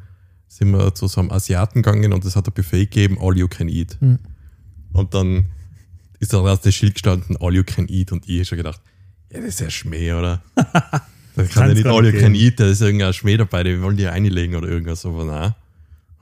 sind 0.47 0.71
wir 0.71 0.93
zu 0.93 1.07
so 1.07 1.21
einem 1.21 1.31
Asiaten 1.31 1.81
gegangen 1.81 2.13
und 2.13 2.23
es 2.23 2.35
hat 2.35 2.47
ein 2.47 2.53
Buffet 2.53 2.85
gegeben, 2.85 3.17
all 3.19 3.37
you 3.37 3.47
can 3.47 3.67
eat. 3.67 3.97
Mhm. 3.99 4.19
Und 4.93 5.13
dann 5.13 5.45
ist 6.19 6.33
da 6.33 6.55
das 6.55 6.73
Schild 6.73 6.93
gestanden, 6.93 7.35
all 7.39 7.53
you 7.53 7.63
can 7.63 7.87
eat 7.89 8.11
und 8.11 8.27
ich 8.27 8.37
habe 8.37 8.45
schon 8.45 8.57
gedacht, 8.57 8.81
ja, 9.31 9.39
das 9.39 9.49
ist 9.49 9.59
ja 9.59 9.69
Schmäh, 9.69 10.13
oder? 10.13 10.43
Das 11.37 11.49
kann 11.49 11.67
ja 11.67 11.73
nicht 11.73 11.85
all 11.85 12.05
you 12.05 12.17
can 12.17 12.33
eat, 12.33 12.61
da 12.61 12.65
ist 12.65 12.79
irgendein 12.79 13.11
Schmäh 13.11 13.35
dabei, 13.35 13.63
die 13.63 13.81
wollen 13.81 13.97
die 13.97 14.07
einlegen 14.07 14.55
oder 14.55 14.69
irgendwas 14.69 15.01
so. 15.01 15.09
Aber 15.09 15.25
nein, 15.25 15.53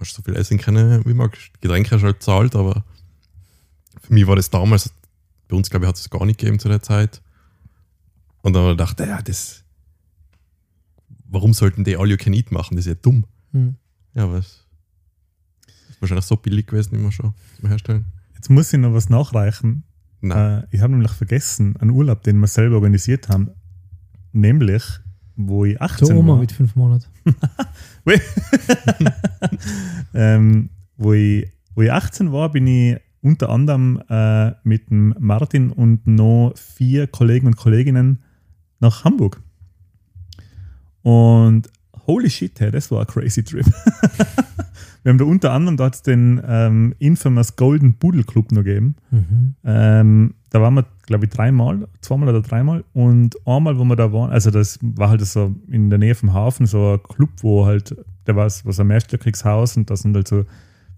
hast 0.03 0.13
so 0.13 0.21
viel 0.21 0.35
essen 0.35 0.57
können, 0.57 1.05
wie 1.05 1.13
magst. 1.13 1.51
Getränke 1.61 1.91
hast 1.91 2.03
halt 2.03 2.21
zahlt, 2.21 2.55
aber 2.55 2.83
für 4.01 4.13
mich 4.13 4.27
war 4.27 4.35
das 4.35 4.49
damals, 4.49 4.93
bei 5.47 5.55
uns 5.55 5.69
glaube 5.69 5.85
ich 5.85 5.89
hat 5.89 5.97
es 5.97 6.09
gar 6.09 6.25
nicht 6.25 6.39
gegeben 6.39 6.59
zu 6.59 6.67
der 6.67 6.81
Zeit. 6.81 7.21
Und 8.41 8.53
dann 8.53 8.63
habe 8.63 8.71
ich 8.73 8.77
gedacht, 8.77 8.99
ja, 8.99 9.21
das, 9.21 9.63
warum 11.25 11.53
sollten 11.53 11.83
die 11.83 11.97
all 11.97 12.09
you 12.09 12.17
can 12.17 12.33
eat 12.33 12.51
machen? 12.51 12.75
Das 12.75 12.85
ist 12.85 12.89
ja 12.89 12.95
dumm. 13.01 13.25
Hm. 13.51 13.75
Ja, 14.13 14.31
es 14.35 14.65
ist 15.89 16.01
wahrscheinlich 16.01 16.25
so 16.25 16.35
billig 16.35 16.67
gewesen 16.67 16.95
immer 16.95 17.11
schon 17.11 17.33
zum 17.59 17.69
Herstellen. 17.69 18.05
Jetzt 18.35 18.49
muss 18.49 18.73
ich 18.73 18.79
noch 18.79 18.93
was 18.93 19.09
nachreichen. 19.09 19.83
Nein. 20.19 20.63
Äh, 20.63 20.67
ich 20.71 20.81
habe 20.81 20.91
nämlich 20.91 21.11
vergessen, 21.11 21.77
einen 21.77 21.91
Urlaub, 21.91 22.23
den 22.23 22.39
wir 22.39 22.47
selber 22.47 22.75
organisiert 22.75 23.29
haben. 23.29 23.51
Nämlich, 24.33 24.83
wo 25.35 25.65
ich 25.65 25.81
18 25.81 26.07
So 26.07 26.13
Oma 26.15 26.33
war. 26.33 26.39
mit 26.39 26.51
fünf 26.51 26.75
Monaten. 26.75 27.05
ähm, 30.13 30.69
wo, 30.97 31.13
ich, 31.13 31.47
wo 31.75 31.81
ich 31.81 31.91
18 31.91 32.31
war, 32.31 32.51
bin 32.51 32.67
ich 32.67 32.97
unter 33.21 33.49
anderem 33.49 34.01
äh, 34.09 34.51
mit 34.63 34.89
dem 34.89 35.15
Martin 35.17 35.71
und 35.71 36.05
noch 36.05 36.53
vier 36.55 37.07
Kollegen 37.07 37.47
und 37.47 37.55
Kolleginnen 37.55 38.21
nach 38.79 39.05
Hamburg. 39.05 39.41
Und 41.01 41.69
holy 42.05 42.29
shit, 42.29 42.59
hey, 42.59 42.71
das 42.71 42.91
war 42.91 43.01
ein 43.01 43.07
crazy 43.07 43.43
Trip. 43.43 43.65
Wir 45.03 45.09
haben 45.09 45.17
da 45.17 45.25
unter 45.25 45.51
anderem, 45.51 45.77
es 45.91 46.01
den 46.01 46.41
ähm, 46.47 46.95
infamous 46.99 47.57
Golden 47.57 47.95
Boodle 47.95 48.23
Club 48.23 48.51
noch 48.51 48.63
gegeben. 48.63 48.95
Mhm. 49.11 49.55
Ähm, 49.65 50.33
da 50.49 50.61
waren 50.61 50.75
wir, 50.75 50.85
glaube 51.03 51.25
ich, 51.25 51.31
dreimal, 51.31 51.87
zweimal 52.01 52.29
oder 52.29 52.41
dreimal. 52.41 52.83
Und 52.93 53.35
einmal, 53.45 53.77
wo 53.77 53.83
wir 53.83 53.95
da 53.95 54.11
waren, 54.11 54.31
also 54.31 54.51
das 54.51 54.79
war 54.81 55.09
halt 55.09 55.21
so 55.25 55.53
in 55.69 55.89
der 55.89 55.99
Nähe 55.99 56.15
vom 56.15 56.33
Hafen, 56.33 56.65
so 56.65 56.93
ein 56.93 57.03
Club, 57.03 57.29
wo 57.41 57.65
halt, 57.65 57.95
der 58.25 58.35
war 58.35 58.49
so 58.49 58.69
ein 58.81 58.87
mehrstöckiges 58.87 59.43
und 59.77 59.89
da 59.89 59.95
sind 59.95 60.15
halt 60.15 60.27
so 60.27 60.45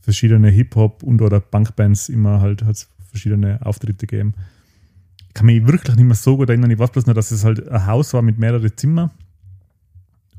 verschiedene 0.02 0.50
Hip-Hop- 0.50 1.04
und 1.04 1.22
oder 1.22 1.40
Punkbands 1.40 2.10
immer 2.10 2.40
halt 2.40 2.64
hat's 2.64 2.90
verschiedene 3.10 3.66
Auftritte 3.66 4.06
gegeben. 4.06 4.34
Ich 5.28 5.34
kann 5.34 5.48
mich 5.48 5.66
wirklich 5.66 5.96
nicht 5.96 6.06
mehr 6.06 6.16
so 6.16 6.38
gut 6.38 6.50
erinnern. 6.50 6.70
Ich 6.70 6.80
weiß 6.80 6.92
bloß 6.92 7.08
nur, 7.08 7.16
dass 7.16 7.32
es 7.32 7.44
halt 7.44 7.68
ein 7.68 7.86
Haus 7.88 8.14
war 8.14 8.22
mit 8.22 8.38
mehreren 8.38 8.78
Zimmern. 8.78 9.12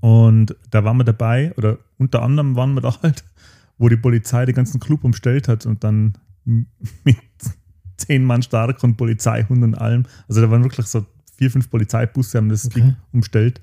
Und 0.00 0.54
da 0.70 0.84
waren 0.84 0.98
wir 0.98 1.04
dabei, 1.04 1.52
oder 1.56 1.78
unter 1.98 2.22
anderem 2.22 2.54
waren 2.54 2.74
wir 2.74 2.82
da 2.82 3.02
halt, 3.02 3.24
wo 3.78 3.88
die 3.88 3.96
Polizei 3.96 4.44
den 4.46 4.54
ganzen 4.54 4.78
Club 4.78 5.04
umstellt 5.04 5.48
hat 5.48 5.66
und 5.66 5.82
dann 5.82 6.14
mit 6.44 7.16
zehn 7.96 8.24
Mann 8.24 8.42
stark 8.42 8.82
und 8.82 8.96
Polizeihund 8.96 9.62
und 9.62 9.74
allem. 9.74 10.04
Also 10.28 10.40
da 10.40 10.50
waren 10.50 10.62
wirklich 10.62 10.86
so 10.86 11.04
vier, 11.36 11.50
fünf 11.50 11.70
Polizeibusse, 11.70 12.38
haben 12.38 12.48
das 12.48 12.66
Okay. 12.66 12.80
Ding 12.80 12.96
umstellt. 13.12 13.60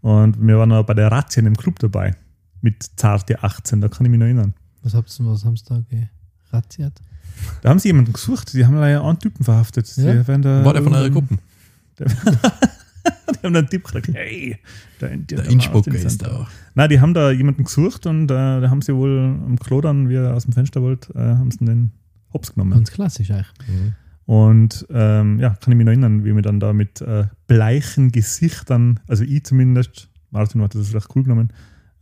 Und 0.00 0.40
wir 0.40 0.58
waren 0.58 0.72
auch 0.72 0.84
bei 0.84 0.94
der 0.94 1.10
Razzia 1.10 1.42
im 1.44 1.56
Club 1.56 1.78
dabei. 1.78 2.14
Mit 2.62 2.84
zarte 2.96 3.42
18, 3.42 3.80
da 3.80 3.88
kann 3.88 4.04
ich 4.06 4.10
mich 4.10 4.18
noch 4.18 4.26
erinnern. 4.26 4.54
Was 4.82 4.94
habt 4.94 5.14
ihr, 5.18 5.26
was 5.26 5.44
haben 5.44 5.56
sie 5.56 5.64
da 5.68 5.82
geratziert? 6.50 7.00
Da 7.62 7.68
haben 7.70 7.78
sie 7.78 7.88
jemanden 7.88 8.12
gesucht, 8.12 8.52
die 8.54 8.64
haben 8.64 8.76
leider 8.76 9.04
einen 9.04 9.18
Typen 9.18 9.44
verhaftet. 9.44 9.94
Ja? 9.96 10.22
Da 10.22 10.64
War 10.64 10.72
der 10.72 10.82
von 10.82 10.94
eurer 10.94 11.10
Gruppe? 11.10 11.38
Die 11.98 13.46
haben 13.46 13.52
dann 13.52 13.56
einen 13.56 13.68
Tipp 13.68 13.84
gekriegt, 13.84 14.08
hey, 14.14 14.58
da 14.98 15.08
in 15.08 15.26
Der 15.26 15.44
Innsbrucker 15.46 15.94
ist 15.94 16.22
da. 16.22 16.28
da. 16.28 16.48
Nein, 16.74 16.88
die 16.90 17.00
haben 17.00 17.14
da 17.14 17.30
jemanden 17.30 17.64
gesucht 17.64 18.06
und 18.06 18.24
äh, 18.24 18.60
da 18.60 18.70
haben 18.70 18.82
sie 18.82 18.94
wohl 18.94 19.18
am 19.44 19.58
Klo 19.58 19.80
dann, 19.80 20.08
wie 20.08 20.14
er 20.14 20.34
aus 20.34 20.44
dem 20.44 20.52
Fenster 20.52 20.80
wollte, 20.82 21.12
äh, 21.14 21.18
haben 21.18 21.50
sie 21.50 21.64
den 21.64 21.92
Hops 22.36 22.54
genommen. 22.54 22.72
Ganz 22.72 22.90
klassisch 22.90 23.30
eigentlich. 23.30 23.68
Mhm. 23.68 23.94
Und 24.26 24.86
ähm, 24.90 25.38
ja, 25.38 25.50
kann 25.50 25.72
ich 25.72 25.76
mich 25.76 25.84
noch 25.84 25.92
erinnern, 25.92 26.24
wie 26.24 26.34
wir 26.34 26.42
dann 26.42 26.60
da 26.60 26.72
mit 26.72 27.00
äh, 27.00 27.26
bleichen 27.46 28.10
Gesichtern, 28.10 29.00
also 29.06 29.22
ich 29.24 29.44
zumindest, 29.44 30.10
Martin 30.30 30.62
hat 30.62 30.74
das 30.74 30.92
recht 30.94 31.08
cool 31.14 31.22
genommen, 31.22 31.52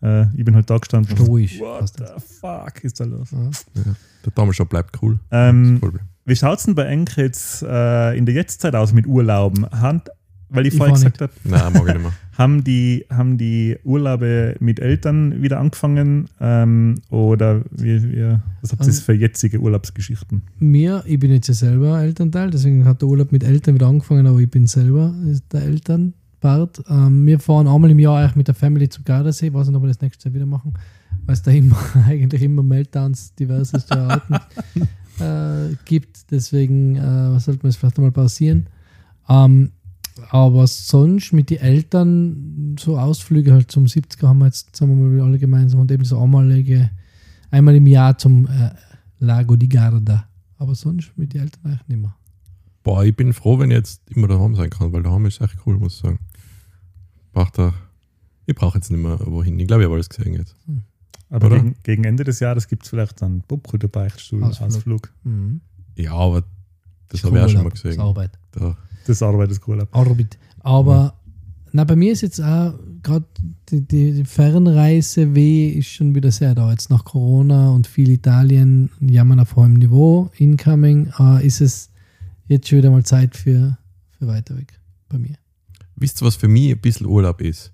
äh, 0.03 0.27
ich 0.35 0.45
bin 0.45 0.55
halt 0.55 0.69
da 0.71 0.79
gestanden. 0.79 1.17
Stoisch. 1.17 1.61
What 1.61 1.81
fast. 1.81 1.99
the 1.99 2.05
fuck 2.41 2.83
ist 2.83 2.99
da 2.99 3.05
los? 3.05 3.31
Ja. 3.33 3.83
Der 4.25 4.33
Damenshow 4.35 4.65
bleibt 4.65 5.03
cool. 5.03 5.21
Ähm, 5.31 5.81
wie 6.25 6.35
schaut 6.35 6.59
es 6.59 6.65
denn 6.65 6.75
bei 6.75 6.85
Enke 6.85 7.23
jetzt 7.23 7.63
äh, 7.63 8.17
in 8.17 8.25
der 8.25 8.35
Jetztzeit 8.35 8.75
aus 8.75 8.95
mit 8.95 9.07
Urlauben? 9.07 9.71
Hand, 9.71 10.09
weil 10.55 10.67
ich, 10.67 10.75
Ich 10.75 10.79
vorher 10.79 10.95
gesagt 10.95 11.21
habe, 11.21 11.33
Nein, 11.45 11.73
mag 11.73 11.87
ich 11.87 11.95
nicht 11.95 12.03
mehr. 12.03 12.13
haben 12.39 12.65
die, 12.65 13.05
haben 13.11 13.39
die 13.39 13.77
Urlaube 13.85 14.57
mit 14.61 14.81
Eltern 14.81 15.43
wieder 15.43 15.61
angefangen? 15.61 16.29
Ähm, 16.41 16.97
oder 17.11 17.63
wie, 17.71 18.03
wie, 18.03 18.37
was 18.61 18.73
habt 18.73 18.83
ihr 18.83 18.89
Ähm, 18.89 18.95
für 18.95 19.13
jetzige 19.13 19.61
Urlaubsgeschichten? 19.61 20.43
Mir, 20.59 21.03
ich 21.07 21.19
bin 21.19 21.33
jetzt 21.33 21.49
ja 21.49 21.55
selber 21.55 22.01
Elternteil, 22.01 22.51
deswegen 22.51 22.85
hat 22.85 23.03
der 23.03 23.09
Urlaub 23.09 23.33
mit 23.33 23.45
Eltern 23.45 23.75
wieder 23.75 23.87
angefangen, 23.87 24.27
aber 24.27 24.39
ich 24.39 24.51
bin 24.51 24.67
selber 24.67 25.15
der 25.53 25.63
Elternpart. 25.63 26.83
Ähm, 26.89 27.27
wir 27.27 27.39
fahren 27.39 27.69
einmal 27.69 27.91
im 27.91 27.99
Jahr 27.99 28.19
eigentlich 28.19 28.37
mit 28.37 28.49
der 28.49 28.55
Family 28.55 28.89
zum 28.89 29.05
Gardasee, 29.05 29.53
weiß 29.53 29.69
nicht, 29.69 29.77
ob 29.77 29.83
wir 29.83 29.89
das 29.89 30.01
nächstes 30.01 30.25
Jahr 30.25 30.35
wieder 30.35 30.47
machen, 30.47 30.75
weil 31.27 31.35
es 31.35 31.43
da 31.43 31.51
immer, 31.51 31.77
eigentlich 32.07 32.43
immer 32.43 32.63
Meltdowns 32.63 33.35
diversester 33.35 34.09
Arten 34.09 34.35
äh, 35.21 35.77
gibt. 35.85 36.31
Deswegen 36.31 36.97
äh, 36.97 37.39
sollten 37.39 37.63
wir 37.63 37.69
es 37.69 37.77
vielleicht 37.77 37.99
einmal 37.99 38.13
pausieren. 38.13 38.67
Ähm, 39.29 39.71
aber 40.31 40.67
sonst 40.67 41.33
mit 41.33 41.51
den 41.51 41.59
Eltern 41.59 42.77
so 42.79 42.99
Ausflüge 42.99 43.53
halt 43.53 43.71
zum 43.71 43.85
70er 43.87 44.29
haben 44.29 44.39
wir 44.39 44.47
jetzt, 44.47 44.77
sagen 44.77 44.97
wir 44.97 45.09
mal, 45.09 45.27
alle 45.27 45.39
gemeinsam 45.39 45.81
und 45.81 45.91
eben 45.91 46.05
so 46.05 46.21
einmalige, 46.21 46.91
einmal 47.51 47.75
im 47.75 47.87
Jahr 47.87 48.17
zum 48.17 48.47
äh, 48.47 48.71
Lago 49.19 49.57
di 49.57 49.69
Garda. 49.69 50.29
Aber 50.59 50.75
sonst 50.75 51.13
mit 51.17 51.35
den 51.35 51.43
Eltern 51.43 51.61
eigentlich 51.65 51.89
nicht 51.89 52.01
mehr. 52.01 52.15
Boah, 52.85 53.05
ich 53.05 53.17
bin 53.17 53.33
froh, 53.33 53.59
wenn 53.59 53.71
ich 53.71 53.77
jetzt 53.77 54.03
immer 54.11 54.29
daheim 54.29 54.55
sein 54.55 54.71
kann, 54.71 54.93
weil 54.93 55.03
daheim 55.03 55.27
ist 55.27 55.41
echt 55.41 55.57
cool, 55.67 55.79
muss 55.79 55.95
ich 55.97 56.01
sagen. 56.01 56.19
Brauch 57.33 57.51
da, 57.51 57.75
ich 58.47 58.55
brauche 58.55 58.79
jetzt 58.79 58.91
nicht 58.91 59.03
mehr 59.03 59.19
wohin. 59.25 59.59
Ich 59.59 59.67
glaube, 59.67 59.83
ich 59.83 59.87
habe 59.87 59.95
alles 59.95 60.09
gesehen 60.09 60.35
jetzt. 60.35 60.55
Aber 61.31 61.47
Oder? 61.47 61.57
gegen, 61.57 61.75
gegen 61.83 62.05
Ende 62.05 62.23
des 62.23 62.41
Jahres 62.41 62.69
gibt 62.69 62.85
es 62.85 62.91
vielleicht 62.91 63.23
einen 63.23 63.41
Bobruder 63.41 63.89
Beichtstuhl, 63.89 64.45
Ausflug. 64.45 64.69
Ausflug. 64.69 65.13
Mhm. 65.25 65.61
Ja, 65.97 66.13
aber 66.13 66.45
das 67.09 67.25
habe 67.25 67.39
ich 67.39 67.45
auch 67.45 67.49
schon 67.49 67.63
mal 67.65 67.71
Das 67.71 67.79
ist 67.79 67.83
gesehen. 67.83 68.01
Arbeit. 68.01 68.39
Da, 68.53 68.77
Das 69.07 69.23
Arbeit 69.23 69.51
ist 69.51 69.67
cool. 69.69 69.87
Arbeit. 69.93 70.39
Aber 70.61 71.15
na, 71.73 71.85
bei 71.85 71.97
mir 71.97 72.13
ist 72.13 72.23
jetzt 72.23 72.41
auch 72.41 72.75
gerade 73.03 73.27
die, 73.69 73.81
die, 73.83 74.25
Fernreise 74.25 75.35
weh 75.35 75.71
ist 75.71 75.89
schon 75.89 76.15
wieder 76.15 76.31
sehr 76.31 76.55
da. 76.55 76.71
Jetzt 76.71 76.91
nach 76.91 77.05
Corona 77.05 77.71
und 77.71 77.87
viel 77.87 78.11
Italien 78.11 78.91
jammern 79.01 79.41
auf 79.41 79.57
hohem 79.57 79.75
Niveau, 79.75 80.31
incoming, 80.39 81.13
äh, 81.19 81.47
ist 81.47 81.61
es 81.61 81.91
jetzt 82.47 82.69
schon 82.69 82.79
wieder 82.79 82.91
mal 82.91 83.05
Zeit 83.05 83.37
für, 83.37 83.77
für 84.19 84.27
weiter 84.27 84.57
weg 84.57 84.81
bei 85.09 85.19
mir. 85.19 85.37
wisst 85.97 86.23
ihr, 86.23 86.27
was 86.27 86.37
für 86.37 86.49
mich 86.49 86.71
ein 86.73 86.81
bisschen 86.81 87.07
Urlaub 87.07 87.41
ist? 87.41 87.73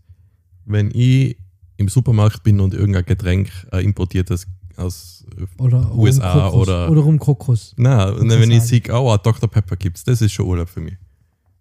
Wenn 0.64 0.90
ich 0.92 1.36
im 1.76 1.88
Supermarkt 1.88 2.42
bin 2.42 2.60
und 2.60 2.74
irgendein 2.74 3.04
Getränk 3.04 3.50
äh, 3.72 3.82
importiertes 3.84 4.46
aus. 4.76 5.24
Oder 5.58 5.94
USA 5.94 6.32
um 6.32 6.50
Kokos. 6.50 6.68
oder- 6.68 6.90
oder 6.90 7.04
um 7.06 7.18
Kokos. 7.18 7.74
Na, 7.76 8.08
und 8.10 8.28
wenn 8.30 8.50
ich 8.50 8.62
sehe, 8.62 8.82
oh, 8.90 9.16
Dr. 9.22 9.48
Pepper 9.48 9.76
gibt's, 9.76 10.04
das 10.04 10.20
ist 10.22 10.32
schon 10.32 10.46
Urlaub 10.46 10.68
für 10.68 10.80
mich. 10.80 10.96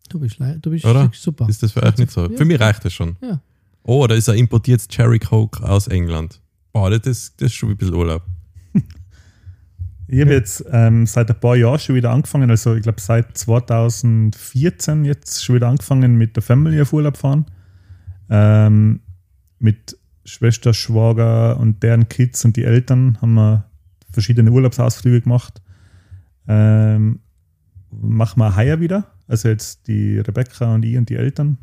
Du 0.10 0.20
bist, 0.20 0.38
du 0.40 0.70
bist 0.72 0.86
Oder? 0.86 1.10
super. 1.14 1.48
Ist 1.48 1.62
das 1.64 1.72
für 1.72 1.84
euch 1.84 1.98
nicht 1.98 2.12
so? 2.12 2.30
Ja. 2.30 2.38
Für 2.38 2.46
mich 2.46 2.60
reicht 2.60 2.84
das 2.84 2.94
schon. 2.94 3.16
Ja. 3.22 3.40
Oh, 3.84 4.06
da 4.08 4.16
ist 4.16 4.28
ein 4.30 4.38
importiertes 4.38 4.88
Cherry 4.88 5.20
Coke 5.20 5.64
aus 5.68 5.88
England. 5.88 6.42
Boah, 6.74 6.90
das, 6.90 7.02
ist- 7.08 7.42
das 7.42 7.48
ist 7.48 7.54
schon 7.56 7.70
ein 7.70 7.78
bisschen 7.78 7.96
Urlaub. 7.96 8.24
Ich 10.12 10.20
habe 10.22 10.32
jetzt 10.34 10.66
ähm, 10.72 11.06
seit 11.06 11.30
ein 11.30 11.40
paar 11.40 11.56
Jahren 11.56 11.78
schon 11.78 11.94
wieder 11.94 12.10
angefangen, 12.10 12.50
also 12.50 12.74
ich 12.74 12.82
glaube 12.82 13.00
seit 13.00 13.38
2014 13.38 15.06
jetzt 15.06 15.44
schon 15.46 15.56
wieder 15.58 15.68
angefangen 15.68 16.16
mit 16.18 16.36
der 16.36 16.42
Family 16.42 16.82
auf 16.82 16.94
Urlaub 16.94 17.16
fahren. 17.16 17.46
Ähm, 18.28 19.02
mit 19.60 19.98
Schwester, 20.26 20.74
Schwager 20.74 21.58
und 21.60 21.84
deren 21.84 22.10
Kids 22.10 22.44
und 22.44 22.56
die 22.58 22.64
Eltern 22.64 23.20
haben 23.22 23.36
wir 23.36 23.66
verschiedene 24.12 24.50
Urlaubsausflüge 24.52 25.22
gemacht. 25.22 25.62
Ähm, 26.48 27.20
machen 27.92 28.40
wir 28.40 28.56
heuer 28.56 28.80
wieder. 28.80 29.12
Also 29.30 29.48
jetzt 29.48 29.88
die 29.88 30.18
Rebecca 30.18 30.74
und 30.74 30.84
ich 30.84 30.98
und 30.98 31.08
die 31.08 31.16
Eltern 31.16 31.60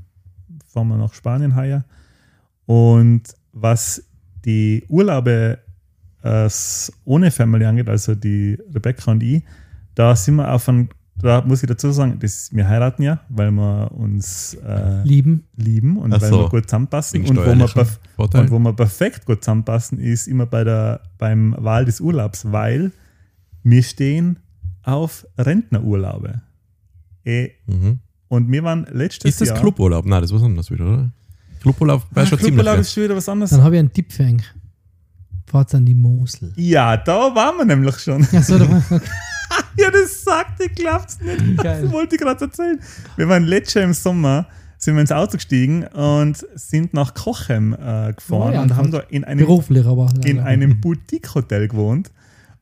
fahren 0.69 0.89
wir 0.89 0.97
nach 0.97 1.13
Spanien 1.13 1.57
heuer. 1.57 1.85
Und 2.65 3.23
was 3.53 4.05
die 4.45 4.85
Urlaube 4.89 5.59
es 6.23 6.93
ohne 7.05 7.31
Family 7.31 7.65
angeht, 7.65 7.89
also 7.89 8.15
die 8.15 8.57
Rebecca 8.73 9.11
und 9.11 9.23
ich, 9.23 9.43
da 9.97 10.15
sind 10.15 10.37
wir 10.37 10.53
auf 10.53 10.69
ein, 10.69 10.91
da 11.17 11.43
muss 11.43 11.63
ich 11.63 11.69
dazu 11.69 11.91
sagen, 11.91 12.19
das, 12.21 12.51
wir 12.53 12.69
heiraten 12.69 13.03
ja, 13.03 13.21
weil 13.29 13.51
wir 13.51 13.91
uns 13.93 14.55
äh, 14.65 15.03
Lieben. 15.03 15.45
lieben 15.57 15.97
und 15.97 16.13
Ach 16.13 16.21
weil 16.21 16.31
so. 16.31 16.43
wir 16.43 16.49
gut 16.49 16.69
zusammenpassen. 16.69 17.23
Und 17.27 17.37
wo, 17.37 17.45
wir 17.47 17.87
und 18.17 18.51
wo 18.51 18.59
wir 18.61 18.73
perfekt 18.75 19.27
gut 19.27 19.43
zusammenpassen, 19.43 19.99
ist 19.99 20.29
immer 20.29 20.47
bei 20.47 20.63
der, 20.63 21.01
beim 21.19 21.55
Wahl 21.59 21.85
des 21.85 22.01
Urlaubs, 22.01 22.53
weil 22.53 22.93
wir 23.65 23.83
stehen 23.83 24.39
auf 24.83 25.27
Rentnerurlaube. 25.37 26.43
Eh, 27.27 27.51
Mhm. 27.67 27.99
Und 28.29 28.51
wir 28.51 28.63
waren 28.65 28.87
letztes 28.91 29.31
Ist 29.31 29.41
das 29.41 29.49
Jahr. 29.51 29.59
Cluburlaub? 29.61 30.05
Nein, 30.07 30.21
das 30.21 30.31
ist 30.31 30.37
was 30.37 30.43
anderes 30.43 30.71
wieder, 30.71 30.85
oder? 30.85 31.13
Cluburlaub 31.61 32.03
wäre 32.11 32.27
Ah, 32.27 32.29
schon 32.29 32.39
ziemlich 32.39 32.55
Cluburlaub 32.57 32.81
ist 32.81 32.93
schon 32.93 33.03
wieder 33.05 33.17
was 33.17 33.29
anderes. 33.29 33.51
Dann 33.51 33.63
habe 33.63 33.77
ich 33.77 33.79
einen 33.81 33.93
Tipp 33.93 34.13
für 34.13 34.25
euch. 34.25 34.43
Fahrt 35.47 35.75
an 35.77 35.85
die 35.87 35.95
Mosel. 35.95 36.53
Ja, 36.57 36.97
da 36.97 37.33
waren 37.35 37.57
wir 37.59 37.65
nämlich 37.65 37.97
schon. 37.99 38.23
Achso, 38.33 38.59
da 38.59 38.69
war 38.91 39.01
ja, 39.79 39.91
das 39.91 40.25
sagt, 40.25 40.61
ich 40.61 40.75
glaub's 40.75 41.21
nicht. 41.21 41.57
Geil. 41.63 41.83
Das 41.83 41.93
wollte 41.93 42.17
ich 42.17 42.21
gerade 42.21 42.45
erzählen. 42.47 42.81
Wir 43.17 43.29
waren 43.29 43.45
letztes 43.45 43.75
Jahr 43.75 43.85
im 43.85 43.93
Sommer, 43.93 44.49
sind 44.79 44.95
wir 44.95 45.03
ins 45.03 45.13
Auto 45.13 45.35
gestiegen 45.35 45.85
und 45.87 46.45
sind 46.57 46.95
nach 46.95 47.15
Kochem 47.15 47.75
äh, 47.75 48.13
gefahren 48.13 48.51
Oh 48.51 48.53
ja, 48.55 48.63
und 48.63 48.75
haben 48.75 48.91
da 48.91 48.99
in 49.09 49.23
einem, 49.23 49.39
beruflich, 49.47 49.87
aber. 49.87 50.11
in 50.25 50.41
einem 50.41 50.81
Boutique-Hotel 50.81 51.69
gewohnt 51.69 52.11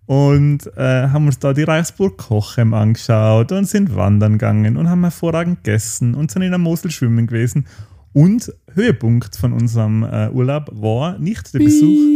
und 0.06 0.66
äh, 0.76 1.08
haben 1.08 1.26
uns 1.26 1.38
da 1.38 1.52
die 1.54 1.62
Reichsburg 1.62 2.18
Kochem 2.18 2.74
angeschaut 2.74 3.52
und 3.52 3.66
sind 3.66 3.94
wandern 3.96 4.32
gegangen 4.32 4.76
und 4.76 4.88
haben 4.90 5.02
hervorragend 5.02 5.64
gegessen 5.64 6.14
und 6.14 6.30
sind 6.30 6.42
in 6.42 6.50
der 6.50 6.58
Mosel 6.58 6.90
schwimmen 6.90 7.26
gewesen. 7.26 7.66
Und 8.12 8.52
Höhepunkt 8.72 9.34
von 9.34 9.52
unserem 9.52 10.04
äh, 10.04 10.28
Urlaub 10.30 10.70
war 10.72 11.18
nicht 11.18 11.52
der 11.52 11.58
Besuch 11.60 12.14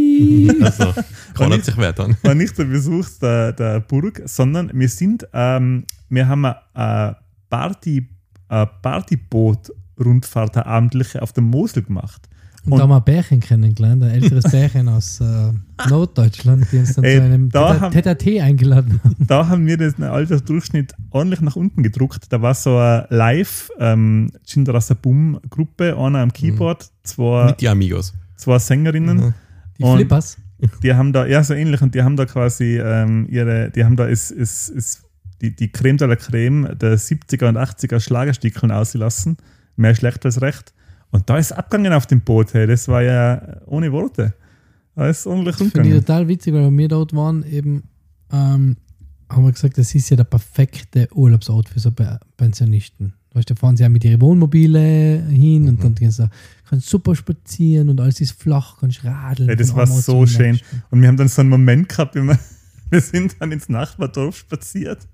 Also, 0.61 0.93
kann 0.93 1.49
nicht- 1.57 1.65
war 2.23 2.35
nicht 2.35 2.57
der 2.57 2.65
Besuch 2.65 3.05
der, 3.21 3.51
der 3.53 3.79
Burg, 3.81 4.21
sondern 4.25 4.69
wir 4.73 4.87
sind, 4.89 5.27
ähm, 5.33 5.85
wir 6.09 6.27
haben 6.27 6.45
eine 6.73 7.15
Party, 7.49 8.07
eine 8.47 8.69
Partyboot-Rundfahrt, 8.81 10.55
eine 10.57 10.65
abendliche 10.65 11.21
auf 11.21 11.33
der 11.33 11.43
Mosel 11.43 11.83
gemacht. 11.83 12.27
Und, 12.71 12.77
da 12.79 12.83
haben 12.83 12.89
wir 12.89 12.97
ein 12.97 13.03
Bärchen 13.03 13.39
kennengelernt, 13.39 14.03
ein 14.03 14.09
älteres 14.11 14.43
Bärchen 14.51 14.87
aus 14.89 15.19
äh, 15.21 15.51
Norddeutschland, 15.89 16.65
die 16.71 16.77
uns 16.77 16.93
dann 16.95 17.03
Ey, 17.03 17.17
zu 17.17 17.23
einem 17.23 17.49
da 17.49 17.79
haben- 17.79 17.93
TT 17.93 18.39
eingeladen 18.41 18.99
haben. 19.03 19.15
Da 19.19 19.47
haben 19.47 19.65
wir 19.65 19.77
den 19.77 20.03
Altersdurchschnitt 20.03 20.93
ordentlich 21.11 21.41
nach 21.41 21.55
unten 21.55 21.83
gedruckt. 21.83 22.31
Da 22.31 22.41
war 22.41 22.53
so 22.53 22.77
eine 22.77 23.07
live 23.09 23.69
ähm, 23.79 24.31
Boom 25.01 25.39
Gruppe, 25.49 25.97
einer 25.97 26.19
am 26.19 26.33
Keyboard, 26.33 26.89
zwei, 27.03 27.45
Mit 27.47 27.61
die 27.61 27.69
Amigos. 27.69 28.13
zwei 28.35 28.59
Sängerinnen. 28.59 29.17
Mhm. 29.17 29.33
Die 29.77 29.83
Und- 29.83 29.95
Flippers. 29.97 30.37
die 30.83 30.93
haben 30.93 31.13
da, 31.13 31.25
ja, 31.25 31.41
so 31.41 31.53
ähnlich, 31.53 31.81
und 31.81 31.95
die 31.95 32.03
haben 32.03 32.17
da 32.17 32.25
quasi 32.25 32.77
ähm, 32.77 33.27
ihre, 33.29 33.71
die 33.71 33.85
haben 33.85 33.95
da 33.95 34.05
ist, 34.05 34.29
ist, 34.29 34.67
ist 34.69 35.03
die, 35.41 35.55
die 35.55 35.71
Creme 35.71 35.95
de 35.95 36.07
la 36.09 36.17
Creme 36.17 36.75
der 36.77 36.97
70er 36.99 37.47
und 37.47 37.57
80er 37.57 38.01
Schlagerstickeln 38.01 38.69
ausgelassen. 38.71 39.37
Mehr 39.77 39.95
schlecht 39.95 40.25
als 40.25 40.41
recht. 40.41 40.73
Und 41.11 41.29
da 41.29 41.37
ist 41.37 41.51
abgegangen 41.51 41.93
auf 41.93 42.05
dem 42.07 42.21
Boot, 42.21 42.53
hey. 42.53 42.67
Das 42.67 42.87
war 42.87 43.01
ja 43.01 43.41
ohne 43.65 43.91
Worte. 43.91 44.33
Da 44.95 45.07
ist 45.07 45.25
ordentlich 45.25 45.55
Finde 45.55 45.87
ich 45.87 45.95
total 45.95 46.27
witzig, 46.27 46.53
weil 46.53 46.69
wir 46.77 46.87
dort 46.87 47.13
waren, 47.15 47.43
eben 47.49 47.83
ähm, 48.31 48.75
haben 49.29 49.43
wir 49.45 49.51
gesagt, 49.51 49.77
das 49.77 49.95
ist 49.95 50.09
ja 50.09 50.17
der 50.17 50.23
perfekte 50.25 51.07
Urlaubsort 51.13 51.69
für 51.69 51.79
so 51.79 51.91
Pe- 51.91 52.19
Pensionisten. 52.37 53.13
Weißt 53.33 53.49
da 53.49 53.55
fahren 53.55 53.77
sie 53.77 53.83
ja 53.83 53.89
mit 53.89 54.03
ihren 54.03 54.19
Wohnmobile 54.21 55.23
hin 55.29 55.67
und 55.67 55.83
dann 55.83 55.93
gehen 55.95 56.09
sie, 56.11 56.27
kannst 56.67 56.89
super 56.89 57.15
spazieren 57.15 57.89
und 57.89 58.01
alles 58.01 58.19
ist 58.21 58.31
flach, 58.41 58.77
kannst 58.79 59.03
radeln. 59.05 59.49
Ey, 59.49 59.55
das 59.55 59.75
war 59.75 59.85
so 59.87 60.25
schön. 60.25 60.59
Und 60.89 61.01
wir 61.01 61.07
haben 61.07 61.17
dann 61.17 61.27
so 61.27 61.41
einen 61.41 61.49
Moment 61.51 61.89
gehabt, 61.89 62.15
wir 62.89 63.01
sind 63.01 63.35
dann 63.39 63.51
ins 63.51 63.69
Nachbardorf 63.69 64.35
spaziert. 64.37 65.07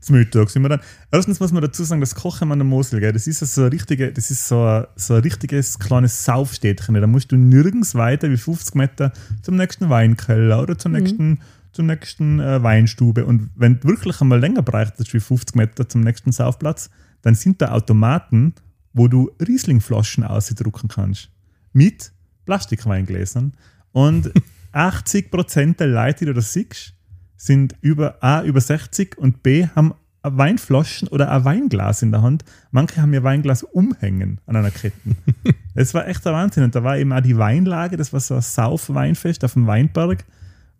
Zum 0.00 0.16
Mittag 0.16 0.50
sind 0.50 0.62
wir 0.62 0.68
dann. 0.68 0.80
Erstens 1.10 1.40
muss 1.40 1.52
man 1.52 1.62
dazu 1.62 1.84
sagen, 1.84 2.00
das 2.00 2.14
Kochen 2.14 2.52
an 2.52 2.58
der 2.58 2.66
Mosel, 2.66 3.00
gell, 3.00 3.12
das 3.12 3.26
ist 3.26 3.40
so 3.40 3.62
ein 3.62 3.68
richtige, 3.68 4.12
das 4.12 4.30
ist 4.30 4.48
so 4.48 4.64
ein, 4.64 4.86
so 4.96 5.14
ein 5.14 5.22
richtiges 5.22 5.78
kleines 5.78 6.24
Saufstädtchen. 6.24 6.94
Da 6.94 7.06
musst 7.06 7.32
du 7.32 7.36
nirgends 7.36 7.94
weiter 7.94 8.30
wie 8.30 8.36
50 8.36 8.74
Meter 8.74 9.12
zum 9.42 9.56
nächsten 9.56 9.88
Weinkeller 9.88 10.62
oder 10.62 10.78
zur 10.78 10.90
nächsten, 10.90 11.40
zur 11.72 11.84
nächsten 11.84 12.40
äh, 12.40 12.62
Weinstube. 12.62 13.24
Und 13.24 13.50
wenn 13.56 13.80
du 13.80 13.88
wirklich 13.88 14.20
einmal 14.20 14.40
länger 14.40 14.62
bräuchtest 14.62 15.12
wie 15.12 15.20
50 15.20 15.54
Meter 15.56 15.88
zum 15.88 16.02
nächsten 16.02 16.32
Saufplatz, 16.32 16.90
dann 17.22 17.34
sind 17.34 17.60
da 17.60 17.72
Automaten, 17.72 18.54
wo 18.92 19.08
du 19.08 19.30
Rieslingflaschen 19.40 20.24
ausdrucken 20.24 20.88
kannst. 20.88 21.30
Mit 21.72 22.12
Plastikweingläsern. 22.46 23.52
Und 23.92 24.32
80% 24.72 25.76
der 25.76 25.86
Leute, 25.88 26.20
die 26.20 26.24
du 26.26 26.34
das 26.34 26.52
siehst, 26.52 26.94
sind 27.40 27.74
über 27.80 28.22
A, 28.22 28.42
über 28.42 28.60
60 28.60 29.16
und 29.16 29.42
B, 29.42 29.66
haben 29.74 29.94
Weinflaschen 30.22 31.08
oder 31.08 31.32
ein 31.32 31.42
Weinglas 31.46 32.02
in 32.02 32.12
der 32.12 32.20
Hand. 32.20 32.44
Manche 32.70 33.00
haben 33.00 33.14
ihr 33.14 33.24
Weinglas 33.24 33.62
umhängen 33.62 34.42
an 34.44 34.56
einer 34.56 34.70
Kette. 34.70 34.94
Es 35.74 35.94
war 35.94 36.06
echt 36.06 36.26
der 36.26 36.34
Wahnsinn. 36.34 36.64
Und 36.64 36.74
da 36.74 36.84
war 36.84 36.98
eben 36.98 37.12
auch 37.14 37.22
die 37.22 37.38
Weinlage, 37.38 37.96
das 37.96 38.12
war 38.12 38.20
so 38.20 38.34
ein 38.34 38.42
Saufweinfest 38.42 39.42
auf 39.44 39.54
dem 39.54 39.66
Weinberg, 39.66 40.26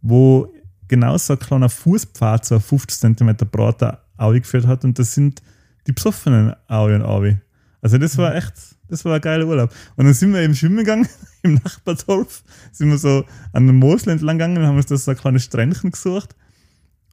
wo 0.03 0.53
genau 0.89 1.17
so 1.17 1.33
ein 1.33 1.39
kleiner 1.39 1.71
Fußpfad, 1.71 2.45
so 2.45 2.57
ein 2.57 2.61
50 2.61 3.17
cm 3.17 3.37
Prater 3.51 4.03
geführt 4.19 4.67
hat. 4.67 4.85
Und 4.85 4.99
das 4.99 5.15
sind 5.15 5.41
die 5.87 5.93
Besoffenen 5.93 6.55
Aui 6.69 6.95
und 6.95 7.03
Aui. 7.03 7.39
Also 7.81 7.97
das 7.97 8.19
war 8.19 8.35
echt, 8.35 8.53
das 8.89 9.07
war 9.07 9.15
ein 9.15 9.21
geiler 9.23 9.47
Urlaub. 9.47 9.73
Und 9.97 10.05
dann 10.05 10.13
sind 10.13 10.35
wir 10.35 10.41
eben 10.41 10.55
schwimmen 10.55 10.79
gegangen 10.79 11.09
im 11.43 11.55
Nachbardorf, 11.55 12.43
sind 12.73 12.91
wir 12.91 12.99
so 12.99 13.25
an 13.55 13.65
der 13.65 13.75
Mosel 13.75 14.11
entlang 14.11 14.37
gegangen 14.37 14.59
und 14.59 14.67
haben 14.67 14.77
uns 14.77 14.87
da 14.87 14.99
so 14.99 15.13
ein 15.13 15.17
kleines 15.17 15.45
Strändchen 15.45 15.93
gesucht. 15.93 16.37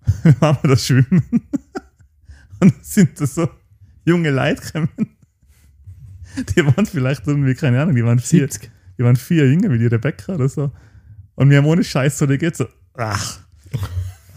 Dann 0.23 0.41
waren 0.41 0.57
wir 0.61 0.69
da 0.71 0.77
schwimmen. 0.77 1.23
Und 2.59 2.73
dann 2.73 2.73
sind 2.81 3.19
da 3.21 3.27
so 3.27 3.47
junge 4.05 4.31
Leute 4.31 4.61
gekommen. 4.61 4.89
Die 6.55 6.65
waren 6.65 6.85
vielleicht 6.85 7.27
irgendwie, 7.27 7.53
keine 7.55 7.81
Ahnung, 7.81 7.95
die 7.95 8.03
waren 8.03 8.19
vier, 8.19 8.41
70. 8.41 8.71
die 8.97 9.03
waren 9.03 9.15
vier 9.15 9.47
jünger 9.49 9.71
wie 9.71 9.77
die 9.77 9.87
Rebecca 9.87 10.33
oder 10.33 10.49
so. 10.49 10.71
Und 11.35 11.49
wir 11.49 11.57
haben 11.57 11.65
ohne 11.65 11.83
Scheiß 11.83 12.17
so, 12.17 12.25
die 12.25 12.37
geht 12.37 12.55
so, 12.55 12.65
ach. 12.95 13.39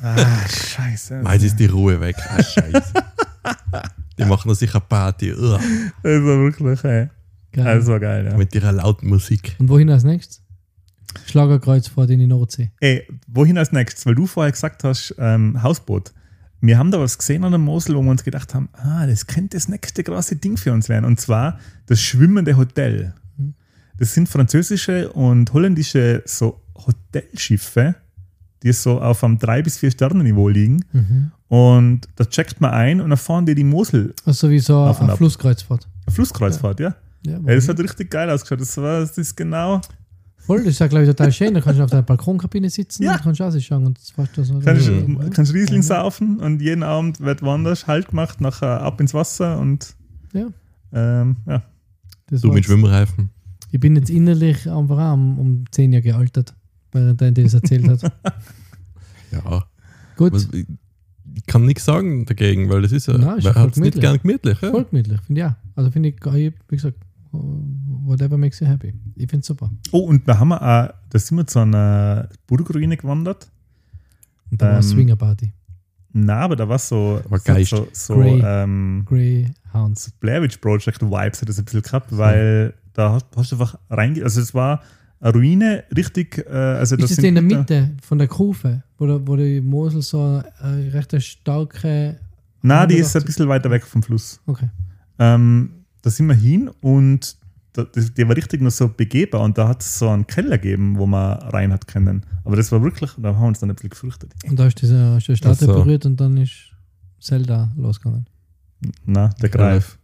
Ah, 0.02 0.48
scheiße. 0.48 1.22
Meist 1.22 1.44
ist 1.44 1.56
die 1.56 1.66
Ruhe 1.66 2.00
weg. 2.00 2.16
Ah, 2.28 2.42
Scheiße. 2.42 2.92
die 4.18 4.24
machen 4.24 4.48
da 4.48 4.54
sicher 4.54 4.80
Party. 4.80 5.32
Ugh. 5.32 5.60
Das 6.02 6.22
war 6.22 6.38
wirklich, 6.38 6.84
ey. 6.84 7.08
Geil. 7.52 7.78
Das 7.78 7.86
war 7.86 8.00
geil, 8.00 8.26
ja. 8.26 8.36
Mit 8.36 8.54
ihrer 8.54 8.72
lauten 8.72 9.08
Musik. 9.08 9.56
Und 9.58 9.68
wohin 9.68 9.90
als 9.90 10.04
nächstes? 10.04 10.39
Schlagerkreuzfahrt 11.26 12.10
in 12.10 12.20
die 12.20 12.26
Nordsee. 12.26 12.70
Ey, 12.80 13.06
wohin 13.26 13.58
als 13.58 13.72
nächstes? 13.72 14.06
Weil 14.06 14.14
du 14.14 14.26
vorher 14.26 14.52
gesagt 14.52 14.84
hast, 14.84 15.14
ähm, 15.18 15.62
Hausboot. 15.62 16.12
Wir 16.60 16.76
haben 16.76 16.90
da 16.90 17.00
was 17.00 17.16
gesehen 17.16 17.44
an 17.44 17.52
der 17.52 17.58
Mosel, 17.58 17.96
wo 17.96 18.02
wir 18.02 18.10
uns 18.10 18.22
gedacht 18.22 18.54
haben, 18.54 18.68
ah, 18.74 19.06
das 19.06 19.26
könnte 19.26 19.56
das 19.56 19.68
nächste 19.68 20.04
große 20.04 20.36
Ding 20.36 20.56
für 20.56 20.72
uns 20.72 20.88
werden. 20.88 21.06
Und 21.06 21.18
zwar 21.18 21.58
das 21.86 22.00
schwimmende 22.00 22.56
Hotel. 22.56 23.14
Das 24.00 24.14
sind 24.14 24.28
französische 24.28 25.12
und 25.12 25.52
holländische 25.52 26.22
so 26.24 26.62
Hotelschiffe, 26.74 27.96
die 28.62 28.72
so 28.72 29.00
auf 29.00 29.22
einem 29.22 29.38
3 29.38 29.62
bis 29.62 29.78
4 29.78 29.90
Sterne 29.90 30.24
Niveau 30.24 30.48
liegen. 30.48 30.84
Mhm. 30.92 31.32
Und 31.48 32.08
da 32.16 32.24
checkt 32.24 32.60
man 32.60 32.70
ein 32.70 33.00
und 33.00 33.10
dann 33.10 33.18
fahren 33.18 33.44
die 33.44 33.54
die 33.54 33.64
Mosel. 33.64 34.14
Also 34.24 34.48
wie 34.48 34.58
so 34.58 34.78
Auf 34.78 35.00
und 35.00 35.08
eine. 35.08 35.16
Flusskreuzfahrt. 35.16 35.86
Flusskreuzfahrt, 36.08 36.80
ja. 36.80 36.94
Ja, 37.26 37.38
Ey, 37.44 37.56
das 37.56 37.68
hat 37.68 37.78
richtig 37.78 38.10
geil 38.10 38.30
ausgeschaut. 38.30 38.60
Das, 38.60 38.76
war, 38.78 39.00
das 39.00 39.18
ist 39.18 39.36
genau. 39.36 39.82
Voll, 40.50 40.64
das 40.64 40.72
ist 40.72 40.78
ja, 40.80 40.88
glaube 40.88 41.04
ich, 41.04 41.10
total 41.10 41.30
schön. 41.30 41.54
Da 41.54 41.60
kannst 41.60 41.78
du 41.78 41.84
auf 41.84 41.90
der 41.90 42.02
Balkonkabine 42.02 42.68
sitzen 42.70 43.04
Ja. 43.04 43.12
und 43.14 43.22
kannst 43.22 43.40
ausschauen 43.40 43.86
und 43.86 43.98
das 43.98 44.12
du 44.34 44.42
so. 44.42 44.58
Kannst, 44.58 44.88
Ja. 44.88 45.28
kannst 45.32 45.54
Riesling 45.54 45.82
saufen 45.82 46.40
und 46.40 46.60
jeden 46.60 46.82
Abend 46.82 47.20
wird 47.20 47.40
woanders 47.42 47.86
Halt 47.86 48.08
gemacht, 48.08 48.40
nachher 48.40 48.82
ab 48.82 49.00
ins 49.00 49.14
Wasser 49.14 49.60
und 49.60 49.94
Ja. 50.32 50.48
ähm, 50.92 51.36
ja. 51.46 51.62
Das 52.26 52.40
Du 52.40 52.48
war 52.48 52.54
mit 52.56 52.64
Schwimmreifen. 52.64 53.30
Ich 53.70 53.78
bin 53.78 53.94
jetzt 53.94 54.10
innerlich 54.10 54.68
einfach 54.68 54.98
auch 54.98 55.14
um, 55.14 55.38
um 55.38 55.64
10 55.70 55.92
Jahre 55.92 56.02
gealtert, 56.02 56.52
während 56.90 57.22
er 57.22 57.30
das 57.32 57.54
erzählt 57.54 57.86
hat. 57.88 58.12
Ja. 59.30 59.64
Gut, 60.16 60.32
Was, 60.32 60.48
ich 60.52 60.66
kann 61.46 61.64
nichts 61.64 61.84
sagen 61.84 62.26
dagegen, 62.26 62.68
weil 62.70 62.82
das 62.82 62.90
ist 62.90 63.06
ja. 63.06 63.16
Nein, 63.16 63.38
ist 63.38 63.44
voll 63.46 63.54
hat's 63.54 63.76
nicht 63.76 63.92
gemütlich. 63.94 64.00
gern 64.00 64.18
gemütlich. 64.20 64.60
Ja? 64.60 64.70
voll 64.72 64.84
gemütlich, 64.90 65.20
finde 65.20 65.40
ich 65.40 65.46
auch. 65.46 65.54
Also 65.76 65.90
finde 65.92 66.08
ich, 66.08 66.16
ich, 66.16 66.52
wie 66.68 66.74
gesagt, 66.76 66.98
whatever 68.10 68.36
makes 68.36 68.60
you 68.60 68.66
happy. 68.66 68.92
Ich 69.16 69.30
finde 69.30 69.40
es 69.40 69.46
super. 69.46 69.70
Oh, 69.92 70.00
und 70.00 70.28
da 70.28 70.38
haben 70.38 70.48
wir 70.48 70.60
auch, 70.60 70.92
da 71.08 71.18
sind 71.18 71.36
wir 71.36 71.46
zu 71.46 71.60
einer 71.60 72.28
Burgruine 72.46 72.96
gewandert. 72.96 73.50
Und 74.50 74.60
da 74.60 74.66
war 74.66 74.76
Ähm, 74.76 74.82
Swinger 74.82 75.16
Party. 75.16 75.52
Na, 76.12 76.40
aber 76.40 76.56
da 76.56 76.68
war 76.68 76.78
so, 76.78 77.20
War 77.28 77.38
so, 77.38 77.64
so, 77.64 77.88
so 77.92 78.14
Grey. 78.16 78.42
ähm, 78.44 79.04
Greyhounds. 79.06 80.10
Blair 80.18 80.42
Witch 80.42 80.56
Project 80.58 81.00
Vibes 81.00 81.40
hat 81.40 81.48
das 81.48 81.58
ein 81.58 81.64
bisschen 81.64 81.82
gehabt, 81.82 82.08
weil 82.16 82.74
da 82.92 83.12
hast, 83.12 83.26
hast 83.36 83.52
du 83.52 83.56
einfach 83.56 83.78
reinge... 83.88 84.24
Also 84.24 84.40
es 84.40 84.52
war 84.52 84.82
eine 85.20 85.32
Ruine, 85.32 85.84
richtig... 85.96 86.38
Äh, 86.38 86.52
also 86.52 86.96
Ist 86.96 87.02
das 87.02 87.10
sind 87.14 87.26
in 87.26 87.34
der 87.34 87.44
Mitte 87.44 87.90
von 88.02 88.18
der 88.18 88.26
Kufe, 88.26 88.82
wo, 88.98 89.06
der, 89.06 89.24
wo 89.24 89.36
die 89.36 89.60
Mosel 89.60 90.02
so 90.02 90.42
eine 90.58 90.92
recht 90.92 91.22
starke. 91.22 92.18
Nein, 92.62 92.88
die 92.88 92.96
ist 92.96 93.14
ein 93.16 93.22
bisschen 93.24 93.48
weiter 93.48 93.70
weg 93.70 93.86
vom 93.86 94.02
Fluss. 94.02 94.40
Okay. 94.46 94.68
Ähm, 95.20 95.70
da 96.02 96.10
sind 96.10 96.26
wir 96.26 96.34
hin 96.34 96.70
und 96.80 97.20
das, 97.20 97.36
der 97.76 98.28
war 98.28 98.36
richtig 98.36 98.60
noch 98.62 98.70
so 98.70 98.88
begehbar 98.88 99.42
und 99.42 99.56
da 99.56 99.68
hat 99.68 99.82
es 99.82 99.98
so 99.98 100.08
einen 100.08 100.26
Keller 100.26 100.58
gegeben, 100.58 100.98
wo 100.98 101.06
man 101.06 101.34
rein 101.38 101.72
hat 101.72 101.86
können. 101.86 102.24
Aber 102.44 102.56
das 102.56 102.72
war 102.72 102.82
wirklich, 102.82 103.10
da 103.16 103.28
haben 103.34 103.40
wir 103.40 103.46
uns 103.48 103.60
dann 103.60 103.70
ein 103.70 103.76
bisschen 103.76 103.90
gefürchtet. 103.90 104.32
Und 104.48 104.58
da 104.58 104.66
ist 104.66 104.80
diese, 104.82 105.16
ist 105.18 105.28
die 105.28 105.36
Statue 105.36 105.68
Ach 105.70 105.74
so. 105.74 105.84
berührt 105.84 106.04
und 106.06 106.18
dann 106.20 106.36
ist 106.36 106.72
Zelda 107.20 107.70
losgegangen. 107.76 108.26
Na, 109.04 109.28
der 109.40 109.48
Greif. 109.50 109.98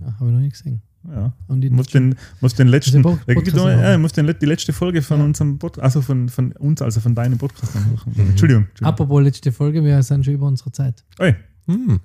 Ja, 0.00 0.06
Habe 0.18 0.26
ich 0.30 0.32
noch 0.34 0.40
nie 0.40 0.48
gesehen. 0.48 0.82
Ja. 1.06 1.32
Und 1.48 1.60
die 1.60 1.68
Muss 1.68 1.88
den, 1.88 2.14
muss 2.40 2.54
den 2.54 2.68
letzten, 2.68 2.96
ja, 2.96 3.02
Podcast 3.02 3.56
ja, 3.56 3.64
anhören. 3.64 4.00
muss 4.00 4.12
den, 4.12 4.34
die 4.40 4.46
letzte 4.46 4.72
Folge 4.72 5.02
von 5.02 5.18
Ja. 5.18 5.24
unserem 5.26 5.58
Podcast, 5.58 5.84
also 5.84 6.00
von, 6.00 6.30
von 6.30 6.52
uns, 6.52 6.80
also 6.80 7.00
von 7.00 7.14
deinem 7.14 7.36
Podcast 7.36 7.76
anhören. 7.76 8.00
Mhm. 8.06 8.28
Entschuldigung. 8.30 8.62
Entschuldigung. 8.62 8.86
Apropos 8.88 9.22
letzte 9.22 9.52
Folge, 9.52 9.84
wir 9.84 10.02
sind 10.02 10.24
schon 10.24 10.32
über 10.34 10.46
unsere 10.46 10.72
Zeit. 10.72 11.04
Oi, 11.20 11.34
Hm. 11.66 12.00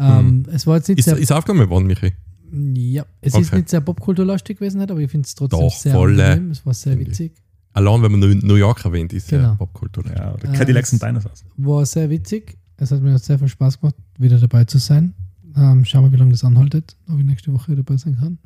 Ähm, 0.00 0.44
Es 0.52 0.66
war 0.66 0.76
jetzt 0.76 0.88
nicht 0.88 1.00
Ist, 1.00 1.06
sehr. 1.06 1.16
ist 1.16 1.32
aufgenommen 1.32 1.68
worden, 1.70 1.86
Michi? 1.88 2.12
Ja, 2.52 3.04
es 3.20 3.34
ist 3.34 3.48
Okay. 3.48 3.56
nicht 3.56 3.68
sehr 3.68 3.80
popkulturlastig 3.80 4.58
gewesen, 4.58 4.80
aber 4.80 4.98
ich 5.00 5.10
finde 5.10 5.26
es 5.26 5.34
trotzdem 5.34 5.60
Doch, 5.60 5.70
sehr 5.72 5.92
voll, 5.92 6.20
angenehm. 6.20 6.50
Es 6.50 6.64
war 6.64 6.74
sehr 6.74 6.98
witzig. 6.98 7.32
Allein, 7.72 8.02
wenn 8.02 8.12
man 8.12 8.20
New- 8.38 8.54
York 8.56 8.84
erwähnt, 8.84 9.12
ist 9.12 9.30
ja 9.30 9.38
Genau. 9.38 9.54
Popkultur. 9.56 10.04
ja, 10.06 10.34
oder 10.34 10.52
Äh, 10.52 10.56
Cadillacs 10.56 10.92
und 10.92 11.02
Dinosaurs. 11.02 11.44
War 11.56 11.86
sehr 11.86 12.08
witzig. 12.10 12.56
Es 12.76 12.90
hat 12.90 13.02
mir 13.02 13.18
sehr 13.18 13.38
viel 13.38 13.48
Spaß 13.48 13.80
gemacht, 13.80 13.94
wieder 14.18 14.38
dabei 14.38 14.64
zu 14.64 14.78
sein. 14.78 15.14
Ähm, 15.56 15.84
schauen 15.84 16.04
wir, 16.04 16.12
wie 16.12 16.16
lange 16.16 16.30
das 16.32 16.44
anhaltet, 16.44 16.96
ob 17.08 17.18
ich 17.18 17.24
nächste 17.24 17.52
Woche 17.52 17.74
dabei 17.76 17.96
sein 17.96 18.16
kann. 18.16 18.38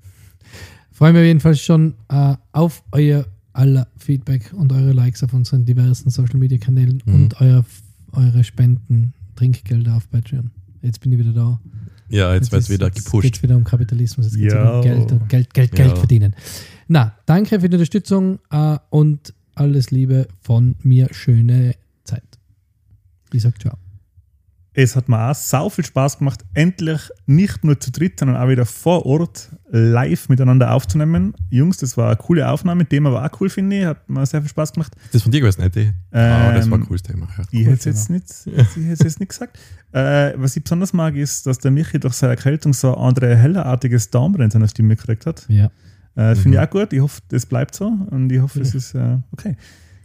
Freue 0.91 1.13
mich 1.13 1.23
jedenfalls 1.23 1.61
schon 1.61 1.95
äh, 2.09 2.35
auf 2.53 2.83
euer 2.93 3.27
aller 3.55 3.87
Feedback 3.99 4.53
und 4.55 4.73
eure 4.73 4.93
Likes 4.93 5.23
auf 5.23 5.33
unseren 5.35 5.65
diversen 5.65 6.11
Social 6.11 6.39
Media 6.39 6.59
Kanälen 6.59 7.03
Mhm. 7.05 7.15
und 7.15 7.41
euer, 7.41 7.65
eure 8.13 8.45
Spenden, 8.45 9.13
Trinkgelder 9.37 9.97
auf 9.97 10.09
Patreon. 10.11 10.51
Jetzt 10.81 11.01
bin 11.01 11.13
ich 11.13 11.19
wieder 11.19 11.33
da. 11.33 11.61
Ja, 12.13 12.35
jetzt 12.35 12.53
wird 12.53 12.63
ist- 12.63 12.71
wieder 12.71 12.87
Jetzt 12.87 13.05
gepusht. 13.05 13.23
geht 13.25 13.43
wieder 13.43 13.57
um 13.57 13.65
Kapitalismus, 13.65 14.27
jetzt 14.27 14.37
geht 14.37 14.49
es 14.49 14.55
Ja. 14.55 14.77
um 14.77 14.83
Geld, 14.83 15.13
und 15.13 15.29
Geld, 15.29 15.55
Geld, 15.55 15.73
Geld 15.73 15.99
verdienen. 15.99 16.35
Na, 16.89 17.17
danke 17.27 17.59
für 17.61 17.69
die 17.69 17.77
Unterstützung 17.77 18.39
äh, 18.51 18.77
und 18.91 19.33
alles 19.55 19.91
Liebe 19.91 20.29
von 20.41 20.77
mir. 20.83 21.09
Schöne 21.13 21.75
Zeit. 22.05 22.23
Ich 23.33 23.43
sag 23.43 23.59
ciao. 23.61 23.77
Es 24.75 24.97
hat 24.97 25.07
mir 25.07 25.31
auch 25.31 25.35
sau 25.35 25.69
viel 25.69 25.85
Spaß 25.85 26.19
gemacht, 26.19 26.45
endlich 26.55 27.11
nicht 27.27 27.63
nur 27.63 27.79
zu 27.79 27.91
dritt, 27.93 28.19
sondern 28.19 28.39
auch 28.39 28.49
wieder 28.49 28.65
vor 28.65 29.05
Ort 29.05 29.51
live 29.71 30.31
miteinander 30.31 30.73
aufzunehmen. 30.73 31.35
Jungs, 31.51 31.77
das 31.77 31.99
war 31.99 32.07
eine 32.07 32.17
coole 32.17 32.49
Aufnahme, 32.49 32.87
Thema 32.87 33.13
war 33.13 33.25
auch 33.31 33.41
cool, 33.41 33.51
finde 33.51 33.79
ich, 33.81 33.85
hat 33.85 34.09
mir 34.09 34.25
sehr 34.25 34.41
viel 34.41 34.49
Spaß 34.49 34.73
gemacht. 34.73 34.93
Das 35.07 35.17
ist 35.17 35.23
von 35.25 35.33
dir 35.33 35.41
gewesen, 35.41 35.61
nicht? 35.63 35.75
die? 35.77 35.93
Ah, 36.11 36.53
das 36.55 36.71
war 36.71 36.79
ein 36.79 36.83
Ähm, 36.83 36.87
cooles 36.87 37.03
Thema. 37.03 37.29
Ja. 37.37 37.45
Ich 37.51 37.67
hätte 37.67 37.75
es 37.75 37.85
jetzt 37.85 38.09
nicht, 38.11 38.25
ich 38.47 38.87
hätte 38.87 39.05
jetzt 39.05 39.21
nicht 39.21 39.29
gesagt. 39.29 39.59
Äh, 39.93 40.33
was 40.37 40.57
ich 40.57 40.63
besonders 40.65 40.95
mag, 40.95 41.17
ist, 41.17 41.47
dass 41.47 41.59
der 41.59 41.71
Michi 41.71 42.01
durch 42.01 42.15
seine 42.15 42.33
Erkältung 42.33 42.73
so 42.73 42.97
ein 42.97 43.03
andere 43.09 43.37
hellerartiges 43.37 44.09
Daumen 44.09 44.41
in 44.41 44.51
seiner 44.51 44.69
Stimme 44.69 44.97
gekriegt 44.97 45.27
hat. 45.27 45.45
Ja. 45.49 45.67
Äh, 45.67 45.71
das 46.15 46.39
finde 46.39 46.57
Mhm. 46.57 46.63
ich 46.65 46.69
auch 46.69 46.71
gut. 46.71 46.93
Ich 46.95 47.01
hoffe, 47.01 47.21
das 47.29 47.45
bleibt 47.45 47.75
so 47.75 47.89
und 48.11 48.33
ich 48.33 48.41
hoffe, 48.41 48.61
es 48.63 48.73
Ja. 48.73 48.79
ist 48.79 48.95
äh, 48.95 49.19
okay. 49.33 49.57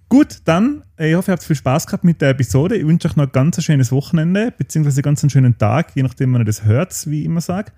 Gut, 0.09 0.37
dann, 0.45 0.83
äh, 0.97 1.09
ich 1.09 1.15
hoffe, 1.15 1.31
ihr 1.31 1.33
habt 1.33 1.43
viel 1.43 1.55
Spaß 1.55 1.85
gehabt 1.85 2.03
mit 2.05 2.21
der 2.21 2.29
Episode. 2.29 2.77
Ich 2.77 2.87
wünsche 2.87 3.09
euch 3.09 3.17
noch 3.17 3.25
ein 3.25 3.31
ganz 3.31 3.61
schönes 3.61 3.91
Wochenende, 3.91 4.53
beziehungsweise 4.57 5.01
ganz 5.01 5.21
einen 5.21 5.29
schönen 5.29 5.57
Tag, 5.57 5.95
je 5.95 6.03
nachdem, 6.03 6.33
wann 6.33 6.41
ihr 6.41 6.45
das 6.45 6.63
hört, 6.63 6.95
wie 7.07 7.21
ich 7.21 7.25
immer 7.25 7.41
sage. 7.41 7.73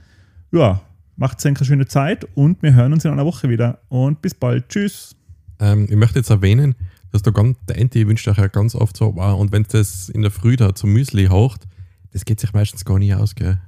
Ja, 0.52 0.82
macht 1.16 1.44
eine 1.46 1.56
schöne 1.66 1.88
Zeit 1.88 2.28
und 2.36 2.62
wir 2.62 2.74
hören 2.74 2.94
uns 2.94 3.04
in 3.04 3.12
einer 3.12 3.26
Woche 3.26 3.50
wieder. 3.50 3.80
Und 3.90 4.22
bis 4.22 4.36
bald. 4.36 4.70
Tschüss. 4.70 5.16
Ähm, 5.60 5.88
ich 5.90 5.96
möchte 5.96 6.20
jetzt 6.20 6.30
erwähnen, 6.30 6.76
dass 7.12 7.24
du 7.24 7.32
ganz, 7.32 7.58
der 7.68 7.78
Enti 7.78 8.08
wünscht 8.08 8.28
euch 8.28 8.38
ja 8.38 8.48
ganz 8.48 8.76
oft 8.76 8.96
so, 8.96 9.16
wow, 9.16 9.40
und 9.40 9.52
wenn 9.52 9.64
das 9.64 10.10
in 10.10 10.22
der 10.22 10.32
Früh 10.32 10.56
da 10.56 10.76
zum 10.76 10.94
Müsli 10.94 11.26
hocht, 11.28 11.68
das 12.12 12.26
geht 12.26 12.40
sich 12.40 12.54
meistens 12.54 12.86
gar 12.86 13.00
nicht 13.00 13.16
aus, 13.16 13.36
gell? 13.36 13.60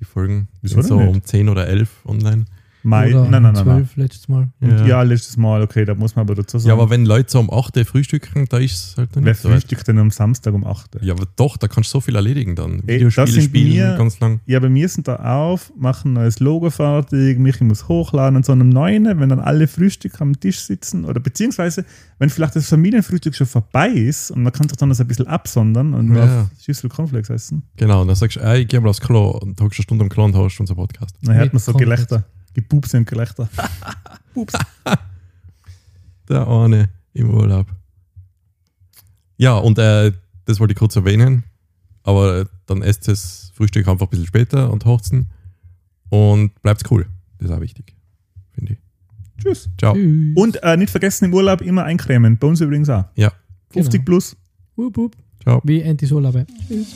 Die 0.00 0.04
Folgen 0.04 0.48
Wieso 0.60 0.82
sind 0.82 0.88
so 0.88 0.98
nicht? 0.98 1.08
um 1.08 1.22
10 1.22 1.48
oder 1.48 1.68
11 1.68 2.04
online. 2.06 2.44
Mai, 2.84 3.10
Oder 3.14 3.22
nein, 3.30 3.42
nein, 3.42 3.42
nein, 3.42 3.54
nein. 3.54 3.64
12 3.64 3.96
letztes 3.96 4.28
Mal. 4.28 4.48
Und 4.60 4.86
ja. 4.86 5.02
letztes 5.02 5.36
Mal, 5.36 5.62
okay, 5.62 5.84
da 5.84 5.94
muss 5.94 6.16
man 6.16 6.24
aber 6.24 6.34
dazu 6.34 6.58
sagen. 6.58 6.68
Ja, 6.68 6.74
aber 6.74 6.90
wenn 6.90 7.04
Leute 7.06 7.30
so 7.30 7.38
um 7.38 7.48
8 7.52 7.76
Uhr 7.76 7.84
frühstücken, 7.84 8.46
da 8.48 8.58
ist 8.58 8.72
es 8.72 8.96
halt 8.96 9.14
noch 9.14 9.22
Wer 9.22 9.32
nicht 9.32 9.40
so 9.40 9.48
weit. 9.48 9.54
frühstückt 9.60 9.86
denn 9.88 9.98
am 9.98 10.10
Samstag 10.10 10.52
um 10.54 10.64
8 10.66 10.96
Uhr? 10.96 11.02
Ja, 11.04 11.14
aber 11.14 11.26
doch, 11.36 11.56
da 11.56 11.68
kannst 11.68 11.90
du 11.90 11.98
so 11.98 12.00
viel 12.00 12.16
erledigen 12.16 12.56
dann. 12.56 12.82
Ey, 12.86 12.96
Videospiele 12.96 13.42
spielen 13.42 13.68
mir- 13.68 13.94
ganz 13.96 14.18
lang. 14.20 14.40
Ja, 14.46 14.58
bei 14.58 14.68
mir 14.68 14.88
sind 14.88 15.06
da 15.06 15.16
auf, 15.16 15.72
machen 15.78 16.10
ein 16.10 16.14
neues 16.14 16.40
Logo 16.40 16.70
fertig, 16.70 17.38
Michi 17.38 17.62
muss 17.64 17.86
hochladen 17.88 18.36
und 18.36 18.44
so 18.44 18.52
einem 18.52 18.68
neuen, 18.68 19.04
wenn 19.20 19.28
dann 19.28 19.40
alle 19.40 19.68
Frühstück 19.68 20.20
am 20.20 20.38
Tisch 20.40 20.58
sitzen 20.60 21.04
oder 21.04 21.20
beziehungsweise, 21.20 21.84
wenn 22.18 22.30
vielleicht 22.30 22.56
das 22.56 22.68
Familienfrühstück 22.68 23.34
schon 23.36 23.46
vorbei 23.46 23.88
ist 23.90 24.30
und 24.32 24.42
man 24.42 24.52
kann 24.52 24.68
sich 24.68 24.76
dann 24.78 24.88
das 24.88 25.00
ein 25.00 25.06
bisschen 25.06 25.26
absondern 25.28 25.94
und 25.94 26.14
Ja. 26.16 26.42
auf 26.42 26.50
Schüssel 26.60 26.90
Cornflakes 26.90 27.30
essen, 27.30 27.62
Genau, 27.76 28.02
und 28.02 28.08
dann 28.08 28.16
sagst 28.16 28.36
du, 28.36 28.40
ey, 28.40 28.62
ich 28.62 28.68
geh 28.68 28.80
mal 28.80 28.88
aufs 28.88 29.00
Klo 29.00 29.30
und 29.30 29.60
hockst 29.60 29.78
eine 29.78 29.84
Stunde 29.84 30.02
am 30.04 30.08
Klo 30.08 30.24
und 30.24 30.34
hast 30.36 30.58
unser 30.58 30.74
Podcast. 30.74 31.14
dann 31.22 31.34
hört 31.36 31.52
man 31.52 31.60
so. 31.60 31.72
Gelächter, 31.72 32.24
Gepupse 32.54 32.98
und 32.98 33.06
Gelächter. 33.08 33.48
Pups. 34.34 34.54
Der 36.28 36.46
eine 36.48 36.88
im 37.14 37.30
Urlaub. 37.30 37.66
Ja, 39.36 39.54
und 39.56 39.78
äh, 39.78 40.12
das 40.44 40.60
wollte 40.60 40.72
ich 40.72 40.78
kurz 40.78 40.94
erwähnen, 40.96 41.44
aber 42.04 42.40
äh, 42.40 42.44
dann 42.66 42.82
esst 42.82 43.08
das 43.08 43.50
Frühstück 43.54 43.88
einfach 43.88 44.06
ein 44.06 44.10
bisschen 44.10 44.26
später 44.26 44.70
und 44.72 44.84
hochzen 44.84 45.30
und 46.10 46.60
bleibt 46.62 46.88
cool. 46.90 47.06
Das 47.38 47.50
ist 47.50 47.56
auch 47.56 47.60
wichtig, 47.60 47.96
finde 48.52 48.74
ich. 48.74 48.78
Tschüss. 49.42 49.68
Ciao. 49.78 49.94
Tschüss. 49.94 50.36
Und 50.36 50.62
äh, 50.62 50.76
nicht 50.76 50.90
vergessen, 50.90 51.24
im 51.26 51.34
Urlaub 51.34 51.60
immer 51.60 51.84
eincremen. 51.84 52.38
Bei 52.38 52.46
uns 52.46 52.60
übrigens 52.60 52.88
auch. 52.88 53.04
Ja, 53.16 53.32
50 53.70 53.92
Genau. 53.92 54.04
plus. 54.04 54.36
Wup, 54.76 54.96
wup. 54.96 55.16
ciao. 55.42 55.60
Wie 55.64 55.82
Anti-Solabe. 55.84 56.46
Tschüss. 56.68 56.94